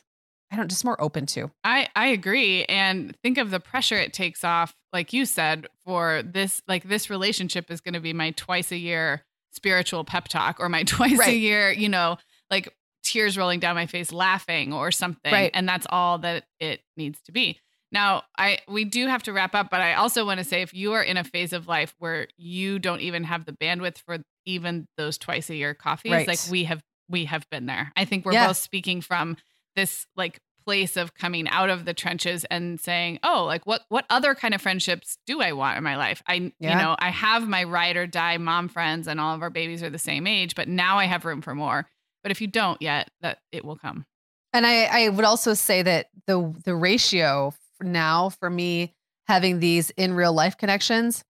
I 0.55 0.57
don't 0.57 0.69
just 0.69 0.85
more 0.85 0.99
open 1.01 1.25
to. 1.27 1.51
I 1.65 1.89
I 1.95 2.07
agree 2.07 2.63
and 2.65 3.13
think 3.21 3.37
of 3.37 3.51
the 3.51 3.59
pressure 3.59 3.97
it 3.97 4.13
takes 4.13 4.43
off 4.45 4.73
like 4.93 5.11
you 5.11 5.25
said 5.25 5.67
for 5.85 6.23
this 6.23 6.61
like 6.67 6.83
this 6.85 7.09
relationship 7.09 7.69
is 7.69 7.81
going 7.81 7.93
to 7.95 7.99
be 7.99 8.13
my 8.13 8.31
twice 8.31 8.71
a 8.71 8.77
year 8.77 9.25
spiritual 9.51 10.05
pep 10.05 10.27
talk 10.29 10.59
or 10.59 10.69
my 10.69 10.83
twice 10.87 11.19
a 11.27 11.33
year, 11.35 11.71
you 11.71 11.89
know, 11.89 12.17
like 12.49 12.73
tears 13.03 13.37
rolling 13.37 13.59
down 13.59 13.75
my 13.75 13.85
face 13.85 14.11
laughing 14.13 14.71
or 14.73 14.91
something 14.91 15.31
Right. 15.31 15.51
and 15.53 15.67
that's 15.67 15.85
all 15.89 16.19
that 16.19 16.45
it 16.59 16.81
needs 16.95 17.21
to 17.23 17.31
be. 17.33 17.59
Now, 17.91 18.23
I 18.37 18.59
we 18.67 18.83
do 18.85 19.07
have 19.07 19.23
to 19.23 19.33
wrap 19.33 19.53
up, 19.55 19.69
but 19.69 19.81
I 19.81 19.93
also 19.95 20.25
want 20.25 20.37
to 20.39 20.43
say 20.45 20.61
if 20.61 20.73
you 20.73 20.93
are 20.93 21.03
in 21.03 21.17
a 21.17 21.23
phase 21.23 21.51
of 21.53 21.67
life 21.67 21.93
where 21.99 22.27
you 22.37 22.79
don't 22.79 23.01
even 23.01 23.25
have 23.25 23.45
the 23.45 23.51
bandwidth 23.53 23.97
for 23.99 24.17
even 24.45 24.87
those 24.97 25.17
twice 25.17 25.49
a 25.49 25.55
year 25.55 25.73
coffees, 25.73 26.11
Right. 26.13 26.27
like 26.27 26.39
we 26.49 26.63
have 26.65 26.81
we 27.09 27.25
have 27.25 27.47
been 27.51 27.67
there. 27.67 27.91
I 27.95 28.05
think 28.05 28.25
we're 28.25 28.33
Yeah. 28.33 28.47
both 28.47 28.57
speaking 28.57 29.01
from 29.01 29.37
this 29.75 30.07
like 30.15 30.39
place 30.65 30.97
of 30.97 31.13
coming 31.13 31.47
out 31.49 31.69
of 31.69 31.85
the 31.85 31.93
trenches 31.93 32.45
and 32.45 32.79
saying, 32.79 33.19
"Oh, 33.23 33.45
like 33.45 33.65
what 33.65 33.83
what 33.89 34.05
other 34.09 34.35
kind 34.35 34.53
of 34.53 34.61
friendships 34.61 35.17
do 35.25 35.41
I 35.41 35.51
want 35.53 35.77
in 35.77 35.83
my 35.83 35.95
life?" 35.95 36.21
I 36.27 36.33
you 36.33 36.53
know, 36.59 36.95
I 36.99 37.09
have 37.09 37.47
my 37.47 37.63
ride 37.63 37.95
or 37.95 38.07
die 38.07 38.37
mom 38.37 38.67
friends 38.67 39.07
and 39.07 39.19
all 39.19 39.35
of 39.35 39.41
our 39.41 39.49
babies 39.49 39.83
are 39.83 39.89
the 39.89 39.99
same 39.99 40.27
age, 40.27 40.55
but 40.55 40.67
now 40.67 40.97
I 40.97 41.05
have 41.05 41.25
room 41.25 41.41
for 41.41 41.55
more. 41.55 41.87
But 42.23 42.31
if 42.31 42.41
you 42.41 42.47
don't 42.47 42.81
yet, 42.81 43.09
that 43.21 43.39
it 43.51 43.63
will 43.63 43.77
come. 43.77 44.05
And 44.51 44.65
I, 44.65 44.85
I 44.85 45.09
would 45.09 45.25
also 45.25 45.53
say 45.53 45.81
that 45.83 46.07
the 46.27 46.53
the 46.63 46.75
ratio 46.75 47.53
now 47.81 48.29
for 48.29 48.49
me 48.49 48.93
having 49.27 49.59
these 49.59 49.89
in 49.91 50.13
real 50.13 50.33
life 50.33 50.57
connections 50.57 51.23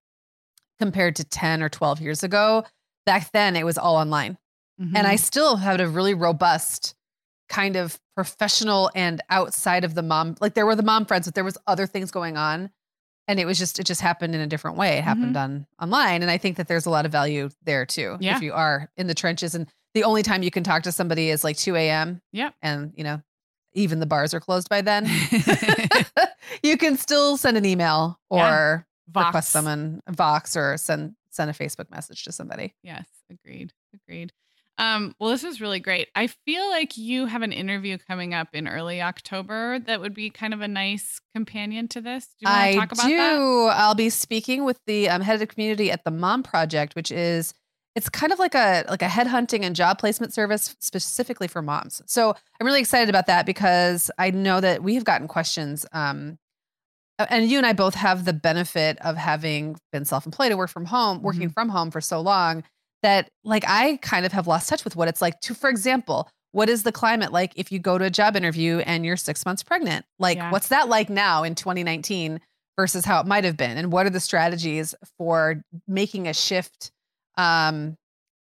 compared 0.80 1.16
to 1.16 1.24
10 1.24 1.64
or 1.64 1.70
12 1.70 2.02
years 2.02 2.24
ago, 2.24 2.64
back 3.06 3.32
then 3.32 3.56
it 3.56 3.66
was 3.66 3.78
all 3.78 3.96
online. 3.96 4.38
Mm-hmm. 4.80 4.96
And 4.96 5.08
I 5.08 5.16
still 5.16 5.56
had 5.56 5.80
a 5.80 5.88
really 5.88 6.14
robust 6.14 6.96
kind 7.48 7.76
of 7.76 8.00
professional 8.16 8.90
and 8.96 9.22
outside 9.30 9.84
of 9.84 9.94
the 9.94 10.02
mom, 10.02 10.36
like 10.40 10.54
there 10.54 10.66
were 10.66 10.76
the 10.76 10.84
mom 10.84 11.06
friends, 11.06 11.28
but 11.28 11.36
there 11.36 11.44
was 11.44 11.58
other 11.68 11.86
things 11.86 12.12
going 12.12 12.38
on. 12.38 12.70
And 13.28 13.40
it 13.40 13.46
was 13.46 13.58
just, 13.58 13.80
it 13.80 13.86
just 13.86 14.02
happened 14.02 14.36
in 14.36 14.42
a 14.42 14.48
different 14.48 14.78
way. 14.78 14.94
It 14.94 15.00
mm-hmm. 15.00 15.08
happened 15.08 15.38
on 15.38 15.68
online. 15.82 16.22
And 16.22 16.30
I 16.30 16.38
think 16.38 16.58
that 16.58 16.68
there's 16.68 16.86
a 16.86 16.92
lot 16.92 17.06
of 17.06 17.12
value 17.12 17.50
there 17.64 17.86
too. 17.86 18.18
Yeah. 18.20 18.36
If 18.36 18.44
you 18.44 18.54
are 18.54 18.90
in 18.98 19.08
the 19.08 19.16
trenches 19.16 19.56
and 19.56 19.68
the 19.96 20.04
only 20.04 20.22
time 20.22 20.44
you 20.44 20.52
can 20.52 20.64
talk 20.64 20.84
to 20.84 20.92
somebody 20.92 21.30
is 21.30 21.44
like 21.44 21.58
2 21.58 21.76
a.m. 21.76 22.22
Yeah. 22.32 22.52
And, 22.62 22.94
you 22.96 23.04
know, 23.04 23.22
even 23.74 24.00
the 24.00 24.06
bars 24.06 24.34
are 24.34 24.40
closed 24.40 24.70
by 24.70 24.82
then. 24.82 25.08
you 26.64 26.78
can 26.78 26.98
still 26.98 27.38
send 27.38 27.58
an 27.58 27.66
email 27.66 28.20
or 28.30 28.86
Vox. 29.10 29.26
request 29.26 29.50
someone 29.52 30.02
Vox 30.10 30.56
or 30.56 30.78
send 30.78 31.16
send 31.30 31.50
a 31.50 31.54
Facebook 31.54 31.92
message 31.92 32.24
to 32.24 32.32
somebody. 32.32 32.74
Yes, 32.82 33.06
agreed. 33.30 33.74
Agreed. 33.94 34.32
Um, 34.78 35.16
well, 35.20 35.30
this 35.30 35.44
is 35.44 35.62
really 35.62 35.80
great. 35.80 36.10
I 36.16 36.28
feel 36.28 36.70
like 36.70 36.98
you 36.98 37.28
have 37.28 37.42
an 37.42 37.54
interview 37.54 37.98
coming 37.98 38.34
up 38.34 38.50
in 38.54 38.68
early 38.68 39.02
October 39.02 39.80
that 39.80 40.02
would 40.02 40.14
be 40.14 40.30
kind 40.30 40.54
of 40.54 40.62
a 40.62 40.68
nice 40.68 41.22
companion 41.34 41.88
to 41.90 42.02
this. 42.02 42.26
Do 42.26 42.32
you 42.42 42.50
want 42.50 42.62
I 42.62 42.72
to 42.72 42.80
talk 42.80 42.92
about 42.92 43.08
do. 43.08 43.18
that? 43.18 43.78
I'll 43.78 43.96
be 43.96 44.10
speaking 44.10 44.66
with 44.66 44.80
the 44.86 45.10
um, 45.10 45.22
head 45.22 45.36
of 45.36 45.40
the 45.40 45.48
community 45.48 45.92
at 45.92 46.04
the 46.04 46.12
Mom 46.12 46.44
Project, 46.44 46.96
which 46.96 47.12
is 47.12 47.54
it's 47.96 48.10
kind 48.10 48.34
of 48.34 48.40
like 48.40 48.54
a 48.54 48.84
like 48.90 49.02
a 49.02 49.08
headhunting 49.08 49.62
and 49.64 49.76
job 49.76 49.98
placement 49.98 50.34
service 50.34 50.76
specifically 50.80 51.48
for 51.48 51.62
moms. 51.62 52.02
So 52.06 52.36
I'm 52.60 52.68
really 52.68 52.82
excited 52.82 53.08
about 53.08 53.28
that 53.28 53.46
because 53.46 54.12
I 54.18 54.32
know 54.32 54.60
that 54.60 54.84
we 54.84 54.96
have 54.96 55.06
gotten 55.06 55.30
questions. 55.30 55.86
Um, 55.94 56.38
and 57.30 57.50
you 57.50 57.58
and 57.58 57.66
I 57.66 57.72
both 57.72 57.96
have 57.96 58.26
the 58.26 58.34
benefit 58.34 58.98
of 59.00 59.16
having 59.16 59.78
been 59.94 60.04
self-employed 60.04 60.52
and 60.52 60.58
work 60.58 60.70
from 60.70 60.84
home, 60.84 61.22
working 61.22 61.50
from 61.50 61.70
home 61.70 61.90
for 61.90 62.02
so 62.02 62.20
long 62.20 62.66
that 63.06 63.30
like 63.44 63.64
I 63.68 63.98
kind 63.98 64.26
of 64.26 64.32
have 64.32 64.48
lost 64.48 64.68
touch 64.68 64.84
with 64.84 64.96
what 64.96 65.08
it's 65.08 65.22
like 65.22 65.40
to, 65.42 65.54
for 65.54 65.70
example, 65.70 66.28
what 66.54 66.70
is 66.70 66.82
the 66.82 66.92
climate 66.92 67.32
like 67.32 67.54
if 67.56 67.72
you 67.72 67.78
go 67.78 68.00
to 68.00 68.06
a 68.06 68.10
job 68.10 68.36
interview 68.36 68.80
and 68.80 69.06
you're 69.06 69.16
six 69.16 69.46
months 69.46 69.62
pregnant? 69.62 70.06
Like, 70.18 70.38
Yeah. 70.38 70.50
what's 70.50 70.70
that 70.70 70.90
like 70.90 71.08
now 71.08 71.44
in 71.44 71.54
2019 71.54 72.42
versus 72.76 73.06
how 73.06 73.20
it 73.20 73.28
might 73.28 73.44
have 73.44 73.58
been? 73.58 73.78
And 73.78 73.92
what 73.92 74.08
are 74.08 74.10
the 74.10 74.20
strategies 74.20 74.96
for 75.20 75.62
making 75.88 76.28
a 76.28 76.34
shift 76.34 76.90
um, 77.38 77.96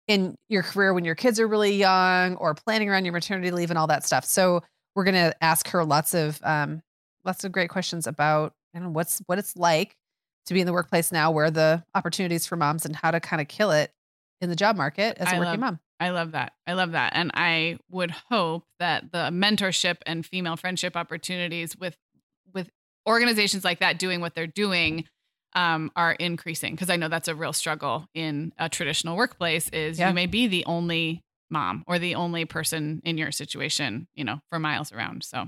in 0.07 0.33
your 0.49 0.63
career 0.63 0.91
when 0.91 1.05
your 1.05 1.13
kids 1.13 1.39
are 1.39 1.47
really 1.47 1.75
young 1.75 2.35
or 2.37 2.55
planning 2.55 2.89
around 2.89 3.05
your 3.05 3.13
maternity 3.13 3.51
leave 3.51 3.69
and 3.69 3.77
all 3.77 3.87
that 3.87 4.07
stuff? 4.07 4.25
So 4.25 4.63
we're 4.95 5.03
gonna 5.03 5.33
ask 5.39 5.67
her 5.67 5.85
lots 5.85 6.15
of 6.15 6.39
um, 6.43 6.81
lots 7.25 7.43
of 7.43 7.51
great 7.51 7.69
questions 7.69 8.07
about 8.07 8.53
you 8.73 8.79
know 8.79 8.89
what's 8.89 9.21
what 9.27 9.37
it's 9.37 9.55
like 9.55 9.95
to 10.47 10.55
be 10.55 10.61
in 10.61 10.65
the 10.65 10.73
workplace 10.73 11.11
now, 11.11 11.29
where 11.29 11.51
the 11.51 11.83
opportunities 11.93 12.47
for 12.47 12.55
moms 12.55 12.85
and 12.87 12.95
how 12.95 13.11
to 13.11 13.19
kind 13.19 13.39
of 13.39 13.47
kill 13.47 13.69
it 13.69 13.91
in 14.41 14.49
the 14.49 14.55
job 14.55 14.75
market 14.75 15.17
as 15.19 15.27
a 15.27 15.35
I 15.35 15.39
working 15.39 15.51
love- 15.51 15.59
mom. 15.59 15.79
I 15.99 16.09
love 16.11 16.33
that. 16.33 16.53
I 16.67 16.73
love 16.73 16.91
that. 16.91 17.13
And 17.15 17.31
I 17.33 17.79
would 17.89 18.11
hope 18.11 18.65
that 18.79 19.11
the 19.11 19.29
mentorship 19.31 19.97
and 20.05 20.23
female 20.23 20.55
friendship 20.55 20.95
opportunities 20.95 21.75
with 21.75 21.97
with 22.53 22.69
organizations 23.07 23.63
like 23.63 23.79
that 23.79 23.97
doing 23.99 24.21
what 24.21 24.35
they're 24.35 24.45
doing 24.47 25.05
um, 25.55 25.91
are 25.95 26.11
increasing 26.11 26.75
because 26.75 26.89
I 26.91 26.97
know 26.97 27.07
that's 27.07 27.27
a 27.27 27.33
real 27.35 27.53
struggle 27.53 28.05
in 28.13 28.53
a 28.59 28.69
traditional 28.69 29.15
workplace 29.17 29.69
is 29.69 29.97
Yeah. 29.97 30.09
you 30.09 30.13
may 30.13 30.27
be 30.27 30.45
the 30.47 30.65
only 30.65 31.23
mom 31.49 31.83
or 31.87 31.97
the 31.97 32.13
only 32.15 32.45
person 32.45 33.01
in 33.05 33.17
your 33.17 33.31
situation, 33.31 34.07
you 34.13 34.23
know, 34.23 34.39
for 34.49 34.59
miles 34.59 34.91
around. 34.91 35.23
So 35.23 35.47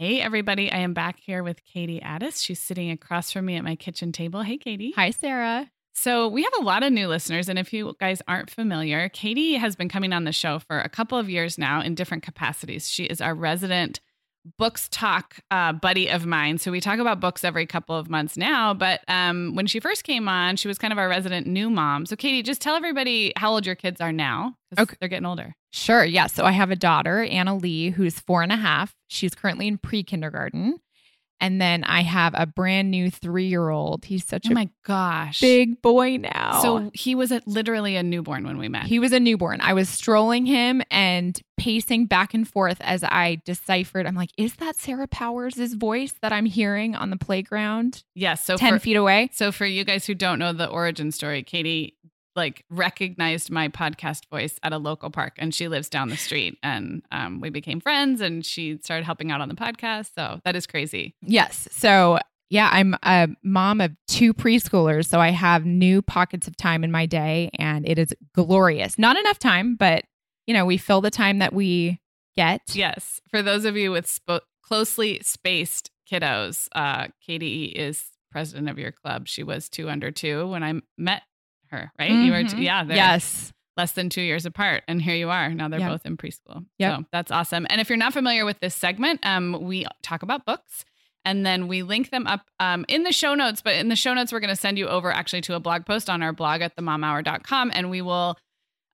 Hey, 0.00 0.22
everybody. 0.22 0.72
I 0.72 0.78
am 0.78 0.94
back 0.94 1.20
here 1.20 1.42
with 1.42 1.62
Katie 1.62 2.00
Addiss. 2.00 2.42
She's 2.42 2.58
sitting 2.58 2.90
across 2.90 3.30
from 3.30 3.44
me 3.44 3.56
at 3.56 3.64
my 3.64 3.76
kitchen 3.76 4.12
table. 4.12 4.40
Hey, 4.40 4.56
Katie. 4.56 4.94
Hi, 4.96 5.10
Sarah. 5.10 5.70
So, 5.92 6.26
we 6.26 6.42
have 6.42 6.54
a 6.58 6.64
lot 6.64 6.82
of 6.82 6.90
new 6.90 7.06
listeners. 7.06 7.50
And 7.50 7.58
if 7.58 7.70
you 7.74 7.94
guys 8.00 8.22
aren't 8.26 8.48
familiar, 8.48 9.10
Katie 9.10 9.56
has 9.56 9.76
been 9.76 9.90
coming 9.90 10.14
on 10.14 10.24
the 10.24 10.32
show 10.32 10.58
for 10.58 10.80
a 10.80 10.88
couple 10.88 11.18
of 11.18 11.28
years 11.28 11.58
now 11.58 11.82
in 11.82 11.94
different 11.94 12.22
capacities. 12.22 12.88
She 12.88 13.04
is 13.04 13.20
our 13.20 13.34
resident 13.34 14.00
books 14.58 14.88
talk 14.90 15.36
uh, 15.50 15.72
buddy 15.72 16.08
of 16.08 16.26
mine. 16.26 16.58
So 16.58 16.70
we 16.70 16.80
talk 16.80 16.98
about 16.98 17.20
books 17.20 17.44
every 17.44 17.66
couple 17.66 17.96
of 17.96 18.08
months 18.08 18.36
now. 18.36 18.74
But 18.74 19.00
um, 19.08 19.54
when 19.54 19.66
she 19.66 19.80
first 19.80 20.04
came 20.04 20.28
on, 20.28 20.56
she 20.56 20.68
was 20.68 20.78
kind 20.78 20.92
of 20.92 20.98
our 20.98 21.08
resident 21.08 21.46
new 21.46 21.70
mom. 21.70 22.06
So 22.06 22.16
Katie, 22.16 22.42
just 22.42 22.60
tell 22.60 22.74
everybody 22.74 23.32
how 23.36 23.52
old 23.52 23.66
your 23.66 23.74
kids 23.74 24.00
are 24.00 24.12
now. 24.12 24.56
Okay, 24.78 24.96
they're 25.00 25.08
getting 25.08 25.26
older. 25.26 25.54
Sure. 25.72 26.04
Yeah. 26.04 26.26
So 26.26 26.44
I 26.44 26.52
have 26.52 26.70
a 26.70 26.76
daughter, 26.76 27.22
Anna 27.22 27.56
Lee, 27.56 27.90
who's 27.90 28.18
four 28.18 28.42
and 28.42 28.52
a 28.52 28.56
half. 28.56 28.94
She's 29.08 29.34
currently 29.34 29.68
in 29.68 29.78
pre 29.78 30.02
kindergarten. 30.02 30.80
And 31.40 31.60
then 31.60 31.84
I 31.84 32.02
have 32.02 32.34
a 32.36 32.46
brand 32.46 32.90
new 32.90 33.10
three 33.10 33.46
year 33.46 33.70
old. 33.70 34.04
He's 34.04 34.26
such 34.26 34.46
oh 34.48 34.52
a 34.52 34.54
my 34.54 34.68
gosh 34.84 35.40
big 35.40 35.80
boy 35.82 36.18
now. 36.18 36.60
So 36.60 36.90
he 36.92 37.14
was 37.14 37.32
a, 37.32 37.40
literally 37.46 37.96
a 37.96 38.02
newborn 38.02 38.44
when 38.44 38.58
we 38.58 38.68
met. 38.68 38.84
He 38.84 38.98
was 38.98 39.12
a 39.12 39.20
newborn. 39.20 39.60
I 39.60 39.72
was 39.72 39.88
strolling 39.88 40.46
him 40.46 40.82
and 40.90 41.40
pacing 41.56 42.06
back 42.06 42.34
and 42.34 42.48
forth 42.48 42.78
as 42.80 43.02
I 43.04 43.40
deciphered. 43.44 44.06
I'm 44.06 44.14
like, 44.14 44.30
is 44.36 44.54
that 44.56 44.76
Sarah 44.76 45.08
Powell's 45.08 45.74
voice 45.74 46.14
that 46.22 46.32
I'm 46.32 46.46
hearing 46.46 46.94
on 46.94 47.10
the 47.10 47.16
playground? 47.16 48.04
Yes. 48.14 48.44
So 48.44 48.56
10 48.56 48.74
for, 48.74 48.78
feet 48.80 48.96
away. 48.96 49.30
So 49.32 49.52
for 49.52 49.66
you 49.66 49.84
guys 49.84 50.06
who 50.06 50.14
don't 50.14 50.38
know 50.38 50.52
the 50.52 50.68
origin 50.68 51.12
story, 51.12 51.42
Katie 51.42 51.96
like 52.36 52.64
recognized 52.70 53.50
my 53.50 53.68
podcast 53.68 54.28
voice 54.28 54.58
at 54.62 54.72
a 54.72 54.78
local 54.78 55.10
park 55.10 55.34
and 55.38 55.54
she 55.54 55.68
lives 55.68 55.88
down 55.88 56.08
the 56.08 56.16
street 56.16 56.58
and 56.62 57.02
um, 57.12 57.40
we 57.40 57.50
became 57.50 57.80
friends 57.80 58.20
and 58.20 58.44
she 58.44 58.78
started 58.82 59.04
helping 59.04 59.30
out 59.30 59.40
on 59.40 59.48
the 59.48 59.54
podcast 59.54 60.10
so 60.14 60.40
that 60.44 60.56
is 60.56 60.66
crazy. 60.66 61.14
Yes 61.22 61.68
so 61.70 62.18
yeah 62.48 62.68
i'm 62.72 62.94
a 63.04 63.28
mom 63.44 63.80
of 63.80 63.92
two 64.08 64.34
preschoolers 64.34 65.06
so 65.06 65.20
i 65.20 65.30
have 65.30 65.64
new 65.64 66.02
pockets 66.02 66.48
of 66.48 66.56
time 66.56 66.82
in 66.82 66.90
my 66.90 67.06
day 67.06 67.50
and 67.58 67.88
it 67.88 67.98
is 67.98 68.14
glorious. 68.34 68.98
Not 68.98 69.16
enough 69.16 69.38
time 69.38 69.76
but 69.76 70.04
you 70.46 70.54
know 70.54 70.64
we 70.64 70.76
fill 70.76 71.00
the 71.00 71.10
time 71.10 71.38
that 71.38 71.52
we 71.52 72.00
get. 72.36 72.62
Yes. 72.72 73.20
For 73.28 73.42
those 73.42 73.64
of 73.64 73.76
you 73.76 73.90
with 73.90 74.06
sp- 74.06 74.46
closely 74.62 75.20
spaced 75.22 75.90
kiddos 76.10 76.68
uh, 76.74 77.08
katie 77.24 77.66
is 77.66 78.06
president 78.30 78.68
of 78.68 78.78
your 78.78 78.92
club. 78.92 79.26
She 79.26 79.42
was 79.42 79.68
two 79.68 79.90
under 79.90 80.10
two 80.10 80.48
when 80.48 80.62
i 80.62 80.74
met 80.96 81.22
her, 81.70 81.92
right? 81.98 82.10
Mm-hmm. 82.10 82.24
You 82.24 82.32
were, 82.32 82.44
t- 82.44 82.64
yeah, 82.64 82.84
yes, 82.88 83.52
less 83.76 83.92
than 83.92 84.10
two 84.10 84.22
years 84.22 84.46
apart, 84.46 84.82
and 84.88 85.00
here 85.00 85.14
you 85.14 85.30
are. 85.30 85.50
Now 85.50 85.68
they're 85.68 85.80
yep. 85.80 85.90
both 85.90 86.06
in 86.06 86.16
preschool. 86.16 86.66
Yeah, 86.78 86.98
so 86.98 87.04
that's 87.12 87.30
awesome. 87.30 87.66
And 87.70 87.80
if 87.80 87.88
you're 87.88 87.98
not 87.98 88.12
familiar 88.12 88.44
with 88.44 88.60
this 88.60 88.74
segment, 88.74 89.20
um, 89.22 89.58
we 89.62 89.86
talk 90.02 90.22
about 90.22 90.44
books. 90.44 90.84
And 91.22 91.44
then 91.44 91.68
we 91.68 91.82
link 91.82 92.08
them 92.08 92.26
up 92.26 92.46
um, 92.60 92.86
in 92.88 93.02
the 93.02 93.12
show 93.12 93.34
notes. 93.34 93.60
But 93.60 93.74
in 93.74 93.88
the 93.88 93.94
show 93.94 94.14
notes, 94.14 94.32
we're 94.32 94.40
going 94.40 94.54
to 94.54 94.56
send 94.56 94.78
you 94.78 94.88
over 94.88 95.12
actually 95.12 95.42
to 95.42 95.54
a 95.54 95.60
blog 95.60 95.84
post 95.84 96.08
on 96.08 96.22
our 96.22 96.32
blog 96.32 96.62
at 96.62 96.74
themomhour.com. 96.76 97.70
And 97.74 97.90
we 97.90 98.00
will 98.00 98.38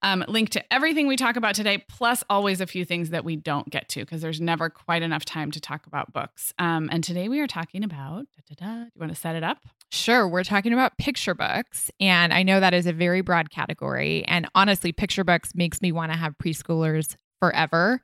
um, 0.02 0.24
link 0.28 0.50
to 0.50 0.72
everything 0.72 1.06
we 1.06 1.16
talk 1.16 1.36
about 1.36 1.54
today, 1.54 1.84
plus 1.88 2.22
always 2.28 2.60
a 2.60 2.66
few 2.66 2.84
things 2.84 3.10
that 3.10 3.24
we 3.24 3.36
don't 3.36 3.68
get 3.70 3.88
to 3.90 4.00
because 4.00 4.20
there's 4.20 4.40
never 4.40 4.68
quite 4.68 5.02
enough 5.02 5.24
time 5.24 5.50
to 5.52 5.60
talk 5.60 5.86
about 5.86 6.12
books. 6.12 6.52
Um, 6.58 6.88
and 6.92 7.02
today 7.02 7.28
we 7.28 7.40
are 7.40 7.46
talking 7.46 7.82
about, 7.82 8.26
do 8.46 8.54
you 8.60 8.90
want 8.96 9.10
to 9.12 9.18
set 9.18 9.36
it 9.36 9.42
up? 9.42 9.58
Sure. 9.90 10.28
We're 10.28 10.44
talking 10.44 10.72
about 10.72 10.98
picture 10.98 11.34
books. 11.34 11.90
And 12.00 12.32
I 12.32 12.42
know 12.42 12.60
that 12.60 12.74
is 12.74 12.86
a 12.86 12.92
very 12.92 13.20
broad 13.20 13.50
category. 13.50 14.24
And 14.26 14.48
honestly, 14.54 14.92
picture 14.92 15.24
books 15.24 15.52
makes 15.54 15.80
me 15.80 15.92
want 15.92 16.12
to 16.12 16.18
have 16.18 16.34
preschoolers 16.38 17.16
forever. 17.40 18.02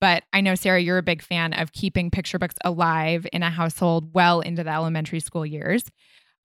But 0.00 0.24
I 0.32 0.40
know, 0.40 0.56
Sarah, 0.56 0.80
you're 0.80 0.98
a 0.98 1.02
big 1.02 1.22
fan 1.22 1.52
of 1.52 1.72
keeping 1.72 2.10
picture 2.10 2.38
books 2.38 2.56
alive 2.64 3.26
in 3.32 3.44
a 3.44 3.50
household 3.50 4.12
well 4.14 4.40
into 4.40 4.64
the 4.64 4.70
elementary 4.70 5.20
school 5.20 5.46
years. 5.46 5.84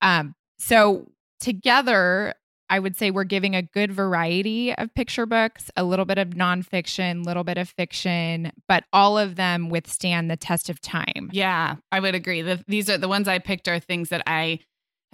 Um, 0.02 0.36
so, 0.60 1.08
together, 1.40 2.36
I 2.70 2.80
would 2.80 2.96
say 2.98 3.12
we're 3.12 3.24
giving 3.24 3.56
a 3.56 3.62
good 3.62 3.92
variety 3.92 4.74
of 4.74 4.94
picture 4.94 5.26
books, 5.26 5.72
a 5.78 5.84
little 5.84 6.06
bit 6.06 6.18
of 6.18 6.30
nonfiction, 6.30 7.26
little 7.26 7.44
bit 7.44 7.58
of 7.58 7.70
fiction, 7.70 8.52
but 8.68 8.84
all 8.92 9.18
of 9.18 9.36
them 9.36 9.70
withstand 9.70 10.30
the 10.30 10.38
test 10.38 10.70
of 10.70 10.82
time. 10.82 11.30
Yeah, 11.32 11.76
I 11.92 12.00
would 12.00 12.16
agree. 12.16 12.42
The, 12.42 12.64
these 12.68 12.90
are 12.90 12.98
the 12.98 13.08
ones 13.08 13.28
I 13.28 13.40
picked 13.40 13.68
are 13.68 13.80
things 13.80 14.10
that 14.10 14.24
I 14.28 14.60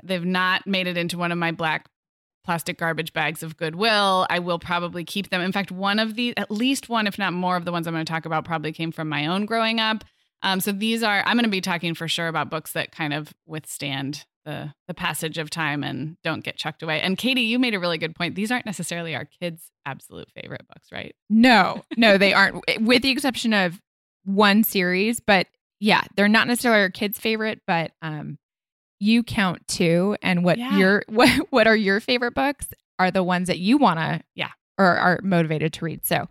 they've 0.04 0.26
not 0.26 0.66
made 0.66 0.88
it 0.88 0.98
into 0.98 1.18
one 1.18 1.32
of 1.32 1.38
my 1.38 1.52
black 1.52 1.88
plastic 2.44 2.78
garbage 2.78 3.14
bags 3.14 3.42
of 3.42 3.58
goodwill. 3.58 4.28
I 4.30 4.40
will 4.40 4.60
probably 4.60 5.04
keep 5.04 5.30
them. 5.30 5.42
In 5.42 5.52
fact, 5.52 5.72
one 5.72 6.00
of 6.00 6.16
the 6.16 6.36
at 6.38 6.52
least 6.52 6.90
one, 6.90 7.08
if 7.08 7.18
not 7.18 7.34
more, 7.34 7.56
of 7.56 7.66
the 7.66 7.72
ones 7.72 7.88
I'm 7.88 7.94
going 7.94 8.06
to 8.06 8.12
talk 8.12 8.26
about 8.26 8.46
probably 8.46 8.72
came 8.72 8.92
from 8.92 9.10
my 9.10 9.28
own 9.28 9.46
growing 9.46 9.80
up. 9.80 10.04
Um, 10.44 10.60
so 10.60 10.72
these 10.72 11.02
are 11.04 11.24
I'm 11.26 11.36
going 11.38 11.46
to 11.46 11.50
be 11.50 11.62
talking 11.62 11.94
for 11.96 12.08
sure 12.08 12.28
about 12.28 12.50
books 12.50 12.74
that 12.74 12.92
kind 12.92 13.14
of 13.14 13.34
withstand 13.48 14.26
the 14.46 14.74
the 14.88 14.94
passage 14.94 15.38
of 15.38 15.50
time 15.50 15.84
and 15.84 16.18
don't 16.24 16.44
get 16.44 16.58
chucked 16.58 16.84
away. 16.84 17.00
And 17.02 17.18
Katie, 17.18 17.42
you 17.42 17.58
made 17.58 17.74
a 17.74 17.80
really 17.80 17.98
good 17.98 18.14
point. 18.16 18.36
These 18.36 18.52
aren't 18.52 18.66
necessarily 18.66 19.16
our 19.16 19.26
kids' 19.26 19.72
absolute 19.86 20.30
favorite 20.36 20.68
books, 20.68 20.90
right? 20.92 21.16
No, 21.30 21.84
no, 21.98 22.18
they 22.18 22.34
aren't, 22.34 22.62
with 22.82 23.02
the 23.04 23.10
exception 23.10 23.54
of 23.54 23.82
one 24.26 24.64
series. 24.66 25.20
But 25.22 25.48
yeah, 25.80 26.02
they're 26.16 26.28
not 26.28 26.48
necessarily 26.48 26.82
our 26.82 26.90
kids' 26.90 27.20
favorite, 27.20 27.62
but 27.66 27.92
um, 28.02 28.38
you 29.00 29.24
count 29.24 29.66
two, 29.68 30.16
and 30.22 30.44
what 30.44 30.58
Yeah. 30.58 30.78
your 30.78 31.04
what 31.10 31.30
what 31.52 31.68
are 31.68 31.76
your 31.76 32.00
favorite 32.02 32.34
books 32.36 32.68
are 33.00 33.12
the 33.12 33.24
ones 33.24 33.48
that 33.48 33.60
you 33.60 33.78
want 33.78 34.00
to 34.00 34.22
Yeah. 34.36 34.52
or 34.78 34.86
are 34.88 35.20
motivated 35.24 35.72
to 35.74 35.86
read. 35.86 36.06
So 36.06 36.28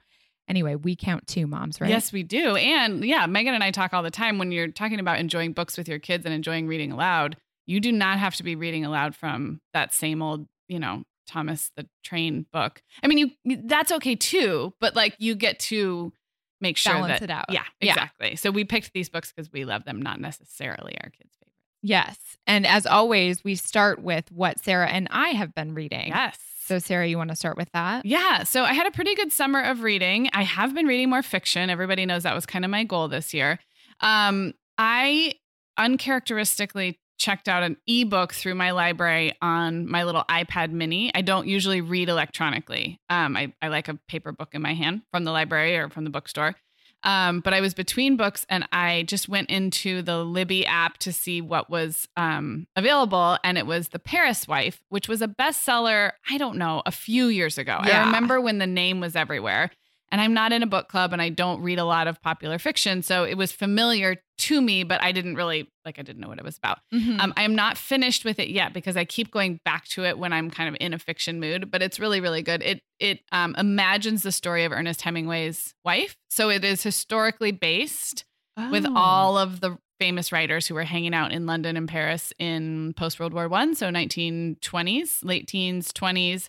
anyway, 0.52 0.74
we 0.74 0.94
count 0.94 1.26
two 1.26 1.46
moms, 1.46 1.80
right? 1.80 1.88
Yes, 1.88 2.12
we 2.12 2.22
do. 2.22 2.56
And 2.56 3.02
yeah, 3.02 3.24
Meagan 3.26 3.54
and 3.54 3.64
I 3.64 3.70
talk 3.70 3.94
all 3.94 4.02
the 4.02 4.10
time 4.10 4.36
when 4.36 4.52
you're 4.52 4.68
talking 4.68 5.00
about 5.00 5.18
enjoying 5.18 5.54
books 5.54 5.78
with 5.78 5.88
your 5.88 5.98
kids 5.98 6.26
and 6.26 6.34
enjoying 6.34 6.66
reading 6.66 6.92
aloud, 6.92 7.38
you 7.64 7.80
do 7.80 7.90
not 7.90 8.18
have 8.18 8.34
to 8.36 8.42
be 8.42 8.54
reading 8.54 8.84
aloud 8.84 9.14
from 9.16 9.62
that 9.72 9.94
same 9.94 10.20
old, 10.20 10.46
you 10.68 10.78
know, 10.78 11.04
Thomas 11.26 11.70
the 11.74 11.86
Train 12.04 12.44
book. 12.52 12.82
I 13.02 13.06
mean, 13.06 13.32
you 13.44 13.62
that's 13.64 13.90
okay 13.92 14.14
too, 14.14 14.74
but 14.78 14.94
like 14.94 15.14
you 15.18 15.34
get 15.34 15.58
to 15.60 16.12
make 16.60 16.76
sure 16.76 16.92
Balance 16.92 17.20
that 17.20 17.22
it 17.24 17.30
out. 17.30 17.46
Yeah, 17.48 17.64
Yeah. 17.80 17.92
exactly. 17.92 18.36
So 18.36 18.50
we 18.50 18.64
picked 18.64 18.92
these 18.92 19.08
books 19.08 19.32
because 19.32 19.50
we 19.50 19.64
love 19.64 19.84
them, 19.84 20.02
not 20.02 20.20
necessarily 20.20 20.94
our 21.02 21.08
kids' 21.10 21.34
favorite. 21.40 21.52
Yes. 21.82 22.18
And 22.46 22.66
as 22.66 22.86
always, 22.86 23.42
we 23.42 23.54
start 23.54 24.02
with 24.02 24.30
what 24.30 24.60
Sarah 24.60 24.88
and 24.88 25.08
I 25.10 25.28
have 25.30 25.54
been 25.54 25.72
reading. 25.74 26.08
Yes. 26.08 26.38
So 26.64 26.78
Sarah, 26.78 27.06
you 27.06 27.18
want 27.18 27.30
to 27.30 27.36
start 27.36 27.56
with 27.56 27.70
that? 27.72 28.06
Yeah. 28.06 28.44
So 28.44 28.62
I 28.62 28.72
had 28.72 28.86
a 28.86 28.90
pretty 28.90 29.14
good 29.14 29.32
summer 29.32 29.60
of 29.60 29.82
reading. 29.82 30.30
I 30.32 30.42
have 30.42 30.74
been 30.74 30.86
reading 30.86 31.10
more 31.10 31.22
fiction. 31.22 31.70
Everybody 31.70 32.06
knows 32.06 32.22
that 32.22 32.34
was 32.34 32.46
kind 32.46 32.64
of 32.64 32.70
my 32.70 32.84
goal 32.84 33.08
this 33.08 33.34
year. 33.34 33.58
Um, 34.00 34.54
I 34.78 35.34
uncharacteristically 35.76 36.98
checked 37.18 37.48
out 37.48 37.62
an 37.62 37.76
ebook 37.86 38.32
through 38.32 38.54
my 38.54 38.72
library 38.72 39.32
on 39.40 39.88
my 39.88 40.04
little 40.04 40.24
iPad 40.28 40.70
mini. 40.72 41.12
I 41.14 41.22
don't 41.22 41.46
usually 41.46 41.80
read 41.80 42.08
electronically. 42.08 43.00
Um, 43.08 43.36
I, 43.36 43.52
I 43.62 43.68
like 43.68 43.88
a 43.88 43.94
paper 44.08 44.32
book 44.32 44.50
in 44.52 44.62
my 44.62 44.74
hand 44.74 45.02
from 45.12 45.24
the 45.24 45.30
library 45.30 45.76
or 45.76 45.88
from 45.88 46.04
the 46.04 46.10
bookstore. 46.10 46.56
Um, 47.04 47.40
but 47.40 47.52
I 47.52 47.60
was 47.60 47.74
between 47.74 48.16
books 48.16 48.46
and 48.48 48.66
I 48.72 49.04
just 49.08 49.28
went 49.28 49.50
into 49.50 50.02
the 50.02 50.24
Libby 50.24 50.64
app 50.66 50.98
to 50.98 51.12
see 51.12 51.40
what 51.40 51.68
was 51.68 52.08
um, 52.16 52.66
available. 52.76 53.38
And 53.42 53.58
it 53.58 53.66
was 53.66 53.88
The 53.88 53.98
Paris 53.98 54.46
Wife, 54.46 54.80
which 54.88 55.08
was 55.08 55.22
a 55.22 55.28
bestseller, 55.28 56.12
I 56.30 56.38
don't 56.38 56.56
know, 56.56 56.82
a 56.86 56.92
few 56.92 57.26
years 57.26 57.58
ago. 57.58 57.78
I 57.80 58.04
remember 58.06 58.40
when 58.40 58.58
the 58.58 58.66
name 58.66 59.00
was 59.00 59.16
everywhere. 59.16 59.70
And 60.12 60.20
I'm 60.20 60.34
not 60.34 60.52
in 60.52 60.62
a 60.62 60.66
book 60.66 60.88
club 60.88 61.12
and 61.14 61.20
I 61.20 61.30
don't 61.30 61.60
read 61.62 61.78
a 61.80 61.84
lot 61.84 62.06
of 62.06 62.20
popular 62.22 62.58
fiction. 62.58 63.02
So 63.02 63.24
it 63.24 63.34
was 63.36 63.50
familiar 63.50 64.16
to 64.38 64.60
me, 64.60 64.84
but 64.84 65.02
I 65.02 65.10
didn't 65.10 65.36
really, 65.36 65.68
like, 65.86 65.98
I 65.98 66.02
didn't 66.02 66.20
know 66.20 66.28
what 66.28 66.38
it 66.38 66.44
was 66.44 66.58
about. 66.58 66.78
Mhm. 66.92 67.18
Um, 67.18 67.32
I 67.36 67.42
am 67.44 67.54
not 67.54 67.78
finished 67.78 68.24
with 68.24 68.38
it 68.38 68.48
yet 68.48 68.72
because 68.74 68.96
I 68.96 69.04
keep 69.06 69.30
going 69.30 69.58
back 69.64 69.86
to 69.88 70.04
it 70.04 70.18
when 70.18 70.32
I'm 70.32 70.50
kind 70.50 70.68
of 70.68 70.76
in 70.80 70.92
a 70.92 70.98
fiction 70.98 71.40
mood. 71.40 71.70
But 71.70 71.80
it's 71.82 71.98
really, 71.98 72.20
really 72.20 72.42
good. 72.42 72.62
It 72.62 72.82
it 73.00 73.20
um, 73.32 73.54
imagines 73.58 74.22
the 74.22 74.30
story 74.32 74.64
of 74.64 74.70
Ernest 74.72 75.00
Hemingway's 75.00 75.74
wife, 75.84 76.14
so 76.30 76.50
it 76.50 76.62
is 76.64 76.82
historically 76.82 77.50
based 77.50 78.24
with 78.70 78.84
Oh. 78.86 78.92
all 78.94 79.38
of 79.38 79.60
the 79.60 79.78
famous 79.98 80.30
writers 80.32 80.66
who 80.66 80.74
were 80.74 80.84
hanging 80.84 81.14
out 81.14 81.32
in 81.32 81.46
London 81.46 81.76
and 81.76 81.88
Paris 81.88 82.32
in 82.38 82.92
post 82.94 83.18
World 83.18 83.32
War 83.32 83.48
One, 83.48 83.74
so 83.74 83.88
1920s, 83.90 85.24
late 85.24 85.46
teens, 85.46 85.92
20s. 85.92 86.48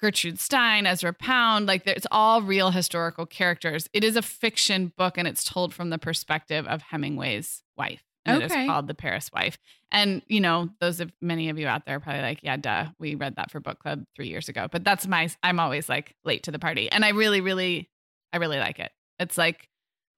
Gertrude 0.00 0.38
Stein, 0.38 0.86
Ezra 0.86 1.12
Pound, 1.12 1.66
like 1.66 1.86
it's 1.86 2.06
all 2.10 2.40
real 2.42 2.70
historical 2.70 3.26
characters. 3.26 3.88
It 3.92 4.04
is 4.04 4.16
a 4.16 4.22
fiction 4.22 4.92
book 4.96 5.18
and 5.18 5.26
it's 5.26 5.42
told 5.44 5.74
from 5.74 5.90
the 5.90 5.98
perspective 5.98 6.66
of 6.66 6.82
Hemingway's 6.82 7.62
wife. 7.76 8.02
And 8.24 8.42
it 8.42 8.46
Okay. 8.50 8.62
is 8.64 8.66
called 8.68 8.86
The 8.88 8.94
Paris 8.94 9.30
Wife. 9.32 9.56
And, 9.90 10.22
you 10.26 10.40
know, 10.40 10.68
those 10.80 11.00
of 11.00 11.10
many 11.22 11.48
of 11.48 11.58
you 11.58 11.66
out 11.66 11.86
there 11.86 11.96
are 11.96 12.00
probably 12.00 12.20
like, 12.22 12.40
yeah, 12.42 12.56
duh, 12.58 12.86
we 12.98 13.14
read 13.14 13.36
that 13.36 13.50
for 13.50 13.58
book 13.58 13.78
club 13.78 14.04
three 14.14 14.28
years 14.28 14.48
ago. 14.48 14.68
But 14.70 14.84
that's 14.84 15.06
my, 15.06 15.30
I'm 15.42 15.58
always 15.58 15.88
like 15.88 16.14
late 16.24 16.42
to 16.44 16.50
the 16.50 16.58
party. 16.58 16.90
And 16.92 17.04
I 17.04 17.10
really, 17.10 17.40
really, 17.40 17.88
I 18.32 18.36
really 18.36 18.58
like 18.58 18.78
it. 18.80 18.92
It's 19.18 19.38
like, 19.38 19.68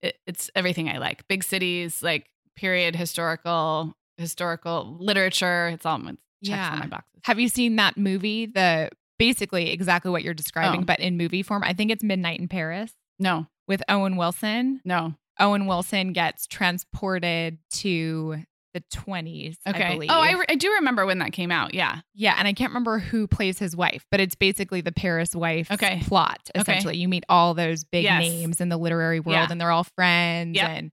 it, 0.02 0.16
it's 0.26 0.50
everything 0.56 0.88
I 0.88 0.98
like. 0.98 1.26
Big 1.28 1.44
cities, 1.44 2.02
like 2.02 2.26
period 2.56 2.96
historical, 2.96 3.94
historical 4.16 4.96
literature. 4.98 5.68
It's 5.68 5.86
all, 5.86 5.98
it 6.08 6.18
checks 6.44 6.68
all 6.68 6.74
Yeah. 6.74 6.76
my 6.80 6.86
boxes. 6.86 7.20
Have 7.24 7.38
you 7.38 7.48
seen 7.48 7.76
that 7.76 7.96
movie? 7.96 8.46
The 8.46 8.90
basically 9.20 9.70
exactly 9.70 10.10
what 10.10 10.24
you're 10.24 10.34
describing, 10.34 10.80
Oh. 10.80 10.84
but 10.84 10.98
in 10.98 11.16
movie 11.16 11.42
form. 11.44 11.62
I 11.62 11.74
think 11.74 11.90
it's 11.92 12.02
Midnight 12.02 12.40
in 12.40 12.48
Paris 12.48 12.92
No, 13.20 13.46
with 13.68 13.82
Owen 13.88 14.16
Wilson. 14.16 14.80
no. 14.84 15.14
Owen 15.38 15.66
Wilson 15.66 16.12
gets 16.12 16.46
transported 16.46 17.58
to 17.70 18.42
the 18.72 18.82
20s, 18.92 19.56
I 19.66 19.70
Okay. 19.70 19.92
believe. 19.94 20.10
oh, 20.10 20.20
I, 20.20 20.32
re- 20.32 20.44
I 20.48 20.54
do 20.54 20.70
remember 20.74 21.04
when 21.06 21.18
that 21.18 21.32
came 21.32 21.50
out. 21.50 21.74
Yeah. 21.74 22.00
yeah, 22.14 22.34
and 22.38 22.46
I 22.46 22.52
can't 22.52 22.70
remember 22.70 22.98
who 22.98 23.26
plays 23.26 23.58
his 23.58 23.74
wife, 23.76 24.04
but 24.10 24.20
it's 24.20 24.34
basically 24.36 24.80
the 24.80 24.92
Paris 24.92 25.34
wife 25.34 25.70
Okay. 25.72 26.00
plot. 26.04 26.38
Okay. 26.54 26.60
Essentially, 26.60 26.96
you 26.98 27.08
meet 27.08 27.24
all 27.28 27.54
those 27.54 27.84
big 27.84 28.04
Yes. 28.04 28.20
names 28.20 28.60
in 28.60 28.68
the 28.68 28.76
literary 28.76 29.18
world, 29.20 29.34
Yeah. 29.34 29.48
and 29.50 29.60
they're 29.60 29.70
all 29.72 29.84
friends. 29.84 30.56
Yep. 30.56 30.68
And 30.70 30.90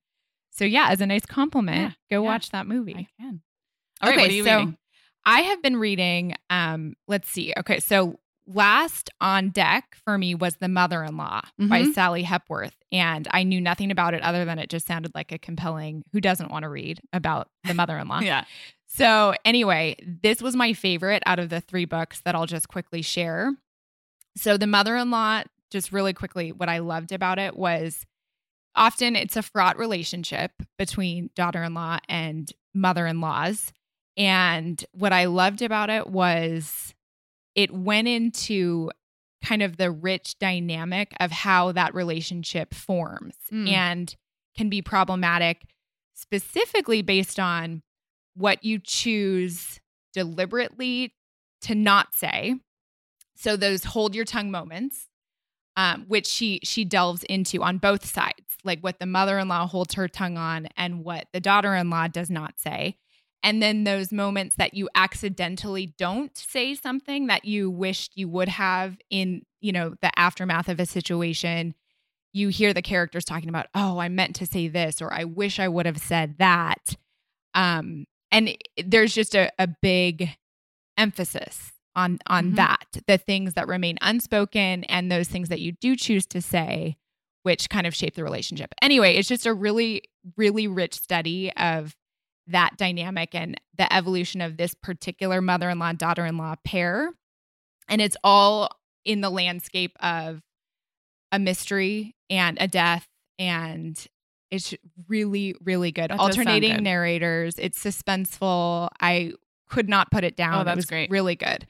so, 0.51 0.65
yeah, 0.65 0.87
as 0.89 1.01
a 1.01 1.05
nice 1.05 1.25
complement, 1.25 1.93
go 2.09 2.21
yeah. 2.23 2.27
watch 2.29 2.49
that 2.49 2.67
movie. 2.67 2.95
I 2.95 3.07
can. 3.21 3.41
All 4.01 4.09
right. 4.09 4.19
Okay, 4.19 4.33
you 4.35 4.43
so- 4.43 4.57
reading? 4.57 4.77
I 5.27 5.41
have 5.41 5.61
been 5.61 5.75
reading, 5.77 6.33
um, 6.49 6.95
let's 7.07 7.29
see. 7.29 7.53
Okay, 7.57 7.79
so 7.79 8.17
last 8.47 9.09
on 9.19 9.49
deck 9.49 9.97
for 10.05 10.17
me 10.17 10.33
was 10.33 10.55
The 10.55 10.69
Mother 10.69 11.03
in 11.03 11.17
Law 11.17 11.41
by 11.59 11.83
Mhm. 11.83 11.93
Sally 11.93 12.23
Hepworth. 12.23 12.77
And 12.93 13.27
I 13.31 13.43
knew 13.43 13.59
nothing 13.59 13.91
about 13.91 14.13
it 14.13 14.21
other 14.23 14.45
than 14.45 14.57
it 14.57 14.69
just 14.69 14.87
sounded 14.87 15.11
like 15.13 15.33
a 15.33 15.37
compelling, 15.37 16.03
who 16.13 16.21
doesn't 16.21 16.49
want 16.49 16.63
to 16.63 16.69
read 16.69 17.01
about 17.11 17.49
the 17.65 17.73
mother 17.73 17.97
in 17.97 18.07
law? 18.07 18.19
Yeah. 18.21 18.45
So, 18.85 19.35
anyway, 19.43 19.97
this 20.01 20.41
was 20.41 20.55
my 20.55 20.71
favorite 20.71 21.21
out 21.25 21.39
of 21.39 21.49
the 21.49 21.59
three 21.59 21.83
books 21.83 22.21
that 22.21 22.35
I'll 22.35 22.45
just 22.45 22.69
quickly 22.69 23.01
share. 23.01 23.51
So, 24.37 24.55
The 24.55 24.65
Mother 24.65 24.95
in 24.95 25.11
Law, 25.11 25.43
just 25.69 25.91
really 25.91 26.13
quickly, 26.13 26.53
what 26.53 26.69
I 26.69 26.77
loved 26.79 27.11
about 27.11 27.37
it 27.37 27.57
was 27.57 28.05
often 28.75 29.17
it's 29.17 29.35
a 29.35 29.41
fraught 29.43 29.77
relationship 29.77 30.51
between 30.77 31.31
daughter 31.35 31.63
in 31.63 31.73
law 31.73 31.97
and 32.07 32.49
mother 32.73 33.05
in 33.07 33.19
laws. 33.19 33.73
And 34.17 34.83
what 34.91 35.13
I 35.13 35.25
loved 35.25 35.61
about 35.61 35.89
it 35.89 36.07
was 36.09 36.93
it 37.55 37.71
went 37.71 38.07
into 38.07 38.91
kind 39.43 39.61
of 39.61 39.77
the 39.77 39.91
rich 39.91 40.37
dynamic 40.39 41.13
of 41.19 41.31
how 41.31 41.71
that 41.71 41.93
relationship 41.93 42.73
forms 42.73 43.35
Mm. 43.51 43.69
and 43.71 44.15
can 44.57 44.69
be 44.69 44.81
problematic 44.81 45.63
specifically 46.15 47.03
based 47.03 47.39
on 47.39 47.83
what 48.33 48.63
you 48.63 48.79
choose 48.79 49.79
deliberately 50.13 51.13
to 51.61 51.75
not 51.75 52.15
say. 52.15 52.55
So 53.35 53.55
those 53.55 53.83
hold 53.83 54.15
your 54.15 54.25
tongue 54.25 54.49
moments, 54.49 55.07
um, 55.75 56.05
which 56.07 56.25
she 56.25 56.59
she 56.63 56.83
delves 56.85 57.23
into 57.25 57.61
on 57.63 57.77
both 57.77 58.03
sides, 58.05 58.57
like 58.63 58.79
what 58.81 58.97
the 58.99 59.05
mother-in-law 59.05 59.67
holds 59.67 59.93
her 59.93 60.07
tongue 60.07 60.37
on 60.37 60.67
and 60.75 61.03
what 61.03 61.27
the 61.33 61.39
daughter-in-law 61.39 62.07
does 62.07 62.31
not 62.31 62.59
say. 62.59 62.97
And 63.43 63.61
then 63.61 63.83
those 63.83 64.11
moments 64.11 64.55
that 64.57 64.73
you 64.73 64.89
accidentally 64.95 65.93
don't 65.97 66.35
say 66.35 66.75
something 66.75 67.27
that 67.27 67.45
you 67.45 67.69
wished 67.69 68.13
you 68.17 68.27
would 68.29 68.49
have 68.49 68.97
in, 69.09 69.43
you 69.61 69.71
know, 69.71 69.95
the 70.01 70.17
aftermath 70.19 70.67
of 70.69 70.79
a 70.79 70.85
situation. 70.85 71.73
You 72.33 72.49
hear 72.49 72.73
the 72.73 72.81
characters 72.81 73.25
talking 73.25 73.49
about, 73.49 73.67
oh, 73.73 73.99
I 73.99 74.09
meant 74.09 74.35
to 74.37 74.45
say 74.45 74.67
this, 74.67 75.01
or 75.01 75.13
I 75.13 75.23
wish 75.23 75.59
I 75.59 75.67
would 75.67 75.85
have 75.85 75.97
said 75.99 76.35
that. 76.39 76.95
Um, 77.53 78.05
and 78.31 78.49
it- 78.49 78.61
there's 78.85 79.13
just 79.13 79.33
a, 79.35 79.51
a 79.57 79.67
big 79.67 80.29
emphasis 80.97 81.73
on 81.95 82.19
on 82.27 82.51
Mhm. 82.51 82.55
that 82.57 82.97
the 83.07 83.17
things 83.17 83.53
that 83.53 83.67
remain 83.67 83.97
unspoken 84.01 84.83
and 84.85 85.11
those 85.11 85.27
things 85.27 85.49
that 85.49 85.61
you 85.61 85.71
do 85.73 85.95
choose 85.95 86.25
to 86.27 86.41
say 86.41 86.95
which 87.43 87.69
kind 87.69 87.87
of 87.87 87.95
shape 87.95 88.13
the 88.15 88.23
relationship 88.23 88.73
anyway 88.81 89.15
it's 89.15 89.27
just 89.27 89.45
a 89.45 89.53
really 89.53 90.03
really 90.37 90.67
rich 90.67 90.93
study 90.95 91.51
of 91.55 91.95
that 92.47 92.77
dynamic 92.77 93.35
and 93.35 93.59
the 93.77 93.91
evolution 93.93 94.41
of 94.41 94.57
this 94.57 94.73
particular 94.73 95.41
mother-in-law 95.41 95.93
daughter-in-law 95.93 96.55
pair. 96.63 97.11
And 97.87 98.01
it's 98.01 98.17
all 98.23 98.69
in 99.05 99.21
the 99.21 99.29
landscape 99.29 99.95
of 100.01 100.41
a 101.31 101.39
mystery 101.39 102.15
and 102.29 102.57
a 102.59 102.67
death 102.67 103.07
and 103.39 104.05
it's 104.49 104.73
really 105.07 105.55
really 105.63 105.91
good. 105.91 106.09
That 106.09 106.19
alternating 106.19 106.75
good. 106.75 106.83
narrators 106.83 107.55
it's 107.59 107.83
suspenseful. 107.83 108.89
I 109.01 109.33
could 109.69 109.89
not 109.89 110.11
put 110.11 110.23
it 110.23 110.35
oh, 110.35 110.43
down. 110.43 110.53
Oh, 110.55 110.61
it 110.61 110.65
that's 110.65 110.75
was 110.77 110.85
great. 110.85 111.09
really 111.09 111.35
good. 111.35 111.67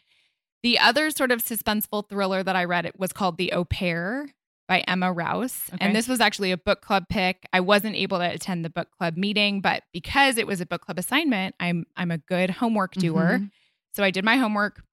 The 0.63 0.79
other 0.79 1.09
sort 1.11 1.31
of 1.31 1.43
suspenseful 1.43 2.09
thriller 2.09 2.43
that 2.43 2.55
i 2.55 2.63
read 2.63 2.85
it 2.85 2.99
was 2.99 3.13
called 3.13 3.37
the 3.37 3.51
au 3.53 3.65
pair 3.65 4.27
by 4.67 4.79
emma 4.87 5.11
rous 5.13 5.69
Okay. 5.73 5.77
and 5.85 5.95
this 5.95 6.07
was 6.07 6.19
actually 6.19 6.51
a 6.51 6.57
book 6.57 6.81
club 6.81 7.05
pick 7.09 7.47
i 7.53 7.59
wasn't 7.59 7.95
able 7.95 8.17
to 8.19 8.29
attend 8.33 8.65
the 8.65 8.69
book 8.69 8.89
club 8.97 9.15
meeting 9.17 9.61
but 9.61 9.83
because 9.93 10.37
it 10.37 10.45
was 10.47 10.59
a 10.61 10.65
book 10.65 10.81
club 10.81 10.99
assignment 10.99 11.55
i'm 11.59 11.85
i'm 11.95 12.11
a 12.11 12.17
good 12.17 12.49
homework 12.49 12.93
doer 12.93 13.39
Mhm. 13.39 13.51
so 13.93 14.03
I 14.03 14.11
did 14.11 14.23
my 14.25 14.35
homework 14.37 14.83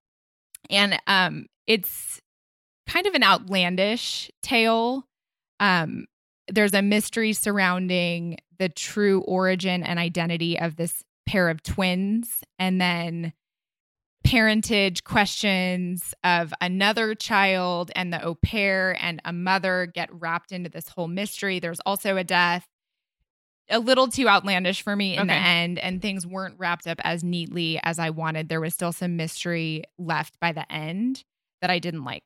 and 0.70 0.98
um 1.06 1.46
it's 1.66 2.20
kind 2.86 3.06
of 3.06 3.14
an 3.14 3.22
outlandish 3.22 4.30
tale. 4.42 5.06
Um 5.60 6.06
there's 6.48 6.74
a 6.74 6.82
mystery 6.82 7.32
surrounding 7.32 8.36
the 8.58 8.68
true 8.68 9.20
origin 9.22 9.82
and 9.82 9.98
identity 9.98 10.58
of 10.58 10.76
this 10.76 11.02
pair 11.26 11.48
of 11.48 11.62
twins 11.62 12.42
and 12.58 12.80
then 12.80 13.32
parentage 14.24 15.04
questions 15.04 16.14
of 16.24 16.52
another 16.60 17.14
child 17.14 17.90
and 17.94 18.12
the 18.12 18.22
au 18.24 18.34
pair 18.34 18.96
and 19.00 19.20
a 19.24 19.32
mother 19.32 19.86
get 19.86 20.08
wrapped 20.12 20.50
into 20.50 20.70
this 20.70 20.88
whole 20.88 21.08
mystery. 21.08 21.58
There's 21.60 21.80
also 21.80 22.16
a 22.16 22.24
death. 22.24 22.66
A 23.70 23.78
little 23.78 24.08
too 24.08 24.28
outlandish 24.28 24.82
for 24.82 24.94
me 24.94 25.14
in 25.14 25.20
Okay. 25.20 25.28
the 25.28 25.34
end, 25.34 25.78
and 25.78 26.02
things 26.02 26.26
weren't 26.26 26.58
wrapped 26.58 26.86
up 26.86 27.00
as 27.02 27.24
neatly 27.24 27.80
as 27.82 27.98
I 27.98 28.10
wanted. 28.10 28.48
There 28.50 28.60
was 28.60 28.74
still 28.74 28.92
some 28.92 29.16
mystery 29.16 29.84
left 29.98 30.38
by 30.38 30.52
the 30.52 30.70
end 30.70 31.24
that 31.62 31.70
I 31.70 31.78
didn't 31.78 32.04
like. 32.04 32.24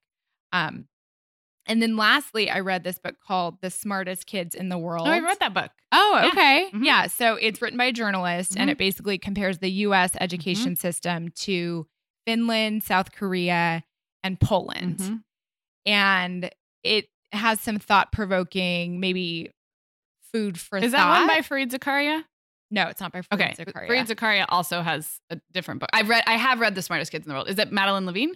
Um, 0.52 0.86
and 1.68 1.80
then 1.82 1.96
lastly, 1.96 2.50
I 2.50 2.60
read 2.60 2.82
this 2.82 2.98
book 2.98 3.16
called 3.24 3.60
The 3.60 3.70
Smartest 3.70 4.26
Kids 4.26 4.54
in 4.54 4.68
the 4.70 4.78
World. 4.78 5.06
Oh, 5.06 5.10
I 5.10 5.20
read 5.20 5.38
that 5.40 5.54
book. 5.54 5.70
Oh, 5.92 6.20
Yeah. 6.22 6.28
okay. 6.28 6.70
Mhm. 6.72 6.84
Yeah. 6.84 7.06
So 7.06 7.34
it's 7.36 7.62
written 7.62 7.76
by 7.78 7.84
a 7.86 7.92
journalist 7.92 8.56
and 8.56 8.68
Mhm. 8.68 8.72
it 8.72 8.78
basically 8.78 9.18
compares 9.18 9.58
the 9.58 9.70
US 9.86 10.12
education 10.20 10.74
system 10.76 11.28
to 11.42 11.86
Finland, 12.26 12.82
South 12.82 13.12
Korea, 13.12 13.84
and 14.24 14.40
Poland. 14.40 14.98
Mhm. 14.98 15.22
And 15.86 16.50
it 16.82 17.08
has 17.32 17.60
some 17.60 17.78
thought 17.78 18.12
provoking, 18.12 19.00
maybe 19.00 19.50
food 20.32 20.58
for 20.58 20.78
Is 20.78 20.92
that 20.92 21.08
one 21.08 21.26
by 21.26 21.38
Fareed 21.40 21.70
Zakaria? 21.70 22.24
no, 22.70 22.88
it's 22.88 23.00
not 23.00 23.12
by 23.12 23.20
Fareed 23.22 23.34
Okay. 23.40 23.54
Zakaria. 23.64 23.88
Fareed 23.88 24.06
Zakaria 24.06 24.46
also 24.48 24.82
has 24.82 25.20
a 25.30 25.40
different 25.52 25.80
book. 25.80 25.88
I've 25.92 26.08
read. 26.08 26.22
I 26.26 26.34
have 26.36 26.60
read 26.60 26.74
The 26.74 26.82
Smartest 26.82 27.10
Kids 27.12 27.24
in 27.26 27.30
the 27.30 27.34
World. 27.34 27.48
Is 27.48 27.58
it 27.58 27.72
Madeline 27.72 28.04
Levine? 28.06 28.34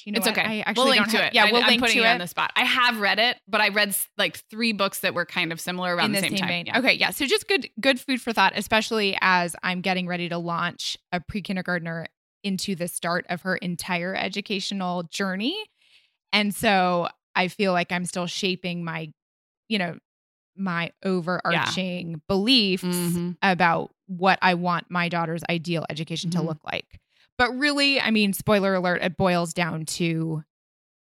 Gosh, 0.00 0.06
you 0.06 0.12
know 0.12 0.16
it's 0.18 0.26
what? 0.26 0.38
okay. 0.38 0.46
I 0.46 0.60
actually 0.60 0.82
we'll 0.82 0.90
link 0.90 1.04
don't 1.04 1.10
to 1.10 1.16
have, 1.18 1.26
it. 1.26 1.34
Yeah, 1.34 1.44
I, 1.44 1.52
we'll 1.52 1.62
I'm 1.62 1.68
link 1.68 1.80
putting 1.80 1.94
to 1.94 2.00
you 2.00 2.06
it. 2.06 2.10
on 2.12 2.18
the 2.18 2.26
spot. 2.26 2.52
I 2.56 2.64
have 2.64 3.00
read 3.00 3.18
it, 3.18 3.36
but 3.48 3.60
I 3.60 3.68
read 3.68 3.94
like 4.18 4.38
three 4.50 4.72
books 4.72 5.00
that 5.00 5.14
were 5.14 5.26
kind 5.26 5.52
of 5.52 5.60
similar 5.60 5.94
around 5.94 6.06
in 6.06 6.12
the, 6.12 6.20
same, 6.20 6.30
same, 6.30 6.38
time. 6.38 6.48
vein. 6.48 6.66
Yeah. 6.66 6.78
Okay, 6.78 6.92
yeah. 6.94 7.10
So 7.10 7.26
just 7.26 7.46
good 7.48 7.68
good 7.80 8.00
food 8.00 8.20
for 8.20 8.32
thought, 8.32 8.52
especially 8.56 9.16
as 9.20 9.54
I'm 9.62 9.80
getting 9.80 10.06
ready 10.06 10.28
to 10.28 10.38
launch 10.38 10.96
a 11.12 11.20
pre-kindergartner 11.20 12.06
into 12.42 12.74
the 12.74 12.88
start 12.88 13.26
of 13.28 13.42
her 13.42 13.56
entire 13.56 14.14
educational 14.14 15.02
journey. 15.04 15.56
And 16.32 16.54
so 16.54 17.08
I 17.34 17.48
feel 17.48 17.72
like 17.72 17.92
I'm 17.92 18.04
still 18.06 18.26
shaping 18.26 18.82
my, 18.84 19.12
you 19.68 19.78
know, 19.78 19.98
my 20.56 20.90
overarching 21.04 22.20
beliefs 22.28 22.82
Mhm. 22.84 23.36
about 23.42 23.90
what 24.06 24.38
I 24.42 24.54
want 24.54 24.90
my 24.90 25.08
daughter's 25.08 25.42
ideal 25.48 25.86
education 25.88 26.30
Mhm. 26.30 26.34
to 26.34 26.42
look 26.42 26.58
like. 26.64 26.98
But 27.40 27.56
really, 27.56 27.98
I 27.98 28.10
mean, 28.10 28.34
spoiler 28.34 28.74
alert, 28.74 29.00
it 29.02 29.16
boils 29.16 29.54
down 29.54 29.86
to 29.86 30.44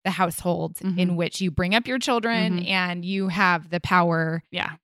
the 0.05 0.13
household 0.13 0.77
in 0.81 0.95
Mhm. 0.95 1.17
which 1.17 1.41
you 1.41 1.51
bring 1.51 1.75
up 1.75 1.89
your 1.89 1.99
children 1.99 2.61
Mhm. 2.61 2.69
and 2.69 3.05
you 3.05 3.27
have 3.29 3.69
the 3.71 3.81
power 3.81 4.45
Yeah. 4.53 4.77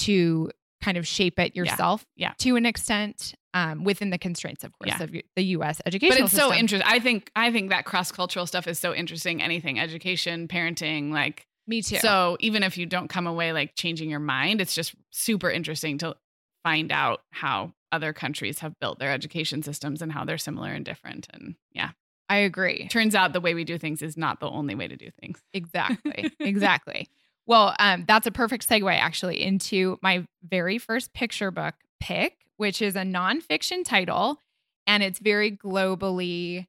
to 0.00 0.50
kind 0.82 0.98
of 0.98 1.06
shape 1.06 1.38
it 1.38 1.56
yourself 1.56 2.04
yeah. 2.16 2.34
to 2.40 2.54
an 2.56 2.66
extent 2.66 3.34
um, 3.54 3.82
within 3.82 4.10
the 4.10 4.18
constraints, 4.18 4.62
of 4.62 4.72
course, 4.78 4.92
Yeah. 4.96 5.02
of 5.02 5.10
the 5.36 5.44
U.S. 5.56 5.80
education. 5.86 6.18
But 6.18 6.24
it's 6.26 6.34
so 6.36 6.52
interesting. 6.54 6.86
I 6.88 7.00
think 7.00 7.30
I 7.34 7.50
think 7.50 7.70
that 7.70 7.86
cross 7.86 8.12
cultural 8.12 8.46
stuff 8.46 8.68
is 8.68 8.78
so 8.78 8.94
interesting. 8.94 9.42
Anything, 9.42 9.80
education, 9.80 10.46
parenting, 10.48 11.10
like 11.12 11.46
Me 11.66 11.80
too. 11.82 11.96
So 11.96 12.36
even 12.40 12.62
if 12.62 12.76
you 12.76 12.84
don't 12.84 13.08
come 13.08 13.26
away 13.26 13.52
like 13.54 13.74
changing 13.74 14.10
your 14.10 14.20
mind, 14.20 14.60
it's 14.60 14.74
just 14.74 14.94
super 15.10 15.50
interesting 15.50 15.96
to 15.98 16.14
find 16.62 16.92
out 16.92 17.22
how 17.32 17.72
other 17.92 18.12
countries 18.12 18.60
have 18.60 18.78
built 18.80 18.98
their 18.98 19.10
education 19.10 19.62
systems 19.62 20.02
and 20.02 20.12
how 20.12 20.24
they're 20.24 20.38
similar 20.38 20.70
and 20.70 20.84
different. 20.84 21.28
And 21.32 21.56
yeah, 21.72 21.90
I 22.28 22.36
agree. 22.36 22.88
turns 22.88 23.14
out 23.14 23.32
the 23.32 23.40
way 23.40 23.54
we 23.54 23.64
do 23.64 23.78
things 23.78 24.02
is 24.02 24.16
not 24.16 24.40
the 24.40 24.48
only 24.48 24.74
way 24.74 24.88
to 24.88 24.96
do 24.96 25.10
things. 25.20 25.40
Exactly. 25.52 26.30
exactly. 26.40 27.08
Well, 27.46 27.74
um, 27.78 28.04
that's 28.06 28.26
a 28.26 28.30
perfect 28.30 28.68
segue 28.68 28.96
actually 28.96 29.42
into 29.42 29.98
my 30.02 30.24
very 30.42 30.78
first 30.78 31.12
picture 31.12 31.50
book 31.50 31.74
pick, 31.98 32.36
which 32.56 32.80
is 32.80 32.94
a 32.94 33.02
nonfiction 33.02 33.84
title, 33.84 34.38
and 34.86 35.02
it's 35.02 35.18
very 35.18 35.50
globally, 35.50 36.66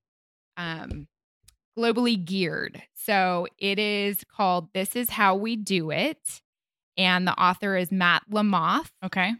um, 0.58 1.08
globally 1.78 2.24
geared. 2.24 2.82
So 2.94 3.48
it 3.60 3.78
is 3.78 4.24
called 4.36 4.70
"This 4.74 4.96
Is 4.96 5.12
How 5.12 5.36
We 5.36 5.56
Do 5.56 5.92
It," 5.92 6.42
and 6.98 7.28
the 7.28 7.40
author 7.40 7.78
is 7.78 7.92
Matt 7.92 8.24
Lamothe. 8.32 8.90
Okay. 9.06 9.34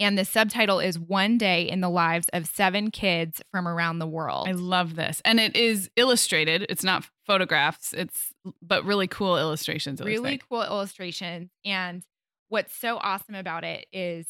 And 0.00 0.16
the 0.18 0.24
subtitle 0.24 0.80
is 0.80 0.98
One 0.98 1.36
Day 1.38 1.68
in 1.68 1.82
the 1.82 1.90
Lives 1.90 2.26
of 2.32 2.46
Seven 2.46 2.90
Kids 2.90 3.42
from 3.50 3.68
Around 3.68 3.98
the 3.98 4.06
World. 4.06 4.48
I 4.48 4.52
love 4.52 4.96
this. 4.96 5.20
And 5.26 5.38
it 5.38 5.54
is 5.54 5.90
illustrated. 5.96 6.64
It's 6.70 6.82
not 6.82 7.06
photographs. 7.26 7.92
It's 7.92 8.32
but 8.62 8.84
really 8.86 9.06
cool 9.06 9.36
illustrations. 9.38 10.00
Really 10.00 10.30
like. 10.32 10.48
cool 10.48 10.62
illustrations. 10.62 11.50
And 11.66 12.02
what's 12.48 12.74
so 12.74 12.96
awesome 12.96 13.34
about 13.34 13.62
it 13.62 13.86
is 13.92 14.26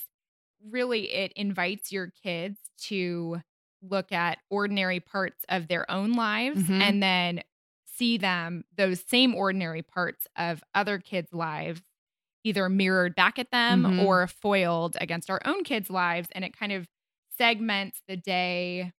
really 0.69 1.11
it 1.13 1.33
invites 1.37 1.93
your 1.93 2.13
kids 2.23 2.59
to 2.89 3.41
look 3.81 4.11
at 4.13 4.39
ordinary 4.51 5.01
parts 5.01 5.45
of 5.49 5.69
their 5.69 5.89
own 5.91 6.13
lives 6.15 6.65
Mhm. 6.65 6.81
and 6.83 7.03
then 7.03 7.43
see 7.87 8.19
them, 8.19 8.65
those 8.77 9.03
same 9.09 9.35
ordinary 9.35 9.83
parts 9.83 10.27
of 10.37 10.63
other 10.75 10.99
kids' 10.99 11.33
lives, 11.33 11.81
either 12.45 12.69
mirrored 12.69 13.15
back 13.15 13.39
at 13.39 13.51
them 13.51 13.85
Mhm. 13.85 13.99
or 14.01 14.27
foiled 14.27 14.97
against 15.01 15.31
our 15.31 15.41
own 15.45 15.65
kids' 15.65 15.91
lives. 15.91 16.29
And 16.33 16.45
it 16.45 16.57
kind 16.57 16.73
of 16.73 16.89
segments 17.37 18.03
the 18.09 18.17
day. 18.17 18.93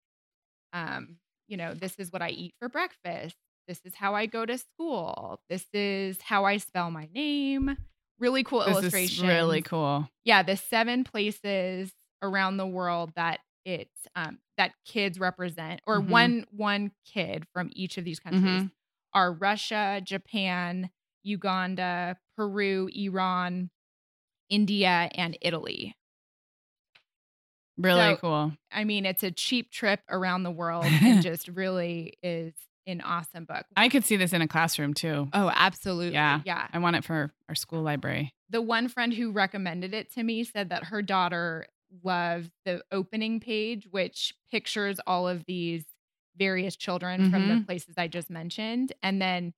Um, 0.73 1.19
you 1.49 1.57
know, 1.57 1.75
this 1.75 1.97
is 1.99 2.13
what 2.13 2.23
I 2.23 2.31
eat 2.31 2.55
for 2.59 2.69
breakfast. 2.69 3.37
This 3.67 3.81
is 3.85 3.95
how 3.95 4.15
I 4.15 4.27
go 4.27 4.47
to 4.47 4.59
school. 4.59 5.41
This 5.49 5.67
is 5.73 6.21
how 6.23 6.45
I 6.45 6.59
spell 6.59 6.91
my 6.91 7.09
name. 7.13 7.77
Really 8.19 8.45
cool 8.45 8.63
illustration. 8.63 9.27
really 9.27 9.63
cool. 9.63 10.09
Yeah, 10.25 10.43
the 10.43 10.57
seven 10.57 11.05
places 11.05 11.93
around 12.23 12.57
the 12.59 12.67
world 12.67 13.13
that 13.17 13.41
it 13.65 13.91
um, 14.15 14.39
that 14.57 14.73
kids 14.85 15.19
represent, 15.19 15.81
or 15.87 16.01
Mhm. 16.01 16.09
one 16.09 16.47
one 16.51 16.93
kid 17.05 17.47
from 17.53 17.71
each 17.73 17.97
of 17.99 18.05
these 18.05 18.21
countries, 18.21 18.63
Mhm. 18.63 18.73
are 19.13 19.33
Russia, 19.33 20.01
Japan, 20.05 20.91
Uganda, 21.23 22.17
Peru, 22.37 22.89
Iran, 22.95 23.71
India, 24.49 25.11
and 25.15 25.37
Italy. 25.41 25.95
Really 27.77 28.15
So- 28.15 28.17
cool. 28.17 28.53
I 28.71 28.85
mean, 28.85 29.07
it's 29.07 29.23
a 29.23 29.31
cheap 29.31 29.71
trip 29.71 30.01
around 30.09 30.43
the 30.43 30.51
world 30.51 30.85
and 30.85 31.23
just 31.23 31.49
really 31.49 32.15
is 32.23 32.53
an 32.87 33.01
awesome 33.01 33.45
book. 33.45 33.65
I 33.77 33.89
could 33.89 34.05
see 34.05 34.17
this 34.17 34.33
in 34.33 34.43
a 34.43 34.49
classroom 34.49 34.95
too. 34.95 35.29
Oh, 35.33 35.51
absolutely. 35.55 36.13
Yeah. 36.15 36.41
Yeah. 36.45 36.67
I 36.73 36.79
want 36.79 36.97
it 36.97 37.05
for 37.05 37.33
our 37.49 37.55
school 37.55 37.83
library. 37.83 38.35
The 38.51 38.61
one 38.61 38.89
friend 38.89 39.15
who 39.15 39.31
recommended 39.31 39.95
it 39.95 40.13
to 40.15 40.23
me 40.23 40.45
said 40.45 40.71
that 40.71 40.85
her 40.85 41.01
daughter 41.03 41.67
loved 42.03 42.51
the 42.65 42.83
opening 42.93 43.41
page, 43.41 43.87
which 43.91 44.35
pictures 44.51 44.99
all 45.07 45.29
of 45.29 45.45
these 45.45 45.85
various 46.37 46.77
children 46.77 47.31
from 47.31 47.49
the 47.49 47.55
Mhm. 47.55 47.67
places 47.67 47.95
I 47.97 48.09
just 48.09 48.31
mentioned. 48.31 48.93
And 49.03 49.21
then 49.23 49.53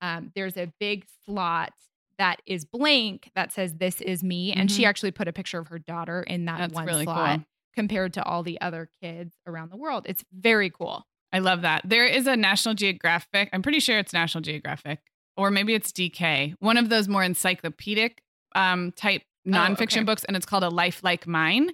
um, 0.00 0.32
there's 0.34 0.56
a 0.56 0.72
big 0.80 1.04
slot 1.24 1.72
that 2.18 2.42
is 2.46 2.64
blank 2.64 3.30
that 3.34 3.52
says, 3.52 3.74
This 3.74 4.00
is 4.00 4.22
me. 4.24 4.52
And 4.52 4.70
she 4.70 4.82
Mhm. 4.82 4.88
actually 4.88 5.10
put 5.12 5.28
a 5.28 5.32
picture 5.32 5.58
of 5.58 5.68
her 5.68 5.78
daughter 5.78 6.22
in 6.22 6.46
that 6.46 6.58
That's 6.58 6.74
one 6.74 6.86
really 6.86 7.04
slot 7.04 7.38
cool. 7.38 7.46
compared 7.74 8.14
to 8.14 8.24
all 8.24 8.42
the 8.42 8.60
other 8.60 8.90
kids 9.02 9.34
around 9.46 9.70
the 9.70 9.76
world. 9.76 10.04
It's 10.08 10.24
very 10.32 10.68
cool. 10.70 11.06
I 11.32 11.38
love 11.40 11.62
that. 11.62 11.82
There 11.84 12.06
is 12.06 12.26
a 12.26 12.36
National 12.36 12.74
Geographic. 12.74 13.50
I'm 13.52 13.62
pretty 13.62 13.80
sure 13.80 13.98
it's 13.98 14.12
National 14.12 14.42
Geographic, 14.42 15.00
or 15.36 15.50
maybe 15.50 15.74
it's 15.74 15.92
DK. 15.92 16.54
One 16.58 16.76
of 16.76 16.88
those 16.88 17.06
more 17.06 17.22
encyclopedic 17.22 18.22
um, 18.54 18.92
type 18.92 19.22
nonfiction 19.46 19.98
okay. 19.98 20.04
books, 20.04 20.24
and 20.24 20.36
it's 20.36 20.46
called 20.46 20.64
A 20.64 20.70
Life 20.70 21.04
Like 21.04 21.26
Mine. 21.26 21.70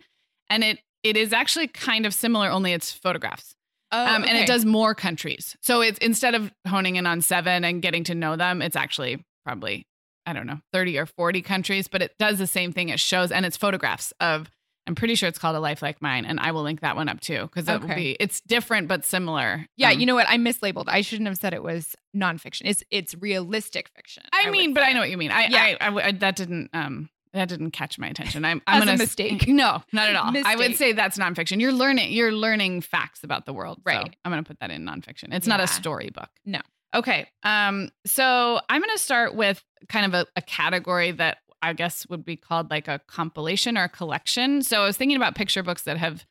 And 0.50 0.62
it 0.64 0.80
it 1.02 1.16
is 1.16 1.32
actually 1.32 1.68
kind 1.68 2.04
of 2.06 2.12
similar, 2.14 2.48
only 2.48 2.72
it's 2.72 2.90
photographs. 2.92 3.54
Oh, 3.94 4.14
um, 4.16 4.24
And 4.24 4.36
it 4.38 4.46
does 4.46 4.64
more 4.64 4.94
countries. 4.94 5.56
So 5.60 5.80
it's 5.80 5.98
instead 5.98 6.34
of 6.34 6.52
honing 6.66 6.96
in 6.96 7.06
on 7.06 7.20
seven 7.20 7.64
and 7.64 7.80
getting 7.82 8.04
to 8.04 8.14
know 8.14 8.36
them, 8.36 8.60
it's 8.62 8.76
actually 8.76 9.24
probably 9.44 9.86
I 10.26 10.32
don't 10.32 10.46
know 10.46 10.60
30 10.72 10.98
or 10.98 11.06
40 11.06 11.42
countries, 11.42 11.86
but 11.86 12.00
it 12.02 12.12
does 12.18 12.38
the 12.38 12.46
same 12.46 12.72
thing. 12.72 12.88
It 12.88 12.98
shows 13.00 13.30
and 13.30 13.44
it's 13.46 13.56
photographs 13.56 14.12
of. 14.20 14.50
I'm 14.86 14.94
pretty 14.94 15.14
sure 15.14 15.30
it's 15.30 15.38
called 15.38 15.56
A 15.56 15.60
Life 15.60 15.80
Like 15.80 16.02
Mine, 16.02 16.26
and 16.26 16.38
I 16.38 16.50
will 16.50 16.60
link 16.62 16.80
that 16.82 16.94
one 16.94 17.08
up 17.08 17.18
too 17.20 17.42
because 17.44 17.66
it 17.66 17.80
will 17.80 17.94
be 17.94 18.18
it's 18.20 18.42
different 18.42 18.86
but 18.86 19.02
similar. 19.02 19.64
Yeah, 19.78 19.92
Um, 19.92 19.98
you 19.98 20.04
know 20.04 20.14
what? 20.14 20.28
I 20.28 20.36
mislabeled. 20.36 20.84
I 20.88 21.00
shouldn't 21.00 21.26
have 21.26 21.38
said 21.38 21.54
it 21.54 21.62
was 21.62 21.96
nonfiction. 22.14 22.62
It's 22.66 22.82
it's 22.90 23.14
realistic 23.14 23.88
fiction. 23.96 24.24
I, 24.30 24.44
would 24.44 24.52
mean, 24.52 24.74
but 24.74 24.82
say. 24.82 24.90
I 24.90 24.92
know 24.92 25.00
what 25.00 25.08
you 25.08 25.16
mean. 25.16 25.30
I, 25.30 25.46
Yeah. 25.46 25.76
I, 25.80 25.88
I, 25.88 26.06
I- 26.08 26.12
that 26.12 26.36
didn't 26.36 26.68
um 26.74 27.08
that 27.34 27.48
didn't 27.48 27.72
catch 27.72 27.98
my 27.98 28.08
attention. 28.08 28.44
I'm, 28.44 28.62
I'm 28.66 28.78
gonna 28.80 28.96
mistake. 28.96 29.46
No, 29.46 29.82
not 29.92 30.08
at 30.08 30.16
all. 30.16 30.32
I 30.44 30.56
would 30.56 30.76
say 30.76 30.92
that's 30.92 31.18
nonfiction. 31.18 31.60
You're 31.60 31.72
learning. 31.72 32.12
You're 32.12 32.32
learning 32.32 32.80
facts 32.80 33.22
about 33.24 33.44
the 33.44 33.52
world. 33.52 33.78
So 33.78 33.82
Right. 33.92 34.16
I'm 34.24 34.32
gonna 34.32 34.42
put 34.42 34.60
that 34.60 34.70
in 34.70 34.84
nonfiction. 34.86 35.32
It's 35.34 35.46
not 35.46 35.60
a 35.60 35.66
storybook. 35.66 36.30
No. 36.46 36.60
Okay. 36.94 37.26
Um. 37.42 37.90
So 38.06 38.60
I'm 38.68 38.80
gonna 38.80 38.96
start 38.98 39.34
with 39.34 39.62
kind 39.88 40.06
of 40.06 40.14
a, 40.14 40.26
a 40.36 40.42
category 40.42 41.10
that 41.10 41.38
I 41.60 41.72
guess 41.72 42.06
would 42.08 42.24
be 42.24 42.36
called 42.36 42.70
like 42.70 42.88
a 42.88 43.00
compilation 43.08 43.76
or 43.76 43.84
a 43.84 43.88
collection. 43.88 44.62
So 44.62 44.82
I 44.82 44.86
was 44.86 44.96
thinking 44.96 45.16
about 45.16 45.34
picture 45.34 45.62
books 45.62 45.82
that 45.82 45.96
have 45.96 46.24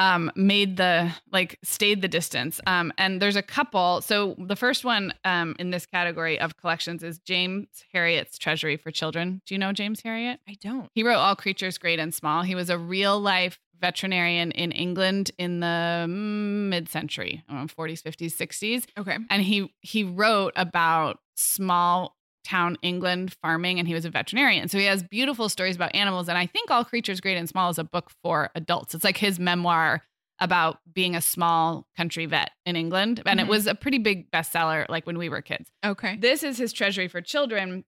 um, 0.00 0.32
made 0.34 0.78
the 0.78 1.12
like 1.30 1.58
stayed 1.62 2.00
the 2.00 2.08
distance. 2.08 2.58
Um, 2.66 2.92
and 2.96 3.20
there's 3.20 3.36
a 3.36 3.42
couple. 3.42 4.00
So 4.00 4.34
the 4.38 4.56
first 4.56 4.82
one 4.84 5.12
um, 5.26 5.54
in 5.58 5.70
this 5.70 5.84
category 5.84 6.40
of 6.40 6.56
collections 6.56 7.02
is 7.02 7.18
James 7.18 7.68
Herriot's 7.92 8.38
Treasury 8.38 8.78
for 8.78 8.90
Children. 8.90 9.42
Do 9.46 9.54
you 9.54 9.58
know 9.58 9.72
James 9.72 10.00
Herriot? 10.00 10.38
I 10.48 10.56
don't. 10.60 10.88
He 10.94 11.02
wrote 11.02 11.18
All 11.18 11.36
Creatures 11.36 11.76
Great 11.76 11.98
and 11.98 12.14
Small. 12.14 12.42
He 12.42 12.54
was 12.54 12.70
a 12.70 12.78
real 12.78 13.20
life 13.20 13.60
veterinarian 13.78 14.52
in 14.52 14.72
England 14.72 15.30
in 15.38 15.60
the 15.60 16.06
mid-century, 16.08 17.42
40s, 17.50 18.02
50s, 18.02 18.36
60s. 18.36 18.86
Okay. 18.98 19.16
And 19.28 19.42
he 19.42 19.72
he 19.80 20.04
wrote 20.04 20.54
about 20.56 21.18
small 21.34 22.16
town 22.44 22.76
England 22.82 23.34
farming 23.42 23.78
and 23.78 23.86
he 23.86 23.94
was 23.94 24.04
a 24.04 24.10
veterinarian. 24.10 24.68
So 24.68 24.78
he 24.78 24.84
has 24.86 25.02
beautiful 25.02 25.48
stories 25.48 25.76
about 25.76 25.94
animals 25.94 26.28
and 26.28 26.38
I 26.38 26.46
think 26.46 26.70
All 26.70 26.84
Creatures 26.84 27.20
Great 27.20 27.36
and 27.36 27.48
Small 27.48 27.70
is 27.70 27.78
a 27.78 27.84
book 27.84 28.10
for 28.22 28.50
adults. 28.54 28.94
It's 28.94 29.04
like 29.04 29.16
his 29.18 29.38
memoir 29.38 30.02
about 30.42 30.78
being 30.92 31.14
a 31.14 31.20
small 31.20 31.86
country 31.96 32.24
vet 32.26 32.50
in 32.64 32.74
England 32.76 33.22
and 33.26 33.38
Mhm. 33.38 33.42
it 33.44 33.48
was 33.48 33.66
a 33.66 33.74
pretty 33.74 33.98
big 33.98 34.30
bestseller 34.30 34.88
like 34.88 35.06
when 35.06 35.18
we 35.18 35.28
were 35.28 35.42
kids. 35.42 35.70
Okay. 35.84 36.16
This 36.16 36.42
is 36.42 36.56
his 36.56 36.72
treasury 36.72 37.08
for 37.08 37.20
children, 37.20 37.84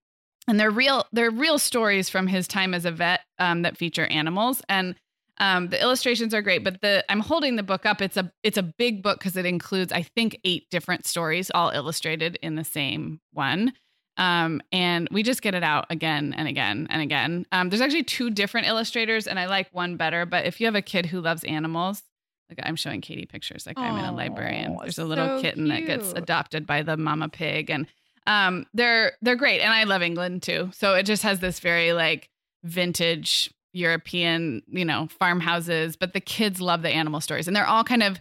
and 0.46 0.61
they're 0.61 0.70
real. 0.70 1.07
They're 1.12 1.30
real 1.30 1.59
stories 1.59 2.11
from 2.11 2.26
his 2.26 2.46
time 2.46 2.74
as 2.74 2.84
a 2.84 2.90
vet 2.90 3.20
um, 3.38 3.62
that 3.62 3.78
feature 3.78 4.05
animals, 4.07 4.61
and 4.68 4.96
um, 5.38 5.68
the 5.68 5.80
illustrations 5.80 6.34
are 6.34 6.42
great. 6.42 6.62
But 6.62 6.82
the 6.82 7.05
I'm 7.09 7.20
holding 7.20 7.57
the 7.57 7.62
book 7.62 7.86
up. 7.86 8.03
It's 8.03 8.18
a 8.18 8.30
it's 8.42 8.59
a 8.59 8.62
big 8.62 9.03
book 9.03 9.18
because 9.18 9.36
it 9.38 9.46
includes 9.46 9.90
I 9.92 10.03
think 10.03 10.36
eight 10.44 10.68
different 10.70 11.07
stories, 11.07 11.50
all 11.55 11.70
illustrated 11.70 12.38
in 12.42 12.57
the 12.57 12.64
same 12.64 13.20
one. 13.32 13.72
Um, 14.18 14.60
and 14.72 15.08
we 15.10 15.22
just 15.22 15.40
get 15.42 15.54
it 15.54 15.62
out 15.62 15.86
again 15.90 16.34
and 16.36 16.46
again 16.46 16.86
and 16.90 17.00
again. 17.02 17.46
Um, 17.50 17.70
there's 17.70 17.80
actually 17.80 18.04
two 18.04 18.30
different 18.30 18.66
illustrators, 18.66 19.26
and 19.26 19.38
I 19.38 19.46
like 19.46 19.68
one 19.72 19.96
better. 19.96 20.26
But 20.26 20.44
if 20.44 20.60
you 20.60 20.66
have 20.66 20.74
a 20.74 20.82
kid 20.82 21.06
who 21.06 21.20
loves 21.20 21.44
animals, 21.44 22.02
like 22.48 22.58
I'm 22.62 22.76
showing 22.76 23.00
Katie 23.00 23.24
pictures, 23.26 23.66
like 23.66 23.78
I'm 23.78 23.96
in 23.96 24.04
a 24.04 24.12
librarian. 24.12 24.76
There's 24.80 24.98
a 24.98 25.04
little 25.04 25.38
so 25.38 25.40
kitten 25.40 25.68
that 25.68 25.86
gets 25.86 26.12
adopted 26.12 26.66
by 26.66 26.82
the 26.82 26.96
mama 26.96 27.28
pig, 27.30 27.70
and 27.70 27.86
um, 28.26 28.66
they're 28.74 29.12
they're 29.22 29.36
great. 29.36 29.60
And 29.60 29.72
I 29.72 29.84
love 29.84 30.02
England 30.02 30.42
too, 30.42 30.70
so 30.74 30.94
it 30.94 31.04
just 31.04 31.22
has 31.22 31.40
this 31.40 31.60
very 31.60 31.94
like 31.94 32.28
vintage 32.62 33.52
European, 33.72 34.62
you 34.68 34.84
know, 34.84 35.08
farmhouses. 35.18 35.96
But 35.96 36.12
the 36.12 36.20
kids 36.20 36.60
love 36.60 36.82
the 36.82 36.90
animal 36.90 37.22
stories, 37.22 37.46
and 37.46 37.56
they're 37.56 37.66
all 37.66 37.84
kind 37.84 38.02
of 38.02 38.20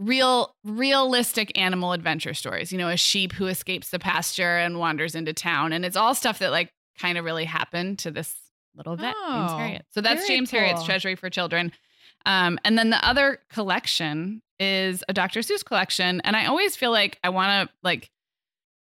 real 0.00 0.56
realistic 0.64 1.56
animal 1.58 1.92
adventure 1.92 2.32
stories 2.32 2.72
you 2.72 2.78
know 2.78 2.88
a 2.88 2.96
sheep 2.96 3.32
who 3.32 3.46
escapes 3.46 3.90
the 3.90 3.98
pasture 3.98 4.56
and 4.56 4.78
wanders 4.78 5.14
into 5.14 5.32
town. 5.34 5.72
And 5.74 5.84
it's 5.84 5.96
all 5.96 6.14
stuff 6.14 6.38
that 6.38 6.50
like 6.50 6.72
kind 6.98 7.18
of 7.18 7.24
really 7.24 7.44
happened 7.44 7.98
to 8.00 8.10
this 8.10 8.34
little 8.74 8.96
vet 8.96 9.14
james 9.14 9.50
Oh, 9.52 9.56
herriot. 9.58 9.82
So 9.90 10.00
that's 10.00 10.26
james 10.26 10.50
herriot's 10.50 10.84
treasury 10.84 11.16
for 11.16 11.28
children. 11.28 11.70
Um, 12.26 12.58
and 12.64 12.78
then 12.78 12.90
the 12.90 13.06
other 13.06 13.38
collection 13.52 14.40
is 14.58 15.04
a 15.08 15.12
dr 15.12 15.38
seuss 15.40 15.64
collection. 15.64 16.20
And 16.22 16.34
i 16.34 16.46
always 16.46 16.76
feel 16.76 16.90
like 16.90 17.18
i 17.22 17.28
want 17.28 17.68
to 17.68 17.74
like 17.82 18.10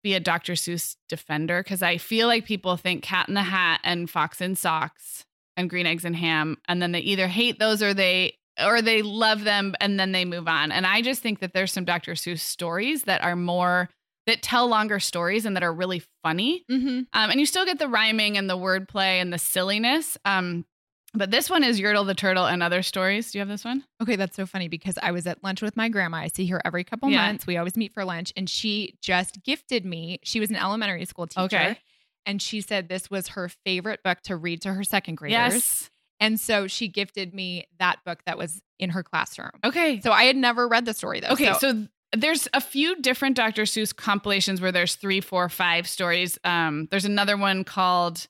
be 0.02 0.14
a 0.14 0.20
dr 0.20 0.52
seuss 0.52 0.96
defender 1.08 1.62
because 1.62 1.82
i 1.82 1.96
feel 1.96 2.26
like 2.26 2.44
people 2.44 2.76
think 2.76 3.02
cat 3.04 3.28
in 3.28 3.34
the 3.34 3.42
hat 3.42 3.80
and 3.84 4.10
fox 4.10 4.40
in 4.40 4.56
socks 4.56 5.24
and 5.56 5.70
green 5.70 5.86
eggs 5.86 6.04
and 6.04 6.16
ham 6.16 6.56
and 6.66 6.82
then 6.82 6.90
they 6.92 6.98
either 7.00 7.28
hate 7.28 7.58
those 7.60 7.82
or 7.82 7.94
they 7.94 8.36
or 8.62 8.82
they 8.82 9.02
love 9.02 9.44
them 9.44 9.74
and 9.80 9.98
then 9.98 10.12
they 10.12 10.24
move 10.24 10.46
on. 10.48 10.70
And 10.72 10.86
I 10.86 11.02
just 11.02 11.22
think 11.22 11.40
that 11.40 11.52
there's 11.52 11.72
some 11.72 11.84
Dr. 11.84 12.12
Seuss 12.12 12.40
stories 12.40 13.02
that 13.04 13.22
are 13.24 13.36
more 13.36 13.88
that 14.26 14.42
tell 14.42 14.66
longer 14.68 15.00
stories 15.00 15.44
and 15.44 15.54
that 15.56 15.62
are 15.62 15.72
really 15.72 16.02
funny. 16.22 16.64
Mm-hmm. 16.70 17.00
Um, 17.12 17.30
and 17.30 17.38
you 17.38 17.44
still 17.46 17.66
get 17.66 17.78
the 17.78 17.88
rhyming 17.88 18.38
and 18.38 18.48
the 18.48 18.56
wordplay 18.56 19.20
and 19.20 19.32
the 19.32 19.38
silliness. 19.38 20.16
Um, 20.24 20.64
but 21.12 21.30
this 21.30 21.48
one 21.50 21.62
is 21.62 21.78
Yertle 21.80 22.06
the 22.06 22.14
Turtle 22.14 22.46
and 22.46 22.62
other 22.62 22.82
stories. 22.82 23.30
Do 23.30 23.38
you 23.38 23.40
have 23.40 23.48
this 23.48 23.64
one? 23.64 23.84
Okay, 24.02 24.16
that's 24.16 24.34
so 24.34 24.46
funny 24.46 24.66
because 24.68 24.98
I 25.02 25.12
was 25.12 25.26
at 25.26 25.44
lunch 25.44 25.62
with 25.62 25.76
my 25.76 25.88
grandma. 25.88 26.16
I 26.18 26.28
see 26.34 26.46
her 26.46 26.60
every 26.64 26.84
couple 26.84 27.10
Yeah. 27.10 27.26
months. 27.26 27.46
We 27.46 27.56
always 27.56 27.76
meet 27.76 27.92
for 27.92 28.04
lunch, 28.04 28.32
and 28.36 28.48
she 28.50 28.96
just 29.00 29.42
gifted 29.44 29.84
me. 29.84 30.18
She 30.24 30.40
was 30.40 30.50
an 30.50 30.56
elementary 30.56 31.04
school 31.04 31.26
teacher. 31.26 31.44
Okay. 31.44 31.78
And 32.26 32.40
she 32.40 32.62
said 32.62 32.88
this 32.88 33.10
was 33.10 33.28
her 33.28 33.48
favorite 33.64 34.02
book 34.02 34.22
to 34.22 34.36
read 34.36 34.62
to 34.62 34.72
her 34.72 34.82
second 34.82 35.16
graders. 35.16 35.90
And 36.24 36.40
so 36.40 36.66
she 36.66 36.88
gifted 36.88 37.34
me 37.34 37.66
that 37.78 37.98
book 38.06 38.20
that 38.24 38.38
was 38.38 38.62
in 38.78 38.88
her 38.90 39.02
classroom. 39.02 39.50
Okay. 39.62 40.00
So 40.00 40.10
I 40.10 40.24
had 40.24 40.36
never 40.36 40.66
read 40.66 40.86
the 40.86 40.94
story 40.94 41.20
though. 41.20 41.28
Okay, 41.28 41.52
so, 41.58 41.72
th- 41.72 41.88
there's 42.16 42.48
a 42.54 42.62
few 42.62 42.96
different 42.96 43.36
Dr. 43.36 43.64
Seuss 43.64 43.94
compilations 43.94 44.60
where 44.62 44.72
there's 44.72 44.94
three, 44.94 45.20
four, 45.20 45.50
five 45.50 45.86
stories. 45.86 46.38
Um, 46.42 46.88
there's 46.90 47.04
another 47.04 47.36
one 47.36 47.62
called, 47.64 48.26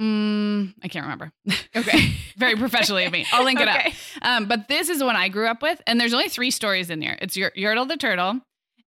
mm, 0.00 0.74
I 0.82 0.88
can't 0.88 1.04
remember. 1.04 1.30
okay. 1.76 2.12
Very 2.36 2.56
professionally 2.56 3.04
of 3.04 3.12
me. 3.12 3.24
I'll 3.32 3.44
link 3.44 3.60
it 3.60 3.68
up. 3.68 3.80
Um, 4.22 4.46
but 4.46 4.68
this 4.68 4.88
is 4.88 4.98
the 4.98 5.04
one 5.04 5.16
I 5.16 5.28
grew 5.28 5.46
up 5.46 5.60
with, 5.62 5.82
and 5.86 6.00
there's 6.00 6.14
only 6.14 6.28
three 6.30 6.50
stories 6.50 6.88
in 6.88 6.98
there. 6.98 7.18
It's 7.20 7.36
Yer- 7.36 7.52
Yertle 7.56 7.86
the 7.86 7.98
turtle. 7.98 8.40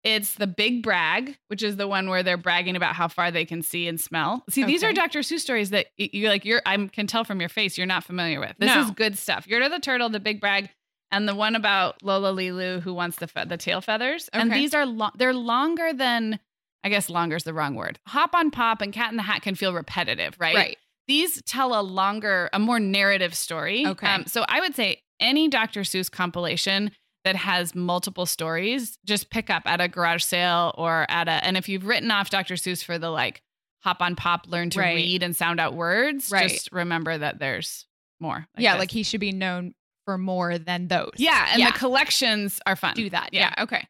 It's 0.04 0.36
the 0.36 0.47
Big 0.47 0.84
Brag, 0.84 1.38
which 1.47 1.64
is 1.64 1.78
the 1.78 1.88
one 1.88 2.10
where 2.10 2.24
they're 2.24 2.36
bragging 2.38 2.76
about 2.76 2.95
how 2.95 3.08
far 3.08 3.32
they 3.32 3.45
can 3.45 3.62
see 3.62 3.88
and 3.88 3.99
smell. 3.99 4.43
See, 4.49 4.64
these 4.66 4.84
are 4.84 4.91
Dr. 4.91 5.20
Seuss 5.20 5.39
stories 5.39 5.70
that 5.70 5.88
you're 5.97 6.30
like 6.30 6.43
you're. 6.43 6.62
I 6.66 6.88
can 6.88 7.08
tell 7.08 7.24
from 7.24 7.39
your 7.39 7.47
face 7.49 7.78
you're 7.78 7.88
not 7.88 8.04
familiar 8.04 8.39
with. 8.39 8.54
This 8.60 8.76
No. 8.76 8.82
is 8.82 8.91
good 8.91 9.18
stuff. 9.18 9.47
Yertle 9.47 9.70
the 9.70 9.80
turtle, 9.80 10.10
the 10.10 10.20
Big 10.20 10.41
Brag, 10.41 10.70
and 11.12 11.28
the 11.28 11.36
one 11.36 11.56
about 11.56 12.04
Lola 12.04 12.34
Lilu 12.34 12.82
who 12.82 12.93
wants 12.93 13.18
the 13.18 13.28
fe- 13.28 13.45
the 13.45 13.56
tail 13.58 13.80
feathers. 13.80 14.30
And 14.34 14.51
these 14.51 14.74
are 14.74 14.86
lo- 14.86 15.12
they're 15.16 15.34
longer 15.34 15.93
than. 15.93 16.39
I 16.86 16.89
guess 16.89 17.10
longer 17.10 17.38
is 17.38 17.45
the 17.45 17.54
wrong 17.54 17.76
word. 17.76 17.97
Hop 18.08 18.36
on 18.36 18.51
Pop 18.51 18.82
and 18.82 18.91
Cat 18.91 19.10
in 19.12 19.16
the 19.16 19.24
Hat 19.24 19.41
can 19.41 19.56
feel 19.56 19.74
repetitive, 19.74 20.36
right? 20.38 20.54
Right. 20.56 20.78
these 21.08 21.41
tell 21.43 21.80
a 21.80 21.82
longer, 21.82 22.49
a 22.54 22.60
more 22.60 22.80
narrative 22.80 23.34
story. 23.36 23.86
Um, 23.86 23.91
Okay. 23.91 24.24
so 24.28 24.43
I 24.49 24.60
would 24.60 24.76
say 24.76 25.01
any 25.20 25.47
Dr. 25.47 25.82
Seuss 25.82 26.10
compilation 26.12 26.91
that 27.24 27.36
has 27.36 27.74
multiple 27.74 28.26
stories, 28.26 28.97
just 29.05 29.30
pick 29.30 29.49
up 29.49 29.63
at 29.65 29.80
a 29.82 29.88
garage 29.88 30.24
sale 30.24 30.74
or 30.78 31.05
at 31.09 31.28
a, 31.28 31.32
and 31.45 31.55
if 31.57 31.69
you've 31.69 31.86
written 31.86 32.11
off 32.11 32.30
Dr. 32.30 32.55
Seuss 32.55 32.84
for 32.84 32.97
the 32.97 33.09
like 33.09 33.41
hop 33.82 34.01
on 34.01 34.15
pop, 34.15 34.45
learn 34.47 34.69
to 34.71 34.80
Right. 34.80 34.95
read 34.95 35.24
and 35.24 35.36
sound 35.36 35.59
out 35.59 35.74
words, 35.74 36.32
Right. 36.32 36.49
just 36.49 36.71
remember 36.71 37.17
that 37.17 37.39
there's 37.39 37.86
more. 38.19 38.47
yeah, 38.57 38.74
this. 38.74 38.80
like 38.80 38.91
he 38.91 39.03
should 39.03 39.19
be 39.19 39.32
known 39.32 39.74
for 40.05 40.17
more 40.17 40.57
than 40.57 40.88
those. 40.89 41.11
yeah. 41.17 41.47
And 41.51 41.59
yeah. 41.61 41.71
the 41.71 41.78
collections 41.80 42.59
are 42.65 42.76
fun. 42.76 42.93
do 42.95 43.09
that. 43.09 43.30
Yeah. 43.34 43.53
Yeah. 43.57 43.63
Okay. 43.63 43.88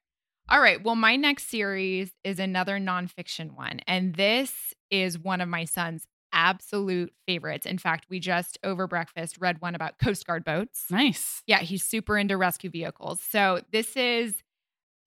All 0.50 0.60
right. 0.62 0.84
Well, 0.84 0.96
my 0.96 1.16
next 1.16 1.48
series 1.50 2.12
is 2.24 2.38
another 2.38 2.78
nonfiction 2.78 3.56
one. 3.56 3.80
And 3.88 4.14
this 4.16 4.74
is 4.92 5.18
one 5.18 5.42
of 5.42 5.50
my 5.50 5.66
son's 5.66 6.06
absolute 6.34 7.14
favorites. 7.28 7.66
In 7.66 7.78
fact, 7.78 8.08
we 8.10 8.20
just 8.20 8.58
over 8.64 8.88
breakfast 8.88 9.38
read 9.40 9.62
one 9.62 9.76
about 9.76 10.00
Coast 10.00 10.26
Guard 10.28 10.44
boats. 10.44 10.86
Nice. 10.90 11.42
Yeah, 11.48 11.60
he's 11.60 11.84
super 11.84 12.18
into 12.18 12.36
rescue 12.36 12.70
vehicles. 12.70 13.22
So 13.22 13.62
this 13.72 13.96
is 13.96 14.36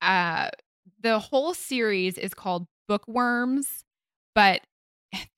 uh 0.00 0.50
the 1.00 1.18
whole 1.18 1.52
series 1.52 2.16
is 2.16 2.32
called 2.32 2.66
Bookworms, 2.88 3.84
but 4.34 4.60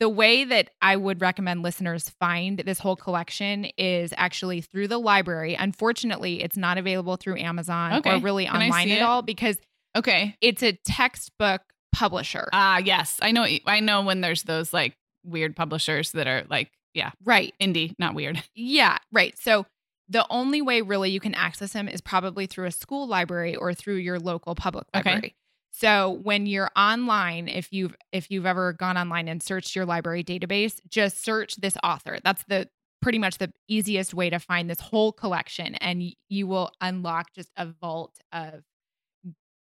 the 0.01 0.09
way 0.09 0.45
that 0.45 0.71
I 0.83 0.97
would 0.97 1.21
recommend 1.21 1.63
listeners 1.63 2.09
find 2.21 2.59
this 2.59 2.79
whole 2.79 2.97
collection 2.97 3.67
is 3.79 4.13
actually 4.17 4.61
through 4.61 4.89
the 4.89 4.99
library. 4.99 5.55
Unfortunately, 5.55 6.43
it's 6.43 6.57
not 6.57 6.79
available 6.79 7.17
through 7.17 7.39
Amazon 7.39 7.95
Okay. 7.95 8.17
or 8.17 8.19
really 8.19 8.47
Can 8.47 8.57
online 8.57 8.91
at 8.91 8.99
it? 8.99 9.03
all 9.03 9.23
because 9.23 9.57
Okay. 9.97 10.37
it's 10.41 10.63
a 10.63 10.73
textbook 10.73 11.63
publisher. 11.95 12.49
Ah, 12.53 12.79
yes. 12.79 13.19
I 13.23 13.31
know. 13.33 13.47
I 13.67 13.81
know 13.81 14.03
when 14.03 14.21
there's 14.21 14.43
those 14.43 14.73
like 14.75 14.95
weird 15.25 15.57
publishers 15.57 16.13
that 16.13 16.27
are 16.27 16.45
like, 16.49 16.71
yeah, 16.95 17.11
right. 17.25 17.55
indie, 17.61 17.95
not 17.99 18.15
weird. 18.15 18.43
Yeah, 18.55 18.99
right. 19.13 19.39
So 19.39 19.67
the 20.09 20.27
only 20.31 20.63
way 20.63 20.81
really 20.81 21.11
you 21.11 21.21
can 21.21 21.35
access 21.35 21.73
him 21.73 21.87
is 21.89 22.01
probably 22.01 22.47
through 22.47 22.67
a 22.67 22.71
school 22.73 23.07
library 23.07 23.55
or 23.55 23.75
through 23.75 23.97
your 23.97 24.19
local 24.19 24.55
public 24.55 24.87
Okay. 24.95 25.11
library. 25.11 25.35
So 25.71 26.19
when 26.23 26.47
you're 26.47 26.71
online, 26.77 27.47
if 27.47 27.73
you've 27.73 27.95
if 28.11 28.31
you've 28.31 28.47
ever 28.47 28.73
gone 28.73 28.97
online 28.97 29.29
and 29.29 29.43
searched 29.43 29.77
your 29.77 29.85
library 29.85 30.25
database, 30.25 30.81
just 30.89 31.23
search 31.23 31.57
this 31.57 31.77
author. 31.85 32.19
That's 32.25 32.43
the 32.49 32.69
pretty 33.01 33.19
much 33.19 33.39
the 33.39 33.53
easiest 33.69 34.13
way 34.15 34.29
to 34.31 34.39
find 34.41 34.69
this 34.69 34.81
whole 34.81 35.13
collection 35.13 35.77
and 35.77 36.03
you 36.29 36.47
will 36.49 36.71
unlock 36.81 37.33
just 37.33 37.51
a 37.57 37.67
vault 37.67 38.19
of 38.33 38.65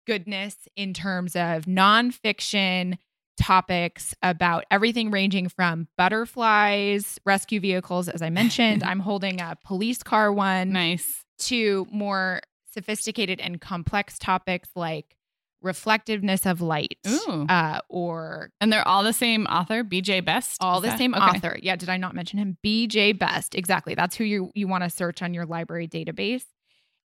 goodness 0.08 0.56
in 0.76 0.94
terms 0.94 1.36
of 1.36 1.66
nonfiction 1.66 2.98
topics 3.38 4.14
about 4.22 4.66
everything 4.72 5.12
ranging 5.12 5.50
from 5.50 5.88
butterflies, 5.98 7.20
rescue 7.26 7.60
vehicles, 7.60 8.08
as 8.10 8.22
I 8.22 8.30
mentioned. 8.30 8.84
I'm 8.86 9.00
holding 9.00 9.42
a 9.42 9.58
police 9.66 10.04
car 10.04 10.32
one 10.32 10.72
Nice. 10.72 11.24
to 11.40 11.88
more 11.92 12.42
sophisticated 12.74 13.40
and 13.40 13.60
complex 13.62 14.18
topics 14.20 14.70
like 14.76 15.16
reflectiveness 15.62 16.46
of 16.46 16.62
light 16.62 16.98
Ooh. 17.08 17.46
uh, 17.50 17.80
or 17.90 18.52
And 18.62 18.72
they're 18.72 18.88
all 18.88 19.04
the 19.04 19.14
same 19.14 19.46
author, 19.48 19.84
BJ 19.84 20.24
Best. 20.24 20.58
all 20.62 20.80
the 20.82 20.90
that- 20.90 20.98
same 20.98 21.14
okay. 21.16 21.24
author. 21.24 21.58
Yeah, 21.62 21.76
did 21.76 21.90
I 21.90 21.98
not 21.98 22.14
mention 22.14 22.38
him? 22.38 22.58
BJ 22.64 23.18
Best. 23.18 23.56
Exactly. 23.56 23.96
That's 23.96 24.16
who 24.16 24.24
you 24.26 24.52
you 24.54 24.68
want 24.68 24.84
to 24.84 24.90
search 24.90 25.22
on 25.22 25.34
your 25.34 25.46
library 25.46 25.88
database. 25.88 26.44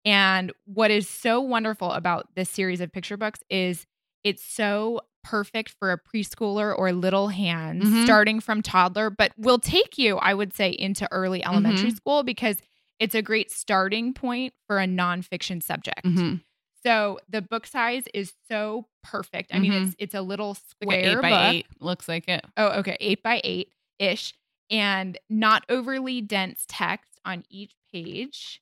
And 0.06 0.52
what 0.66 0.92
is 0.92 1.08
so 1.10 1.40
wonderful 1.42 1.92
about 1.92 2.28
this 2.36 2.50
series 2.50 2.82
of 2.82 2.92
picture 2.92 3.18
books 3.18 3.40
is 3.50 3.86
it's 4.24 4.44
so 4.44 5.02
perfect 5.24 5.70
for 5.80 5.92
a 5.92 5.98
preschooler 6.00 6.78
or 6.78 6.92
little 6.92 7.30
hands 7.30 7.86
Mhm. 7.86 8.04
starting 8.04 8.40
from 8.40 8.62
toddler, 8.62 9.10
but 9.10 9.32
will 9.38 9.60
take 9.60 9.98
you, 9.98 10.18
I 10.18 10.34
would 10.34 10.54
say, 10.54 10.70
into 10.70 11.08
early 11.12 11.44
elementary 11.46 11.92
Mhm. 11.92 11.96
school 11.96 12.24
because 12.24 12.58
it's 13.00 13.16
a 13.16 13.22
great 13.22 13.52
starting 13.52 14.14
point 14.14 14.54
for 14.68 14.80
a 14.80 14.86
nonfiction 14.86 15.62
subject. 15.64 16.04
Mhm. 16.06 16.42
So 16.86 17.20
the 17.30 17.42
book 17.42 17.66
size 17.66 18.04
is 18.14 18.34
so 18.50 18.88
perfect. 19.04 19.54
I 19.54 19.60
mean, 19.60 19.72
Mhm. 19.72 19.86
it's 19.88 19.96
it's 20.00 20.14
a 20.14 20.22
little 20.22 20.50
Like 20.50 20.58
square 20.58 21.00
an 21.00 21.18
eight 21.18 21.22
by 21.22 21.30
book. 21.30 21.54
eight 21.56 21.68
looks 21.80 22.08
like 22.08 22.28
it. 22.28 22.46
Oh, 22.58 22.68
okay, 22.80 22.98
eight 23.00 23.24
by 23.24 23.40
eight 23.44 23.72
ish, 24.00 24.34
and 24.70 25.18
not 25.30 25.64
overly 25.70 26.20
dense 26.22 26.66
text 26.68 27.20
on 27.26 27.46
each 27.50 27.74
page. 27.92 28.62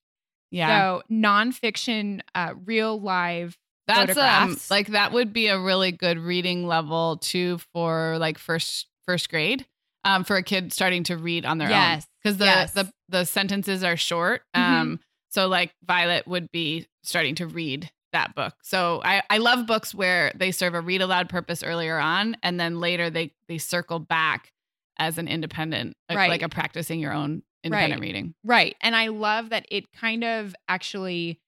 Yeah. 0.51 0.67
So 0.99 1.03
nonfiction, 1.11 2.21
uh, 2.35 2.53
real 2.65 2.99
live 2.99 3.57
That's 3.87 4.17
um 4.17 4.57
like 4.69 4.87
that 4.87 5.11
would 5.11 5.33
be 5.33 5.47
a 5.47 5.59
really 5.59 5.91
good 5.91 6.17
reading 6.19 6.67
level 6.67 7.17
too 7.17 7.59
for 7.73 8.17
like 8.19 8.37
first 8.37 8.87
first 9.05 9.29
grade. 9.29 9.65
Um, 10.03 10.23
for 10.23 10.35
a 10.35 10.41
kid 10.41 10.73
starting 10.73 11.03
to 11.05 11.17
read 11.17 11.45
on 11.45 11.59
their 11.59 11.67
own. 11.67 11.73
Yes, 11.75 12.07
Because 12.23 12.37
the, 12.37 12.45
yes. 12.45 12.73
the 12.73 12.91
the 13.09 13.23
sentences 13.23 13.83
are 13.83 13.95
short. 13.97 14.41
Mhm. 14.55 14.59
Um, 14.59 14.99
so 15.29 15.47
like 15.47 15.73
Violet 15.85 16.27
would 16.27 16.51
be 16.51 16.87
starting 17.03 17.35
to 17.35 17.45
read 17.47 17.91
that 18.11 18.33
book. 18.33 18.55
So 18.63 19.01
I, 19.05 19.21
I 19.29 19.37
love 19.37 19.67
books 19.67 19.93
where 19.93 20.31
they 20.35 20.51
serve 20.51 20.73
a 20.73 20.81
read 20.81 21.01
aloud 21.01 21.29
purpose 21.29 21.61
earlier 21.63 21.99
on 21.99 22.35
and 22.41 22.59
then 22.59 22.79
later 22.79 23.09
they 23.11 23.31
they 23.47 23.57
circle 23.59 23.99
back 23.99 24.51
as 24.97 25.17
an 25.19 25.27
independent 25.27 25.95
like- 26.09 26.17
Right. 26.17 26.29
like 26.31 26.41
a 26.41 26.49
practicing 26.49 26.99
your 26.99 27.13
own 27.13 27.43
independent 27.63 28.01
Right. 28.01 28.07
reading. 28.07 28.33
Right. 28.43 28.75
And 28.81 28.95
I 28.95 29.07
love 29.09 29.49
that 29.51 29.65
it 29.69 29.91
kind 29.93 30.23
of 30.23 30.55
actually 30.67 31.39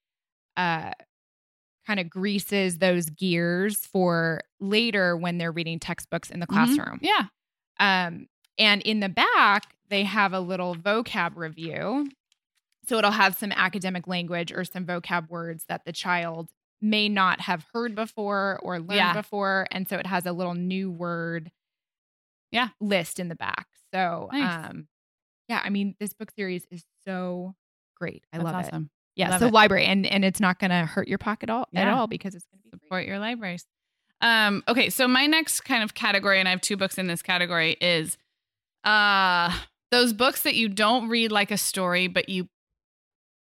uh 0.58 0.92
kind 1.86 2.00
of 2.00 2.10
greases 2.10 2.78
those 2.80 3.10
gears 3.10 3.78
for 3.86 4.42
later 4.60 5.18
when 5.18 5.38
they're 5.38 5.52
reading 5.52 5.80
textbooks 5.80 6.30
in 6.30 6.40
the 6.40 6.48
Mhm. 6.48 6.54
classroom. 6.54 7.00
Yeah. 7.02 7.28
Um 7.80 8.28
and 8.58 8.82
in 8.84 9.00
the 9.00 9.10
back 9.10 9.76
they 9.90 10.04
have 10.04 10.34
a 10.34 10.40
little 10.40 10.76
vocab 10.76 11.36
review. 11.36 12.10
So 12.86 12.98
it'll 12.98 13.12
have 13.12 13.36
some 13.36 13.52
academic 13.52 14.08
language 14.08 14.52
or 14.52 14.64
some 14.66 14.86
vocab 14.86 15.30
words 15.30 15.66
that 15.70 15.86
the 15.86 15.92
child 15.94 16.50
may 16.82 17.08
not 17.10 17.42
have 17.42 17.66
heard 17.74 17.96
before 17.96 18.60
or 18.64 18.80
learned 18.80 18.94
Yeah. 18.96 19.14
before 19.14 19.68
and 19.72 19.88
so 19.88 19.98
it 19.98 20.06
has 20.08 20.26
a 20.26 20.34
little 20.34 20.54
new 20.54 20.92
word 20.92 21.52
Yeah. 22.52 22.70
list 22.80 23.20
in 23.20 23.28
the 23.30 23.36
back. 23.36 23.68
So 23.94 24.30
Nice. 24.32 24.70
um 24.70 24.88
yeah, 25.50 25.62
I 25.64 25.70
mean 25.70 25.96
this 26.00 26.14
book 26.14 26.32
series 26.32 26.66
is 26.72 26.86
so 27.06 27.56
great. 27.96 28.26
I 28.34 28.38
That's 28.38 28.46
love 28.46 28.56
it. 28.66 28.68
awesome. 28.68 28.90
Yeah, 29.16 29.30
Love 29.30 29.40
so 29.42 29.48
it. 29.48 29.54
library 29.54 29.86
and 29.86 30.06
and 30.06 30.26
it's 30.26 30.40
not 30.40 30.60
going 30.60 30.72
to 30.72 30.86
hurt 30.86 31.08
your 31.08 31.18
pocket 31.20 31.50
all, 31.50 31.68
at 31.76 31.88
all 31.88 32.08
because 32.08 32.34
it's 32.36 32.46
going 32.46 32.62
to 32.64 32.70
free. 32.70 32.80
support 32.86 33.06
your 33.06 33.20
libraries. 33.20 33.66
Um, 34.22 34.64
okay, 34.68 34.90
so 34.90 35.08
my 35.08 35.26
next 35.28 35.62
kind 35.62 35.84
of 35.84 35.94
category, 35.94 36.40
and 36.40 36.48
I 36.48 36.52
have 36.52 36.62
two 36.62 36.78
books 36.78 36.98
in 36.98 37.08
this 37.08 37.22
category, 37.22 37.78
is 37.82 38.18
uh 38.84 39.56
those 39.92 40.14
books 40.14 40.42
that 40.44 40.56
you 40.56 40.68
don't 40.70 41.08
read 41.10 41.32
like 41.32 41.52
a 41.52 41.58
story, 41.58 42.08
but 42.08 42.28
you 42.28 42.48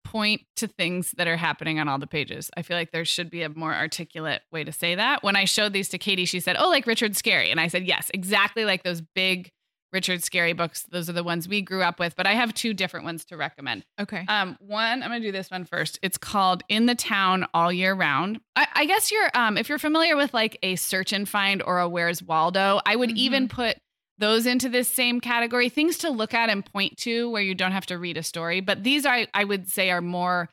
point 0.04 0.42
to 0.58 0.68
things 0.68 1.12
that 1.12 1.28
are 1.28 1.38
happening 1.38 1.80
on 1.80 1.88
all 1.88 1.98
the 1.98 2.08
pages. 2.08 2.50
I 2.58 2.64
feel 2.64 2.76
like 2.76 2.92
there 2.92 3.06
should 3.06 3.30
be 3.30 3.44
a 3.44 3.50
more 3.50 3.74
articulate 3.74 4.42
way 4.52 4.64
to 4.66 4.72
say 4.74 4.96
that. 4.96 5.24
When 5.24 5.38
I 5.38 5.46
showed 5.46 5.72
these 5.72 5.88
to 5.90 5.98
Katie, 5.98 6.26
she 6.26 6.42
said, 6.42 6.58
Oh, 6.60 6.70
like 6.70 6.86
Richard 6.88 7.14
Scarry. 7.14 7.50
And 7.50 7.60
I 7.62 7.68
said, 7.68 7.86
Yes, 7.86 8.12
exactly 8.14 8.66
like 8.66 8.84
those 8.84 9.02
big 9.16 9.52
Richard 9.94 10.22
Scarry 10.22 10.56
books. 10.56 10.84
Those 10.84 11.10
are 11.10 11.14
the 11.14 11.24
ones 11.24 11.48
we 11.48 11.62
grew 11.62 11.84
up 11.84 12.00
with, 12.00 12.16
but 12.16 12.26
I 12.26 12.34
have 12.34 12.54
two 12.54 12.74
different 12.74 13.06
ones 13.06 13.26
to 13.26 13.38
recommend. 13.38 13.86
Okay. 14.00 14.24
Um, 14.28 14.58
one, 14.62 15.04
I'm 15.04 15.10
gonna 15.10 15.20
do 15.20 15.32
this 15.32 15.52
one 15.52 15.66
first. 15.66 16.00
It's 16.02 16.18
called 16.18 16.64
In 16.70 16.86
the 16.86 16.96
Town 16.96 17.46
All 17.54 17.72
Year 17.74 17.94
Round. 17.94 18.40
I, 18.56 18.68
I 18.74 18.86
guess 18.86 19.12
you're 19.12 19.30
um 19.34 19.58
if 19.58 19.68
you're 19.70 19.80
familiar 19.80 20.16
with 20.16 20.34
like 20.34 20.58
a 20.64 20.76
search 20.78 21.12
and 21.14 21.28
find 21.28 21.62
or 21.64 21.80
a 21.80 21.90
Where's 21.90 22.24
Waldo, 22.24 22.80
I 22.86 22.96
would 22.96 23.12
even 23.12 23.48
put 23.50 23.78
those 24.18 24.46
into 24.46 24.70
this 24.70 24.88
same 24.88 25.20
category. 25.20 25.68
Things 25.68 25.98
to 26.00 26.10
look 26.10 26.34
at 26.34 26.50
and 26.50 26.64
point 26.66 26.96
to 27.00 27.30
where 27.32 27.42
you 27.42 27.56
don't 27.56 27.72
have 27.72 27.88
to 27.88 27.98
read 27.98 28.18
a 28.18 28.24
story. 28.24 28.62
But 28.62 28.84
these 28.84 29.06
are 29.06 29.26
I 29.34 29.44
would 29.44 29.68
say 29.70 29.90
are 29.92 30.02
more 30.02 30.48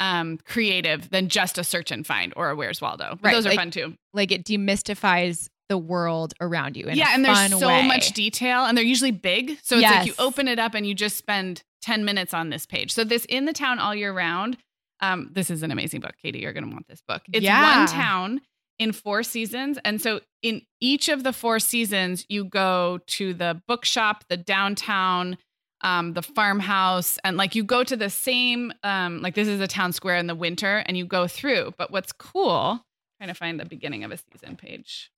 um 0.00 0.38
creative 0.46 1.10
than 1.10 1.28
just 1.28 1.58
a 1.58 1.64
search 1.64 1.90
and 1.90 2.06
find 2.06 2.32
or 2.34 2.50
a 2.50 2.56
Where's 2.56 2.80
Waldo. 2.80 3.18
Right, 3.22 3.32
those 3.32 3.46
are 3.46 3.50
like- 3.50 3.58
fun 3.58 3.70
too. 3.70 3.94
like 4.14 4.32
it 4.32 4.44
demystifies 4.44 5.48
the 5.70 5.78
world 5.78 6.34
around 6.40 6.76
you 6.76 6.86
yeah, 6.92 7.14
and 7.14 7.24
there's 7.24 7.58
so 7.58 7.68
way. 7.68 7.86
much 7.86 8.10
detail, 8.12 8.66
and 8.66 8.76
they're 8.76 8.84
usually 8.84 9.12
big. 9.12 9.56
So 9.62 9.76
it's 9.78 9.84
like 9.84 10.06
you 10.06 10.12
open 10.18 10.48
it 10.48 10.58
up 10.58 10.74
and 10.74 10.84
you 10.84 10.94
just 10.94 11.16
spend 11.16 11.62
10 11.82 12.04
minutes 12.04 12.34
on 12.34 12.50
this 12.50 12.66
page. 12.66 12.92
So 12.92 13.04
this 13.04 13.24
in 13.26 13.44
the 13.46 13.52
town 13.54 13.78
all 13.78 13.94
year 13.94 14.12
round. 14.12 14.58
Um, 15.00 15.30
this 15.32 15.48
is 15.48 15.62
an 15.62 15.70
amazing 15.70 16.00
book, 16.00 16.14
Katie. 16.20 16.40
You're 16.40 16.52
gonna 16.52 16.66
want 16.70 16.86
this 16.88 17.00
book. 17.08 17.22
It's 17.32 17.42
Yeah. 17.42 17.78
one 17.78 17.86
town 17.88 18.40
in 18.78 18.92
four 18.92 19.22
seasons. 19.22 19.78
And 19.84 20.02
so 20.02 20.20
in 20.42 20.62
each 20.80 21.08
of 21.08 21.22
the 21.22 21.32
four 21.32 21.58
seasons, 21.60 22.26
you 22.28 22.44
go 22.44 22.98
to 23.06 23.32
the 23.32 23.62
bookshop, 23.66 24.24
the 24.28 24.36
downtown, 24.36 25.38
um, 25.82 26.12
the 26.14 26.22
farmhouse, 26.22 27.18
and 27.24 27.36
like 27.36 27.54
you 27.54 27.62
go 27.64 27.84
to 27.84 27.96
the 27.96 28.10
same, 28.10 28.72
um, 28.82 29.22
like 29.22 29.34
this 29.34 29.48
is 29.48 29.60
a 29.60 29.66
town 29.68 29.92
square 29.92 30.16
in 30.16 30.26
the 30.26 30.34
winter, 30.34 30.78
and 30.86 30.98
you 30.98 31.06
go 31.06 31.26
through. 31.26 31.72
But 31.78 31.90
what's 31.90 32.12
cool, 32.12 32.84
trying 33.18 33.28
to 33.28 33.34
find 33.34 33.58
the 33.60 33.64
beginning 33.64 34.02
of 34.04 34.10
a 34.10 34.18
season 34.18 34.56
page. 34.56 35.10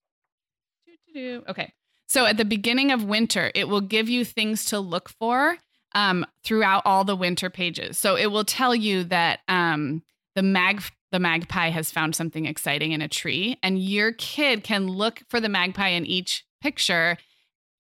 Okay. 1.49 1.73
So 2.07 2.27
at 2.27 2.37
the 2.37 2.45
beginning 2.45 2.91
of 2.93 3.05
winter, 3.05 3.51
it 3.55 3.69
will 3.69 3.81
give 3.81 4.09
you 4.09 4.25
things 4.25 4.67
to 4.67 4.79
look 4.79 5.09
for 5.09 5.57
um, 5.95 6.27
throughout 6.45 6.83
all 6.85 7.05
the 7.05 7.17
winter 7.17 7.51
pages. 7.51 7.99
So 7.99 8.17
it 8.17 8.31
will 8.31 8.45
tell 8.45 8.75
you 8.75 9.05
that 9.05 9.41
um, 9.49 10.03
the 10.35 10.43
mag 10.43 10.83
the 11.11 11.19
magpie 11.19 11.69
has 11.69 11.91
found 11.91 12.17
something 12.17 12.47
exciting 12.47 12.93
in 12.93 13.03
a 13.03 13.09
tree, 13.09 13.59
and 13.63 13.79
your 13.79 14.13
kid 14.13 14.65
can 14.65 14.87
look 14.87 15.23
for 15.29 15.41
the 15.41 15.49
magpie 15.49 15.91
in 15.91 16.07
each 16.07 16.45
picture. 16.63 17.19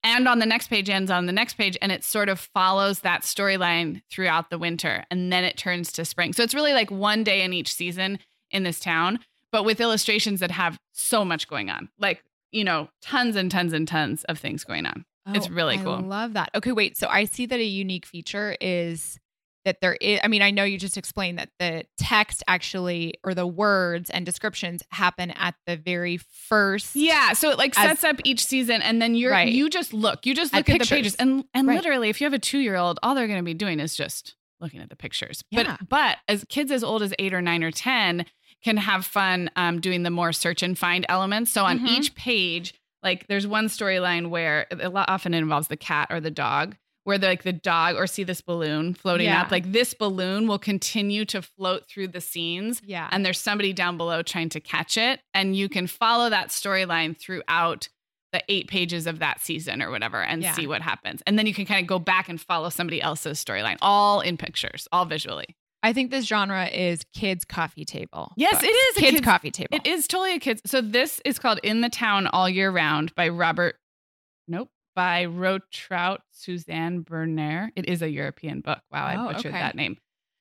And 0.04 0.28
on 0.28 0.38
the 0.38 0.46
next 0.46 0.68
page, 0.68 0.90
ends 0.90 1.10
on 1.10 1.26
the 1.26 1.32
next 1.32 1.54
page, 1.54 1.78
and 1.80 1.90
it 1.90 2.04
sort 2.04 2.28
of 2.28 2.38
follows 2.38 3.00
that 3.00 3.22
storyline 3.22 4.02
throughout 4.10 4.50
the 4.50 4.58
winter, 4.58 5.04
and 5.10 5.32
then 5.32 5.44
it 5.44 5.56
turns 5.56 5.92
to 5.92 6.04
spring. 6.04 6.34
So 6.34 6.42
it's 6.42 6.54
really 6.54 6.74
like 6.74 6.90
one 6.90 7.24
day 7.24 7.42
in 7.42 7.54
each 7.54 7.72
season 7.72 8.18
in 8.50 8.64
this 8.64 8.80
town, 8.80 9.20
but 9.50 9.64
with 9.64 9.80
illustrations 9.80 10.40
that 10.40 10.50
have 10.50 10.78
so 10.92 11.24
much 11.24 11.48
going 11.48 11.70
on, 11.70 11.88
like 11.98 12.22
you 12.52 12.64
know, 12.64 12.88
tons 13.00 13.34
and 13.36 13.50
tons 13.50 13.72
and 13.72 13.88
tons 13.88 14.24
of 14.24 14.38
things 14.38 14.64
going 14.64 14.86
on. 14.86 15.04
It's 15.28 15.46
oh, 15.48 15.52
really 15.52 15.78
cool. 15.78 15.92
I 15.94 16.00
love 16.00 16.34
that. 16.34 16.50
Okay, 16.54 16.72
wait. 16.72 16.96
So 16.96 17.06
I 17.08 17.24
see 17.24 17.46
that 17.46 17.58
a 17.58 17.64
unique 17.64 18.06
feature 18.06 18.56
is 18.60 19.18
that 19.64 19.80
there 19.80 19.94
is, 20.00 20.18
I 20.24 20.26
mean, 20.26 20.42
I 20.42 20.50
know 20.50 20.64
you 20.64 20.76
just 20.76 20.96
explained 20.98 21.38
that 21.38 21.50
the 21.60 21.84
text 21.96 22.42
actually, 22.48 23.14
or 23.22 23.32
the 23.32 23.46
words 23.46 24.10
and 24.10 24.26
descriptions 24.26 24.82
happen 24.90 25.30
at 25.30 25.54
the 25.68 25.76
very 25.76 26.16
first. 26.16 26.96
Yeah, 26.96 27.32
so 27.34 27.50
it 27.50 27.58
like 27.58 27.78
As- 27.78 27.86
sets 28.00 28.04
up 28.04 28.16
each 28.24 28.44
season, 28.44 28.82
and 28.82 29.00
then 29.00 29.14
you're 29.14 29.30
Right. 29.30 29.52
you 29.52 29.70
just 29.70 29.94
look, 29.94 30.26
you 30.26 30.34
just 30.34 30.52
look 30.52 30.60
at, 30.60 30.66
the 30.66 30.72
pictures. 30.80 30.88
pages, 30.88 31.14
and 31.14 31.44
and 31.54 31.68
Right. 31.68 31.76
literally, 31.76 32.08
if 32.08 32.20
you 32.20 32.24
have 32.24 32.32
a 32.34 32.40
two 32.40 32.58
year 32.58 32.74
old, 32.74 32.98
all 33.04 33.14
they're 33.14 33.28
going 33.28 33.38
to 33.38 33.44
be 33.44 33.54
doing 33.54 33.78
is 33.78 33.94
just 33.94 34.34
looking 34.60 34.80
at 34.80 34.90
the 34.90 34.96
pictures. 34.96 35.44
Yeah. 35.52 35.76
But 35.78 35.88
but 35.88 36.18
as 36.26 36.44
kids 36.48 36.72
as 36.72 36.82
old 36.82 37.02
as 37.02 37.14
eight 37.20 37.32
or 37.32 37.40
nine 37.40 37.62
or 37.62 37.70
ten 37.70 38.26
can 38.62 38.76
have 38.76 39.04
fun 39.04 39.50
um, 39.56 39.80
doing 39.80 40.02
the 40.02 40.10
more 40.10 40.32
search 40.32 40.62
and 40.62 40.78
find 40.78 41.04
elements. 41.08 41.52
So 41.52 41.64
on 41.64 41.80
Mhm. 41.80 41.88
each 41.88 42.14
page, 42.14 42.74
like 43.02 43.26
there's 43.26 43.46
one 43.46 43.66
storyline 43.66 44.28
where 44.30 44.66
a 44.70 44.88
lot 44.88 45.08
often 45.08 45.34
it 45.34 45.38
involves 45.38 45.68
the 45.68 45.76
cat 45.76 46.08
or 46.10 46.20
the 46.20 46.30
dog. 46.30 46.76
Where 47.04 47.18
the, 47.18 47.26
like 47.26 47.42
the 47.42 47.52
dog 47.52 47.96
or 47.96 48.06
see 48.06 48.22
this 48.22 48.40
balloon 48.40 48.94
floating 48.94 49.26
Yeah. 49.26 49.42
up, 49.42 49.50
like 49.50 49.72
this 49.72 49.92
balloon 49.92 50.46
will 50.46 50.60
continue 50.60 51.24
to 51.24 51.42
float 51.42 51.88
through 51.88 52.06
the 52.08 52.20
scenes 52.20 52.80
Yeah. 52.84 53.08
and 53.10 53.26
there's 53.26 53.40
somebody 53.40 53.72
down 53.72 53.96
below 53.96 54.22
trying 54.22 54.50
to 54.50 54.60
catch 54.60 54.96
it 54.96 55.20
and 55.34 55.56
you 55.56 55.68
can 55.68 55.88
follow 55.88 56.30
that 56.30 56.50
storyline 56.50 57.18
throughout 57.18 57.88
the 58.32 58.44
eight 58.48 58.68
pages 58.68 59.08
of 59.08 59.18
that 59.18 59.40
season 59.40 59.82
or 59.82 59.90
whatever 59.90 60.22
and 60.22 60.42
Yeah. 60.44 60.52
see 60.52 60.68
what 60.68 60.80
happens 60.80 61.22
and 61.26 61.36
then 61.36 61.46
you 61.46 61.52
can 61.52 61.66
kind 61.66 61.80
of 61.80 61.88
go 61.88 61.98
back 61.98 62.28
and 62.28 62.40
follow 62.40 62.68
somebody 62.70 63.02
else's 63.02 63.44
storyline 63.44 63.78
all 63.82 64.20
in 64.20 64.36
pictures 64.36 64.86
all 64.92 65.04
visually 65.04 65.56
I 65.82 65.92
think 65.92 66.10
this 66.10 66.26
genre 66.26 66.66
is 66.66 67.04
kids' 67.14 67.44
coffee 67.44 67.84
table. 67.84 68.32
Yes, 68.36 68.52
books. 68.54 68.64
it 68.64 68.68
is 68.68 68.96
a 68.96 69.00
kids' 69.00 69.10
kids- 69.16 69.24
coffee 69.24 69.50
table. 69.50 69.68
it 69.76 69.86
is 69.86 70.06
totally 70.06 70.34
a 70.34 70.38
kids 70.38 70.62
so 70.66 70.80
this 70.80 71.20
is 71.24 71.38
called 71.38 71.58
in 71.62 71.80
the 71.80 71.88
town 71.90 72.26
all 72.28 72.48
year 72.48 72.70
round 72.70 73.14
by 73.14 73.28
robert 73.28 73.76
nope 74.48 74.68
by 74.94 75.24
Rotraut 75.24 76.18
Susanne 76.32 77.00
Berner. 77.00 77.72
It 77.74 77.88
is 77.88 78.02
a 78.02 78.10
European 78.10 78.60
book. 78.60 78.80
Wow, 78.92 79.06
I 79.06 79.16
Oh, 79.16 79.28
butchered 79.28 79.46
okay. 79.52 79.58
that 79.58 79.74
name. 79.74 79.96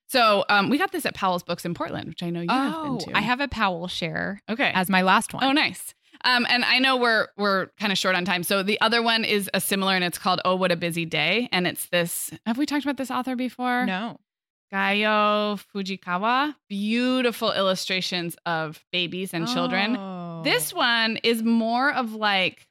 So 0.09 0.43
um, 0.49 0.69
we 0.69 0.77
got 0.77 0.91
this 0.91 1.05
at 1.05 1.13
Powell's 1.15 1.41
Books 1.41 1.63
in 1.63 1.73
Portland, 1.73 2.09
which 2.09 2.21
I 2.21 2.31
know 2.31 2.41
you 2.41 2.49
have 2.49 2.73
Oh, 2.75 2.83
been 2.97 3.13
to. 3.13 3.17
I 3.17 3.21
have 3.21 3.39
a 3.39 3.47
Powell 3.47 3.87
share 3.87 4.41
Okay. 4.49 4.69
as 4.75 4.89
my 4.89 5.03
last 5.03 5.33
one. 5.33 5.41
Oh, 5.45 5.53
nice. 5.53 5.93
Um, 6.25 6.45
and 6.49 6.65
I 6.65 6.79
know 6.79 6.97
we're 6.97 7.29
we're 7.37 7.67
kind 7.79 7.93
of 7.93 7.97
short 7.97 8.15
on 8.15 8.25
time. 8.25 8.43
So 8.43 8.61
the 8.61 8.79
other 8.81 9.01
one 9.01 9.23
is 9.23 9.49
a 9.53 9.61
similar, 9.61 9.95
and 9.95 10.03
it's 10.03 10.17
called 10.17 10.41
"Oh, 10.43 10.55
What 10.57 10.69
a 10.71 10.75
Busy 10.75 11.05
Day," 11.05 11.47
and 11.53 11.65
it's 11.65 11.85
this. 11.85 12.29
Have 12.45 12.57
we 12.57 12.65
talked 12.65 12.83
about 12.83 12.97
this 12.97 13.09
author 13.09 13.37
before? 13.37 13.85
No. 13.85 14.19
Gyo 14.73 15.59
Fujikawa. 15.73 16.55
Beautiful 16.69 17.51
illustrations 17.51 18.35
of 18.45 18.83
babies 18.91 19.33
and 19.33 19.47
children. 19.47 19.97
Oh. 19.97 20.41
This 20.43 20.73
one 20.73 21.17
is 21.23 21.43
more 21.43 21.91
of 21.93 22.13
like, 22.13 22.67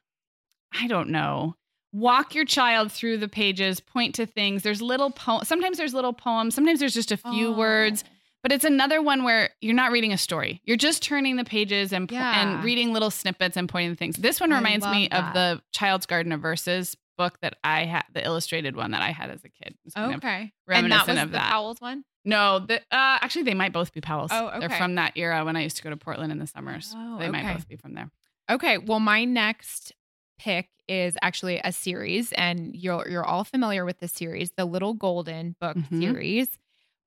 I 0.73 0.87
don't 0.87 1.09
know. 1.09 1.55
Walk 1.93 2.33
your 2.33 2.45
child 2.45 2.91
through 2.91 3.17
the 3.17 3.27
pages, 3.27 3.79
point 3.79 4.15
to 4.15 4.25
things. 4.25 4.63
There's 4.63 4.81
little 4.81 5.11
poems. 5.11 5.47
Sometimes 5.47 5.77
there's 5.77 5.93
little 5.93 6.13
poems. 6.13 6.55
Sometimes 6.55 6.79
there's 6.79 6.93
just 6.93 7.11
a 7.11 7.17
few 7.17 7.49
Oh. 7.49 7.57
words. 7.57 8.03
But 8.43 8.51
it's 8.51 8.65
another 8.65 9.03
one 9.03 9.23
where 9.23 9.51
you're 9.61 9.75
not 9.75 9.91
reading 9.91 10.11
a 10.13 10.17
story. 10.17 10.61
You're 10.65 10.75
just 10.77 11.03
turning 11.03 11.35
the 11.35 11.43
pages 11.43 11.93
and 11.93 12.09
Yeah. 12.09 12.41
and 12.41 12.63
reading 12.63 12.91
little 12.91 13.11
snippets 13.11 13.55
and 13.55 13.69
pointing 13.69 13.91
to 13.91 13.95
things. 13.95 14.15
This 14.15 14.39
one 14.41 14.49
reminds 14.49 14.83
me 14.87 15.07
love 15.11 15.25
of 15.25 15.33
the 15.35 15.61
Child's 15.73 16.07
Garden 16.07 16.31
of 16.31 16.39
Verses 16.41 16.97
book 17.23 17.39
that 17.41 17.57
I 17.63 17.85
had, 17.85 18.03
the 18.13 18.23
illustrated 18.25 18.75
one 18.75 18.91
that 18.91 19.01
I 19.01 19.11
had 19.11 19.29
as 19.29 19.43
a 19.43 19.49
kid. 19.49 19.75
Kind 19.95 20.11
of 20.13 20.17
Okay. 20.17 20.51
And 20.67 20.91
that 20.91 21.05
reminiscent 21.07 21.07
was 21.15 21.23
of 21.23 21.29
the 21.31 21.37
that. 21.37 21.49
Powell's 21.51 21.79
one? 21.81 22.03
No, 22.23 22.59
the, 22.59 22.77
uh, 22.77 23.17
actually, 23.21 23.43
they 23.43 23.53
might 23.53 23.73
both 23.73 23.93
be 23.93 24.01
Powell's. 24.01 24.31
Oh, 24.31 24.47
okay. 24.47 24.59
They're 24.59 24.69
from 24.77 24.95
that 24.95 25.13
era 25.15 25.43
when 25.43 25.55
I 25.55 25.63
used 25.63 25.77
to 25.77 25.83
go 25.83 25.89
to 25.89 25.97
Portland 25.97 26.31
in 26.31 26.37
the 26.39 26.47
summers. 26.47 26.93
Oh, 26.95 27.17
they 27.19 27.29
might 27.29 27.51
both 27.51 27.67
be 27.67 27.75
from 27.77 27.93
there. 27.95 28.09
Okay, 28.49 28.77
well, 28.77 28.99
my 28.99 29.23
next 29.25 29.93
pick 30.37 30.69
is 30.87 31.15
actually 31.21 31.59
a 31.63 31.71
series, 31.71 32.31
and 32.33 32.75
you're 32.75 33.07
you're 33.09 33.25
all 33.25 33.43
familiar 33.43 33.85
with 33.85 33.99
the 33.99 34.07
series, 34.07 34.51
the 34.57 34.65
Little 34.65 34.93
Golden 34.93 35.55
book 35.59 35.77
Mhm. 35.77 35.99
series. 35.99 36.57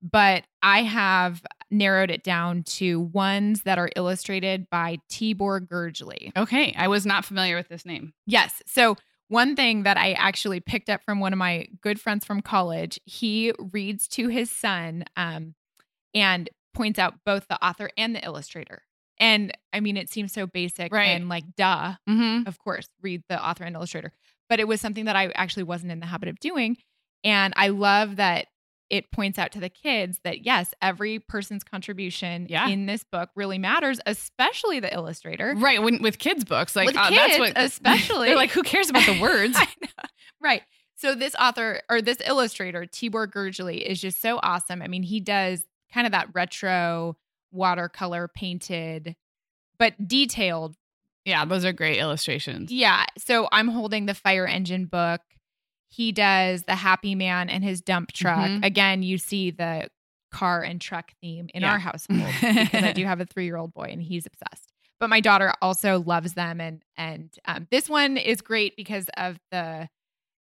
But 0.01 0.43
I 0.61 0.83
have 0.83 1.41
narrowed 1.71 2.11
it 2.11 2.23
down 2.23 2.63
to 2.63 2.99
ones 2.99 3.61
that 3.63 3.77
are 3.77 3.89
illustrated 3.95 4.69
by 4.69 4.99
Tibor 5.09 5.65
Gergely. 5.67 6.31
Okay, 6.37 6.73
I 6.77 6.87
was 6.89 7.05
not 7.05 7.25
familiar 7.25 7.55
with 7.55 7.69
this 7.69 7.85
name. 7.85 8.13
Yes. 8.27 8.61
So 8.67 8.97
one 9.27 9.55
thing 9.55 9.83
that 9.83 9.97
I 9.97 10.13
actually 10.13 10.59
picked 10.59 10.89
up 10.89 11.03
from 11.03 11.19
one 11.19 11.33
of 11.33 11.39
my 11.39 11.67
good 11.81 11.99
friends 11.99 12.25
from 12.25 12.41
college, 12.41 12.99
he 13.05 13.53
reads 13.71 14.07
to 14.09 14.27
his 14.27 14.49
son 14.49 15.05
um, 15.17 15.55
and 16.13 16.49
points 16.73 16.99
out 16.99 17.15
both 17.25 17.47
the 17.47 17.63
author 17.65 17.89
and 17.97 18.15
the 18.15 18.23
illustrator. 18.23 18.83
And 19.17 19.51
I 19.71 19.79
mean, 19.79 19.95
it 19.97 20.09
seems 20.09 20.33
so 20.33 20.45
basic 20.45 20.91
Right. 20.91 21.05
and 21.07 21.29
like, 21.29 21.45
duh, 21.55 21.93
Mm-hmm. 22.09 22.47
of 22.47 22.59
course, 22.59 22.87
read 23.01 23.23
the 23.29 23.43
author 23.43 23.63
and 23.63 23.75
illustrator. 23.75 24.11
But 24.49 24.59
it 24.59 24.67
was 24.67 24.81
something 24.81 25.05
that 25.05 25.15
I 25.15 25.29
actually 25.35 25.63
wasn't 25.63 25.91
in 25.91 25.99
the 26.01 26.05
habit 26.05 26.29
of 26.29 26.39
doing. 26.39 26.77
And 27.23 27.53
I 27.57 27.69
love 27.69 28.17
that 28.17 28.47
it 28.89 29.11
points 29.11 29.39
out 29.39 29.51
to 29.53 29.59
the 29.59 29.69
kids 29.69 30.19
that 30.23 30.45
yes, 30.45 30.73
every 30.81 31.19
person's 31.19 31.63
contribution 31.63 32.45
Yeah. 32.49 32.67
in 32.67 32.85
this 32.85 33.03
book 33.03 33.29
really 33.35 33.57
matters, 33.57 33.99
especially 34.05 34.79
the 34.79 34.93
illustrator. 34.93 35.53
Right, 35.57 35.81
when, 35.81 36.01
with 36.01 36.19
kids' 36.19 36.43
books, 36.45 36.75
like 36.75 36.95
uh, 36.95 37.09
kids, 37.09 37.15
that's 37.17 37.39
what 37.39 37.53
especially. 37.55 38.27
they're 38.27 38.35
like. 38.35 38.51
Who 38.51 38.61
cares 38.63 38.89
about 38.89 39.05
the 39.05 39.19
words? 39.19 39.57
Right. 40.41 40.61
So 40.97 41.15
this 41.15 41.33
author 41.35 41.81
or 41.89 42.01
this 42.01 42.17
illustrator, 42.25 42.85
Tibor 42.85 43.25
Gergely, 43.27 43.81
is 43.81 43.99
just 43.99 44.21
so 44.21 44.39
awesome. 44.43 44.81
I 44.81 44.87
mean, 44.87 45.01
he 45.03 45.19
does 45.19 45.63
kind 45.91 46.05
of 46.05 46.11
that 46.11 46.27
retro 46.33 47.17
watercolor 47.51 48.27
painted, 48.27 49.15
but 49.79 49.93
detailed. 50.07 50.75
yeah, 51.25 51.43
those 51.45 51.65
are 51.65 51.73
great 51.73 51.97
illustrations. 51.97 52.71
Yeah. 52.71 53.05
So 53.17 53.47
I'm 53.51 53.67
holding 53.69 54.05
the 54.05 54.13
fire 54.13 54.45
engine 54.45 54.85
book. 54.85 55.21
He 55.87 56.11
does 56.11 56.63
the 56.63 56.75
happy 56.75 57.15
man 57.15 57.49
and 57.49 57.63
his 57.63 57.81
dump 57.81 58.11
truck. 58.11 58.49
Mhm. 58.49 58.65
Again, 58.65 59.03
you 59.03 59.17
see 59.17 59.51
the 59.51 59.87
car 60.31 60.61
and 60.63 60.81
truck 60.81 61.11
theme 61.21 61.47
in 61.53 61.61
Yeah. 61.61 61.71
our 61.73 61.79
household 61.79 62.19
because 62.41 62.83
I 62.83 62.91
do 62.91 63.05
have 63.05 63.21
a 63.21 63.25
three 63.25 63.45
year 63.45 63.55
old 63.57 63.73
boy 63.73 63.89
and 63.91 64.01
he's 64.01 64.25
obsessed. 64.25 64.71
But 64.99 65.09
my 65.09 65.19
daughter 65.21 65.53
also 65.61 65.99
loves 66.01 66.33
them, 66.33 66.59
and 66.61 66.81
and 66.97 67.29
um, 67.45 67.67
this 67.69 67.89
one 67.89 68.17
is 68.17 68.41
great 68.41 68.75
because 68.77 69.07
of 69.17 69.37
the 69.51 69.89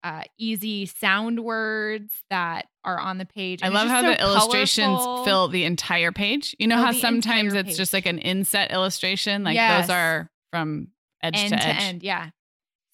uh, 0.03 0.21
easy 0.37 0.85
sound 0.85 1.39
words 1.43 2.13
that 2.29 2.67
are 2.85 2.99
on 2.99 3.17
the 3.17 3.25
page. 3.25 3.61
I 3.63 3.67
And 3.67 3.75
it's 3.75 3.83
love 3.83 3.89
how 3.89 4.01
so 4.03 4.07
the 4.11 4.21
illustrations 4.21 4.85
colorful. 4.99 5.25
fill 5.25 5.47
the 5.49 5.63
entire 5.65 6.11
page. 6.11 6.55
You 6.59 6.67
know 6.67 6.75
Fill 6.77 6.85
how 6.85 6.91
sometimes 6.93 7.53
it's 7.55 7.69
page. 7.69 7.77
just 7.77 7.93
like 7.93 8.05
an 8.05 8.19
inset 8.19 8.71
illustration? 8.71 9.43
Like 9.43 9.55
Yes. 9.55 9.87
those 9.87 9.93
are 9.95 10.29
from 10.51 10.89
edge 11.21 11.33
end 11.35 11.49
to 11.53 11.57
to, 11.59 11.67
edge. 11.67 11.81
end. 11.83 12.03
Yeah. 12.03 12.29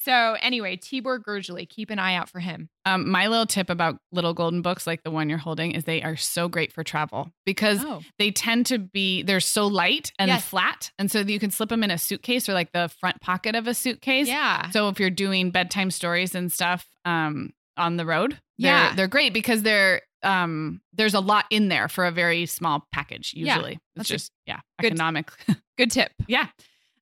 So 0.03 0.35
anyway, 0.41 0.75
Tibor 0.77 1.19
Gergely, 1.19 1.67
keep 1.67 1.89
an 1.89 1.99
eye 1.99 2.15
out 2.15 2.29
for 2.29 2.39
him. 2.39 2.69
Um, 2.85 3.09
my 3.09 3.27
little 3.27 3.45
tip 3.45 3.69
about 3.69 3.97
little 4.11 4.33
golden 4.33 4.61
books, 4.61 4.85
like 4.85 5.03
the 5.03 5.11
one 5.11 5.29
you're 5.29 5.37
holding, 5.37 5.71
is 5.71 5.85
they 5.85 6.01
are 6.01 6.17
so 6.17 6.49
great 6.49 6.73
for 6.73 6.83
travel 6.83 7.31
because 7.45 7.83
Oh, 7.83 8.01
they 8.19 8.29
tend 8.31 8.65
to 8.67 8.79
be 8.79 9.23
they're 9.23 9.39
so 9.39 9.67
light 9.67 10.11
and 10.19 10.27
Yes. 10.29 10.43
flat, 10.45 10.91
and 10.99 11.09
so 11.09 11.19
you 11.19 11.39
can 11.39 11.51
slip 11.51 11.69
them 11.69 11.83
in 11.83 11.91
a 11.91 11.97
suitcase 11.97 12.49
or 12.49 12.53
like 12.53 12.71
the 12.73 12.89
front 12.99 13.21
pocket 13.21 13.55
of 13.55 13.65
a 13.67 13.73
suitcase. 13.73 14.27
yeah. 14.27 14.69
So 14.71 14.89
if 14.89 14.99
you're 14.99 15.09
doing 15.09 15.51
bedtime 15.51 15.89
stories 15.91 16.35
and 16.35 16.51
stuff 16.51 16.85
um, 17.05 17.51
on 17.77 17.95
the 17.97 18.05
road, 18.05 18.39
they're, 18.57 18.71
Yeah. 18.71 18.95
they're 18.95 19.07
great 19.07 19.33
because 19.33 19.63
they're 19.63 20.01
um, 20.21 20.79
there's 20.93 21.13
a 21.13 21.19
lot 21.19 21.45
in 21.49 21.67
there 21.67 21.87
for 21.89 22.05
a 22.05 22.11
very 22.11 22.45
small 22.45 22.87
package. 22.93 23.33
Yeah, 23.35 23.55
Usually, 23.55 23.79
that's 23.95 24.09
it's 24.09 24.23
just 24.23 24.31
yeah, 24.45 24.59
good- 24.79 24.93
economic. 24.93 25.31
Good 25.77 25.91
tip. 25.91 26.11
yeah. 26.27 26.47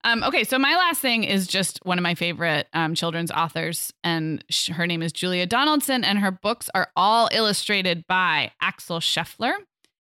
Um, 0.03 0.23
okay, 0.23 0.43
so 0.43 0.57
my 0.57 0.75
last 0.75 0.99
thing 0.99 1.23
is 1.23 1.45
just 1.45 1.79
one 1.83 1.99
of 1.99 2.03
my 2.03 2.15
favorite 2.15 2.67
um, 2.73 2.95
children's 2.95 3.29
authors, 3.31 3.93
and 4.03 4.43
sh- 4.49 4.69
her 4.69 4.87
name 4.87 5.03
is 5.03 5.11
Julia 5.11 5.45
Donaldson, 5.45 6.03
and 6.03 6.19
her 6.19 6.31
books 6.31 6.69
are 6.73 6.89
all 6.95 7.29
illustrated 7.31 8.05
by 8.07 8.51
Axel 8.61 8.99
Scheffler. 8.99 9.53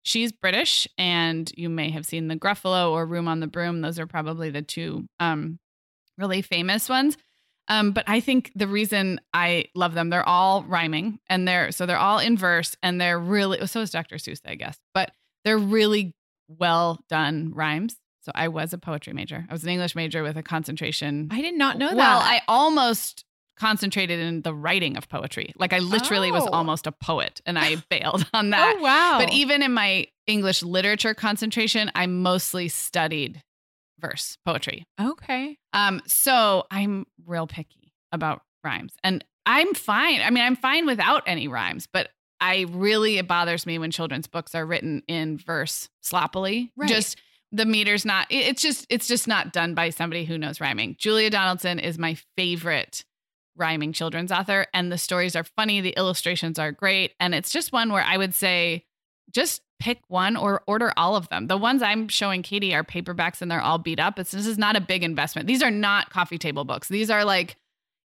She's 0.03 0.31
British, 0.31 0.87
and 0.97 1.51
you 1.57 1.69
may 1.69 1.89
have 1.91 2.05
seen 2.05 2.29
The 2.29 2.37
Gruffalo 2.37 2.91
or 2.91 3.05
Room 3.05 3.27
on 3.27 3.41
the 3.41 3.47
Broom. 3.47 3.81
Those 3.81 3.99
are 3.99 4.07
probably 4.07 4.49
the 4.49 4.61
two 4.61 5.05
um, 5.19 5.59
really 6.17 6.41
famous 6.41 6.87
ones. 6.87 7.17
Um, 7.67 7.91
but 7.91 8.05
I 8.07 8.19
think 8.19 8.51
the 8.55 8.67
reason 8.67 9.19
I 9.33 9.65
love 9.75 9.93
them, 9.93 10.09
they're 10.09 10.27
all 10.27 10.63
rhyming, 10.63 11.19
and 11.27 11.47
they're 11.47 11.71
so 11.71 11.85
they're 11.85 11.97
all 11.97 12.19
in 12.19 12.35
verse, 12.37 12.75
and 12.81 12.99
they're 12.99 13.19
really 13.19 13.65
so 13.67 13.81
is 13.81 13.91
Dr. 13.91 14.15
Seuss, 14.15 14.39
I 14.45 14.55
guess, 14.55 14.79
but 14.93 15.11
they're 15.43 15.57
really 15.57 16.15
well 16.47 16.99
done 17.09 17.51
rhymes. 17.53 17.95
So 18.29 18.33
I 18.35 18.47
was 18.47 18.73
a 18.73 18.77
poetry 18.77 19.13
major. 19.13 19.45
I 19.49 19.53
was 19.53 19.63
an 19.63 19.69
English 19.69 19.95
major 19.95 20.21
with 20.21 20.37
a 20.37 20.43
concentration. 20.43 21.29
I 21.31 21.41
did 21.41 21.55
not 21.55 21.77
know 21.79 21.87
that. 21.87 21.97
Well, 21.97 22.19
I 22.19 22.41
almost 22.47 23.25
concentrated 23.57 24.19
in 24.19 24.41
the 24.43 24.53
writing 24.53 24.95
of 24.97 25.09
poetry. 25.09 25.51
Like 25.57 25.73
I 25.73 25.79
literally 25.79 26.31
was 26.31 26.43
Oh. 26.43 26.49
almost 26.51 26.85
a 26.87 26.91
poet, 26.91 27.41
and 27.45 27.57
I 27.57 27.75
bailed 27.89 28.25
on 28.33 28.51
that. 28.51 28.75
oh 28.77 28.81
wow. 28.81 29.17
But 29.19 29.33
even 29.33 29.63
in 29.63 29.73
my 29.73 30.07
English 30.27 30.61
literature 30.63 31.13
concentration, 31.15 31.91
I 31.95 32.05
mostly 32.05 32.67
studied 32.67 33.41
verse 33.99 34.37
poetry. 34.45 34.85
okay. 35.01 35.57
Um, 35.73 36.01
so 36.05 36.65
I'm 36.71 37.05
real 37.25 37.47
picky 37.47 37.91
about 38.11 38.41
rhymes, 38.63 38.93
and 39.03 39.25
I'm 39.45 39.73
fine. 39.73 40.21
I 40.21 40.29
mean, 40.29 40.43
I'm 40.43 40.55
fine 40.55 40.85
without 40.85 41.23
any 41.25 41.47
rhymes, 41.47 41.87
but 41.91 42.09
I 42.39 42.65
really 42.69 43.17
it 43.17 43.27
bothers 43.27 43.65
me 43.65 43.77
when 43.79 43.91
children's 43.91 44.27
books 44.27 44.55
are 44.55 44.65
written 44.65 45.01
in 45.09 45.37
verse 45.37 45.89
sloppily. 45.99 46.71
Right. 46.77 46.87
Just 46.87 47.17
the 47.51 47.65
meter's 47.65 48.05
not. 48.05 48.27
It's 48.29 48.61
just 48.61 48.85
it's 48.89 49.07
just 49.07 49.27
not 49.27 49.53
done 49.53 49.73
by 49.73 49.89
somebody 49.89 50.25
who 50.25 50.37
knows 50.37 50.61
rhyming. 50.61 50.95
Julia 50.99 51.29
Donaldson 51.29 51.79
is 51.79 51.97
my 51.97 52.17
favorite 52.37 53.03
rhyming 53.55 53.91
children's 53.93 54.31
author, 54.31 54.67
and 54.73 54.91
the 54.91 54.97
stories 54.97 55.35
are 55.35 55.43
funny. 55.43 55.81
The 55.81 55.95
illustrations 55.97 56.59
are 56.59 56.71
great, 56.71 57.13
and 57.19 57.33
it's 57.33 57.51
just 57.51 57.73
one 57.73 57.91
where 57.91 58.03
I 58.03 58.17
would 58.17 58.35
say 58.35 58.85
just 59.31 59.61
pick 59.79 59.99
one 60.07 60.35
or 60.35 60.61
order 60.67 60.91
all 60.97 61.15
of 61.15 61.29
them. 61.29 61.47
The 61.47 61.57
ones 61.57 61.81
I'm 61.81 62.07
showing 62.07 62.43
Katie 62.43 62.75
are 62.75 62.83
paperbacks 62.83 63.41
and 63.41 63.49
they're 63.49 63.61
all 63.61 63.77
beat 63.77 63.99
up. 63.99 64.19
It's 64.19 64.31
this 64.31 64.45
is 64.45 64.57
not 64.57 64.75
a 64.75 64.81
big 64.81 65.03
investment. 65.03 65.47
These 65.47 65.63
are 65.63 65.71
not 65.71 66.09
coffee 66.09 66.37
table 66.37 66.65
books. 66.65 66.89
These 66.89 67.09
are 67.09 67.23
like, 67.23 67.55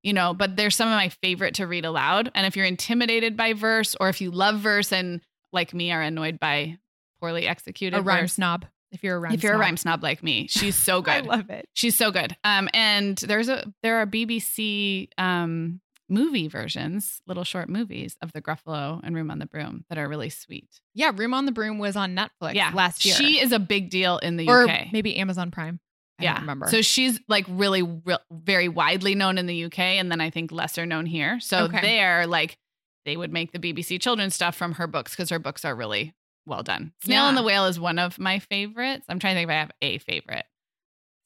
you 0.03 0.12
know, 0.12 0.34
but 0.34 0.57
they're 0.57 0.70
some 0.70 0.88
of 0.88 0.95
my 0.95 1.09
favorite 1.09 1.55
to 1.55 1.66
read 1.66 1.84
aloud. 1.84 2.30
And 2.34 2.47
if 2.47 2.57
you're 2.57 2.66
intimidated 2.66 3.36
by 3.36 3.55
verse 3.55 3.97
or 3.99 4.09
if 4.09 4.20
you 4.20 4.30
love 4.30 4.61
verse 4.61 4.92
and 4.92 5.20
like 5.53 5.74
me 5.74 5.90
are 5.90 6.03
annoyed 6.03 6.38
by 6.38 6.78
poorly 7.20 7.47
executed 7.47 7.97
A 7.97 8.03
rhyme 8.03 8.24
verse, 8.24 8.34
snob. 8.34 8.66
If 8.95 9.03
you're 9.03 9.16
a 9.16 9.20
rhyme 9.20 9.32
if 9.34 9.42
you're 9.42 9.53
snob. 9.53 9.61
a 9.61 9.64
rhyme 9.64 9.76
snob 9.76 10.03
like 10.03 10.22
me, 10.22 10.47
she's 10.49 10.76
so 10.76 11.03
good. 11.03 11.11
I 11.12 11.20
love 11.20 11.51
it. 11.51 11.68
She's 11.74 11.97
so 11.97 12.11
good. 12.11 12.36
Um, 12.45 12.68
and 12.72 13.16
there's 13.18 13.49
a 13.49 13.64
there 13.82 13.97
are 13.99 14.07
BBC 14.07 15.09
um 15.18 15.80
movie 16.09 16.49
versions, 16.49 17.20
little 17.26 17.45
short 17.45 17.68
movies 17.68 18.16
of 18.22 18.30
the 18.32 18.40
Gruffalo 18.42 19.01
and 19.03 19.16
Room 19.16 19.30
on 19.30 19.38
the 19.38 19.47
Broom 19.47 19.84
that 19.88 19.99
are 19.99 20.07
really 20.09 20.28
sweet. 20.30 20.68
Yeah, 20.95 21.11
Room 21.14 21.32
on 21.34 21.47
the 21.47 21.53
Broom 21.53 21.78
was 21.78 21.97
on 21.97 22.14
Netflix 22.14 22.55
yeah, 22.55 22.70
last 22.74 23.05
year. 23.05 23.14
She 23.14 23.40
is 23.40 23.53
a 23.53 23.59
big 23.59 23.90
deal 23.90 24.18
in 24.18 24.36
the 24.36 24.49
or 24.49 24.64
UK. 24.68 24.92
maybe 24.92 25.16
Amazon 25.16 25.51
Prime. 25.51 25.80
I 26.20 26.24
yeah, 26.24 26.40
remember. 26.40 26.66
So 26.68 26.80
she's 26.82 27.18
like 27.26 27.45
really, 27.49 27.82
real 27.82 28.20
very 28.30 28.68
widely 28.68 29.14
known 29.16 29.36
in 29.38 29.47
the 29.47 29.64
UK, 29.64 29.78
and 29.80 30.12
then 30.12 30.20
I 30.20 30.30
think 30.30 30.53
lesser 30.53 30.86
known 30.86 31.07
here. 31.07 31.40
So 31.40 31.64
Okay. 31.64 31.80
there, 31.80 32.26
like, 32.26 32.57
they 33.05 33.16
would 33.16 33.32
make 33.32 33.51
the 33.53 33.59
BBC 33.59 34.01
children's 34.01 34.34
stuff 34.34 34.55
from 34.55 34.74
her 34.74 34.86
books 34.86 35.12
because 35.12 35.30
her 35.30 35.38
books 35.40 35.64
are 35.64 35.74
really 35.74 36.14
well 36.47 36.62
done. 36.62 36.92
Snail 37.05 37.22
Yeah. 37.24 37.28
and 37.28 37.36
the 37.36 37.42
Whale 37.42 37.66
is 37.66 37.78
one 37.80 37.99
of 37.99 38.18
my 38.18 38.38
favorites. 38.38 39.07
I'm 39.09 39.18
trying 39.18 39.34
to 39.34 39.38
think 39.40 39.49
if 39.49 39.53
I 39.53 39.59
have 39.59 39.70
a 39.82 39.99
favorite. 39.99 40.45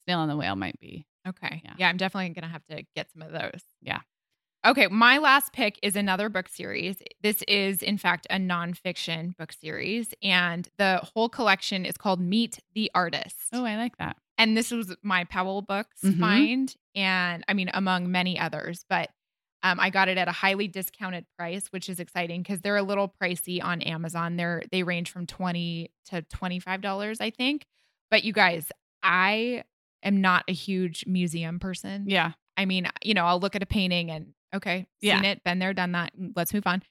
Snail 0.05 0.21
and 0.21 0.31
the 0.31 0.37
Whale 0.37 0.55
might 0.55 0.79
be. 0.79 1.05
Okay. 1.27 1.61
Yeah. 1.65 1.73
Yeah. 1.77 1.89
I'm 1.89 1.97
definitely 1.97 2.29
going 2.29 2.43
to 2.43 2.51
have 2.51 2.65
to 2.67 2.83
get 2.95 3.11
some 3.11 3.21
of 3.21 3.31
those. 3.31 3.61
Yeah. 3.81 3.99
Okay. 4.65 4.87
My 4.87 5.17
last 5.19 5.53
pick 5.53 5.79
is 5.83 5.95
another 5.95 6.29
book 6.29 6.47
series. 6.47 6.97
This 7.21 7.43
is, 7.47 7.81
in 7.83 7.97
fact, 7.97 8.25
a 8.29 8.35
nonfiction 8.37 9.35
book 9.37 9.51
series. 9.53 10.13
And 10.23 10.67
the 10.77 10.99
whole 11.13 11.29
collection 11.29 11.85
is 11.85 11.97
called 11.97 12.19
Meet 12.19 12.59
the 12.73 12.89
Artist. 12.95 13.35
Oh, 13.53 13.65
I 13.65 13.75
like 13.77 13.97
that. 13.97 14.17
And 14.37 14.55
this 14.57 14.71
was 14.71 14.95
my 15.03 15.25
Powell 15.25 15.61
Books 15.61 16.01
Mhm. 16.03 16.19
find. 16.19 16.75
And 16.95 17.43
I 17.47 17.53
mean, 17.53 17.69
among 17.73 18.09
many 18.11 18.39
others, 18.39 18.85
but 18.89 19.09
um, 19.63 19.79
I 19.79 19.89
got 19.89 20.07
it 20.07 20.17
at 20.17 20.27
a 20.27 20.31
highly 20.31 20.67
discounted 20.67 21.25
price, 21.37 21.67
which 21.71 21.89
is 21.89 21.99
exciting 21.99 22.41
because 22.41 22.61
they're 22.61 22.77
a 22.77 22.83
little 22.83 23.13
pricey 23.21 23.61
on 23.63 23.81
Amazon. 23.81 24.37
They're 24.37 24.63
they 24.71 24.83
range 24.83 25.11
from 25.11 25.25
20 25.27 25.91
to 26.11 26.21
$25, 26.21 27.17
I 27.19 27.29
think. 27.29 27.65
But 28.09 28.23
you 28.23 28.31
guys, 28.33 28.71
I 29.03 29.63
am 30.03 30.21
not 30.21 30.45
a 30.47 30.53
huge 30.53 31.05
museum 31.05 31.59
person. 31.59 32.05
Yeah. 32.07 32.31
I 32.57 32.65
mean, 32.65 32.87
you 33.03 33.13
know, 33.13 33.25
I'll 33.25 33.39
look 33.39 33.55
at 33.55 33.63
a 33.63 33.65
painting 33.67 34.11
and 34.11 34.33
okay, 34.55 34.87
Yeah. 35.01 35.17
seen 35.17 35.25
it, 35.25 35.43
been 35.43 35.59
there, 35.59 35.73
done 35.73 35.91
that. 35.91 36.11
Let's 36.35 36.53
move 36.53 36.65
on. 36.65 36.81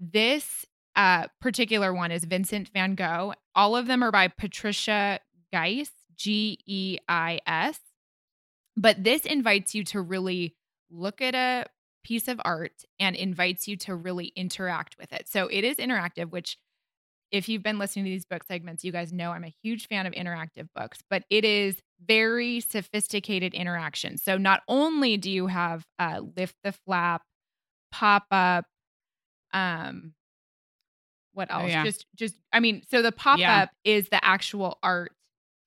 This 0.00 0.66
uh, 0.96 1.26
particular 1.40 1.92
one 1.92 2.10
is 2.10 2.24
Vincent 2.24 2.68
van 2.72 2.94
Gogh. 2.94 3.34
All 3.54 3.76
of 3.76 3.86
them 3.86 4.02
are 4.02 4.10
by 4.10 4.28
Patricia 4.28 5.20
Geis, 5.52 5.90
G 6.16 6.58
E 6.66 6.98
I 7.08 7.40
S. 7.46 7.78
But 8.76 9.04
this 9.04 9.22
invites 9.22 9.74
you 9.74 9.84
to 9.84 10.00
really 10.00 10.56
look 10.90 11.20
at 11.20 11.34
a 11.34 11.66
piece 12.04 12.28
of 12.28 12.40
art 12.44 12.84
and 13.00 13.16
invites 13.16 13.66
you 13.66 13.76
to 13.78 13.94
really 13.94 14.26
interact 14.36 14.96
with 14.98 15.12
it. 15.12 15.28
So 15.28 15.48
it 15.48 15.64
is 15.64 15.76
interactive, 15.76 16.30
which 16.30 16.58
if 17.32 17.48
you've 17.48 17.62
been 17.64 17.78
listening 17.78 18.04
to 18.04 18.10
these 18.10 18.26
book 18.26 18.44
segments, 18.44 18.84
you 18.84 18.92
guys 18.92 19.12
know 19.12 19.32
I'm 19.32 19.42
a 19.42 19.52
huge 19.62 19.88
fan 19.88 20.06
of 20.06 20.12
interactive 20.12 20.68
books, 20.76 21.00
but 21.10 21.24
it 21.30 21.44
is 21.44 21.76
very 22.06 22.60
sophisticated 22.60 23.54
interaction. 23.54 24.18
So 24.18 24.36
not 24.36 24.60
only 24.68 25.16
do 25.16 25.30
you 25.30 25.48
have 25.48 25.84
uh, 25.98 26.20
lift 26.36 26.54
the 26.62 26.72
flap, 26.72 27.22
pop 27.90 28.26
up, 28.30 28.66
um, 29.52 30.12
what 31.32 31.48
Oh, 31.50 31.60
else? 31.60 31.70
yeah. 31.70 31.84
Just, 31.84 32.06
just, 32.14 32.34
I 32.52 32.60
mean, 32.60 32.82
so 32.88 33.02
the 33.02 33.10
pop 33.10 33.38
up 33.62 33.70
is 33.84 34.08
the 34.10 34.24
actual 34.24 34.78
art 34.82 35.12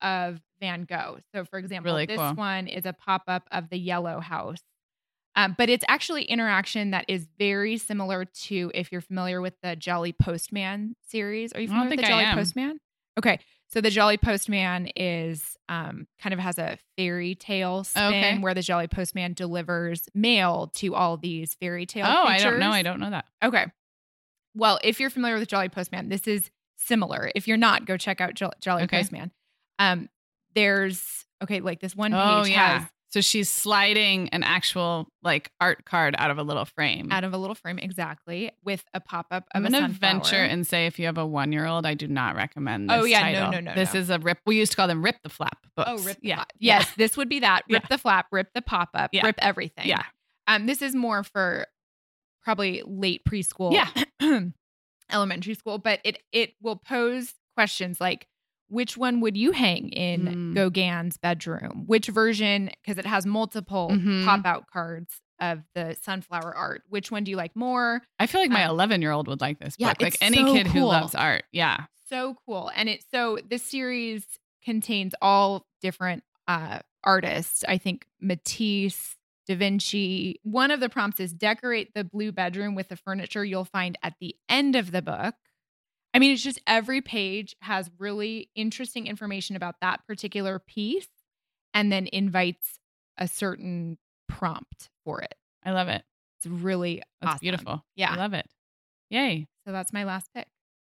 of 0.01 0.39
Van 0.61 0.85
Gogh. 0.85 1.19
So, 1.35 1.43
for 1.43 1.59
example, 1.59 1.91
Really 1.91 2.05
this 2.05 2.17
cool. 2.17 2.35
one 2.35 2.67
is 2.67 2.85
a 2.85 2.93
pop 2.93 3.23
up 3.27 3.43
of 3.51 3.69
the 3.69 3.77
Yellow 3.77 4.19
House. 4.21 4.61
Um, 5.37 5.55
but 5.57 5.69
it's 5.69 5.85
actually 5.87 6.23
interaction 6.23 6.91
that 6.91 7.05
is 7.07 7.27
very 7.37 7.77
similar 7.77 8.25
to 8.25 8.71
if 8.73 8.91
you're 8.91 9.01
familiar 9.01 9.39
with 9.39 9.53
the 9.61 9.75
Jolly 9.75 10.11
Postman 10.11 10.95
series. 11.07 11.53
Are 11.53 11.61
you 11.61 11.67
familiar 11.67 11.89
with 11.91 11.99
the 11.99 12.05
I 12.05 12.09
Jolly 12.09 12.23
am. 12.25 12.37
Postman? 12.37 12.79
Okay. 13.19 13.39
So 13.69 13.79
the 13.79 13.89
Jolly 13.91 14.17
Postman 14.17 14.87
is 14.95 15.55
um, 15.69 16.07
kind 16.19 16.33
of 16.33 16.39
has 16.39 16.57
a 16.57 16.77
fairy 16.97 17.35
tale 17.35 17.83
spin 17.83 18.03
Okay. 18.03 18.37
where 18.39 18.53
the 18.55 18.61
Jolly 18.63 18.87
Postman 18.87 19.33
delivers 19.33 20.09
mail 20.15 20.71
to 20.75 20.95
all 20.95 21.17
these 21.17 21.53
fairy 21.55 21.85
tale 21.85 22.05
Oh, 22.07 22.23
I 22.23 22.39
don't 22.39 22.59
know. 22.59 22.71
I 22.71 22.81
don't 22.81 22.99
know 22.99 23.09
that. 23.11 23.25
Okay. 23.43 23.65
Well, 24.55 24.79
if 24.83 24.99
you're 24.99 25.09
familiar 25.11 25.37
with 25.37 25.47
Jolly 25.49 25.69
Postman, 25.69 26.09
this 26.09 26.27
is 26.27 26.49
similar. 26.77 27.29
If 27.35 27.47
you're 27.47 27.57
not, 27.57 27.85
go 27.85 27.95
check 27.97 28.21
out 28.21 28.33
Jo- 28.33 28.51
Jolly 28.59 28.83
Okay. 28.83 28.97
Postman. 28.97 29.31
Um, 29.77 30.09
there's 30.55 31.25
okay, 31.43 31.59
like 31.59 31.79
this 31.79 31.95
one 31.95 32.11
page 32.11 32.19
Oh, 32.19 32.43
yeah. 32.45 32.79
has 32.79 32.89
So 33.09 33.21
she's 33.21 33.49
sliding 33.49 34.27
an 34.29 34.43
actual 34.43 35.07
like 35.23 35.51
art 35.61 35.85
card 35.85 36.13
out 36.17 36.29
of 36.29 36.37
a 36.37 36.43
little 36.43 36.65
frame. 36.65 37.09
out 37.11 37.23
of 37.23 37.33
a 37.33 37.37
little 37.37 37.55
frame 37.55 37.79
exactly 37.79 38.51
with 38.65 38.83
a 38.93 38.99
pop 38.99 39.27
up 39.31 39.45
I'm 39.55 39.65
a 39.65 39.69
going 39.69 39.81
to 39.81 39.87
sunflower. 39.89 40.11
venture 40.11 40.35
and 40.43 40.67
say 40.67 40.87
if 40.87 40.99
you 40.99 41.05
have 41.05 41.17
a 41.17 41.25
one 41.25 41.51
year 41.53 41.65
old, 41.65 41.85
I 41.85 41.93
do 41.93 42.07
not 42.07 42.35
recommend 42.35 42.91
Oh, 42.91 43.03
this 43.03 43.11
yeah, 43.11 43.31
no, 43.31 43.39
title. 43.45 43.51
no, 43.51 43.59
no, 43.71 43.75
This 43.75 43.93
no. 43.93 43.99
is 44.01 44.09
a 44.09 44.19
rip. 44.19 44.39
We 44.45 44.57
used 44.57 44.71
to 44.73 44.75
call 44.75 44.87
them 44.89 45.03
rip 45.03 45.15
the 45.23 45.29
flap 45.29 45.57
books. 45.75 45.89
Oh, 45.89 45.97
rip 46.03 46.19
the 46.19 46.27
yeah. 46.27 46.35
flap. 46.35 46.53
Yes, 46.59 46.91
this 46.97 47.15
would 47.15 47.29
be 47.29 47.39
that. 47.39 47.61
Rip 47.69 47.83
Yeah. 47.83 47.87
the 47.89 47.97
flap, 47.97 48.27
rip 48.31 48.49
the 48.53 48.61
pop 48.61 48.89
up, 48.93 49.11
Yeah. 49.13 49.25
rip 49.25 49.35
everything. 49.39 49.87
Yeah. 49.87 50.03
Um, 50.47 50.65
this 50.65 50.81
is 50.81 50.93
more 50.93 51.23
for 51.23 51.65
probably 52.43 52.83
late 52.85 53.23
preschool, 53.23 53.71
Yeah. 53.73 53.89
elementary 55.11 55.53
school, 55.53 55.77
but 55.77 56.01
it 56.03 56.21
it 56.31 56.53
will 56.61 56.75
pose 56.75 57.33
questions 57.55 58.01
like 58.01 58.27
which 58.69 58.97
one 58.97 59.21
would 59.21 59.37
you 59.37 59.51
hang 59.51 59.89
in 59.89 60.25
Mm. 60.25 60.55
Gauguin's 60.55 61.17
bedroom? 61.17 61.83
Which 61.87 62.07
version? 62.07 62.69
Because 62.83 62.97
it 62.97 63.05
has 63.05 63.25
multiple 63.25 63.89
Mhm. 63.91 64.25
pop 64.25 64.45
out 64.45 64.67
cards 64.71 65.21
of 65.39 65.61
the 65.75 65.95
sunflower 66.01 66.55
art. 66.55 66.83
Which 66.89 67.11
one 67.11 67.23
do 67.23 67.31
you 67.31 67.37
like 67.37 67.55
more? 67.55 68.01
I 68.19 68.25
feel 68.27 68.41
like 68.41 68.49
my 68.49 68.63
Um, 68.65 68.71
11 68.71 69.01
year 69.01 69.11
old 69.11 69.27
would 69.27 69.39
like 69.41 69.59
this 69.59 69.75
yeah, 69.77 69.89
book. 69.89 70.01
Like 70.01 70.17
any 70.21 70.37
so 70.37 70.53
kid 70.53 70.67
who 70.67 70.81
loves 70.85 71.13
art. 71.15 71.43
Yeah. 71.51 71.85
So 72.09 72.35
cool. 72.45 72.71
And 72.75 72.89
it 72.89 73.03
so 73.11 73.37
this 73.47 73.63
series 73.63 74.25
contains 74.63 75.13
all 75.21 75.65
different 75.81 76.23
uh 76.47 76.79
artists. 77.03 77.63
I 77.67 77.77
think 77.77 78.05
Matisse, 78.19 79.15
Da 79.47 79.55
Vinci. 79.55 80.39
One 80.43 80.71
of 80.71 80.79
the 80.79 80.89
prompts 80.89 81.19
is 81.19 81.31
decorate 81.33 81.93
the 81.93 82.03
blue 82.03 82.31
bedroom 82.31 82.75
with 82.75 82.89
the 82.89 82.97
furniture 82.97 83.45
you'll 83.45 83.63
find 83.65 83.97
at 84.03 84.15
the 84.19 84.35
end 84.49 84.75
of 84.75 84.91
the 84.91 85.01
book. 85.01 85.35
I 86.17 86.19
mean, 86.19 86.31
it's 86.31 86.41
just 86.41 86.59
every 86.65 86.99
page 87.01 87.55
has 87.61 87.91
really 87.99 88.49
interesting 88.55 89.05
information 89.05 89.55
about 89.55 89.75
that 89.81 89.99
particular 90.07 90.57
piece 90.57 91.07
and 91.75 91.91
then 91.91 92.07
invites 92.11 92.79
a 93.19 93.27
certain 93.27 93.99
prompt 94.27 94.89
for 95.05 95.21
it. 95.21 95.35
I 95.63 95.73
love 95.73 95.89
it. 95.89 96.03
It's 96.39 96.47
really 96.47 97.03
That's 97.21 97.33
awesome. 97.35 97.39
beautiful. 97.41 97.85
Yeah. 97.95 98.13
I 98.13 98.15
love 98.15 98.33
it. 98.33 98.47
Yay. 99.11 99.45
So 99.67 99.71
that's 99.71 99.93
my 99.93 100.05
last 100.05 100.31
pick. 100.33 100.47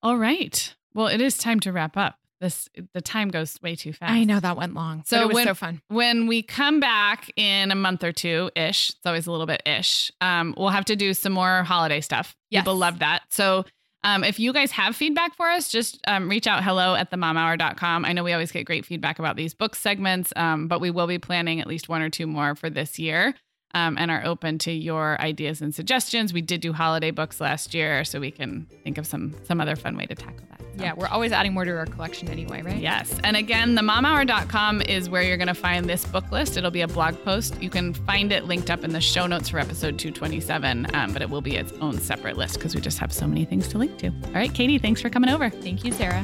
All 0.02 0.18
right. 0.18 0.74
Well, 0.96 1.06
it 1.06 1.22
is 1.22 1.38
time 1.38 1.60
to 1.60 1.72
wrap 1.72 1.96
up. 1.98 2.16
This 2.40 2.68
the 2.96 3.02
time 3.02 3.30
goes 3.30 3.60
way 3.62 3.76
too 3.76 3.94
fast. 3.94 4.12
I 4.12 4.24
know 4.24 4.40
that 4.40 4.58
went 4.58 4.74
long. 4.74 5.04
So 5.06 5.22
it 5.22 5.28
was 5.28 5.36
when- 5.36 5.46
so 5.46 5.54
fun. 5.54 5.84
when 5.90 6.26
we 6.26 6.42
come 6.42 6.80
back 6.80 7.30
in 7.36 7.70
a 7.70 7.76
month 7.76 8.04
or 8.04 8.12
two 8.12 8.50
ish, 8.56 8.90
it's 8.90 9.06
always 9.06 9.28
a 9.28 9.32
little 9.32 9.46
bit 9.46 9.62
ish. 9.68 10.12
Um, 10.20 10.56
we'll 10.58 10.70
have 10.70 10.86
to 10.86 10.96
do 10.96 11.14
some 11.14 11.34
more 11.34 11.62
holiday 11.64 12.02
stuff. 12.02 12.36
Yes. 12.50 12.64
People 12.64 12.78
love 12.78 12.98
that. 13.00 13.22
So 13.30 13.66
um, 14.04 14.24
if 14.24 14.40
you 14.40 14.52
guys 14.54 14.72
have 14.72 14.96
feedback 14.96 15.36
for 15.36 15.48
us, 15.48 15.70
just 15.70 16.00
um, 16.08 16.30
reach 16.30 16.48
out 16.48 16.64
hello 16.64 16.96
at 16.96 17.12
themomhour.com. 17.12 18.06
I 18.06 18.14
know 18.14 18.24
we 18.24 18.34
always 18.34 18.52
get 18.52 18.66
great 18.66 18.86
feedback 18.86 19.20
about 19.20 19.36
these 19.36 19.54
book 19.54 19.76
segments, 19.76 20.34
um, 20.36 20.68
but 20.68 20.82
we 20.82 20.90
will 20.90 21.08
be 21.08 21.20
planning 21.20 21.62
at 21.62 21.68
least 21.68 21.88
one 21.88 22.02
or 22.02 22.10
two 22.10 22.26
more 22.26 22.56
for 22.56 22.70
this 22.70 22.98
year. 22.98 23.36
Um, 23.74 23.98
and 23.98 24.12
are 24.12 24.22
open 24.26 24.58
to 24.60 24.72
your 24.72 25.20
ideas 25.22 25.62
and 25.62 25.74
suggestions. 25.74 26.34
We 26.34 26.42
did 26.42 26.60
do 26.60 26.74
holiday 26.74 27.12
books 27.12 27.40
last 27.40 27.74
year, 27.74 28.04
so 28.04 28.20
we 28.20 28.30
can 28.32 28.68
think 28.84 28.98
of 28.98 29.08
some 29.08 29.34
some 29.46 29.62
other 29.62 29.76
fun 29.78 29.96
way 29.96 30.06
to 30.08 30.16
tackle 30.16 30.46
that. 30.50 30.60
So- 30.78 30.84
Yeah, 30.84 30.94
we're 30.94 31.08
always 31.08 31.32
adding 31.32 31.54
more 31.54 31.64
to 31.66 31.72
our 31.78 31.86
collection 31.86 32.28
anyway, 32.30 32.62
right? 32.62 32.78
Yes. 32.82 33.18
And 33.24 33.38
again, 33.38 33.76
themomhour.com 33.78 34.82
is 34.84 35.10
where 35.10 35.22
you're 35.22 35.38
going 35.38 35.48
to 35.48 35.54
find 35.54 35.86
this 35.90 36.06
book 36.06 36.32
list. 36.32 36.58
It'll 36.58 36.72
be 36.72 36.82
a 36.82 36.88
blog 36.88 37.16
post. 37.24 37.62
You 37.62 37.70
can 37.70 37.94
find 37.94 38.32
it 38.32 38.46
linked 38.46 38.70
up 38.70 38.84
in 38.84 38.92
the 38.92 39.02
show 39.02 39.26
notes 39.28 39.50
for 39.50 39.60
episode 39.60 39.98
227, 40.00 40.88
um, 40.96 41.14
but 41.14 41.22
it 41.22 41.30
will 41.30 41.42
be 41.42 41.56
its 41.56 41.72
own 41.82 41.98
separate 42.00 42.38
list 42.38 42.56
because 42.56 42.74
we 42.76 42.82
just 42.82 43.00
have 43.00 43.12
so 43.14 43.26
many 43.28 43.46
things 43.46 43.68
to 43.70 43.78
link 43.78 43.98
to. 44.00 44.08
All 44.08 44.32
right, 44.34 44.54
Katie, 44.54 44.78
thanks 44.80 45.02
for 45.02 45.10
coming 45.10 45.30
over. 45.30 45.50
Thank 45.50 45.84
you, 45.86 45.92
Sarah. 45.92 46.24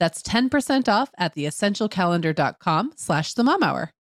That's 0.00 0.22
10% 0.22 0.88
off 0.88 1.10
at 1.16 1.36
theessentialcalendar.com 1.36 2.94
slash 2.96 3.34
the 3.34 3.44
mom 3.44 3.62
hour. 3.62 3.92